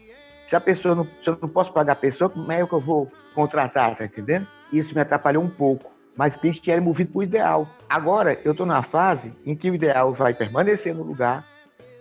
se 0.48 0.57
a 0.57 0.61
pessoa 0.61 0.94
não, 0.94 1.05
se 1.05 1.28
eu 1.28 1.38
não 1.40 1.48
posso 1.48 1.72
pagar 1.72 1.92
a 1.92 1.96
pessoa, 1.96 2.28
como 2.28 2.51
é 2.53 2.66
que 2.66 2.72
eu 2.72 2.80
vou 2.80 3.11
contratar, 3.34 3.96
tá 3.96 4.05
entendendo? 4.05 4.46
Isso 4.72 4.94
me 4.94 5.01
atrapalhou 5.01 5.42
um 5.42 5.48
pouco. 5.51 5.90
Mas 6.16 6.36
Cristo 6.36 6.70
era 6.70 6.80
movido 6.80 7.12
para 7.12 7.18
o 7.18 7.22
ideal. 7.22 7.68
Agora, 7.88 8.38
eu 8.44 8.52
estou 8.52 8.66
na 8.66 8.82
fase 8.82 9.32
em 9.44 9.56
que 9.56 9.70
o 9.70 9.74
ideal 9.74 10.12
vai 10.12 10.34
permanecer 10.34 10.94
no 10.94 11.02
lugar, 11.02 11.46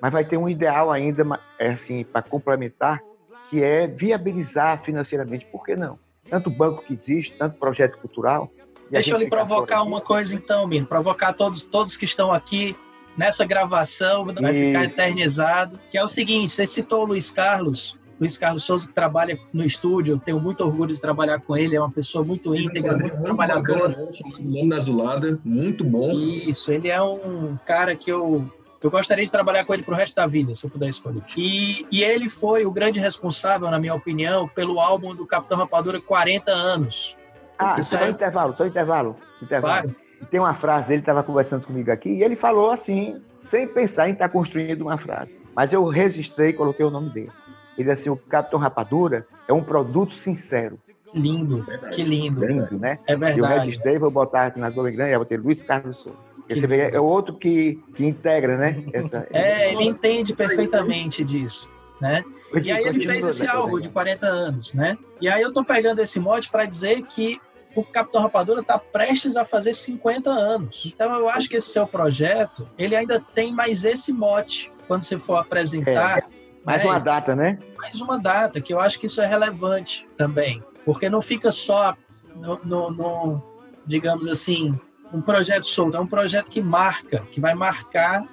mas 0.01 0.11
vai 0.11 0.25
ter 0.25 0.37
um 0.37 0.49
ideal 0.49 0.91
ainda, 0.91 1.23
é 1.57 1.71
assim, 1.71 2.03
para 2.03 2.21
complementar, 2.21 3.01
que 3.49 3.63
é 3.63 3.87
viabilizar 3.87 4.81
financeiramente. 4.83 5.45
Por 5.45 5.65
que 5.65 5.75
não? 5.75 5.97
Tanto 6.29 6.49
banco 6.49 6.83
que 6.83 6.93
existe, 6.93 7.35
tanto 7.37 7.57
projeto 7.57 7.97
cultural, 7.97 8.51
Deixa 8.89 9.13
eu 9.13 9.19
lhe 9.19 9.29
provocar 9.29 9.83
uma 9.83 10.01
coisa 10.01 10.33
então, 10.33 10.65
Mino, 10.67 10.85
provocar 10.85 11.33
todos, 11.33 11.63
todos 11.63 11.95
que 11.95 12.05
estão 12.05 12.33
aqui 12.33 12.75
nessa 13.15 13.45
gravação, 13.45 14.25
vai 14.25 14.53
ficar 14.53 14.85
eternizado, 14.85 15.79
que 15.91 15.97
é 15.97 16.03
o 16.03 16.07
seguinte, 16.07 16.53
você 16.53 16.65
citou 16.65 17.03
o 17.03 17.05
Luiz 17.05 17.29
Carlos, 17.29 17.98
Luiz 18.19 18.37
Carlos 18.37 18.63
Souza, 18.63 18.87
que 18.87 18.93
trabalha 18.93 19.39
no 19.53 19.63
estúdio, 19.63 20.15
eu 20.15 20.19
tenho 20.19 20.39
muito 20.39 20.63
orgulho 20.63 20.93
de 20.93 20.99
trabalhar 20.99 21.39
com 21.39 21.55
ele, 21.55 21.75
é 21.75 21.79
uma 21.79 21.91
pessoa 21.91 22.23
muito 22.23 22.53
íntegra, 22.53 22.91
muito, 22.91 23.13
muito 23.15 23.23
trabalhadora. 23.23 24.09
Nome 24.39 24.73
Azulada, 24.75 25.39
muito 25.43 25.85
bom. 25.85 26.11
Isso, 26.11 26.71
ele 26.71 26.89
é 26.89 27.01
um 27.01 27.57
cara 27.65 27.95
que 27.95 28.11
eu 28.11 28.45
eu 28.81 28.89
gostaria 28.89 29.25
de 29.25 29.31
trabalhar 29.31 29.65
com 29.65 29.73
ele 29.73 29.83
pro 29.83 29.93
resto 29.93 30.15
da 30.15 30.25
vida, 30.25 30.55
se 30.55 30.65
eu 30.65 30.69
puder 30.69 30.87
escolher. 30.87 31.21
E, 31.35 31.85
e 31.91 32.01
ele 32.01 32.29
foi 32.29 32.65
o 32.65 32.71
grande 32.71 32.99
responsável, 32.99 33.69
na 33.69 33.77
minha 33.77 33.93
opinião, 33.93 34.47
pelo 34.47 34.79
álbum 34.79 35.13
do 35.13 35.25
Capitão 35.25 35.57
Rapadura 35.57 35.99
40 35.99 36.49
anos. 36.51 37.15
Ah, 37.57 37.81
só 37.81 38.07
intervalo, 38.07 38.55
só 38.55 38.65
intervalo. 38.65 39.17
intervalo. 39.41 39.89
Claro. 39.89 39.95
Tem 40.31 40.39
uma 40.39 40.53
frase, 40.53 40.93
ele 40.93 41.01
estava 41.01 41.23
conversando 41.23 41.65
comigo 41.65 41.91
aqui, 41.91 42.09
e 42.09 42.23
ele 42.23 42.37
falou 42.37 42.71
assim, 42.71 43.21
sem 43.41 43.67
pensar 43.67 44.07
em 44.09 44.13
estar 44.13 44.29
construindo 44.29 44.81
uma 44.81 44.97
frase. 44.97 45.37
Mas 45.53 45.73
eu 45.73 45.83
registrei 45.85 46.49
e 46.49 46.53
coloquei 46.53 46.85
o 46.85 46.89
nome 46.89 47.09
dele. 47.09 47.31
Ele 47.79 47.89
disse 47.89 48.01
assim, 48.01 48.09
o 48.09 48.17
Capitão 48.17 48.59
Rapadura 48.59 49.25
é 49.47 49.53
um 49.53 49.63
produto 49.63 50.15
sincero. 50.17 50.77
Que 51.07 51.17
lindo, 51.17 51.63
Verdade. 51.63 51.95
que 51.95 52.03
lindo. 52.03 52.41
Verdade. 52.41 52.79
né? 52.79 52.99
É 53.07 53.13
Eu 53.13 53.19
verdade. 53.19 53.65
registrei, 53.65 53.97
vou 53.97 54.11
botar 54.11 54.47
aqui 54.47 54.59
na 54.59 54.69
Globo 54.69 54.91
Grande, 54.91 55.13
eu 55.13 55.19
botei 55.19 55.37
Luiz 55.37 55.63
Carlos 55.63 55.97
Souza. 55.97 56.17
Esse 56.47 56.59
lindo. 56.59 56.73
é 56.73 56.99
outro 56.99 57.35
que, 57.35 57.79
que 57.95 58.05
integra, 58.05 58.57
né? 58.57 58.83
Essa, 58.93 59.27
É, 59.31 59.71
ele 59.71 59.85
entende 59.85 60.35
perfeitamente 60.35 61.23
disso, 61.23 61.69
né? 62.01 62.23
E 62.61 62.71
aí 62.71 62.83
ele 62.83 63.05
fez 63.05 63.23
esse 63.25 63.47
álbum 63.47 63.79
de 63.79 63.89
40 63.89 64.25
anos, 64.25 64.73
né? 64.73 64.97
E 65.21 65.29
aí 65.29 65.41
eu 65.41 65.53
tô 65.53 65.63
pegando 65.63 65.99
esse 65.99 66.19
mote 66.19 66.49
para 66.49 66.65
dizer 66.65 67.03
que 67.03 67.39
o 67.75 67.83
Capitão 67.83 68.21
Rapadura 68.21 68.63
tá 68.63 68.77
prestes 68.77 69.37
a 69.37 69.45
fazer 69.45 69.73
50 69.73 70.29
anos. 70.29 70.91
Então 70.93 71.15
eu 71.15 71.29
acho 71.29 71.47
que 71.47 71.55
esse 71.55 71.69
seu 71.69 71.87
projeto, 71.87 72.67
ele 72.77 72.95
ainda 72.95 73.19
tem 73.33 73.53
mais 73.53 73.85
esse 73.85 74.11
mote 74.11 74.71
quando 74.87 75.03
você 75.03 75.17
for 75.19 75.37
apresentar 75.37 76.27
Mais 76.65 76.83
né? 76.83 76.89
uma 76.89 76.99
data, 76.99 77.35
né? 77.35 77.59
Mais 77.79 77.99
uma 78.01 78.17
data, 78.19 78.59
que 78.61 78.73
eu 78.73 78.79
acho 78.79 78.99
que 78.99 79.05
isso 79.07 79.21
é 79.21 79.25
relevante 79.25 80.07
também. 80.17 80.61
Porque 80.85 81.09
não 81.09 81.21
fica 81.21 81.51
só 81.51 81.95
no, 82.35 82.59
no- 82.63 82.91
no, 82.91 83.43
digamos 83.85 84.27
assim, 84.27 84.77
um 85.13 85.21
projeto 85.21 85.65
solto, 85.65 85.97
é 85.97 85.99
um 85.99 86.07
projeto 86.07 86.49
que 86.49 86.61
marca, 86.61 87.19
que 87.31 87.39
vai 87.39 87.53
marcar 87.55 88.23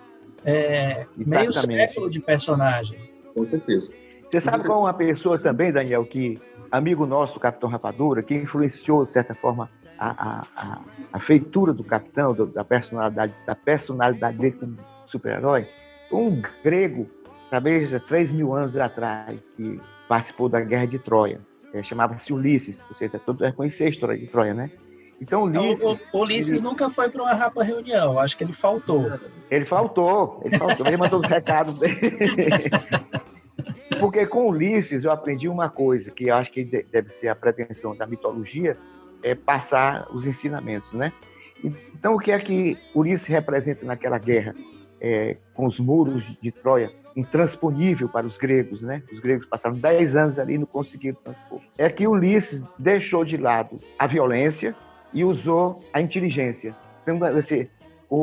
é, 0.44 1.06
meio 1.16 1.52
século 1.52 2.10
de 2.10 2.20
personagem. 2.20 2.98
Com 3.34 3.44
certeza. 3.44 3.92
Você 4.30 4.40
sabe 4.40 4.64
qual 4.66 4.78
é 4.80 4.82
uma 4.82 4.94
pessoa 4.94 5.38
também, 5.38 5.72
Daniel, 5.72 6.04
que 6.04 6.40
amigo 6.70 7.06
nosso, 7.06 7.34
do 7.34 7.40
Capitão 7.40 7.68
Rapadura, 7.68 8.22
que 8.22 8.34
influenciou, 8.34 9.04
de 9.04 9.12
certa 9.12 9.34
forma, 9.34 9.70
a, 9.98 10.10
a, 10.10 10.46
a, 10.56 10.78
a 11.14 11.20
feitura 11.20 11.72
do 11.72 11.82
Capitão, 11.84 12.34
do- 12.34 12.46
da 12.46 12.64
personalidade, 12.64 13.32
da 13.46 13.54
personalidade 13.54 14.36
dele 14.36 14.56
como 14.58 14.76
super-herói? 15.06 15.66
Um 16.12 16.42
grego, 16.62 17.08
talvez 17.50 17.92
há 17.94 18.00
3 18.00 18.30
mil 18.32 18.54
anos 18.54 18.76
atrás, 18.76 19.38
que 19.56 19.80
participou 20.08 20.48
da 20.48 20.60
Guerra 20.60 20.86
de 20.86 20.98
Troia. 20.98 21.40
É, 21.72 21.82
Chamava-se 21.82 22.32
Ulisses, 22.32 22.76
você 22.88 23.08
todo 23.08 23.44
é 23.44 23.52
conhecer 23.52 23.84
a 23.84 23.88
história 23.88 24.16
de 24.18 24.26
Troia, 24.26 24.54
né? 24.54 24.70
Então, 25.20 25.44
Ulisses, 25.44 25.82
o, 26.12 26.18
o 26.18 26.20
Ulisses 26.22 26.52
ele- 26.54 26.60
nunca 26.62 26.90
foi 26.90 27.08
para 27.08 27.22
uma 27.22 27.32
rapa 27.34 27.62
reunião, 27.62 28.18
acho 28.18 28.36
que 28.36 28.44
ele 28.44 28.52
faltou. 28.52 29.10
Ele 29.50 29.64
faltou, 29.64 30.42
ele 30.44 30.58
faltou, 30.58 30.86
ele 30.86 30.96
mandou 30.96 31.20
os 31.20 31.26
recados 31.26 31.78
dele. 31.78 31.98
Porque 33.98 34.26
com 34.26 34.48
Ulisses 34.50 35.04
eu 35.04 35.10
aprendi 35.10 35.48
uma 35.48 35.68
coisa, 35.70 36.10
que 36.10 36.24
eu 36.26 36.34
acho 36.34 36.52
que 36.52 36.64
de- 36.64 36.82
deve 36.90 37.10
ser 37.10 37.28
a 37.28 37.34
pretensão 37.34 37.96
da 37.96 38.06
mitologia, 38.06 38.76
é 39.22 39.34
passar 39.34 40.06
os 40.12 40.26
ensinamentos, 40.26 40.92
né? 40.92 41.12
Então 41.64 42.14
o 42.14 42.18
que 42.18 42.30
é 42.30 42.38
que 42.38 42.76
Ulisses 42.94 43.26
representa 43.26 43.84
naquela 43.86 44.18
guerra 44.18 44.54
é, 45.00 45.36
com 45.54 45.66
os 45.66 45.78
muros 45.80 46.22
de 46.42 46.52
Troia, 46.52 46.90
intransponível 47.16 48.08
para 48.08 48.26
os 48.26 48.36
gregos, 48.36 48.82
né? 48.82 49.02
Os 49.12 49.18
gregos 49.20 49.46
passaram 49.46 49.74
10 49.76 50.14
anos 50.14 50.38
ali 50.38 50.54
e 50.54 50.58
não 50.58 50.66
conseguiram 50.66 51.16
transpor. 51.24 51.60
É 51.78 51.88
que 51.88 52.06
Ulisses 52.08 52.62
deixou 52.78 53.24
de 53.24 53.36
lado 53.36 53.76
a 53.98 54.06
violência 54.06 54.74
e 55.12 55.24
usou 55.24 55.82
a 55.92 56.00
inteligência. 56.00 56.76
Então, 57.02 57.18
assim, 57.24 57.66
o, 58.10 58.18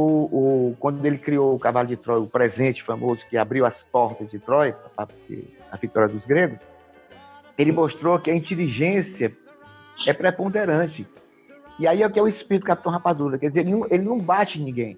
o- 0.71 0.75
quando 0.79 1.03
ele 1.05 1.17
criou 1.17 1.55
o 1.55 1.59
cavalo 1.59 1.87
de 1.87 1.97
Troia, 1.97 2.21
o 2.21 2.27
presente 2.27 2.83
famoso 2.83 3.25
que 3.29 3.35
abriu 3.37 3.65
as 3.65 3.81
portas 3.83 4.29
de 4.29 4.37
Troia, 4.39 4.75
para 4.95 5.07
a 5.71 5.77
vitória 5.77 6.09
dos 6.09 6.25
gregos, 6.25 6.59
ele 7.57 7.71
mostrou 7.71 8.19
que 8.19 8.29
a 8.29 8.35
inteligência 8.35 9.33
é 10.07 10.13
preponderante. 10.13 11.07
E 11.79 11.87
aí 11.87 12.03
é 12.03 12.07
o 12.07 12.11
que 12.11 12.19
é 12.19 12.21
o 12.21 12.27
espírito 12.27 12.63
do 12.63 12.67
Capitão 12.67 12.91
Rapadura, 12.91 13.37
quer 13.39 13.47
dizer, 13.47 13.61
ele 13.61 13.71
não, 13.71 13.85
ele 13.89 14.03
não 14.03 14.19
bate 14.19 14.59
ninguém. 14.59 14.97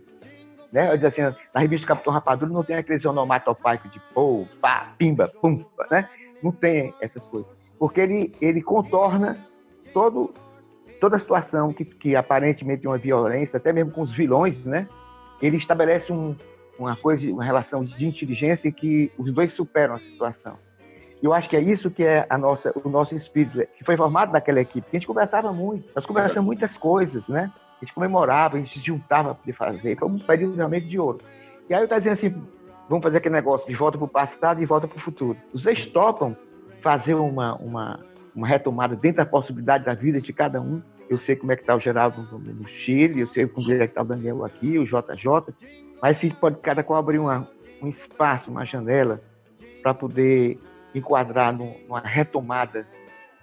Né? 0.76 0.94
Eu 0.94 1.08
assim, 1.08 1.22
na 1.54 1.62
revista 1.62 1.88
Capitão 1.88 2.12
Rapadura 2.12 2.52
não 2.52 2.62
tem 2.62 2.76
aqueles 2.76 3.06
onomatopaico 3.06 3.88
de 3.88 3.98
pô, 4.14 4.46
pá, 4.60 4.94
pimba, 4.98 5.32
pum, 5.42 5.64
né? 5.90 6.10
Não 6.44 6.52
tem 6.52 6.94
essas 7.00 7.26
coisas. 7.28 7.50
Porque 7.80 8.02
ele, 8.02 8.36
ele 8.42 8.62
contorna 8.62 9.38
todo, 9.94 10.34
toda 11.00 11.16
a 11.16 11.20
situação 11.20 11.72
que, 11.72 11.86
que 11.86 12.14
aparentemente 12.14 12.86
é 12.86 12.90
uma 12.90 12.98
violência, 12.98 13.56
até 13.56 13.72
mesmo 13.72 13.94
com 13.94 14.02
os 14.02 14.12
vilões, 14.12 14.66
né? 14.66 14.86
Ele 15.42 15.56
estabelece 15.56 16.12
um, 16.12 16.36
uma 16.78 16.94
coisa, 16.94 17.26
uma 17.32 17.46
relação 17.46 17.86
de 17.86 18.06
inteligência 18.06 18.68
em 18.68 18.74
que 18.74 19.10
os 19.18 19.32
dois 19.32 19.54
superam 19.54 19.96
a 19.96 20.00
situação. 20.00 20.58
Eu 21.24 21.32
acho 21.32 21.48
que 21.48 21.56
é 21.56 21.62
isso 21.62 21.90
que 21.90 22.04
é 22.04 22.26
a 22.30 22.38
nossa, 22.38 22.74
o 22.84 22.90
nosso 22.90 23.16
espírito, 23.16 23.66
que 23.78 23.86
foi 23.86 23.96
formado 23.96 24.34
naquela 24.34 24.60
equipe. 24.60 24.86
A 24.92 24.96
gente 24.98 25.08
conversava 25.08 25.54
muito, 25.54 25.86
nós 25.96 26.06
conversamos 26.06 26.46
muitas 26.46 26.78
coisas, 26.78 27.26
né? 27.30 27.50
A 27.82 27.86
gente 27.86 27.94
comemorava, 27.94 28.56
a 28.56 28.60
gente 28.60 28.80
se 28.80 28.86
juntava 28.86 29.36
para 29.36 29.54
fazer. 29.54 29.98
Foi 29.98 30.08
um 30.08 30.18
período 30.20 30.56
realmente 30.56 30.88
de 30.88 31.00
ouro. 31.00 31.20
E 31.70 31.74
aí 31.74 31.82
eu 31.82 31.86
estava 31.86 32.00
dizendo 32.00 32.14
assim, 32.14 32.48
vamos 32.90 33.04
fazer 33.04 33.18
aquele 33.18 33.36
negócio 33.36 33.68
de 33.68 33.76
volta 33.76 33.98
para 33.98 34.06
o 34.06 34.10
passado 34.10 34.62
e 34.62 34.66
volta 34.66 34.88
para 34.88 34.98
o 34.98 35.02
futuro. 35.02 35.38
Vocês 35.54 35.86
topam 35.88 36.36
fazer 36.82 37.16
uma, 37.16 37.56
uma, 37.56 38.00
uma 38.36 38.48
retomada 38.48 38.96
dentro 38.96 39.18
da 39.18 39.26
possibilidade 39.26 39.86
da 39.86 39.94
vida 39.94 40.22
de 40.22 40.32
cada 40.32 40.62
um? 40.62 40.82
Eu 41.10 41.18
sei 41.18 41.36
como 41.36 41.52
é 41.52 41.56
que 41.56 41.62
está 41.62 41.76
o 41.76 41.80
Geraldo 41.80 42.28
no, 42.32 42.40
no 42.40 42.68
Chile, 42.68 43.22
eu 43.22 43.28
sei 43.28 43.46
como 43.48 43.72
é 43.72 43.78
que 43.80 43.84
está 43.86 44.02
o 44.02 44.06
Daniel 44.06 44.44
aqui, 44.44 44.80
o 44.80 44.86
JJ, 44.86 45.54
mas 46.02 46.18
se 46.18 46.30
pode 46.32 46.58
cada 46.60 46.84
qual 46.84 47.00
abrir 47.00 47.20
uma, 47.20 47.48
um 47.82 47.88
espaço, 47.88 48.50
uma 48.50 48.66
janela, 48.66 49.22
para 49.84 49.94
poder 49.94 50.60
enquadrar 50.96 51.54
num- 51.54 51.76
numa 51.88 52.00
retomada 52.00 52.88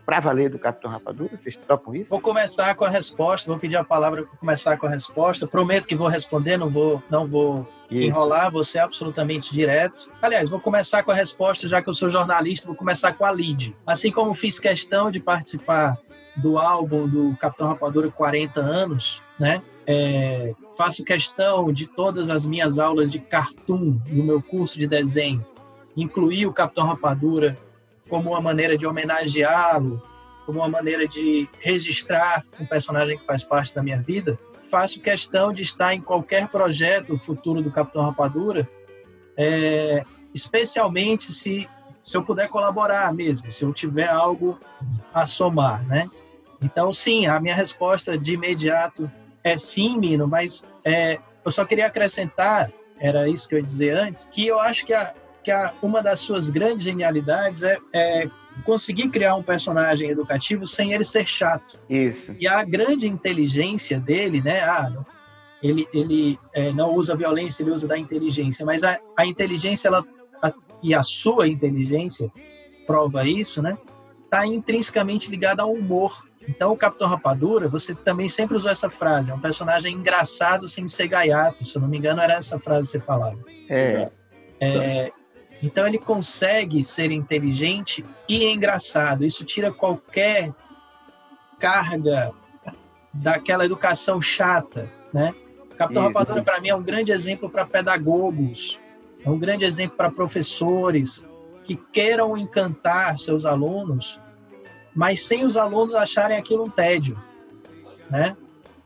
para 0.04 0.20
valer 0.20 0.50
do 0.50 0.58
Capitão 0.58 0.90
Rapadura, 0.90 1.36
vocês 1.36 1.56
topam 1.56 1.94
isso? 1.94 2.10
Vou 2.10 2.20
começar 2.20 2.74
com 2.74 2.84
a 2.84 2.88
resposta, 2.88 3.48
vou 3.48 3.58
pedir 3.58 3.76
a 3.76 3.84
palavra 3.84 4.24
para 4.24 4.36
começar 4.36 4.76
com 4.76 4.86
a 4.86 4.90
resposta. 4.90 5.46
Prometo 5.46 5.86
que 5.86 5.94
vou 5.94 6.08
responder, 6.08 6.56
não 6.56 6.68
vou, 6.68 7.02
não 7.08 7.26
vou 7.26 7.68
Isso. 7.90 8.00
enrolar, 8.00 8.50
vou 8.50 8.64
ser 8.64 8.80
absolutamente 8.80 9.52
direto. 9.52 10.10
Aliás, 10.20 10.48
vou 10.48 10.58
começar 10.58 11.02
com 11.02 11.12
a 11.12 11.14
resposta, 11.14 11.68
já 11.68 11.80
que 11.80 11.88
eu 11.88 11.94
sou 11.94 12.10
jornalista, 12.10 12.66
vou 12.66 12.76
começar 12.76 13.12
com 13.12 13.24
a 13.24 13.30
lead. 13.30 13.76
Assim 13.86 14.10
como 14.10 14.34
fiz 14.34 14.58
questão 14.58 15.10
de 15.10 15.20
participar 15.20 15.96
do 16.36 16.58
álbum 16.58 17.06
do 17.06 17.36
Capitão 17.36 17.68
Rapadura 17.68 18.10
40 18.10 18.60
anos, 18.60 19.22
né? 19.38 19.62
É, 19.86 20.54
faço 20.76 21.04
questão 21.04 21.72
de 21.72 21.86
todas 21.88 22.30
as 22.30 22.46
minhas 22.46 22.78
aulas 22.78 23.10
de 23.10 23.18
cartoon 23.18 24.00
no 24.08 24.24
meu 24.24 24.40
curso 24.40 24.78
de 24.78 24.86
desenho, 24.86 25.44
incluir 25.96 26.46
o 26.46 26.52
Capitão 26.52 26.86
Rapadura 26.86 27.58
como 28.12 28.28
uma 28.28 28.42
maneira 28.42 28.76
de 28.76 28.86
homenageá-lo, 28.86 30.02
como 30.44 30.58
uma 30.58 30.68
maneira 30.68 31.08
de 31.08 31.48
registrar 31.60 32.44
um 32.60 32.66
personagem 32.66 33.16
que 33.16 33.24
faz 33.24 33.42
parte 33.42 33.74
da 33.74 33.82
minha 33.82 34.02
vida, 34.02 34.38
faço 34.70 35.00
questão 35.00 35.50
de 35.50 35.62
estar 35.62 35.94
em 35.94 36.00
qualquer 36.02 36.46
projeto 36.48 37.18
futuro 37.18 37.62
do 37.62 37.70
Capitão 37.70 38.04
Rapadura, 38.04 38.68
é, 39.34 40.04
especialmente 40.34 41.32
se, 41.32 41.66
se 42.02 42.14
eu 42.14 42.22
puder 42.22 42.50
colaborar 42.50 43.14
mesmo, 43.14 43.50
se 43.50 43.64
eu 43.64 43.72
tiver 43.72 44.10
algo 44.10 44.60
a 45.14 45.24
somar, 45.24 45.82
né? 45.86 46.10
Então, 46.60 46.92
sim, 46.92 47.24
a 47.26 47.40
minha 47.40 47.54
resposta 47.54 48.18
de 48.18 48.34
imediato 48.34 49.10
é 49.42 49.56
sim, 49.56 49.96
Mino, 49.96 50.28
mas 50.28 50.68
é, 50.84 51.18
eu 51.42 51.50
só 51.50 51.64
queria 51.64 51.86
acrescentar, 51.86 52.70
era 53.00 53.26
isso 53.26 53.48
que 53.48 53.54
eu 53.54 53.58
ia 53.58 53.64
dizer 53.64 53.96
antes, 53.96 54.28
que 54.30 54.46
eu 54.46 54.60
acho 54.60 54.84
que, 54.84 54.92
a, 54.92 55.14
que 55.42 55.50
a, 55.50 55.72
uma 55.82 56.02
das 56.02 56.20
suas 56.20 56.50
grandes 56.50 56.84
genialidades 56.84 57.62
é, 57.62 57.78
é 57.92 58.28
conseguir 58.64 59.08
criar 59.08 59.34
um 59.34 59.42
personagem 59.42 60.10
educativo 60.10 60.66
sem 60.66 60.92
ele 60.92 61.04
ser 61.04 61.26
chato. 61.26 61.78
Isso. 61.88 62.34
E 62.38 62.46
a 62.46 62.62
grande 62.64 63.08
inteligência 63.08 63.98
dele, 63.98 64.40
né? 64.40 64.60
Ah, 64.60 64.92
ele 65.62 65.86
ele 65.92 66.38
é, 66.52 66.72
não 66.72 66.94
usa 66.94 67.16
violência, 67.16 67.62
ele 67.62 67.70
usa 67.70 67.86
da 67.88 67.96
inteligência, 67.98 68.64
mas 68.66 68.84
a, 68.84 68.98
a 69.16 69.24
inteligência 69.24 69.88
ela, 69.88 70.04
a- 70.42 70.52
e 70.82 70.94
a 70.94 71.02
sua 71.02 71.48
inteligência 71.48 72.30
prova 72.86 73.24
isso, 73.26 73.62
né? 73.62 73.76
Está 74.24 74.46
intrinsecamente 74.46 75.30
ligada 75.30 75.62
ao 75.62 75.72
humor. 75.72 76.26
Então, 76.48 76.72
o 76.72 76.76
Capitão 76.76 77.06
Rapadura, 77.06 77.68
você 77.68 77.94
também 77.94 78.28
sempre 78.28 78.56
usou 78.56 78.70
essa 78.70 78.90
frase, 78.90 79.30
é 79.30 79.34
um 79.34 79.38
personagem 79.38 79.94
engraçado 79.94 80.66
sem 80.66 80.88
ser 80.88 81.06
gaiato, 81.06 81.64
se 81.64 81.76
eu 81.76 81.82
não 81.82 81.88
me 81.88 81.96
engano, 81.98 82.20
era 82.20 82.34
essa 82.34 82.58
frase 82.58 82.88
que 82.88 82.98
você 82.98 83.00
falava. 83.00 83.38
É. 83.68 84.10
É, 84.60 85.12
então 85.62 85.86
ele 85.86 85.98
consegue 85.98 86.82
ser 86.82 87.12
inteligente 87.12 88.04
e 88.28 88.44
engraçado. 88.44 89.24
Isso 89.24 89.44
tira 89.44 89.70
qualquer 89.70 90.52
carga 91.58 92.32
daquela 93.12 93.64
educação 93.64 94.20
chata, 94.20 94.90
né? 95.12 95.32
O 95.70 95.76
Capitão 95.76 96.02
Isso. 96.02 96.12
Rapadura 96.12 96.42
para 96.42 96.60
mim 96.60 96.68
é 96.68 96.74
um 96.74 96.82
grande 96.82 97.12
exemplo 97.12 97.48
para 97.48 97.64
pedagogos, 97.64 98.80
é 99.24 99.30
um 99.30 99.38
grande 99.38 99.64
exemplo 99.64 99.96
para 99.96 100.10
professores 100.10 101.24
que 101.62 101.76
queiram 101.76 102.36
encantar 102.36 103.16
seus 103.18 103.46
alunos, 103.46 104.20
mas 104.94 105.22
sem 105.22 105.44
os 105.44 105.56
alunos 105.56 105.94
acharem 105.94 106.36
aquilo 106.36 106.64
um 106.64 106.70
tédio, 106.70 107.16
né? 108.10 108.36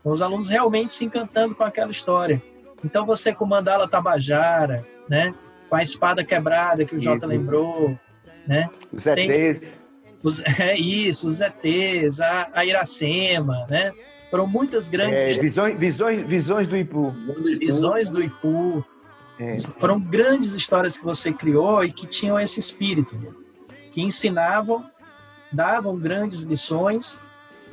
Com 0.03 0.11
os 0.11 0.21
alunos 0.21 0.47
realmente 0.47 0.93
se 0.93 1.03
encantando 1.05 1.55
com 1.55 1.63
aquela 1.63 1.89
história. 1.89 2.41
Então 2.85 3.05
você 3.05 3.33
com 3.33 3.45
Mandala 3.45 3.87
Tabajara, 3.87 4.85
né? 5.09 5.33
Com 5.69 5.75
a 5.75 5.83
espada 5.83 6.23
quebrada 6.23 6.85
que 6.85 6.95
o 6.95 7.01
Jota 7.01 7.25
Isso. 7.25 7.27
lembrou, 7.27 7.97
né? 8.47 8.69
Os 8.91 9.03
Tem- 9.03 9.29
ETs, 9.29 9.67
Os, 10.23 10.41
é 10.59 10.75
isso, 10.77 11.27
os 11.27 11.41
ETs, 11.41 12.19
a, 12.21 12.49
a 12.53 12.65
Iracema, 12.65 13.65
né? 13.69 13.91
Foram 14.29 14.47
muitas 14.47 14.89
grandes 14.89 15.37
é, 15.37 15.41
visões, 15.41 15.77
visões, 15.77 16.27
visões 16.27 16.67
do 16.67 16.75
Ipu. 16.75 17.13
visões 17.59 18.09
do 18.09 18.21
Ipu. 18.21 18.83
É. 19.39 19.55
Foram 19.79 19.99
grandes 19.99 20.53
histórias 20.53 20.97
que 20.97 21.05
você 21.05 21.31
criou 21.31 21.83
e 21.83 21.91
que 21.91 22.07
tinham 22.07 22.39
esse 22.39 22.59
espírito, 22.59 23.15
que 23.91 24.01
ensinavam, 24.01 24.83
davam 25.51 25.95
grandes 25.95 26.41
lições, 26.41 27.19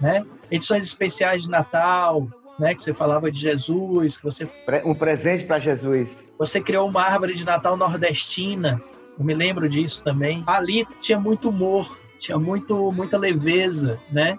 né? 0.01 0.25
Edições 0.51 0.87
especiais 0.87 1.43
de 1.43 1.51
Natal, 1.51 2.29
né? 2.59 2.75
Que 2.75 2.83
você 2.85 2.93
falava 2.93 3.31
de 3.33 3.41
Jesus, 3.41 4.19
que 4.19 4.25
você 4.25 4.49
Um 4.85 4.95
presente 4.95 5.45
para 5.47 5.59
Jesus. 5.59 6.09
Você 6.39 6.61
criou 6.61 6.89
uma 6.89 7.03
árvore 7.03 7.35
de 7.35 7.45
Natal 7.45 7.77
nordestina. 7.77 8.83
Eu 9.19 9.25
me 9.25 9.35
lembro 9.35 9.69
disso 9.69 10.03
também. 10.03 10.43
Ali 10.47 10.87
tinha 11.01 11.19
muito 11.19 11.49
humor, 11.49 11.99
tinha 12.19 12.39
muito 12.39 12.91
muita 12.93 13.17
leveza, 13.17 13.99
né? 14.11 14.39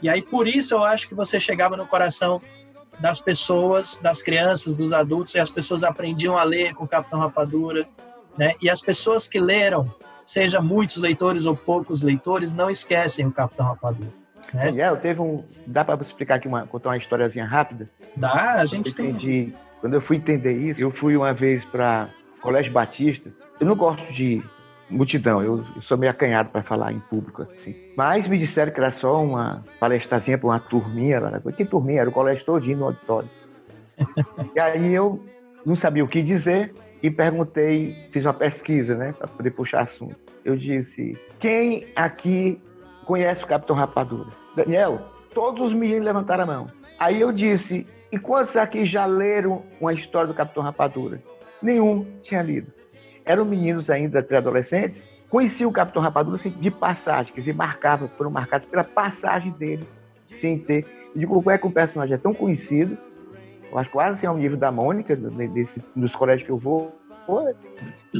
E 0.00 0.08
aí 0.08 0.22
por 0.22 0.46
isso 0.46 0.74
eu 0.74 0.84
acho 0.84 1.08
que 1.08 1.14
você 1.14 1.38
chegava 1.38 1.76
no 1.76 1.86
coração 1.86 2.40
das 2.98 3.20
pessoas, 3.20 3.98
das 4.02 4.22
crianças, 4.22 4.74
dos 4.74 4.92
adultos, 4.92 5.34
e 5.34 5.38
as 5.38 5.50
pessoas 5.50 5.84
aprendiam 5.84 6.38
a 6.38 6.42
ler 6.42 6.74
com 6.74 6.84
o 6.84 6.88
Capitão 6.88 7.20
Rapadura, 7.20 7.86
né? 8.38 8.54
E 8.60 8.70
as 8.70 8.80
pessoas 8.80 9.28
que 9.28 9.38
leram, 9.38 9.92
seja 10.24 10.60
muitos 10.60 10.96
leitores 10.96 11.44
ou 11.44 11.56
poucos 11.56 12.02
leitores, 12.02 12.54
não 12.54 12.70
esquecem 12.70 13.26
o 13.26 13.32
Capitão 13.32 13.66
Rapadura. 13.66 14.12
Né? 14.52 14.66
Daniel, 14.66 14.96
teve 14.96 15.20
um. 15.20 15.44
Dá 15.66 15.84
para 15.84 16.00
explicar 16.02 16.36
aqui 16.36 16.48
uma, 16.48 16.66
contar 16.66 16.90
uma 16.90 16.96
historiazinha 16.96 17.44
rápida? 17.44 17.90
Dá, 18.16 18.54
a 18.54 18.64
gente 18.64 18.94
tem. 18.94 19.10
entendi. 19.10 19.54
Quando 19.86 19.94
eu 19.94 20.00
fui 20.00 20.16
entender 20.16 20.52
isso, 20.52 20.80
eu 20.80 20.90
fui 20.90 21.16
uma 21.16 21.32
vez 21.32 21.64
para 21.64 22.08
Colégio 22.42 22.72
Batista. 22.72 23.30
Eu 23.60 23.68
não 23.68 23.76
gosto 23.76 24.12
de 24.12 24.42
multidão, 24.90 25.40
eu, 25.40 25.64
eu 25.76 25.80
sou 25.80 25.96
meio 25.96 26.10
acanhado 26.10 26.48
para 26.48 26.60
falar 26.60 26.92
em 26.92 26.98
público 26.98 27.42
assim. 27.42 27.72
Mas 27.96 28.26
me 28.26 28.36
disseram 28.36 28.72
que 28.72 28.80
era 28.80 28.90
só 28.90 29.22
uma 29.22 29.64
palestrazinha 29.78 30.38
para 30.38 30.48
uma 30.48 30.58
turminha. 30.58 31.20
lá. 31.20 31.40
Que 31.56 31.64
turminha? 31.64 32.00
Era 32.00 32.10
o 32.10 32.12
colégio 32.12 32.44
todinho 32.44 32.78
no 32.78 32.84
auditório. 32.86 33.28
e 34.56 34.58
aí 34.58 34.92
eu 34.92 35.24
não 35.64 35.76
sabia 35.76 36.02
o 36.02 36.08
que 36.08 36.20
dizer 36.20 36.74
e 37.00 37.08
perguntei, 37.08 37.92
fiz 38.10 38.24
uma 38.24 38.34
pesquisa, 38.34 38.96
né, 38.96 39.14
para 39.16 39.28
poder 39.28 39.52
puxar 39.52 39.82
assunto. 39.82 40.16
Eu 40.44 40.56
disse: 40.56 41.16
quem 41.38 41.86
aqui 41.94 42.60
conhece 43.04 43.44
o 43.44 43.46
Capitão 43.46 43.76
Rapadura? 43.76 44.30
Daniel, 44.56 45.00
todos 45.32 45.68
os 45.68 45.72
meninos 45.72 46.04
levantaram 46.04 46.42
a 46.42 46.46
mão. 46.46 46.70
Aí 46.98 47.20
eu 47.20 47.30
disse: 47.30 47.86
e 48.10 48.18
quantos 48.18 48.56
aqui 48.56 48.86
já 48.86 49.04
leram 49.06 49.62
uma 49.80 49.92
história 49.92 50.28
do 50.28 50.34
Capitão 50.34 50.62
Rapadura? 50.62 51.20
Nenhum 51.60 52.06
tinha 52.22 52.42
lido. 52.42 52.72
Eram 53.24 53.44
meninos 53.44 53.90
ainda 53.90 54.22
pré-adolescentes, 54.22 55.02
conheciam 55.28 55.70
o 55.70 55.72
Capitão 55.72 56.00
Rapadura 56.02 56.36
assim, 56.36 56.50
de 56.50 56.70
passagem, 56.70 57.32
quer 57.32 57.40
dizer, 57.40 57.54
marcavam, 57.54 58.08
foram 58.16 58.30
marcados 58.30 58.68
pela 58.68 58.84
passagem 58.84 59.50
dele, 59.52 59.86
sem 60.30 60.58
ter. 60.58 60.84
Eu 61.14 61.20
digo, 61.20 61.34
como 61.34 61.50
é 61.50 61.58
que 61.58 61.66
o 61.66 61.70
personagem 61.70 62.14
é 62.14 62.18
tão 62.18 62.32
conhecido? 62.32 62.96
Eu 63.70 63.78
acho 63.78 63.90
quase 63.90 64.18
assim, 64.18 64.26
ao 64.26 64.36
nível 64.36 64.56
da 64.56 64.70
Mônica, 64.70 65.16
do- 65.16 65.30
desse, 65.48 65.82
dos 65.96 66.14
colégios 66.14 66.46
que 66.46 66.52
eu 66.52 66.58
vou, 66.58 66.96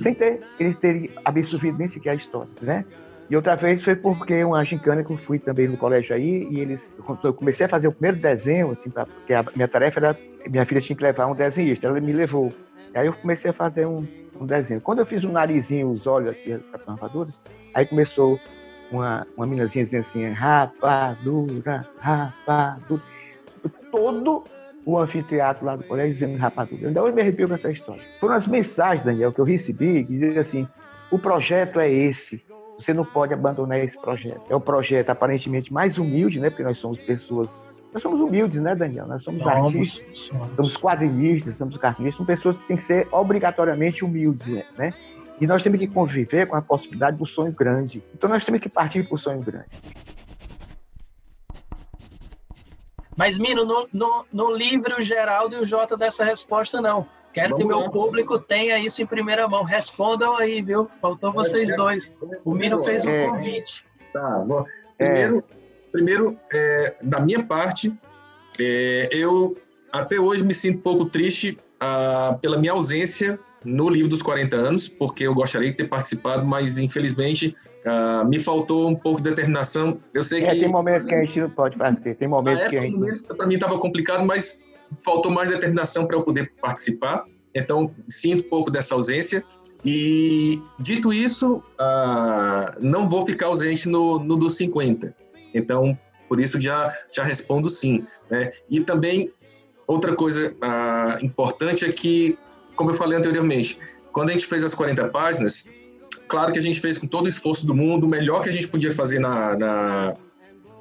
sem 0.03 0.13
ter 0.15 0.41
eles 0.59 0.77
terem 0.79 1.09
absorvido 1.25 1.79
nem 1.79 1.87
sequer 1.89 2.11
a 2.11 2.15
história, 2.15 2.51
né? 2.61 2.85
E 3.29 3.35
outra 3.35 3.57
vez 3.57 3.83
foi 3.83 3.97
porque 3.97 4.45
uma 4.45 4.65
gincana 4.65 5.03
que 5.03 5.13
eu 5.13 5.17
fui 5.17 5.39
também 5.39 5.67
no 5.67 5.77
colégio 5.77 6.15
aí, 6.15 6.47
e 6.49 6.61
eles, 6.61 6.81
eu 7.25 7.35
comecei 7.35 7.67
a 7.67 7.69
fazer 7.69 7.89
o 7.89 7.93
primeiro 7.93 8.19
desenho, 8.19 8.71
assim, 8.71 8.89
pra, 8.89 9.05
porque 9.05 9.35
a 9.35 9.45
minha 9.55 9.67
tarefa 9.67 9.99
era, 9.99 10.19
minha 10.49 10.65
filha 10.65 10.81
tinha 10.81 10.97
que 10.97 11.03
levar 11.03 11.27
um 11.27 11.35
desenhista, 11.35 11.89
ela 11.89 12.01
me 12.01 12.13
levou. 12.13 12.53
Aí 12.95 13.07
eu 13.07 13.13
comecei 13.13 13.51
a 13.51 13.55
fazer 13.55 13.85
um, 13.85 14.07
um 14.41 14.47
desenho. 14.47 14.81
Quando 14.81 15.01
eu 15.01 15.07
fiz 15.07 15.25
o 15.25 15.29
narizinho, 15.29 15.91
os 15.91 16.07
olhos 16.07 16.31
aqui, 16.31 16.53
a 16.53 16.59
Capitão 16.59 16.95
Rapadura, 16.95 17.31
aí 17.75 17.85
começou 17.85 18.39
uma, 18.93 19.27
uma 19.37 19.47
meninazinha 19.47 19.85
dizendo 19.85 20.07
assim, 20.09 20.31
rapadura, 20.31 21.87
rapadura. 21.99 23.03
Todo 23.91 24.45
o 24.85 24.99
anfiteatro 24.99 25.67
lá 25.67 25.75
do 25.75 25.83
colégio 25.83 26.15
dizendo 26.15 26.39
rapadura. 26.39 26.87
Ainda 26.87 27.03
hoje 27.03 27.15
me 27.15 27.23
arrepio 27.23 27.49
com 27.49 27.55
essa 27.55 27.73
história. 27.73 28.03
Foram 28.21 28.37
as 28.37 28.47
mensagens, 28.47 29.05
Daniel, 29.05 29.33
que 29.33 29.41
eu 29.41 29.45
recebi, 29.45 30.05
que 30.05 30.13
diziam 30.13 30.41
assim, 30.41 30.69
o 31.11 31.19
projeto 31.19 31.81
é 31.81 31.91
esse, 31.91 32.41
você 32.79 32.93
não 32.93 33.05
pode 33.05 33.33
abandonar 33.33 33.79
esse 33.79 33.99
projeto. 33.99 34.43
É 34.49 34.55
o 34.55 34.61
projeto 34.61 35.11
aparentemente 35.11 35.73
mais 35.73 35.99
humilde, 35.99 36.39
né? 36.39 36.51
Porque 36.51 36.63
nós 36.63 36.79
somos 36.79 36.99
pessoas. 36.99 37.49
Nós 37.93 38.03
somos 38.03 38.21
humildes, 38.21 38.61
né, 38.61 38.75
Daniel? 38.75 39.07
Nós 39.07 39.23
somos 39.23 39.47
artistas, 39.47 40.19
Somos, 40.19 40.27
somos. 40.27 40.55
somos 40.57 40.77
quadrinistas, 40.77 41.57
somos 41.57 41.79
cartunistas, 41.79 42.19
são 42.19 42.27
pessoas 42.27 42.59
que 42.59 42.67
têm 42.67 42.77
que 42.77 42.83
ser 42.83 43.09
obrigatoriamente 43.11 44.05
humildes, 44.05 44.65
né? 44.77 44.93
E 45.41 45.47
nós 45.47 45.63
temos 45.63 45.79
que 45.79 45.87
conviver 45.87 46.47
com 46.47 46.57
a 46.57 46.63
possibilidade 46.63 47.17
do 47.17 47.27
sonho 47.27 47.53
grande. 47.53 48.03
Então 48.15 48.29
nós 48.29 48.45
temos 48.45 48.61
que 48.61 48.69
partir 48.69 49.07
para 49.07 49.15
o 49.15 49.19
sonho 49.19 49.41
grande. 49.41 49.67
Mas, 53.17 53.39
Mino, 53.39 53.65
no, 53.65 53.89
no, 53.93 54.27
no 54.31 54.55
livre 54.55 54.93
o 54.93 55.01
Geraldo 55.01 55.57
e 55.57 55.61
o 55.61 55.67
Jota 55.67 55.97
dessa 55.97 56.23
resposta, 56.23 56.83
não. 56.83 57.07
Quero 57.37 57.51
Vamos 57.51 57.63
que 57.63 57.69
meu 57.69 57.81
lá. 57.81 57.91
público 57.91 58.39
tenha 58.39 58.79
isso 58.79 59.03
em 59.03 59.07
primeira 59.07 59.47
mão. 59.47 59.63
Respondam 59.63 60.39
aí, 60.39 60.63
viu? 60.63 60.89
Faltou 61.03 61.31
vocês 61.35 61.77
dois. 61.77 62.11
O 62.47 62.55
Mino 62.55 62.81
fez 62.83 63.05
o 63.05 63.11
É. 63.11 63.29
convite. 63.29 63.85
Tá, 64.11 64.39
bom. 64.39 64.65
Primeiro, 64.97 65.45
primeiro 65.93 66.39
é, 66.51 66.95
da 67.03 67.21
minha 67.21 67.43
parte, 67.45 67.93
é, 68.59 69.11
eu 69.13 69.55
até 69.93 70.19
hoje 70.19 70.43
me 70.45 70.55
sinto 70.55 70.79
um 70.79 70.81
pouco 70.81 71.05
triste 71.05 71.59
ah, 71.79 72.39
pela 72.41 72.57
minha 72.57 72.73
ausência 72.73 73.39
no 73.63 73.91
livro 73.91 74.09
dos 74.09 74.23
40 74.23 74.57
anos, 74.57 74.89
porque 74.89 75.25
eu 75.25 75.35
gostaria 75.35 75.71
de 75.71 75.77
ter 75.77 75.85
participado, 75.89 76.47
mas 76.47 76.79
infelizmente 76.79 77.55
ah, 77.85 78.25
me 78.27 78.39
faltou 78.39 78.89
um 78.89 78.95
pouco 78.95 79.23
de 79.23 79.29
determinação. 79.29 79.99
Eu 80.15 80.25
sei 80.25 80.43
É, 80.43 80.55
que 80.55 80.61
tem 80.61 80.69
momentos 80.71 81.07
que 81.07 81.15
a 81.15 81.23
gente 81.23 81.39
não 81.39 81.51
pode 81.51 81.77
fazer, 81.77 82.15
tem 82.15 82.29
momentos 82.29 82.67
que 82.69 82.79
a 82.79 82.81
gente. 82.81 83.23
para 83.25 83.47
mim 83.47 83.57
estava 83.57 83.79
complicado, 83.79 84.25
mas 84.25 84.59
faltou 85.05 85.31
mais 85.31 85.49
determinação 85.49 86.07
para 86.07 86.17
eu 86.17 86.23
poder 86.23 86.53
participar. 86.61 87.25
Então, 87.55 87.95
sinto 88.09 88.47
um 88.47 88.51
pouco 88.51 88.71
dessa 88.71 88.95
ausência. 88.95 89.45
E, 89.85 90.61
dito 90.79 91.13
isso, 91.13 91.63
ah, 91.79 92.75
não 92.81 93.09
vou 93.09 93.25
ficar 93.25 93.47
ausente 93.47 93.89
no, 93.89 94.19
no 94.19 94.37
dos 94.37 94.57
50. 94.57 95.15
Então, 95.55 95.99
por 96.29 96.41
isso 96.41 96.61
já, 96.61 96.93
já 97.11 97.23
respondo 97.23 97.71
sim. 97.71 98.05
né? 98.31 98.53
E 98.69 98.81
também, 98.81 99.31
outra 99.87 100.15
coisa 100.15 100.55
ah, 100.61 101.19
importante 101.23 101.85
é 101.85 101.93
que, 101.93 102.37
como 102.75 102.91
eu 102.91 102.95
falei 102.95 103.17
anteriormente, 103.17 103.79
quando 104.13 104.31
a 104.31 104.33
gente 104.33 104.47
fez 104.47 104.65
as 104.65 104.75
40 104.75 105.09
páginas, 105.09 105.69
claro 106.27 106.53
que 106.53 106.59
a 106.59 106.63
gente 106.63 106.81
fez 106.81 106.99
com 106.99 107.07
todo 107.07 107.27
o 107.27 107.29
esforço 107.29 107.67
do 107.67 107.75
mundo, 107.75 108.05
o 108.05 108.09
melhor 108.09 108.43
que 108.43 108.49
a 108.49 108.53
gente 108.53 108.69
podia 108.69 108.93
fazer 108.93 109.19
na, 109.19 109.57
na, 109.57 110.17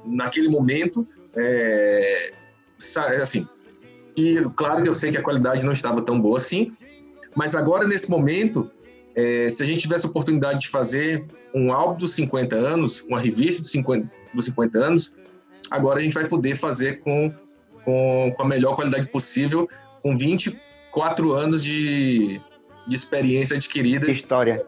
naquele 0.04 0.48
momento, 0.48 1.06
é, 1.36 2.32
assim, 3.20 3.46
e 4.16 4.36
claro 4.56 4.82
que 4.82 4.88
eu 4.88 4.94
sei 4.94 5.10
que 5.10 5.18
a 5.18 5.22
qualidade 5.22 5.64
não 5.64 5.72
estava 5.72 6.00
tão 6.02 6.20
boa 6.20 6.38
assim, 6.38 6.72
mas 7.34 7.54
agora 7.54 7.86
nesse 7.86 8.10
momento, 8.10 8.70
é, 9.14 9.48
se 9.48 9.62
a 9.62 9.66
gente 9.66 9.80
tivesse 9.80 10.06
a 10.06 10.08
oportunidade 10.08 10.60
de 10.60 10.68
fazer 10.68 11.24
um 11.54 11.72
álbum 11.72 11.98
dos 11.98 12.14
50 12.14 12.56
anos, 12.56 13.02
uma 13.02 13.20
revista 13.20 13.62
dos 13.62 13.70
50, 13.70 14.10
dos 14.34 14.44
50 14.46 14.78
anos, 14.78 15.14
agora 15.70 15.98
a 15.98 16.02
gente 16.02 16.14
vai 16.14 16.26
poder 16.26 16.56
fazer 16.56 16.98
com, 17.00 17.32
com, 17.84 18.32
com 18.36 18.42
a 18.42 18.46
melhor 18.46 18.74
qualidade 18.74 19.06
possível, 19.08 19.68
com 20.02 20.16
24 20.16 21.32
anos 21.32 21.62
de, 21.62 22.40
de 22.86 22.96
experiência 22.96 23.56
adquirida 23.56 24.10
História. 24.10 24.64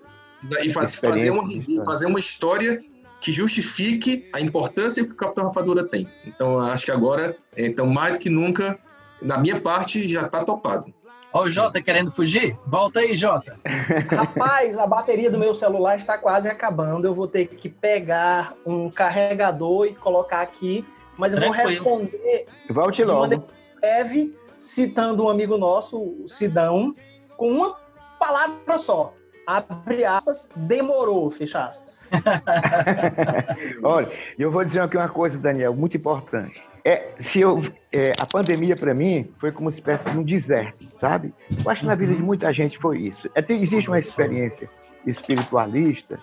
e 0.62 0.72
faz- 0.72 0.94
fazer, 0.94 1.30
uma, 1.30 1.44
história. 1.44 1.84
fazer 1.84 2.06
uma 2.06 2.18
história 2.18 2.80
que 3.20 3.32
justifique 3.32 4.28
a 4.32 4.40
importância 4.40 5.04
que 5.04 5.12
o 5.12 5.16
Capitão 5.16 5.44
Rapadura 5.44 5.84
tem. 5.84 6.06
Então, 6.26 6.58
acho 6.60 6.84
que 6.84 6.92
agora, 6.92 7.36
então 7.56 7.86
mais 7.86 8.12
do 8.12 8.18
que 8.18 8.30
nunca, 8.30 8.78
na 9.20 9.38
minha 9.38 9.60
parte, 9.60 10.06
já 10.08 10.22
está 10.22 10.44
topado. 10.44 10.92
Ó, 11.32 11.42
o 11.44 11.50
Jota 11.50 11.82
querendo 11.82 12.10
fugir? 12.10 12.56
Volta 12.66 13.00
aí, 13.00 13.14
Jota. 13.14 13.58
Rapaz, 14.10 14.78
a 14.78 14.86
bateria 14.86 15.30
do 15.30 15.38
meu 15.38 15.52
celular 15.54 15.96
está 15.96 16.16
quase 16.16 16.48
acabando. 16.48 17.06
Eu 17.06 17.12
vou 17.12 17.28
ter 17.28 17.46
que 17.46 17.68
pegar 17.68 18.54
um 18.64 18.90
carregador 18.90 19.86
e 19.86 19.94
colocar 19.94 20.40
aqui. 20.40 20.84
Mas 21.18 21.34
eu 21.34 21.40
vou 21.40 21.50
Tranquilo. 21.50 22.00
responder 22.00 22.46
Volte 22.70 23.04
de 23.04 23.12
maneira 23.12 23.42
logo. 23.42 23.52
breve, 23.80 24.34
citando 24.56 25.24
um 25.24 25.28
amigo 25.28 25.58
nosso, 25.58 25.98
o 25.98 26.28
Sidão, 26.28 26.94
com 27.36 27.50
uma 27.50 27.76
palavra 28.18 28.78
só. 28.78 29.12
Abre 29.46 30.04
aspas, 30.04 30.48
demorou, 30.54 31.30
fecha 31.30 31.66
aspas. 31.66 31.98
Olha, 33.82 34.08
eu 34.38 34.50
vou 34.50 34.64
dizer 34.64 34.80
aqui 34.80 34.96
uma 34.96 35.08
coisa, 35.08 35.36
Daniel, 35.38 35.74
muito 35.74 35.96
importante. 35.96 36.62
É, 36.88 37.12
se 37.18 37.38
eu, 37.38 37.60
é, 37.92 38.12
a 38.18 38.24
pandemia, 38.24 38.74
para 38.74 38.94
mim, 38.94 39.30
foi 39.38 39.52
como 39.52 39.68
uma 39.68 39.74
espécie 39.74 40.02
de 40.08 40.16
um 40.16 40.22
deserto, 40.22 40.86
sabe? 40.98 41.34
Eu 41.62 41.70
acho 41.70 41.82
que 41.82 41.86
na 41.86 41.94
vida 41.94 42.14
de 42.14 42.22
muita 42.22 42.50
gente 42.50 42.78
foi 42.78 43.00
isso. 43.00 43.28
É, 43.34 43.42
tem- 43.42 43.62
existe 43.62 43.90
uma 43.90 43.98
experiência 43.98 44.70
espiritualista, 45.06 46.18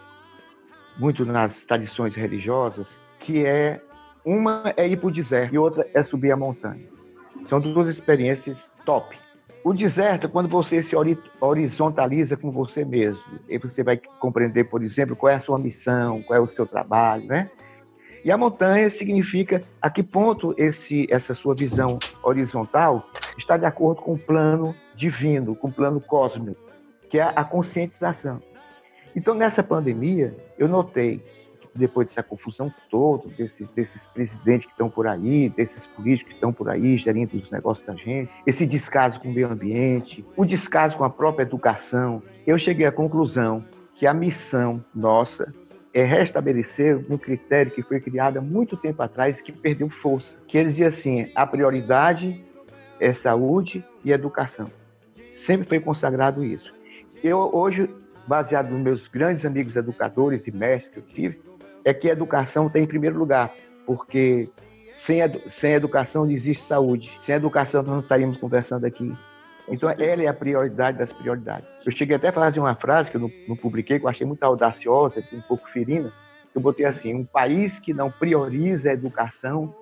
muito 0.98 1.24
nas 1.24 1.60
tradições 1.60 2.16
religiosas, 2.16 2.88
que 3.20 3.46
é 3.46 3.80
uma 4.26 4.74
é 4.76 4.88
ir 4.88 4.98
para 4.98 5.08
o 5.10 5.12
deserto 5.12 5.54
e 5.54 5.58
outra 5.60 5.88
é 5.94 6.02
subir 6.02 6.32
a 6.32 6.36
montanha. 6.36 6.88
São 7.48 7.62
duas 7.62 7.88
experiências 7.88 8.58
top. 8.86 9.16
O 9.64 9.72
deserto 9.72 10.26
é 10.26 10.30
quando 10.30 10.50
você 10.50 10.82
se 10.82 10.96
horizontaliza 11.40 12.36
com 12.36 12.50
você 12.50 12.84
mesmo. 12.84 13.24
E 13.48 13.60
você 13.60 13.84
vai 13.84 14.02
compreender, 14.20 14.64
por 14.64 14.82
exemplo, 14.82 15.16
qual 15.16 15.32
é 15.32 15.36
a 15.36 15.40
sua 15.40 15.60
missão, 15.60 16.24
qual 16.24 16.40
é 16.40 16.42
o 16.42 16.48
seu 16.48 16.66
trabalho, 16.66 17.28
né? 17.28 17.52
E 18.26 18.32
a 18.32 18.38
montanha 18.40 18.90
significa 18.90 19.62
a 19.80 19.88
que 19.88 20.02
ponto 20.02 20.56
esse, 20.58 21.06
essa 21.12 21.36
sua 21.36 21.54
visão 21.54 22.00
horizontal 22.24 23.08
está 23.38 23.56
de 23.56 23.66
acordo 23.66 24.02
com 24.02 24.16
o 24.16 24.20
plano 24.20 24.76
divino, 24.96 25.56
com 25.56 25.68
o 25.68 25.72
plano 25.72 26.02
cósmico, 26.02 26.60
que 27.08 27.20
é 27.20 27.32
a 27.36 27.44
conscientização. 27.44 28.42
Então, 29.16 29.36
nessa 29.36 29.62
pandemia, 29.62 30.36
eu 30.58 30.68
notei 30.68 31.24
depois 31.76 32.08
dessa 32.08 32.24
confusão 32.24 32.74
toda, 32.90 33.30
desses, 33.30 33.68
desses 33.76 34.08
presidentes 34.08 34.66
que 34.66 34.72
estão 34.72 34.90
por 34.90 35.06
aí, 35.06 35.50
desses 35.50 35.86
políticos 35.88 36.30
que 36.30 36.38
estão 36.38 36.52
por 36.52 36.68
aí 36.68 36.98
gerindo 36.98 37.38
os 37.38 37.52
negócios 37.52 37.86
da 37.86 37.94
gente, 37.94 38.32
esse 38.48 38.66
descaso 38.66 39.20
com 39.20 39.30
o 39.30 39.34
meio 39.34 39.52
ambiente, 39.52 40.26
o 40.36 40.46
descaso 40.46 40.98
com 40.98 41.04
a 41.04 41.12
própria 41.12 41.44
educação, 41.44 42.24
eu 42.48 42.58
cheguei 42.58 42.88
à 42.88 42.92
conclusão 42.92 43.64
que 43.94 44.08
a 44.08 44.14
missão 44.16 44.84
nossa 44.96 45.54
é 45.96 46.04
restabelecer 46.04 47.00
um 47.10 47.18
critério 47.18 47.72
que 47.72 47.82
foi 47.82 48.02
criado 48.02 48.38
há 48.38 48.42
muito 48.42 48.76
tempo 48.76 49.02
atrás 49.02 49.40
e 49.40 49.44
que 49.44 49.54
perdeu 49.54 49.90
força, 49.90 50.36
que 50.46 50.58
ele 50.58 50.68
dizia 50.68 50.90
assim, 50.90 51.32
a 51.34 51.48
prioridade 51.48 52.44
é 53.00 53.14
saúde 53.14 53.82
e 54.04 54.12
educação. 54.12 54.70
Sempre 55.46 55.66
foi 55.66 55.80
consagrado 55.80 56.44
isso. 56.44 56.74
Eu 57.24 57.50
hoje, 57.54 57.90
baseado 58.28 58.72
nos 58.72 58.82
meus 58.82 59.08
grandes 59.08 59.46
amigos 59.46 59.74
educadores 59.78 60.46
e 60.46 60.52
mestres 60.52 60.90
que 60.94 61.00
eu 61.00 61.16
tive, 61.16 61.42
é 61.86 61.94
que 61.94 62.10
a 62.10 62.12
educação 62.12 62.70
tem 62.70 62.84
em 62.84 62.88
primeiro 62.88 63.18
lugar, 63.18 63.54
porque 63.86 64.50
sem, 64.96 65.20
sem 65.50 65.72
educação 65.72 66.26
não 66.26 66.32
existe 66.32 66.66
saúde. 66.66 67.10
Sem 67.24 67.36
educação 67.36 67.82
nós 67.82 67.94
não 67.94 68.02
estaríamos 68.02 68.38
conversando 68.38 68.84
aqui. 68.84 69.14
Então, 69.68 69.90
ela 69.90 70.24
é 70.24 70.28
a 70.28 70.34
prioridade 70.34 70.98
das 70.98 71.12
prioridades. 71.12 71.68
Eu 71.86 71.92
cheguei 71.92 72.16
até 72.16 72.30
a 72.30 72.34
fazer 72.34 72.60
uma 72.60 72.76
frase 72.76 73.10
que 73.10 73.18
eu 73.18 73.22
não, 73.22 73.32
não 73.48 73.56
publiquei, 73.56 74.00
que 74.00 74.06
eu 74.06 74.10
achei 74.10 74.26
muito 74.26 74.44
audaciosa, 74.44 75.20
assim, 75.20 75.38
um 75.38 75.42
pouco 75.42 75.70
ferina. 75.70 76.12
Eu 76.54 76.62
botei 76.62 76.86
assim: 76.86 77.14
um 77.14 77.26
país 77.26 77.80
que 77.80 77.94
não 77.94 78.12
prioriza 78.12 78.90
a 78.90 78.94
educação 78.94 79.74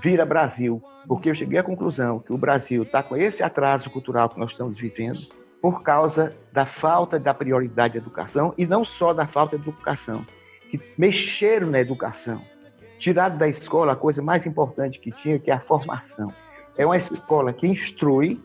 vira 0.00 0.24
Brasil. 0.24 0.82
Porque 1.06 1.30
eu 1.30 1.34
cheguei 1.34 1.58
à 1.58 1.62
conclusão 1.62 2.20
que 2.20 2.32
o 2.32 2.38
Brasil 2.38 2.82
está 2.82 3.02
com 3.02 3.16
esse 3.16 3.42
atraso 3.42 3.90
cultural 3.90 4.28
que 4.28 4.38
nós 4.38 4.50
estamos 4.50 4.78
vivendo 4.78 5.18
por 5.60 5.82
causa 5.82 6.34
da 6.52 6.64
falta 6.64 7.18
da 7.18 7.34
prioridade 7.34 7.94
da 7.94 8.00
educação 8.00 8.54
e 8.56 8.66
não 8.66 8.84
só 8.84 9.12
da 9.12 9.26
falta 9.26 9.58
de 9.58 9.68
educação, 9.68 10.24
que 10.70 10.80
mexeram 10.96 11.68
na 11.68 11.80
educação. 11.80 12.40
Tiraram 12.98 13.36
da 13.36 13.48
escola 13.48 13.92
a 13.92 13.96
coisa 13.96 14.22
mais 14.22 14.46
importante 14.46 14.98
que 14.98 15.10
tinha, 15.10 15.38
que 15.38 15.50
é 15.50 15.54
a 15.54 15.60
formação. 15.60 16.32
É 16.78 16.86
uma 16.86 16.96
escola 16.96 17.52
que 17.52 17.66
instrui, 17.66 18.40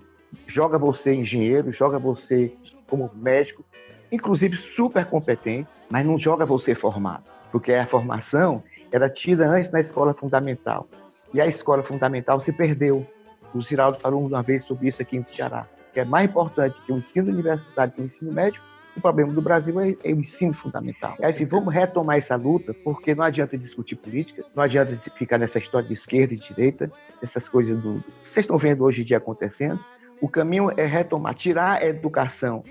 joga 0.48 0.78
você 0.78 1.14
engenheiro, 1.14 1.72
joga 1.72 1.98
você 2.00 2.54
como 2.88 3.10
médico, 3.16 3.64
inclusive 4.12 4.58
super 4.76 5.06
competente, 5.06 5.70
mas 5.90 6.06
não 6.06 6.18
joga 6.18 6.46
você 6.46 6.76
formado, 6.76 7.24
porque 7.52 7.74
a 7.74 7.88
formação 7.88 8.64
era 8.92 9.10
tida 9.10 9.48
antes 9.48 9.72
na 9.72 9.80
escola 9.80 10.14
fundamental. 10.14 10.88
E 11.34 11.42
a 11.42 11.48
escola 11.48 11.84
fundamental 11.84 12.40
se 12.40 12.52
perdeu. 12.52 13.06
O 13.54 13.62
Ziraldo 13.62 14.00
falou 14.00 14.26
uma 14.26 14.42
vez 14.42 14.64
sobre 14.66 14.88
isso 14.88 15.02
aqui 15.02 15.18
em 15.18 15.26
Ceará, 15.34 15.68
que 15.94 16.00
é 16.00 16.06
mais 16.06 16.30
importante 16.30 16.78
que 16.86 16.92
o 16.92 16.98
ensino 16.98 17.32
universitário 17.32 17.94
que 17.94 18.02
o 18.02 18.06
ensino 18.06 18.32
médico, 18.32 18.64
o 18.96 19.02
problema 19.02 19.34
do 19.34 19.42
Brasil 19.42 19.80
é, 19.80 19.96
é 20.04 20.14
o 20.14 20.20
ensino 20.20 20.54
fundamental. 20.54 21.16
É 21.20 21.28
assim, 21.28 21.46
vamos 21.46 21.74
retomar 21.74 22.18
essa 22.18 22.36
luta, 22.36 22.74
porque 22.74 23.14
não 23.14 23.26
adianta 23.26 23.58
discutir 23.58 23.96
política, 23.96 24.44
não 24.56 24.64
adianta 24.64 24.96
ficar 25.18 25.38
nessa 25.38 25.60
história 25.60 25.88
de 25.88 25.94
esquerda 25.94 26.34
e 26.34 26.38
direita, 26.38 26.90
essas 27.22 27.50
coisas 27.50 27.78
do. 27.82 28.04
Vocês 28.24 28.46
estão 28.46 28.58
vendo 28.58 28.84
hoje 28.84 29.02
em 29.02 29.06
dia 29.06 29.18
acontecendo. 29.18 29.80
O 30.22 30.30
caminho 30.30 30.72
é 30.78 30.86
retomar, 30.86 31.36
tirar 31.36 31.82
a 31.82 31.86
educação, 31.86 32.64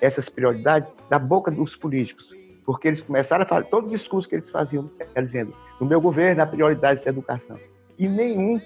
essas 0.00 0.28
prioridades, 0.28 0.88
da 1.08 1.18
boca 1.18 1.50
dos 1.50 1.76
políticos. 1.76 2.34
Porque 2.64 2.88
eles 2.88 3.00
começaram 3.00 3.44
a 3.44 3.46
falar, 3.46 3.64
todo 3.64 3.86
o 3.86 3.90
discurso 3.90 4.28
que 4.28 4.34
eles 4.34 4.50
faziam, 4.50 4.90
é 5.14 5.22
dizendo, 5.22 5.52
no 5.80 5.86
meu 5.86 6.00
governo 6.00 6.42
a 6.42 6.46
prioridade 6.46 7.02
é 7.04 7.08
a 7.08 7.10
educação. 7.10 7.58
E 7.98 8.08
nenhum 8.08 8.60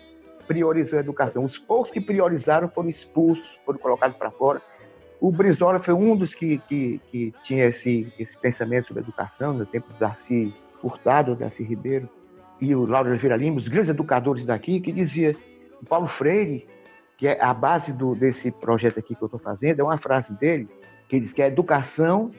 priorizou 0.46 0.98
a 0.98 1.00
educação. 1.00 1.44
Os 1.44 1.58
poucos 1.58 1.92
que 1.92 2.00
priorizaram 2.00 2.68
foram 2.68 2.88
expulsos, 2.88 3.58
foram 3.64 3.78
colocados 3.78 4.16
para 4.16 4.30
fora. 4.30 4.60
O 5.20 5.30
Brizola 5.30 5.78
foi 5.78 5.92
um 5.94 6.16
dos 6.16 6.34
que, 6.34 6.58
que, 6.66 7.00
que 7.10 7.34
tinha 7.44 7.66
esse, 7.66 8.12
esse 8.18 8.36
pensamento 8.38 8.88
sobre 8.88 9.02
educação, 9.02 9.52
no 9.52 9.66
tempo 9.66 9.92
do 9.92 9.98
Darcy 9.98 10.54
Furtado, 10.80 11.36
Darcy 11.36 11.62
Ribeiro, 11.62 12.08
e 12.60 12.74
o 12.74 12.86
Lauro 12.86 13.10
Oliveira 13.10 13.36
Lima, 13.36 13.58
os 13.58 13.68
grandes 13.68 13.90
educadores 13.90 14.44
daqui, 14.44 14.80
que 14.80 14.90
dizia, 14.92 15.36
o 15.80 15.86
Paulo 15.86 16.08
Freire, 16.08 16.66
que 17.20 17.28
é 17.28 17.38
a 17.38 17.52
base 17.52 17.92
do, 17.92 18.14
desse 18.14 18.50
projeto 18.50 18.98
aqui 18.98 19.14
que 19.14 19.22
eu 19.22 19.26
estou 19.26 19.38
fazendo, 19.38 19.80
é 19.80 19.84
uma 19.84 19.98
frase 19.98 20.32
dele, 20.32 20.66
que 21.06 21.20
diz 21.20 21.34
que 21.34 21.42
a 21.42 21.48
educação 21.48 22.30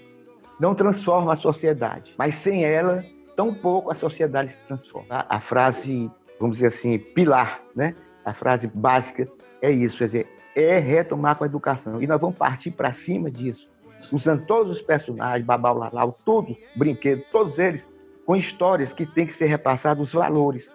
não 0.59 0.73
transforma 0.73 1.33
a 1.33 1.37
sociedade, 1.37 2.11
mas 2.17 2.33
sem 2.33 2.65
ela, 2.65 3.05
tão 3.35 3.53
pouco 3.53 3.91
a 3.91 3.95
sociedade 3.95 4.53
se 4.53 4.57
transforma. 4.67 5.07
A, 5.07 5.37
a 5.37 5.39
frase, 5.39 6.09
vamos 6.39 6.57
dizer 6.57 6.69
assim, 6.69 6.97
pilar, 6.97 7.61
né? 7.75 7.95
a 8.25 8.33
frase 8.33 8.65
básica 8.65 9.27
é 9.61 9.69
isso, 9.69 9.99
quer 9.99 10.05
dizer, 10.05 10.27
é 10.55 10.79
retomar 10.79 11.35
com 11.35 11.43
a 11.43 11.47
educação. 11.47 12.01
E 12.01 12.07
nós 12.07 12.19
vamos 12.19 12.35
partir 12.35 12.71
para 12.71 12.91
cima 12.91 13.29
disso, 13.29 13.69
usando 14.11 14.47
todos 14.47 14.77
os 14.77 14.81
personagens, 14.81 15.45
Babau 15.45 15.77
Lalau, 15.77 16.17
tudo, 16.25 16.57
brinquedo, 16.75 17.23
todos 17.31 17.59
eles 17.59 17.85
com 18.25 18.35
histórias 18.35 18.91
que 18.91 19.05
têm 19.05 19.27
que 19.27 19.35
ser 19.35 19.45
repassados 19.45 20.07
os 20.07 20.13
valores. 20.13 20.67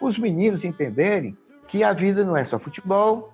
Os 0.00 0.18
meninos 0.18 0.64
entenderem 0.64 1.36
que 1.68 1.84
a 1.84 1.92
vida 1.92 2.24
não 2.24 2.36
é 2.36 2.44
só 2.44 2.58
futebol, 2.58 3.32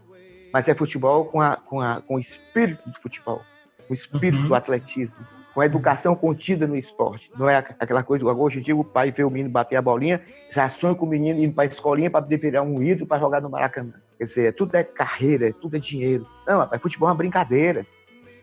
mas 0.52 0.68
é 0.68 0.74
futebol 0.74 1.24
com, 1.26 1.40
a, 1.40 1.56
com, 1.56 1.80
a, 1.80 2.00
com 2.00 2.14
o 2.16 2.18
espírito 2.18 2.88
do 2.88 2.98
futebol, 3.00 3.42
o 3.88 3.94
espírito 3.94 4.42
uhum. 4.42 4.48
do 4.48 4.54
atletismo, 4.54 5.14
com 5.54 5.60
a 5.60 5.66
educação 5.66 6.14
contida 6.14 6.66
no 6.66 6.76
esporte. 6.76 7.30
Não 7.36 7.48
é 7.48 7.56
aquela 7.56 8.02
coisa, 8.02 8.24
hoje 8.24 8.60
em 8.60 8.62
dia 8.62 8.76
o 8.76 8.84
pai 8.84 9.10
vê 9.10 9.24
o 9.24 9.30
menino 9.30 9.50
bater 9.50 9.76
a 9.76 9.82
bolinha, 9.82 10.22
já 10.52 10.70
sonha 10.70 10.94
com 10.94 11.04
o 11.04 11.08
menino 11.08 11.42
indo 11.42 11.54
para 11.54 11.64
a 11.64 11.66
escolinha 11.66 12.10
para 12.10 12.22
poder 12.22 12.36
virar 12.36 12.62
um 12.62 12.82
ídolo 12.82 13.06
para 13.06 13.18
jogar 13.18 13.40
no 13.40 13.50
Maracanã. 13.50 13.94
Quer 14.18 14.24
dizer, 14.24 14.54
tudo 14.54 14.74
é 14.74 14.84
carreira, 14.84 15.52
tudo 15.52 15.76
é 15.76 15.80
dinheiro. 15.80 16.26
Não, 16.46 16.58
rapaz, 16.58 16.80
futebol 16.82 17.08
é 17.08 17.12
uma 17.12 17.18
brincadeira. 17.18 17.86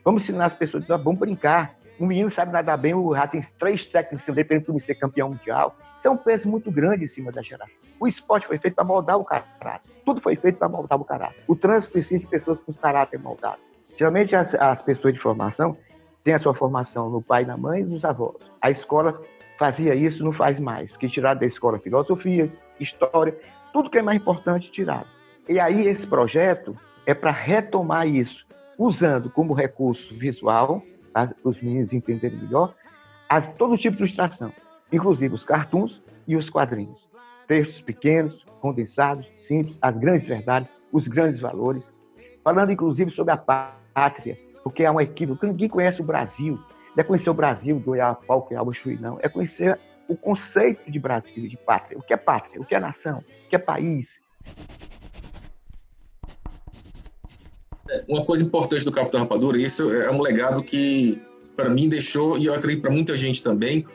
Vamos 0.04 0.24
ensinar 0.24 0.46
as 0.46 0.54
pessoas, 0.54 0.86
vamos 0.88 1.18
brincar. 1.18 1.76
Um 2.00 2.06
menino 2.06 2.30
sabe 2.30 2.52
nadar 2.52 2.78
bem, 2.78 2.94
o 2.94 3.14
rato 3.14 3.32
tem 3.32 3.42
três 3.58 3.86
técnicos 3.86 4.34
dependendo 4.34 4.74
de 4.74 4.82
ser 4.82 4.96
campeão 4.96 5.30
mundial. 5.30 5.76
Isso 5.98 6.08
é 6.08 6.12
um 6.12 6.18
peso 6.18 6.48
muito 6.48 6.70
grande 6.70 7.06
em 7.06 7.08
cima 7.08 7.32
da 7.32 7.42
geração. 7.42 7.74
O 8.00 8.08
esporte 8.08 8.48
foi 8.48 8.58
feito 8.58 8.76
para 8.76 8.84
moldar 8.84 9.18
o 9.18 9.24
caráter. 9.24 9.90
Tudo 10.04 10.20
foi 10.20 10.36
feito 10.36 10.58
para 10.58 10.68
moldar 10.68 11.00
o 11.00 11.06
caráter. 11.06 11.42
O 11.48 11.56
trânsito 11.56 11.94
precisa 11.94 12.26
de 12.26 12.30
pessoas 12.30 12.62
com 12.62 12.74
caráter 12.74 13.18
moldado. 13.20 13.60
Geralmente 13.98 14.36
as, 14.36 14.54
as 14.56 14.82
pessoas 14.82 15.14
de 15.14 15.20
formação 15.20 15.78
têm 16.24 16.34
a 16.34 16.40
sua 16.40 16.54
formação 16.54 17.10
no 17.10 17.22
pai, 17.22 17.46
na 17.46 17.56
mãe 17.56 17.82
e 17.82 17.86
nos 17.86 18.04
avós. 18.04 18.36
A 18.62 18.70
escola 18.70 19.22
fazia 19.58 19.96
isso, 19.96 20.24
não 20.24 20.34
faz 20.34 20.60
mais, 20.60 20.92
porque 20.92 21.08
tiraram 21.08 21.40
da 21.40 21.46
escola 21.46 21.80
filosofia, 21.80 22.52
história, 22.80 23.38
tudo 23.72 23.90
que 23.90 23.98
é 23.98 24.02
mais 24.02 24.18
importante 24.18 24.70
tirado. 24.72 25.08
E 25.48 25.60
aí 25.60 25.88
esse 25.88 26.06
projeto 26.06 26.78
é 27.06 27.14
para 27.14 27.32
retomar 27.32 28.08
isso, 28.08 28.46
usando 28.78 29.30
como 29.30 29.54
recurso 29.54 30.14
visual, 30.18 30.82
para 30.82 30.95
os 31.44 31.62
meninos 31.62 31.94
entenderem 31.94 32.38
melhor, 32.38 32.76
as, 33.30 33.48
todo 33.54 33.78
tipo 33.78 33.98
de 33.98 34.04
ilustração, 34.04 34.52
inclusive 34.92 35.34
os 35.34 35.46
cartoons 35.46 36.02
e 36.28 36.36
os 36.36 36.50
quadrinhos. 36.50 37.08
Textos 37.48 37.82
pequenos, 37.82 38.46
condensados, 38.60 39.32
simples, 39.38 39.78
as 39.82 39.98
grandes 39.98 40.26
verdades, 40.26 40.70
os 40.92 41.08
grandes 41.08 41.40
valores, 41.40 41.84
falando 42.44 42.72
inclusive 42.72 43.12
sobre 43.12 43.34
a 43.34 43.38
pátria, 43.38 44.38
porque 44.64 44.84
é 44.84 44.92
um 44.92 45.00
equívoco. 45.00 45.46
Ninguém 45.46 45.70
conhece 45.70 46.02
o 46.02 46.04
Brasil. 46.04 46.60
Não 46.96 47.02
é 47.02 47.04
conhecer 47.04 47.30
o 47.30 47.34
Brasil 47.34 47.80
do 47.80 47.96
Iapau, 47.96 48.44
que 48.44 48.56
é 48.56 48.62
o 48.62 48.74
Chuí, 48.74 48.98
não. 48.98 49.20
É 49.22 49.30
conhecer 49.30 49.80
o 50.08 50.16
conceito 50.16 50.90
de 50.90 51.00
Brasil, 51.00 51.48
de 51.48 51.58
pátria. 51.58 51.98
O 51.98 52.02
que 52.02 52.14
é 52.14 52.18
pátria? 52.18 52.62
O 52.62 52.66
que 52.66 52.74
é 52.74 52.80
nação? 52.80 53.20
O 53.20 53.50
que 53.50 53.56
é 53.56 53.60
país? 53.60 54.20
Uma 58.08 58.26
coisa 58.26 58.44
importante 58.44 58.84
do 58.84 58.92
Capitão 58.92 59.20
Rapadura, 59.20 59.60
isso 59.60 59.94
é 59.94 60.10
um 60.10 60.20
legado 60.20 60.64
que 60.64 61.22
para 61.56 61.70
mim 61.70 61.88
deixou, 61.88 62.38
e 62.38 62.46
eu 62.46 62.54
acredito 62.54 62.82
para 62.82 62.92
muita 62.92 63.16
gente 63.16 63.44
também, 63.44 63.86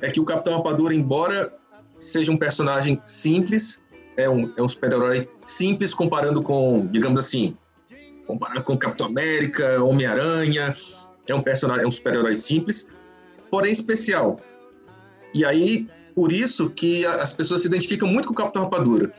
é 0.00 0.10
que 0.10 0.20
o 0.20 0.24
Capitão 0.24 0.56
Rapadura, 0.56 0.94
embora 0.94 1.52
seja 1.96 2.30
um 2.30 2.36
personagem 2.36 3.00
simples, 3.06 3.82
é 4.16 4.28
um, 4.28 4.52
é 4.56 4.62
um 4.62 4.68
super-herói 4.68 5.28
simples 5.46 5.94
comparando 5.94 6.42
com, 6.42 6.86
digamos 6.92 7.18
assim, 7.18 7.56
comparado 8.26 8.62
com 8.62 8.76
Capitão 8.76 9.06
América, 9.06 9.82
Homem-Aranha, 9.82 10.76
é 11.28 11.34
um 11.34 11.42
personagem, 11.42 11.84
é 11.84 11.86
um 11.86 11.90
super-herói 11.90 12.34
simples, 12.34 12.88
porém 13.50 13.72
especial. 13.72 14.38
E 15.32 15.44
aí, 15.44 15.88
por 16.14 16.30
isso 16.30 16.68
que 16.68 17.06
as 17.06 17.32
pessoas 17.32 17.62
se 17.62 17.68
identificam 17.68 18.06
muito 18.06 18.28
com 18.28 18.34
o 18.34 18.36
Capitão 18.36 18.64
Rapadura, 18.64 19.12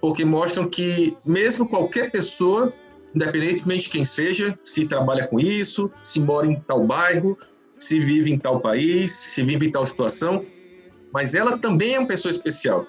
porque 0.00 0.24
mostram 0.24 0.68
que 0.68 1.16
mesmo 1.24 1.68
qualquer 1.68 2.12
pessoa 2.12 2.72
independentemente 3.14 3.84
de 3.84 3.90
quem 3.90 4.04
seja, 4.04 4.58
se 4.64 4.86
trabalha 4.86 5.26
com 5.26 5.38
isso, 5.38 5.90
se 6.02 6.18
mora 6.18 6.46
em 6.46 6.58
tal 6.60 6.84
bairro, 6.84 7.38
se 7.78 8.00
vive 8.00 8.32
em 8.32 8.38
tal 8.38 8.60
país, 8.60 9.12
se 9.12 9.42
vive 9.42 9.66
em 9.66 9.70
tal 9.70 9.86
situação, 9.86 10.44
mas 11.12 11.34
ela 11.34 11.58
também 11.58 11.94
é 11.94 11.98
uma 11.98 12.08
pessoa 12.08 12.30
especial. 12.30 12.86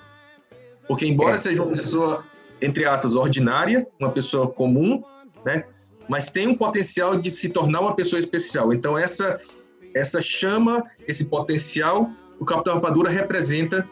Porque 0.88 1.06
embora 1.06 1.36
é. 1.36 1.38
seja 1.38 1.64
uma 1.64 1.72
pessoa, 1.72 2.24
entre 2.62 2.86
aspas, 2.86 3.16
ordinária, 3.16 3.88
uma 4.00 4.12
pessoa 4.12 4.50
comum, 4.50 5.04
né? 5.46 5.64
mas 6.08 6.30
tem 6.30 6.48
um 6.48 6.56
potencial 6.56 7.20
de 7.20 7.30
se 7.30 7.50
tornar 7.50 7.82
uma 7.82 7.96
pessoa 7.96 8.20
especial. 8.20 8.74
Então, 8.74 8.98
essa, 8.98 9.40
essa 9.94 10.22
chama, 10.22 10.84
esse 11.08 11.26
potencial, 11.26 12.10
o 12.40 12.46
Capitão 12.46 12.76
Rapadura 12.76 13.10
representa 13.10 13.88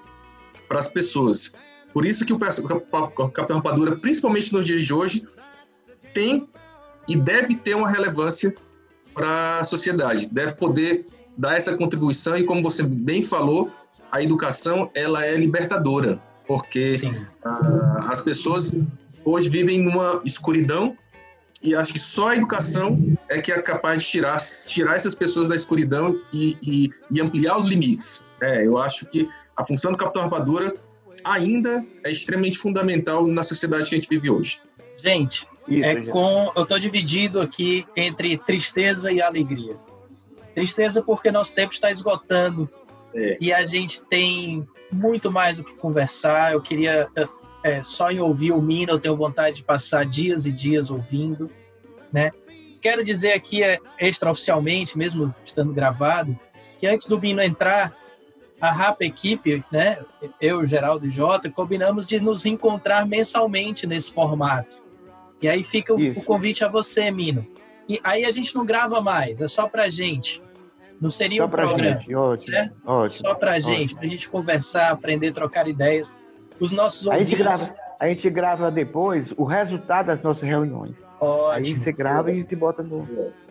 para 0.68 0.80
as 0.80 0.88
pessoas. 0.88 1.54
Por 1.94 2.06
isso 2.06 2.26
que 2.26 2.34
o, 2.34 2.40
Capitão 2.40 3.58
Rapadura, 3.58 3.96
principalmente 3.96 4.52
nos 4.52 4.66
dias 4.66 4.84
de 4.84 4.94
hoje, 4.94 5.28
tem 6.14 6.48
e 7.08 7.16
deve 7.16 7.56
ter 7.56 7.76
uma 7.76 7.90
relevância 7.90 8.56
para 9.14 9.60
a 9.60 9.64
sociedade, 9.64 10.28
deve 10.32 10.54
poder 10.54 11.06
dar 11.38 11.58
essa 11.58 11.76
contribuição 11.76 12.38
e, 12.38 12.44
como 12.44 12.62
você 12.62 12.84
bem 12.84 13.22
falou, 13.22 13.72
a 14.12 14.22
educação 14.22 14.90
ela 14.94 15.26
é 15.26 15.36
libertadora, 15.36 16.20
porque 16.48 17.02
uh, 17.46 18.10
as 18.10 18.22
pessoas 18.22 18.72
hoje 19.26 19.50
vivem 19.50 19.82
numa 19.82 20.22
escuridão 20.24 20.98
e 21.62 21.76
acho 21.76 21.94
que 21.94 22.00
só 22.00 22.30
a 22.30 22.36
educação 22.36 23.18
é 23.30 23.40
que 23.40 23.52
é 23.52 23.62
capaz 23.62 24.04
de 24.04 24.10
tirar, 24.10 24.38
tirar 24.68 24.96
essas 24.96 25.16
pessoas 25.16 25.48
da 25.48 25.56
escuridão 25.56 26.20
e, 26.32 26.58
e, 26.62 26.90
e 27.10 27.22
ampliar 27.22 27.58
os 27.58 27.66
limites. 27.66 28.28
É, 28.42 28.68
eu 28.68 28.78
acho 28.78 29.06
que 29.06 29.30
a 29.56 29.66
função 29.66 29.92
do 29.92 29.98
Capitão 29.98 30.24
Rapadura 30.24 30.76
ainda 31.24 31.86
é 32.04 32.12
extremamente 32.12 32.58
fundamental 32.58 33.26
na 33.28 33.44
sociedade 33.44 33.88
que 33.88 33.96
a 33.96 33.98
gente 33.98 34.10
vive 34.10 34.30
hoje. 34.30 34.60
Gente, 34.98 35.48
Isso, 35.68 35.84
é 35.84 36.02
com, 36.08 36.52
eu 36.56 36.64
estou 36.64 36.80
dividido 36.80 37.40
aqui 37.42 37.86
entre 37.96 38.38
tristeza 38.38 39.12
e 39.12 39.22
alegria. 39.22 39.76
Tristeza 40.54 41.02
porque 41.02 41.32
nosso 41.32 41.56
tempo 41.56 41.74
está 41.74 41.90
esgotando 41.90 42.70
é. 43.14 43.38
e 43.40 43.54
a 43.54 43.66
gente 43.66 44.02
tem 44.02 44.68
muito 44.92 45.32
mais 45.32 45.58
do 45.58 45.64
que 45.64 45.74
conversar. 45.76 46.54
Eu 46.54 46.62
queria 46.62 47.08
é, 47.64 47.82
só 47.82 48.12
em 48.12 48.20
ouvir 48.20 48.52
o 48.52 48.62
Mina, 48.62 48.92
eu 48.92 49.00
tenho 49.00 49.16
vontade 49.16 49.58
de 49.58 49.64
passar 49.64 50.06
dias 50.06 50.46
e 50.46 50.52
dias 50.52 50.92
ouvindo, 50.92 51.50
né? 52.12 52.32
Quero 52.82 53.04
dizer 53.04 53.32
aqui, 53.32 53.64
é, 53.64 53.80
extraoficialmente, 53.98 54.98
mesmo 54.98 55.34
estando 55.46 55.72
gravado, 55.72 56.38
que 56.78 56.86
antes 56.86 57.08
do 57.08 57.18
Bino 57.18 57.42
entrar, 57.42 57.96
a 58.60 58.72
Rapa 58.72 59.06
Equipe, 59.06 59.64
né, 59.72 60.00
eu, 60.40 60.66
Geraldo 60.66 61.08
e 61.08 61.10
Jota, 61.10 61.50
combinamos 61.50 62.06
de 62.06 62.20
nos 62.20 62.46
encontrar 62.46 63.06
mensalmente 63.06 63.88
nesse 63.88 64.14
formato. 64.14 64.83
E 65.44 65.50
aí 65.50 65.62
fica 65.62 65.94
o, 65.94 65.98
o, 65.98 66.24
convite 66.24 66.64
a 66.64 66.70
você, 66.70 67.12
Mino. 67.12 67.46
E 67.88 68.00
aí 68.02 68.24
a 68.24 68.32
gente 68.32 68.56
não 68.56 68.66
grava 68.66 69.02
mais, 69.02 69.42
é 69.42 69.48
só 69.50 69.68
pra 69.68 69.90
gente. 69.90 70.42
Não 71.02 71.10
seria 71.10 71.42
só 71.42 71.48
um 71.48 71.50
programa, 71.50 72.00
gente. 72.00 72.16
Ótimo, 72.16 72.56
certo? 72.56 72.82
Ótimo, 72.86 73.28
só 73.28 73.36
pra 73.36 73.52
ótimo. 73.52 73.76
gente, 73.76 73.96
pra 73.96 74.08
gente 74.08 74.30
conversar, 74.30 74.92
aprender, 74.92 75.34
trocar 75.34 75.68
ideias. 75.68 76.16
Os 76.62 76.72
nossos 76.72 77.06
ouvintes... 77.06 77.34
A 77.34 77.36
gente, 77.36 77.44
grava, 77.44 77.76
a 78.00 78.08
gente 78.08 78.30
grava 78.30 78.72
depois 78.72 79.34
o 79.36 79.44
resultado 79.44 80.06
das 80.06 80.22
nossas 80.22 80.44
reuniões. 80.44 80.96
Ótimo. 81.20 81.52
Aí 81.52 81.74
você 81.74 81.92
grava 81.92 82.32
e 82.32 82.36
a 82.36 82.36
gente 82.38 82.56
bota 82.56 82.82
no 82.82 83.06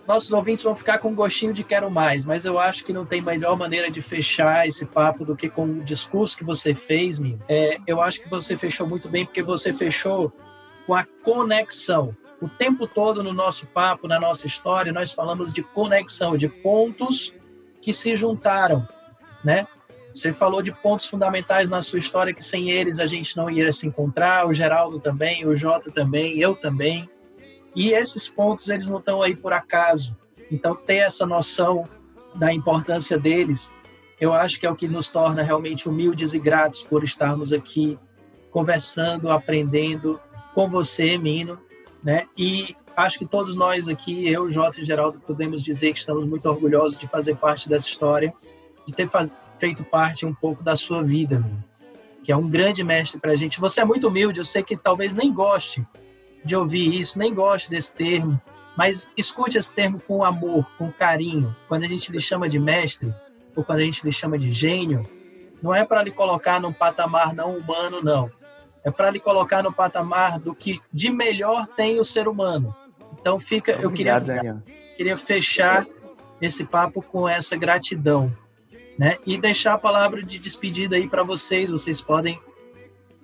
nossos 0.06 0.32
ouvintes 0.32 0.64
vão 0.64 0.74
ficar 0.74 0.98
com 0.98 1.10
um 1.10 1.14
gostinho 1.14 1.52
de 1.52 1.62
quero 1.62 1.88
mais, 1.90 2.26
mas 2.26 2.44
eu 2.44 2.58
acho 2.58 2.84
que 2.84 2.92
não 2.92 3.06
tem 3.06 3.22
melhor 3.22 3.56
maneira 3.56 3.88
de 3.88 4.02
fechar 4.02 4.66
esse 4.66 4.84
papo 4.84 5.24
do 5.24 5.36
que 5.36 5.48
com 5.48 5.64
o 5.64 5.84
discurso 5.84 6.36
que 6.36 6.44
você 6.44 6.74
fez, 6.74 7.20
Mim. 7.20 7.38
É, 7.48 7.78
eu 7.86 8.00
acho 8.02 8.20
que 8.20 8.28
você 8.28 8.56
fechou 8.56 8.86
muito 8.86 9.08
bem, 9.08 9.24
porque 9.24 9.42
você 9.42 9.72
fechou 9.72 10.32
com 10.86 10.94
a 10.94 11.04
conexão. 11.04 12.16
O 12.40 12.48
tempo 12.48 12.86
todo 12.86 13.22
no 13.22 13.32
nosso 13.32 13.66
papo, 13.66 14.08
na 14.08 14.18
nossa 14.18 14.46
história, 14.46 14.92
nós 14.92 15.12
falamos 15.12 15.52
de 15.52 15.62
conexão, 15.62 16.36
de 16.36 16.48
pontos 16.48 17.32
que 17.80 17.92
se 17.92 18.16
juntaram, 18.16 18.86
né? 19.44 19.66
Você 20.14 20.32
falou 20.32 20.60
de 20.60 20.72
pontos 20.72 21.06
fundamentais 21.06 21.70
na 21.70 21.80
sua 21.80 21.98
história 21.98 22.34
que 22.34 22.44
sem 22.44 22.70
eles 22.70 22.98
a 22.98 23.06
gente 23.06 23.36
não 23.36 23.48
iria 23.48 23.72
se 23.72 23.86
encontrar, 23.86 24.46
o 24.46 24.52
Geraldo 24.52 25.00
também, 25.00 25.46
o 25.46 25.56
Jota 25.56 25.90
também, 25.90 26.38
eu 26.38 26.54
também. 26.54 27.08
E 27.74 27.90
esses 27.90 28.28
pontos 28.28 28.68
eles 28.68 28.88
não 28.88 28.98
estão 28.98 29.22
aí 29.22 29.34
por 29.34 29.52
acaso. 29.52 30.16
Então 30.50 30.74
ter 30.74 30.96
essa 30.96 31.24
noção 31.24 31.88
da 32.34 32.52
importância 32.52 33.18
deles, 33.18 33.72
eu 34.20 34.34
acho 34.34 34.60
que 34.60 34.66
é 34.66 34.70
o 34.70 34.76
que 34.76 34.86
nos 34.86 35.08
torna 35.08 35.42
realmente 35.42 35.88
humildes 35.88 36.34
e 36.34 36.38
gratos 36.38 36.82
por 36.82 37.02
estarmos 37.02 37.52
aqui 37.52 37.98
conversando, 38.50 39.30
aprendendo 39.30 40.20
com 40.54 40.68
você, 40.68 41.16
Mino, 41.18 41.58
né? 42.02 42.26
E 42.36 42.76
acho 42.96 43.18
que 43.18 43.26
todos 43.26 43.56
nós 43.56 43.88
aqui, 43.88 44.28
eu, 44.28 44.50
Jota 44.50 44.80
e 44.80 44.84
Geraldo, 44.84 45.20
podemos 45.20 45.62
dizer 45.62 45.92
que 45.92 45.98
estamos 45.98 46.26
muito 46.26 46.48
orgulhosos 46.48 46.98
de 46.98 47.08
fazer 47.08 47.36
parte 47.36 47.68
dessa 47.68 47.88
história, 47.88 48.32
de 48.86 48.94
ter 48.94 49.08
feito 49.58 49.84
parte 49.84 50.26
um 50.26 50.34
pouco 50.34 50.62
da 50.62 50.76
sua 50.76 51.02
vida, 51.02 51.38
Mino, 51.38 51.64
que 52.22 52.32
é 52.32 52.36
um 52.36 52.48
grande 52.48 52.84
mestre 52.84 53.20
para 53.20 53.32
a 53.32 53.36
gente. 53.36 53.60
Você 53.60 53.80
é 53.80 53.84
muito 53.84 54.08
humilde, 54.08 54.40
eu 54.40 54.44
sei 54.44 54.62
que 54.62 54.76
talvez 54.76 55.14
nem 55.14 55.32
goste 55.32 55.86
de 56.44 56.56
ouvir 56.56 56.98
isso, 56.98 57.18
nem 57.18 57.32
gosto 57.32 57.70
desse 57.70 57.94
termo, 57.94 58.40
mas 58.76 59.10
escute 59.16 59.58
esse 59.58 59.72
termo 59.72 60.00
com 60.00 60.24
amor, 60.24 60.66
com 60.76 60.90
carinho. 60.90 61.54
Quando 61.68 61.84
a 61.84 61.88
gente 61.88 62.10
lhe 62.10 62.20
chama 62.20 62.48
de 62.48 62.58
mestre, 62.58 63.14
ou 63.54 63.62
quando 63.62 63.80
a 63.80 63.84
gente 63.84 64.04
lhe 64.04 64.12
chama 64.12 64.38
de 64.38 64.50
gênio, 64.50 65.08
não 65.62 65.74
é 65.74 65.84
para 65.84 66.02
lhe 66.02 66.10
colocar 66.10 66.60
num 66.60 66.72
patamar 66.72 67.34
não 67.34 67.56
humano, 67.56 68.02
não. 68.02 68.30
É 68.84 68.90
para 68.90 69.10
lhe 69.10 69.20
colocar 69.20 69.62
no 69.62 69.72
patamar 69.72 70.38
do 70.38 70.54
que 70.54 70.80
de 70.92 71.10
melhor 71.10 71.66
tem 71.68 72.00
o 72.00 72.04
ser 72.04 72.26
humano. 72.26 72.74
Então 73.20 73.38
fica, 73.38 73.72
eu 73.72 73.90
queria, 73.92 74.16
queria 74.96 75.16
fechar 75.16 75.86
esse 76.40 76.64
papo 76.64 77.00
com 77.00 77.28
essa 77.28 77.56
gratidão, 77.56 78.34
né? 78.98 79.18
E 79.24 79.38
deixar 79.38 79.74
a 79.74 79.78
palavra 79.78 80.22
de 80.22 80.38
despedida 80.38 80.96
aí 80.96 81.08
para 81.08 81.22
vocês. 81.22 81.70
Vocês 81.70 82.00
podem 82.00 82.40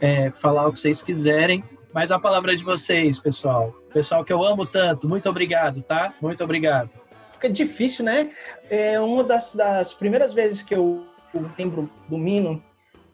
é, 0.01 0.31
falar 0.31 0.69
o 0.69 0.73
que 0.73 0.79
vocês 0.79 1.03
quiserem 1.03 1.65
mas 1.93 2.13
a 2.13 2.19
palavra 2.19 2.53
é 2.53 2.55
de 2.55 2.65
vocês, 2.65 3.19
pessoal. 3.19 3.75
Pessoal 3.93 4.25
que 4.25 4.33
eu 4.33 4.45
amo 4.45 4.67
tanto, 4.67 5.09
muito 5.09 5.29
obrigado, 5.29 5.83
tá? 5.83 6.13
Muito 6.21 6.45
obrigado. 6.45 6.91
Fica 7.33 7.49
difícil, 7.49 8.05
né? 8.05 8.31
É 8.69 9.01
uma 9.01 9.25
das, 9.25 9.55
das 9.55 9.95
primeiras 9.95 10.33
vezes 10.35 10.63
que 10.63 10.75
eu 10.75 11.07
lembro 11.59 11.91
do 12.09 12.19
Mino 12.19 12.63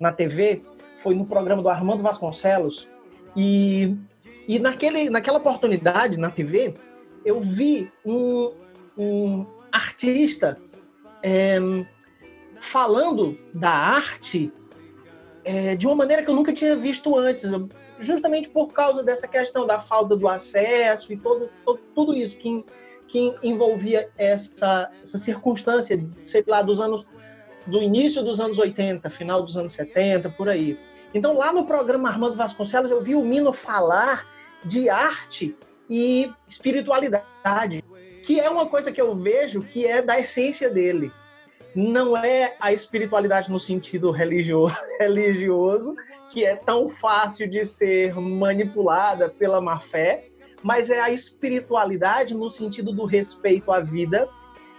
na 0.00 0.12
TV 0.12 0.62
foi 1.04 1.14
no 1.14 1.26
programa 1.26 1.62
do 1.62 1.68
Armando 1.68 2.02
Vasconcelos. 2.02 2.88
E, 3.36 3.94
e 4.48 4.58
naquele, 4.58 5.10
naquela 5.10 5.36
oportunidade 5.36 6.16
na 6.16 6.30
TV, 6.30 6.74
eu 7.26 7.42
vi 7.42 7.92
um, 8.06 8.54
um 8.96 9.46
artista 9.70 10.58
é, 11.22 11.58
falando 12.56 13.38
da 13.52 13.68
arte 13.68 14.50
é, 15.44 15.76
de 15.76 15.86
uma 15.86 15.94
maneira 15.94 16.22
que 16.22 16.30
eu 16.30 16.34
nunca 16.34 16.54
tinha 16.54 16.74
visto 16.74 17.14
antes. 17.14 17.50
Justamente 18.00 18.48
por 18.48 18.72
causa 18.72 19.04
dessa 19.04 19.28
questão 19.28 19.66
da 19.66 19.78
falta 19.78 20.16
do 20.16 20.26
acesso 20.26 21.12
e 21.12 21.18
todo, 21.18 21.50
todo 21.66 21.80
tudo 21.94 22.14
isso 22.14 22.38
que, 22.38 22.64
que 23.06 23.36
envolvia 23.42 24.08
essa, 24.16 24.90
essa 25.02 25.18
circunstância, 25.18 26.02
sei 26.24 26.42
lá, 26.46 26.62
dos 26.62 26.80
anos 26.80 27.06
do 27.66 27.82
início 27.82 28.22
dos 28.22 28.40
anos 28.40 28.58
80, 28.58 29.08
final 29.10 29.42
dos 29.42 29.56
anos 29.56 29.74
70, 29.74 30.30
por 30.30 30.48
aí. 30.48 30.78
Então, 31.14 31.36
lá 31.36 31.52
no 31.52 31.64
programa 31.64 32.08
Armando 32.08 32.34
Vasconcelos, 32.34 32.90
eu 32.90 33.00
vi 33.00 33.14
o 33.14 33.24
Mino 33.24 33.52
falar 33.52 34.26
de 34.64 34.90
arte 34.90 35.56
e 35.88 36.28
espiritualidade, 36.48 37.84
que 38.24 38.40
é 38.40 38.50
uma 38.50 38.66
coisa 38.66 38.90
que 38.90 39.00
eu 39.00 39.14
vejo 39.14 39.62
que 39.62 39.86
é 39.86 40.02
da 40.02 40.18
essência 40.18 40.68
dele. 40.68 41.12
Não 41.72 42.16
é 42.16 42.56
a 42.58 42.72
espiritualidade 42.72 43.48
no 43.48 43.60
sentido 43.60 44.10
religioso, 44.10 44.74
religioso 44.98 45.94
que 46.30 46.44
é 46.44 46.56
tão 46.56 46.88
fácil 46.88 47.48
de 47.48 47.64
ser 47.64 48.14
manipulada 48.16 49.28
pela 49.28 49.60
má 49.60 49.78
fé, 49.78 50.26
mas 50.64 50.90
é 50.90 50.98
a 50.98 51.10
espiritualidade 51.10 52.34
no 52.34 52.50
sentido 52.50 52.92
do 52.92 53.04
respeito 53.04 53.70
à 53.70 53.80
vida, 53.80 54.28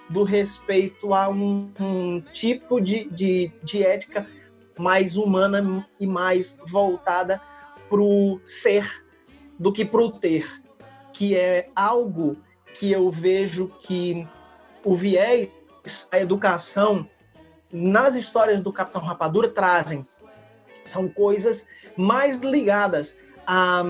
do 0.09 0.23
respeito 0.23 1.13
a 1.13 1.29
um, 1.29 1.71
um 1.79 2.21
tipo 2.33 2.81
de, 2.81 3.05
de, 3.05 3.51
de 3.63 3.83
ética 3.83 4.27
mais 4.77 5.17
humana 5.17 5.85
e 5.99 6.05
mais 6.05 6.57
voltada 6.67 7.41
para 7.89 8.01
o 8.01 8.39
ser 8.45 9.05
do 9.57 9.71
que 9.71 9.85
para 9.85 10.01
o 10.01 10.11
ter, 10.11 10.61
que 11.13 11.35
é 11.35 11.69
algo 11.75 12.37
que 12.73 12.91
eu 12.91 13.09
vejo 13.09 13.71
que 13.79 14.27
o 14.83 14.95
viés, 14.95 15.49
a 16.11 16.19
educação 16.19 17.07
nas 17.71 18.15
histórias 18.15 18.61
do 18.61 18.71
Capitão 18.71 19.01
Rapadura 19.01 19.49
trazem 19.49 20.05
são 20.83 21.07
coisas 21.07 21.67
mais 21.97 22.41
ligadas 22.41 23.17
a 23.47 23.83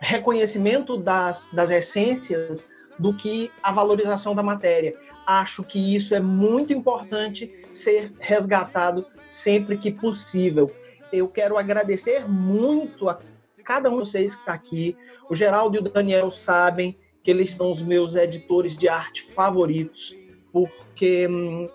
reconhecimento 0.00 0.96
das, 0.96 1.48
das 1.52 1.70
essências 1.70 2.68
do 2.98 3.14
que 3.14 3.50
a 3.62 3.72
valorização 3.72 4.34
da 4.34 4.42
matéria. 4.42 4.94
Acho 5.26 5.62
que 5.62 5.94
isso 5.94 6.14
é 6.14 6.20
muito 6.20 6.72
importante 6.72 7.61
ser 7.72 8.12
resgatado 8.18 9.06
sempre 9.30 9.78
que 9.78 9.90
possível. 9.90 10.70
Eu 11.12 11.28
quero 11.28 11.58
agradecer 11.58 12.28
muito 12.28 13.08
a 13.08 13.18
cada 13.64 13.90
um 13.90 14.02
de 14.02 14.10
vocês 14.10 14.34
que 14.34 14.40
está 14.40 14.52
aqui. 14.52 14.96
O 15.28 15.34
Geraldo 15.34 15.76
e 15.76 15.80
o 15.80 15.82
Daniel 15.82 16.30
sabem 16.30 16.98
que 17.22 17.30
eles 17.30 17.52
são 17.54 17.70
os 17.70 17.82
meus 17.82 18.14
editores 18.14 18.76
de 18.76 18.88
arte 18.88 19.22
favoritos, 19.22 20.16
porque 20.52 21.26
hum, 21.28 21.68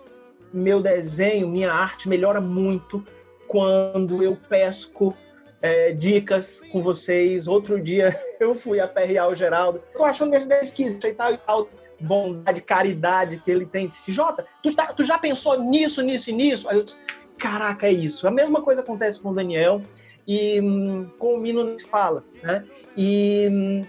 meu 0.54 0.82
desenho, 0.82 1.48
minha 1.48 1.72
arte 1.72 2.10
melhora 2.10 2.42
muito 2.42 3.06
quando 3.48 4.22
eu 4.22 4.36
pesco 4.36 5.16
é, 5.62 5.92
dicas 5.92 6.62
com 6.72 6.82
vocês. 6.82 7.48
Outro 7.48 7.82
dia 7.82 8.20
eu 8.40 8.54
fui 8.54 8.80
a 8.80 8.88
PRA 8.88 9.28
o 9.28 9.36
Geraldo. 9.36 9.82
Tô 9.94 10.04
achando 10.04 10.34
esse 10.34 10.52
esquisito 10.62 11.08
e 11.08 11.14
tal 11.14 11.34
e 11.34 11.38
tal. 11.38 11.70
Bondade, 12.00 12.62
caridade 12.62 13.38
que 13.38 13.50
ele 13.50 13.66
tem. 13.66 13.88
Disse, 13.88 14.14
Jota, 14.14 14.46
tu, 14.62 14.74
tá, 14.76 14.88
tu 14.94 15.04
já 15.04 15.18
pensou 15.18 15.60
nisso, 15.60 16.02
nisso 16.02 16.30
e 16.30 16.34
nisso? 16.34 16.70
Aí 16.70 16.78
eu 16.78 16.84
disse, 16.84 16.98
caraca, 17.38 17.88
é 17.88 17.92
isso. 17.92 18.28
A 18.28 18.32
mesma 18.32 18.62
coisa 18.62 18.82
acontece 18.82 19.20
com 19.20 19.30
o 19.30 19.36
Daniel 19.36 19.82
e 20.28 20.60
hum, 20.62 21.10
com 21.18 21.36
o 21.36 21.38
Mino 21.40 21.64
não 21.64 21.78
se 21.78 21.86
fala, 21.86 22.24
né? 22.44 22.66
E 22.96 23.48
hum, 23.52 23.86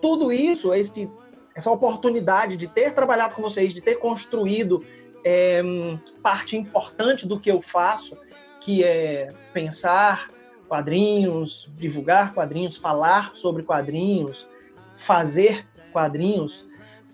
tudo 0.00 0.32
isso, 0.32 0.74
esse, 0.74 1.10
essa 1.54 1.70
oportunidade 1.70 2.56
de 2.56 2.66
ter 2.66 2.92
trabalhado 2.94 3.34
com 3.34 3.42
vocês, 3.42 3.72
de 3.72 3.80
ter 3.80 3.96
construído 3.96 4.84
é, 5.24 5.62
hum, 5.64 5.98
parte 6.22 6.56
importante 6.56 7.26
do 7.26 7.38
que 7.38 7.50
eu 7.50 7.62
faço, 7.62 8.16
que 8.60 8.84
é 8.84 9.32
pensar 9.52 10.30
quadrinhos, 10.68 11.70
divulgar 11.76 12.34
quadrinhos, 12.34 12.76
falar 12.76 13.32
sobre 13.34 13.62
quadrinhos, 13.62 14.48
fazer 14.96 15.66
quadrinhos. 15.92 16.67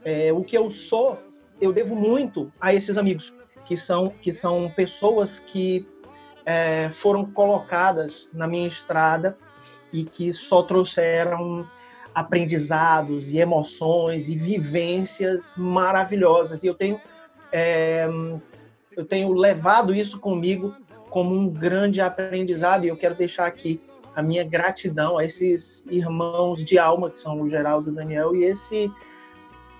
É, 0.05 0.32
o 0.32 0.43
que 0.43 0.56
eu 0.56 0.70
sou, 0.70 1.18
eu 1.60 1.72
devo 1.72 1.94
muito 1.94 2.52
a 2.60 2.74
esses 2.74 2.98
amigos, 2.98 3.32
que 3.64 3.76
são, 3.76 4.10
que 4.10 4.31
são 4.31 4.70
pessoas 4.70 5.39
que 5.39 5.89
é, 6.44 6.90
foram 6.90 7.24
colocadas 7.24 8.28
na 8.32 8.47
minha 8.47 8.68
estrada 8.68 9.36
e 9.93 10.05
que 10.05 10.31
só 10.32 10.62
trouxeram 10.62 11.66
aprendizados 12.14 13.32
e 13.32 13.39
emoções 13.39 14.28
e 14.28 14.36
vivências 14.36 15.55
maravilhosas. 15.56 16.62
E 16.62 16.66
eu 16.66 16.74
tenho, 16.74 17.01
é, 17.51 18.06
eu 18.97 19.05
tenho 19.05 19.32
levado 19.32 19.94
isso 19.94 20.20
comigo 20.20 20.74
como 21.10 21.35
um 21.35 21.48
grande 21.48 22.01
aprendizado 22.01 22.85
e 22.85 22.89
eu 22.89 22.97
quero 22.97 23.14
deixar 23.14 23.47
aqui 23.47 23.81
a 24.14 24.22
minha 24.22 24.44
gratidão 24.44 25.18
a 25.18 25.24
esses 25.24 25.85
irmãos 25.90 26.64
de 26.64 26.78
alma 26.78 27.10
que 27.10 27.18
são 27.18 27.40
o 27.40 27.48
Geraldo 27.48 27.90
e 27.90 27.93
o 27.93 27.94
Daniel 27.94 28.35
e 28.35 28.44
esse 28.44 28.90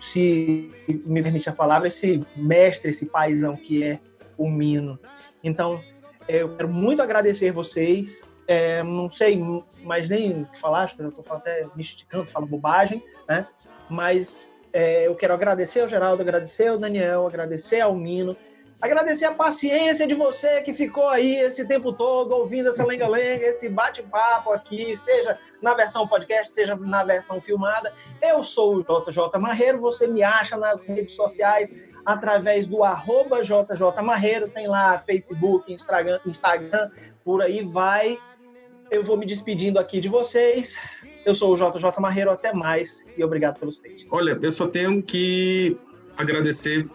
se 0.01 0.71
me 0.89 1.23
permite 1.23 1.49
a 1.49 1.53
palavra 1.53 1.87
esse 1.87 2.25
mestre 2.37 2.91
esse 2.91 3.07
paizão 3.07 3.57
que 3.57 3.83
é 3.83 4.01
o 4.37 4.51
Mino. 4.51 4.99
Então 5.43 5.83
eu 6.29 6.57
quero 6.57 6.73
muito 6.73 7.03
agradecer 7.03 7.53
vocês. 7.53 8.31
É, 8.47 8.83
não 8.83 9.11
sei 9.11 9.41
mais 9.83 10.11
nem 10.11 10.43
o 10.43 10.47
que 10.47 10.61
falar 10.61 10.93
eu 10.99 11.09
estou 11.09 11.25
até 11.31 11.67
me 11.75 11.83
esticando 11.83 12.27
falando 12.27 12.51
bobagem 12.51 13.03
né? 13.27 13.47
Mas 13.89 14.47
é, 14.73 15.07
eu 15.07 15.15
quero 15.15 15.33
agradecer 15.33 15.81
ao 15.81 15.89
Geraldo 15.89 16.23
agradecer 16.23 16.69
ao 16.69 16.79
Daniel 16.79 17.27
agradecer 17.27 17.81
ao 17.81 17.95
Mino 17.95 18.37
Agradecer 18.85 19.25
a 19.25 19.33
paciência 19.33 20.07
de 20.07 20.15
você 20.15 20.61
que 20.61 20.75
ficou 20.75 21.09
aí 21.09 21.37
esse 21.37 21.67
tempo 21.67 21.91
todo 21.91 22.33
ouvindo 22.33 22.69
essa 22.69 22.85
lenga-lenga, 22.85 23.47
esse 23.47 23.67
bate-papo 23.67 24.53
aqui, 24.53 24.95
seja 24.95 25.39
na 25.63 25.73
versão 25.73 26.07
podcast, 26.07 26.53
seja 26.53 26.77
na 26.77 27.03
versão 27.03 27.41
filmada. 27.41 27.95
Eu 28.21 28.43
sou 28.43 28.77
o 28.77 28.83
JJ 28.83 29.41
Marreiro, 29.41 29.81
você 29.81 30.07
me 30.07 30.23
acha 30.23 30.59
nas 30.59 30.83
redes 30.83 31.15
sociais 31.15 31.73
através 32.05 32.67
do 32.67 32.85
arroba 32.85 33.43
JJ 33.43 34.03
Marreiro, 34.03 34.49
tem 34.49 34.69
lá 34.69 34.99
Facebook, 34.99 35.73
Instagram, 35.73 36.21
Instagram, 36.27 36.91
por 37.25 37.41
aí 37.41 37.63
vai. 37.63 38.19
Eu 38.91 39.03
vou 39.03 39.17
me 39.17 39.25
despedindo 39.25 39.79
aqui 39.79 39.99
de 39.99 40.11
vocês. 40.11 40.79
Eu 41.25 41.35
sou 41.35 41.55
o 41.55 41.57
JJ 41.57 41.91
Marreiro, 42.01 42.31
até 42.31 42.53
mais 42.53 43.03
e 43.17 43.25
obrigado 43.25 43.59
pelos 43.59 43.79
peixes. 43.79 44.07
Olha, 44.13 44.39
eu 44.43 44.53
só 44.53 44.67
tenho 44.67 45.03
que 45.03 45.75
agradecer 46.19 46.87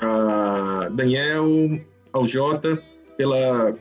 a 0.00 0.88
Daniel, 0.92 1.80
ao 2.12 2.24
Jota, 2.24 2.80
pela, 3.16 3.74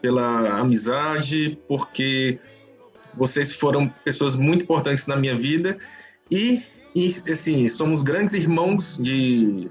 pela 0.00 0.58
amizade, 0.58 1.58
porque 1.68 2.38
vocês 3.14 3.54
foram 3.54 3.88
pessoas 4.04 4.36
muito 4.36 4.62
importantes 4.62 5.06
na 5.06 5.16
minha 5.16 5.36
vida 5.36 5.76
e, 6.30 6.62
e 6.94 7.08
assim, 7.30 7.66
somos 7.68 8.02
grandes 8.02 8.34
irmãos 8.34 8.98
de 8.98 9.70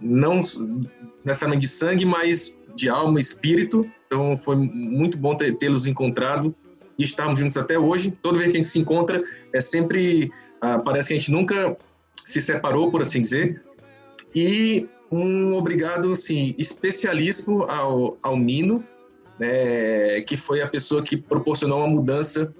não 0.00 0.40
necessariamente 1.24 1.66
de 1.66 1.72
sangue, 1.72 2.04
mas 2.04 2.56
de 2.74 2.88
alma 2.88 3.18
e 3.18 3.22
espírito. 3.22 3.88
Então 4.06 4.36
foi 4.36 4.56
muito 4.56 5.16
bom 5.16 5.36
tê-los 5.36 5.86
encontrado 5.86 6.54
e 6.98 7.04
estarmos 7.04 7.38
juntos 7.38 7.56
até 7.56 7.78
hoje. 7.78 8.10
Toda 8.10 8.38
vez 8.38 8.50
que 8.50 8.56
a 8.56 8.58
gente 8.58 8.68
se 8.68 8.78
encontra, 8.78 9.22
é 9.52 9.60
sempre 9.60 10.30
ah, 10.60 10.78
parece 10.78 11.08
que 11.08 11.14
a 11.14 11.18
gente 11.18 11.30
nunca 11.30 11.76
se 12.24 12.40
separou, 12.40 12.90
por 12.90 13.02
assim 13.02 13.20
dizer. 13.20 13.62
E 14.34 14.88
um 15.12 15.54
obrigado 15.54 16.12
assim, 16.12 16.54
especialíssimo 16.56 17.64
ao, 17.64 18.16
ao 18.22 18.36
Mino, 18.36 18.82
né, 19.38 20.22
que 20.22 20.36
foi 20.36 20.62
a 20.62 20.68
pessoa 20.68 21.02
que 21.02 21.16
proporcionou 21.16 21.78
uma 21.78 21.88
mudança 21.88 22.52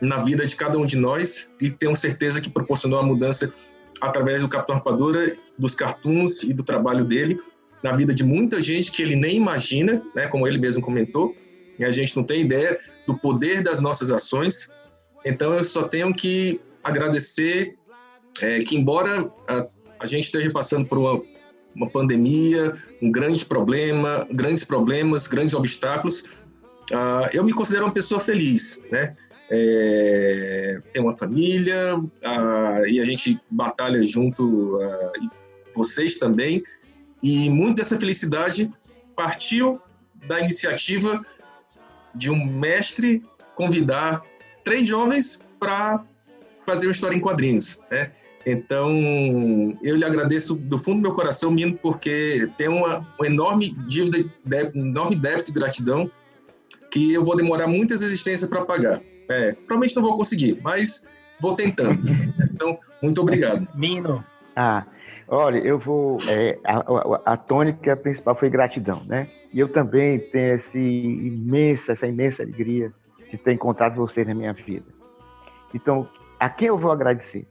na 0.00 0.22
vida 0.22 0.46
de 0.46 0.54
cada 0.54 0.76
um 0.78 0.84
de 0.84 0.96
nós 0.96 1.50
e 1.60 1.70
tenho 1.70 1.96
certeza 1.96 2.40
que 2.40 2.50
proporcionou 2.50 2.98
a 2.98 3.02
mudança 3.02 3.52
através 4.00 4.42
do 4.42 4.48
Capitão 4.48 4.76
Rapadura, 4.76 5.36
dos 5.58 5.74
cartoons 5.74 6.42
e 6.42 6.52
do 6.52 6.62
trabalho 6.62 7.04
dele 7.04 7.38
na 7.82 7.96
vida 7.96 8.12
de 8.12 8.22
muita 8.22 8.60
gente 8.60 8.92
que 8.92 9.02
ele 9.02 9.16
nem 9.16 9.36
imagina, 9.36 10.02
né, 10.14 10.26
como 10.26 10.46
ele 10.46 10.58
mesmo 10.58 10.82
comentou, 10.82 11.34
e 11.78 11.84
a 11.84 11.90
gente 11.90 12.14
não 12.14 12.22
tem 12.22 12.42
ideia 12.42 12.78
do 13.06 13.16
poder 13.16 13.62
das 13.62 13.80
nossas 13.80 14.10
ações. 14.10 14.70
Então 15.24 15.54
eu 15.54 15.64
só 15.64 15.84
tenho 15.84 16.12
que 16.14 16.60
agradecer 16.84 17.74
é, 18.40 18.62
que 18.62 18.76
embora 18.76 19.32
a, 19.48 19.66
a 19.98 20.06
gente 20.06 20.24
esteja 20.24 20.50
passando 20.50 20.86
por 20.86 20.98
uma 20.98 21.22
uma 21.74 21.88
pandemia, 21.88 22.74
um 23.00 23.10
grande 23.10 23.44
problema, 23.44 24.26
grandes 24.32 24.64
problemas, 24.64 25.26
grandes 25.26 25.54
obstáculos. 25.54 26.22
Uh, 26.90 27.28
eu 27.32 27.44
me 27.44 27.52
considero 27.52 27.84
uma 27.86 27.92
pessoa 27.92 28.20
feliz, 28.20 28.84
né? 28.90 29.16
É, 29.52 30.80
tenho 30.92 31.06
uma 31.06 31.16
família 31.16 31.96
uh, 31.96 32.86
e 32.86 33.00
a 33.00 33.04
gente 33.04 33.40
batalha 33.50 34.04
junto, 34.04 34.76
uh, 34.76 35.30
vocês 35.74 36.18
também. 36.18 36.62
E 37.22 37.50
muito 37.50 37.78
dessa 37.78 37.98
felicidade 37.98 38.72
partiu 39.16 39.80
da 40.26 40.40
iniciativa 40.40 41.20
de 42.14 42.30
um 42.30 42.44
mestre 42.44 43.22
convidar 43.56 44.22
três 44.64 44.86
jovens 44.86 45.44
para 45.58 46.04
fazer 46.64 46.86
uma 46.86 46.92
história 46.92 47.16
em 47.16 47.20
quadrinhos, 47.20 47.80
né? 47.90 48.12
Então, 48.46 48.90
eu 49.82 49.96
lhe 49.96 50.04
agradeço 50.04 50.54
do 50.54 50.78
fundo 50.78 50.96
do 50.96 51.02
meu 51.02 51.12
coração, 51.12 51.50
Mino, 51.50 51.76
porque 51.76 52.48
tem 52.56 52.68
uma, 52.68 53.06
uma 53.18 53.26
enorme 53.26 53.74
dívida, 53.86 54.24
débito, 54.44 54.78
enorme 54.78 55.16
débito 55.16 55.52
de 55.52 55.58
gratidão 55.58 56.10
que 56.90 57.12
eu 57.12 57.24
vou 57.24 57.36
demorar 57.36 57.66
muitas 57.66 58.02
existências 58.02 58.48
para 58.48 58.64
pagar. 58.64 59.00
É, 59.28 59.52
provavelmente 59.52 59.94
não 59.94 60.02
vou 60.02 60.16
conseguir, 60.16 60.58
mas 60.62 61.06
vou 61.40 61.54
tentando. 61.54 62.02
Então, 62.52 62.78
muito 63.02 63.20
obrigado. 63.22 63.66
Mino. 63.74 64.22
Ah, 64.54 64.84
olha, 65.28 65.58
eu 65.58 65.78
vou. 65.78 66.18
É, 66.28 66.58
a, 66.64 66.78
a, 66.78 67.32
a 67.32 67.36
tônica 67.38 67.96
principal 67.96 68.34
foi 68.34 68.50
gratidão, 68.50 69.02
né? 69.04 69.28
E 69.52 69.58
eu 69.58 69.68
também 69.68 70.18
tenho 70.18 70.56
esse 70.56 70.78
imensa, 70.78 71.92
essa 71.92 72.06
imensa 72.06 72.42
alegria 72.42 72.92
de 73.30 73.38
ter 73.38 73.52
encontrado 73.52 73.96
você 73.96 74.24
na 74.24 74.34
minha 74.34 74.52
vida. 74.52 74.84
Então, 75.72 76.06
a 76.38 76.50
quem 76.50 76.68
eu 76.68 76.76
vou 76.76 76.90
agradecer? 76.90 77.46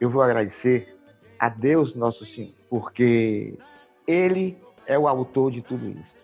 Eu 0.00 0.10
vou 0.10 0.22
agradecer 0.22 0.96
a 1.38 1.48
Deus 1.48 1.94
Nosso 1.94 2.24
Senhor, 2.26 2.52
porque 2.68 3.58
Ele 4.06 4.56
é 4.86 4.98
o 4.98 5.06
autor 5.06 5.50
de 5.50 5.62
tudo 5.62 5.88
isso. 5.88 6.16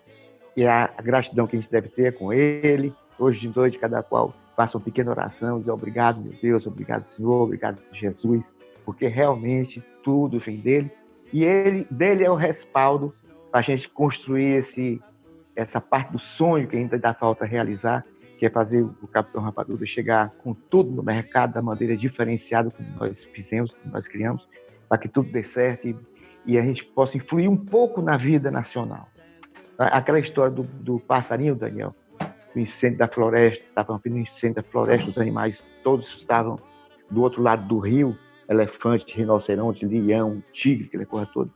E 0.55 0.65
a 0.65 0.87
gratidão 1.03 1.47
que 1.47 1.55
a 1.55 1.59
gente 1.59 1.71
deve 1.71 1.89
ter 1.89 2.07
é 2.07 2.11
com 2.11 2.31
Ele. 2.31 2.93
Hoje 3.17 3.41
de 3.47 3.55
noite, 3.55 3.77
cada 3.77 4.01
qual 4.03 4.33
faça 4.55 4.77
uma 4.77 4.83
pequena 4.83 5.11
oração, 5.11 5.59
diz 5.59 5.67
obrigado, 5.67 6.21
meu 6.21 6.33
Deus, 6.41 6.65
obrigado, 6.65 7.05
Senhor, 7.09 7.43
obrigado, 7.43 7.77
Jesus, 7.91 8.49
porque 8.85 9.07
realmente 9.07 9.83
tudo 10.01 10.39
vem 10.39 10.57
dele. 10.57 10.91
E 11.33 11.43
ele, 11.43 11.85
dele 11.91 12.23
é 12.23 12.31
o 12.31 12.35
respaldo 12.35 13.13
para 13.51 13.59
a 13.59 13.63
gente 13.63 13.89
construir 13.89 14.59
esse, 14.59 15.01
essa 15.55 15.81
parte 15.81 16.11
do 16.13 16.19
sonho 16.19 16.67
que 16.67 16.77
ainda 16.77 16.97
dá 16.97 17.13
falta 17.13 17.45
realizar, 17.45 18.05
que 18.37 18.45
é 18.45 18.49
fazer 18.49 18.83
o 18.83 19.07
Capitão 19.07 19.41
Rapadura 19.41 19.85
chegar 19.85 20.31
com 20.43 20.53
tudo 20.53 20.91
no 20.91 21.03
mercado 21.03 21.53
da 21.53 21.61
maneira 21.61 21.95
diferenciada 21.95 22.69
como 22.69 22.87
nós 22.99 23.23
fizemos, 23.33 23.71
como 23.71 23.93
nós 23.93 24.07
criamos, 24.07 24.47
para 24.89 24.97
que 24.97 25.07
tudo 25.07 25.31
dê 25.31 25.43
certo 25.43 25.87
e, 25.87 25.95
e, 26.45 26.57
a 26.57 26.61
gente 26.61 26.83
possa 26.83 27.17
influir 27.17 27.47
um 27.47 27.57
pouco 27.57 28.01
na 28.01 28.17
vida 28.17 28.51
nacional. 28.51 29.07
Aquela 29.77 30.19
história 30.19 30.51
do, 30.51 30.63
do 30.63 30.99
passarinho, 30.99 31.55
Daniel, 31.55 31.95
o 32.55 32.59
incêndio 32.59 32.99
da 32.99 33.07
floresta, 33.07 33.63
estava 33.63 33.93
um 33.93 34.17
incêndio 34.17 34.55
da 34.55 34.63
floresta, 34.63 35.09
os 35.09 35.17
animais 35.17 35.65
todos 35.83 36.07
estavam 36.15 36.59
do 37.09 37.21
outro 37.21 37.41
lado 37.41 37.67
do 37.67 37.79
rio, 37.79 38.17
elefante, 38.49 39.15
rinoceronte, 39.15 39.85
leão, 39.85 40.41
tigre, 40.53 40.87
aquela 40.87 41.05
coisa 41.05 41.29
toda. 41.33 41.51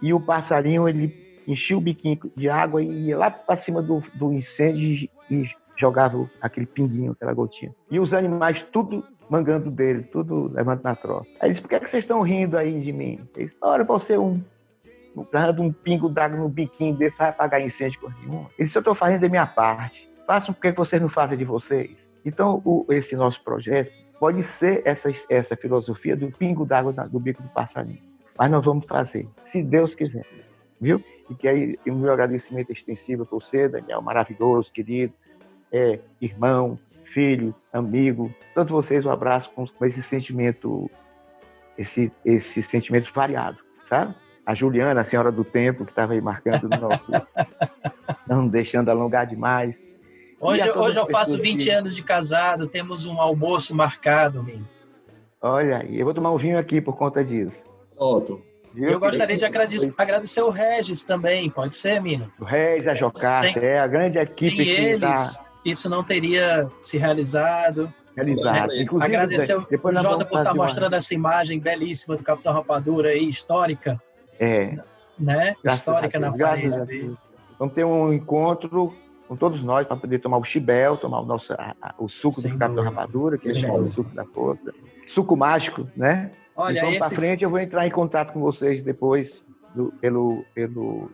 E 0.00 0.12
o 0.12 0.20
passarinho, 0.20 0.88
ele 0.88 1.40
enchia 1.46 1.76
o 1.76 1.80
biquinho 1.80 2.18
de 2.36 2.48
água 2.48 2.82
e 2.82 3.08
ia 3.08 3.18
lá 3.18 3.30
para 3.30 3.56
cima 3.56 3.82
do, 3.82 4.02
do 4.14 4.32
incêndio 4.32 5.08
e 5.30 5.50
jogava 5.76 6.28
aquele 6.40 6.66
pinguinho, 6.66 7.12
aquela 7.12 7.32
gotinha. 7.32 7.74
E 7.90 7.98
os 7.98 8.12
animais 8.12 8.62
tudo 8.72 9.04
mangando 9.28 9.70
dele, 9.70 10.02
tudo 10.02 10.50
levando 10.52 10.82
na 10.82 10.94
troça. 10.94 11.30
Aí 11.40 11.46
ele 11.46 11.50
disse, 11.50 11.62
por 11.62 11.68
que, 11.68 11.76
é 11.76 11.80
que 11.80 11.88
vocês 11.88 12.04
estão 12.04 12.20
rindo 12.20 12.56
aí 12.58 12.80
de 12.80 12.92
mim? 12.92 13.20
Ele 13.34 13.46
disse, 13.46 13.56
olha, 13.62 13.82
você 13.84 14.18
um, 14.18 14.42
dando 15.32 15.62
um 15.62 15.72
pingo 15.72 16.08
d'água 16.08 16.38
no 16.38 16.48
biquinho 16.48 16.94
desse, 16.94 17.16
vai 17.16 17.30
apagar 17.30 17.60
incêndio 17.60 18.00
com 18.00 18.10
nenhum. 18.10 18.46
Ele 18.58 18.66
disse, 18.66 18.76
eu 18.76 18.80
estou 18.80 18.94
fazendo 18.94 19.24
a 19.24 19.28
minha 19.28 19.46
parte. 19.46 20.10
Façam 20.26 20.52
o 20.52 20.54
que 20.54 20.70
vocês 20.72 21.00
não 21.00 21.08
fazem 21.08 21.38
de 21.38 21.44
vocês. 21.44 21.90
Então, 22.24 22.62
o, 22.64 22.86
esse 22.90 23.16
nosso 23.16 23.42
projeto 23.42 23.90
pode 24.20 24.42
ser 24.42 24.82
essa, 24.84 25.12
essa 25.28 25.56
filosofia 25.56 26.16
do 26.16 26.30
pingo 26.30 26.64
d'água 26.64 26.92
do 26.92 27.18
bico 27.18 27.42
do 27.42 27.48
passarinho. 27.48 27.98
Mas 28.38 28.50
nós 28.50 28.64
vamos 28.64 28.86
fazer, 28.86 29.28
se 29.46 29.62
Deus 29.62 29.94
quiser. 29.94 30.24
Viu? 30.80 31.02
E 31.30 31.34
que 31.34 31.48
aí 31.48 31.78
o 31.86 31.94
meu 31.94 32.12
agradecimento 32.12 32.72
extensivo 32.72 33.24
por 33.24 33.42
você, 33.42 33.68
Daniel, 33.68 34.02
maravilhoso, 34.02 34.70
querido, 34.72 35.12
é, 35.72 35.98
irmão, 36.20 36.78
filho, 37.12 37.54
amigo, 37.72 38.32
todos 38.54 38.70
vocês 38.70 39.04
um 39.04 39.10
abraço 39.10 39.50
com, 39.54 39.66
com 39.66 39.84
esse 39.84 40.02
sentimento, 40.02 40.90
esse, 41.78 42.12
esse 42.24 42.62
sentimento 42.62 43.10
variado, 43.14 43.58
sabe? 43.88 44.14
A 44.44 44.54
Juliana, 44.54 45.00
a 45.00 45.04
senhora 45.04 45.30
do 45.30 45.44
tempo, 45.44 45.84
que 45.84 45.92
estava 45.92 46.12
aí 46.12 46.20
marcando 46.20 46.68
no 46.68 46.76
nosso, 46.76 47.04
não 48.26 48.48
deixando 48.48 48.90
alongar 48.90 49.26
demais. 49.26 49.78
Hoje, 50.40 50.68
hoje 50.72 50.98
eu 50.98 51.06
faço 51.06 51.40
20 51.40 51.64
que... 51.64 51.70
anos 51.70 51.94
de 51.94 52.02
casado, 52.02 52.66
temos 52.66 53.06
um 53.06 53.20
almoço 53.20 53.74
marcado, 53.74 54.42
menino. 54.42 54.68
Olha 55.40 55.78
aí, 55.78 55.98
eu 55.98 56.04
vou 56.04 56.12
tomar 56.12 56.32
um 56.32 56.38
vinho 56.38 56.58
aqui 56.58 56.80
por 56.80 56.96
conta 56.96 57.24
disso. 57.24 57.56
Otto. 57.96 58.42
Eu 58.74 58.98
gostaria 58.98 59.36
de 59.36 59.44
agradecer, 59.44 59.92
agradecer 59.98 60.40
o 60.40 60.48
Regis 60.48 61.04
também, 61.04 61.50
pode 61.50 61.76
ser, 61.76 62.00
Mino? 62.00 62.32
O 62.40 62.44
Regis, 62.44 62.86
a 62.86 62.94
Jocasta, 62.94 63.60
é 63.60 63.78
a 63.78 63.86
grande 63.86 64.18
equipe 64.18 64.56
sem 64.56 64.64
que 64.64 64.70
eles, 64.70 65.36
tá... 65.36 65.51
isso 65.64 65.88
não 65.88 66.02
teria 66.02 66.70
se 66.80 66.98
realizado. 66.98 67.92
Realizado. 68.16 68.74
Inclusive, 68.74 69.04
agradecer 69.04 69.56
o 69.56 69.66
Jota 69.94 70.24
por 70.24 70.38
estar 70.38 70.54
mostrando 70.54 70.94
essa 70.94 71.14
imagem 71.14 71.58
belíssima 71.58 72.16
do 72.16 72.22
Capitão 72.22 72.52
Rapadura 72.52 73.10
aí, 73.10 73.28
histórica. 73.28 74.00
É. 74.38 74.78
Né? 75.18 75.54
Graças 75.62 75.80
histórica 75.80 76.18
na 76.18 76.32
parede. 76.32 77.16
Vamos 77.58 77.74
ter 77.74 77.84
um 77.84 78.12
encontro 78.12 78.94
com 79.28 79.36
todos 79.36 79.62
nós 79.62 79.86
para 79.86 79.96
poder 79.96 80.18
tomar 80.18 80.36
o 80.38 80.44
chibel, 80.44 80.96
tomar 80.96 81.20
o 81.20 81.24
nosso 81.24 81.52
a, 81.54 81.74
a, 81.80 81.94
o 81.98 82.08
suco 82.08 82.40
Sem 82.40 82.52
do 82.52 82.58
Capitão 82.58 82.84
Rapadura, 82.84 83.38
que 83.38 83.48
é 83.48 83.52
o 83.70 83.92
suco 83.92 84.14
da 84.14 84.24
força. 84.26 84.74
Suco 85.14 85.36
mágico, 85.36 85.88
né? 85.96 86.32
Olha, 86.54 86.78
então, 86.78 86.90
esse... 86.90 86.98
para 86.98 87.10
frente, 87.10 87.44
eu 87.44 87.50
vou 87.50 87.58
entrar 87.58 87.86
em 87.86 87.90
contato 87.90 88.32
com 88.32 88.40
vocês 88.40 88.82
depois 88.82 89.42
do, 89.74 89.92
pelo, 90.00 90.44
pelo, 90.54 91.10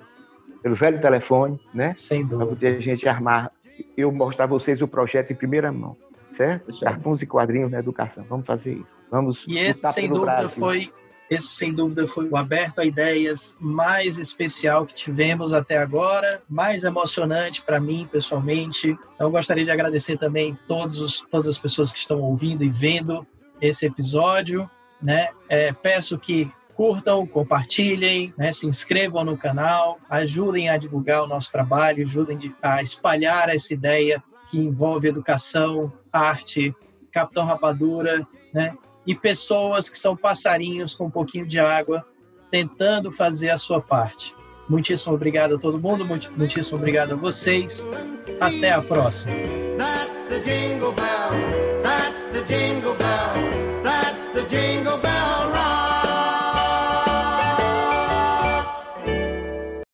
pelo 0.63 0.75
velho 0.75 1.01
telefone, 1.01 1.61
né? 1.73 1.95
Sem 1.97 2.23
dúvida. 2.23 2.39
Para 2.39 2.47
poder 2.47 2.77
a 2.79 2.81
gente 2.81 3.09
armar, 3.09 3.53
eu 3.97 4.13
mostrar 4.13 4.45
a 4.45 4.49
vocês 4.49 4.81
o 4.83 4.89
projeto 4.89 5.33
em 5.33 5.37
primeira 5.37 5.73
mão, 5.73 5.97
certo? 6.31 6.79
Cartões 6.81 7.23
e 7.23 7.27
quadrinhos 7.27 7.71
na 7.71 7.79
educação. 7.79 8.25
Vamos 8.29 8.47
fazer 8.47 8.75
isso. 8.75 8.99
Vamos 9.11 9.43
e 9.47 9.59
esse, 9.59 9.91
sem 9.93 10.09
dúvida, 10.09 10.27
Brasil. 10.27 10.51
foi 10.51 10.93
esse, 11.31 11.49
sem 11.49 11.73
dúvida, 11.73 12.07
foi 12.07 12.27
o 12.29 12.37
Aberto 12.37 12.81
a 12.81 12.87
Ideias 12.87 13.55
mais 13.61 14.19
especial 14.19 14.87
que 14.87 14.95
tivemos 14.95 15.53
até 15.53 15.77
agora, 15.77 16.43
mais 16.49 16.85
emocionante 16.85 17.63
para 17.63 17.79
mim, 17.79 18.09
pessoalmente. 18.11 18.89
Então, 18.89 19.27
eu 19.27 19.31
gostaria 19.31 19.65
de 19.65 19.71
agradecer 19.71 20.17
também 20.17 20.59
todos 20.67 21.01
os, 21.01 21.23
todas 21.31 21.47
as 21.47 21.59
pessoas 21.59 21.93
que 21.93 21.99
estão 21.99 22.21
ouvindo 22.21 22.65
e 22.65 22.71
vendo 22.71 23.27
esse 23.61 23.85
episódio. 23.87 24.69
Né? 25.03 25.29
É, 25.49 25.73
peço 25.73 26.19
que 26.19 26.51
curtam, 26.79 27.27
compartilhem, 27.27 28.33
né, 28.39 28.53
se 28.53 28.69
inscrevam 28.69 29.25
no 29.25 29.37
canal, 29.37 29.99
ajudem 30.09 30.69
a 30.69 30.77
divulgar 30.77 31.25
o 31.25 31.27
nosso 31.27 31.51
trabalho, 31.51 32.05
ajudem 32.05 32.55
a 32.63 32.81
espalhar 32.81 33.49
essa 33.49 33.75
ideia 33.75 34.23
que 34.49 34.61
envolve 34.61 35.09
educação, 35.09 35.93
arte, 36.13 36.73
Capitão 37.11 37.45
Rapadura, 37.45 38.25
né? 38.55 38.77
E 39.05 39.13
pessoas 39.13 39.89
que 39.89 39.99
são 39.99 40.17
passarinhos 40.17 40.95
com 40.95 41.07
um 41.07 41.11
pouquinho 41.11 41.45
de 41.45 41.59
água, 41.59 42.07
tentando 42.49 43.11
fazer 43.11 43.51
a 43.51 43.57
sua 43.57 43.81
parte. 43.81 44.33
Muitíssimo 44.69 45.15
obrigado 45.15 45.57
a 45.57 45.59
todo 45.59 45.81
mundo, 45.81 46.07
muitíssimo 46.37 46.79
obrigado 46.79 47.15
a 47.15 47.17
vocês. 47.17 47.89
Até 48.39 48.71
a 48.71 48.81
próxima. 48.81 49.33
That's 49.77 50.29
the 50.29 50.39
jingle 50.45 50.93
bell. 50.93 51.83
That's 51.83 52.23
the 52.33 52.43
jingle 52.47 52.95
bell. 52.95 53.83
That's 53.83 54.29
the 54.33 54.43
jingle 54.49 54.97
bell. 54.99 55.08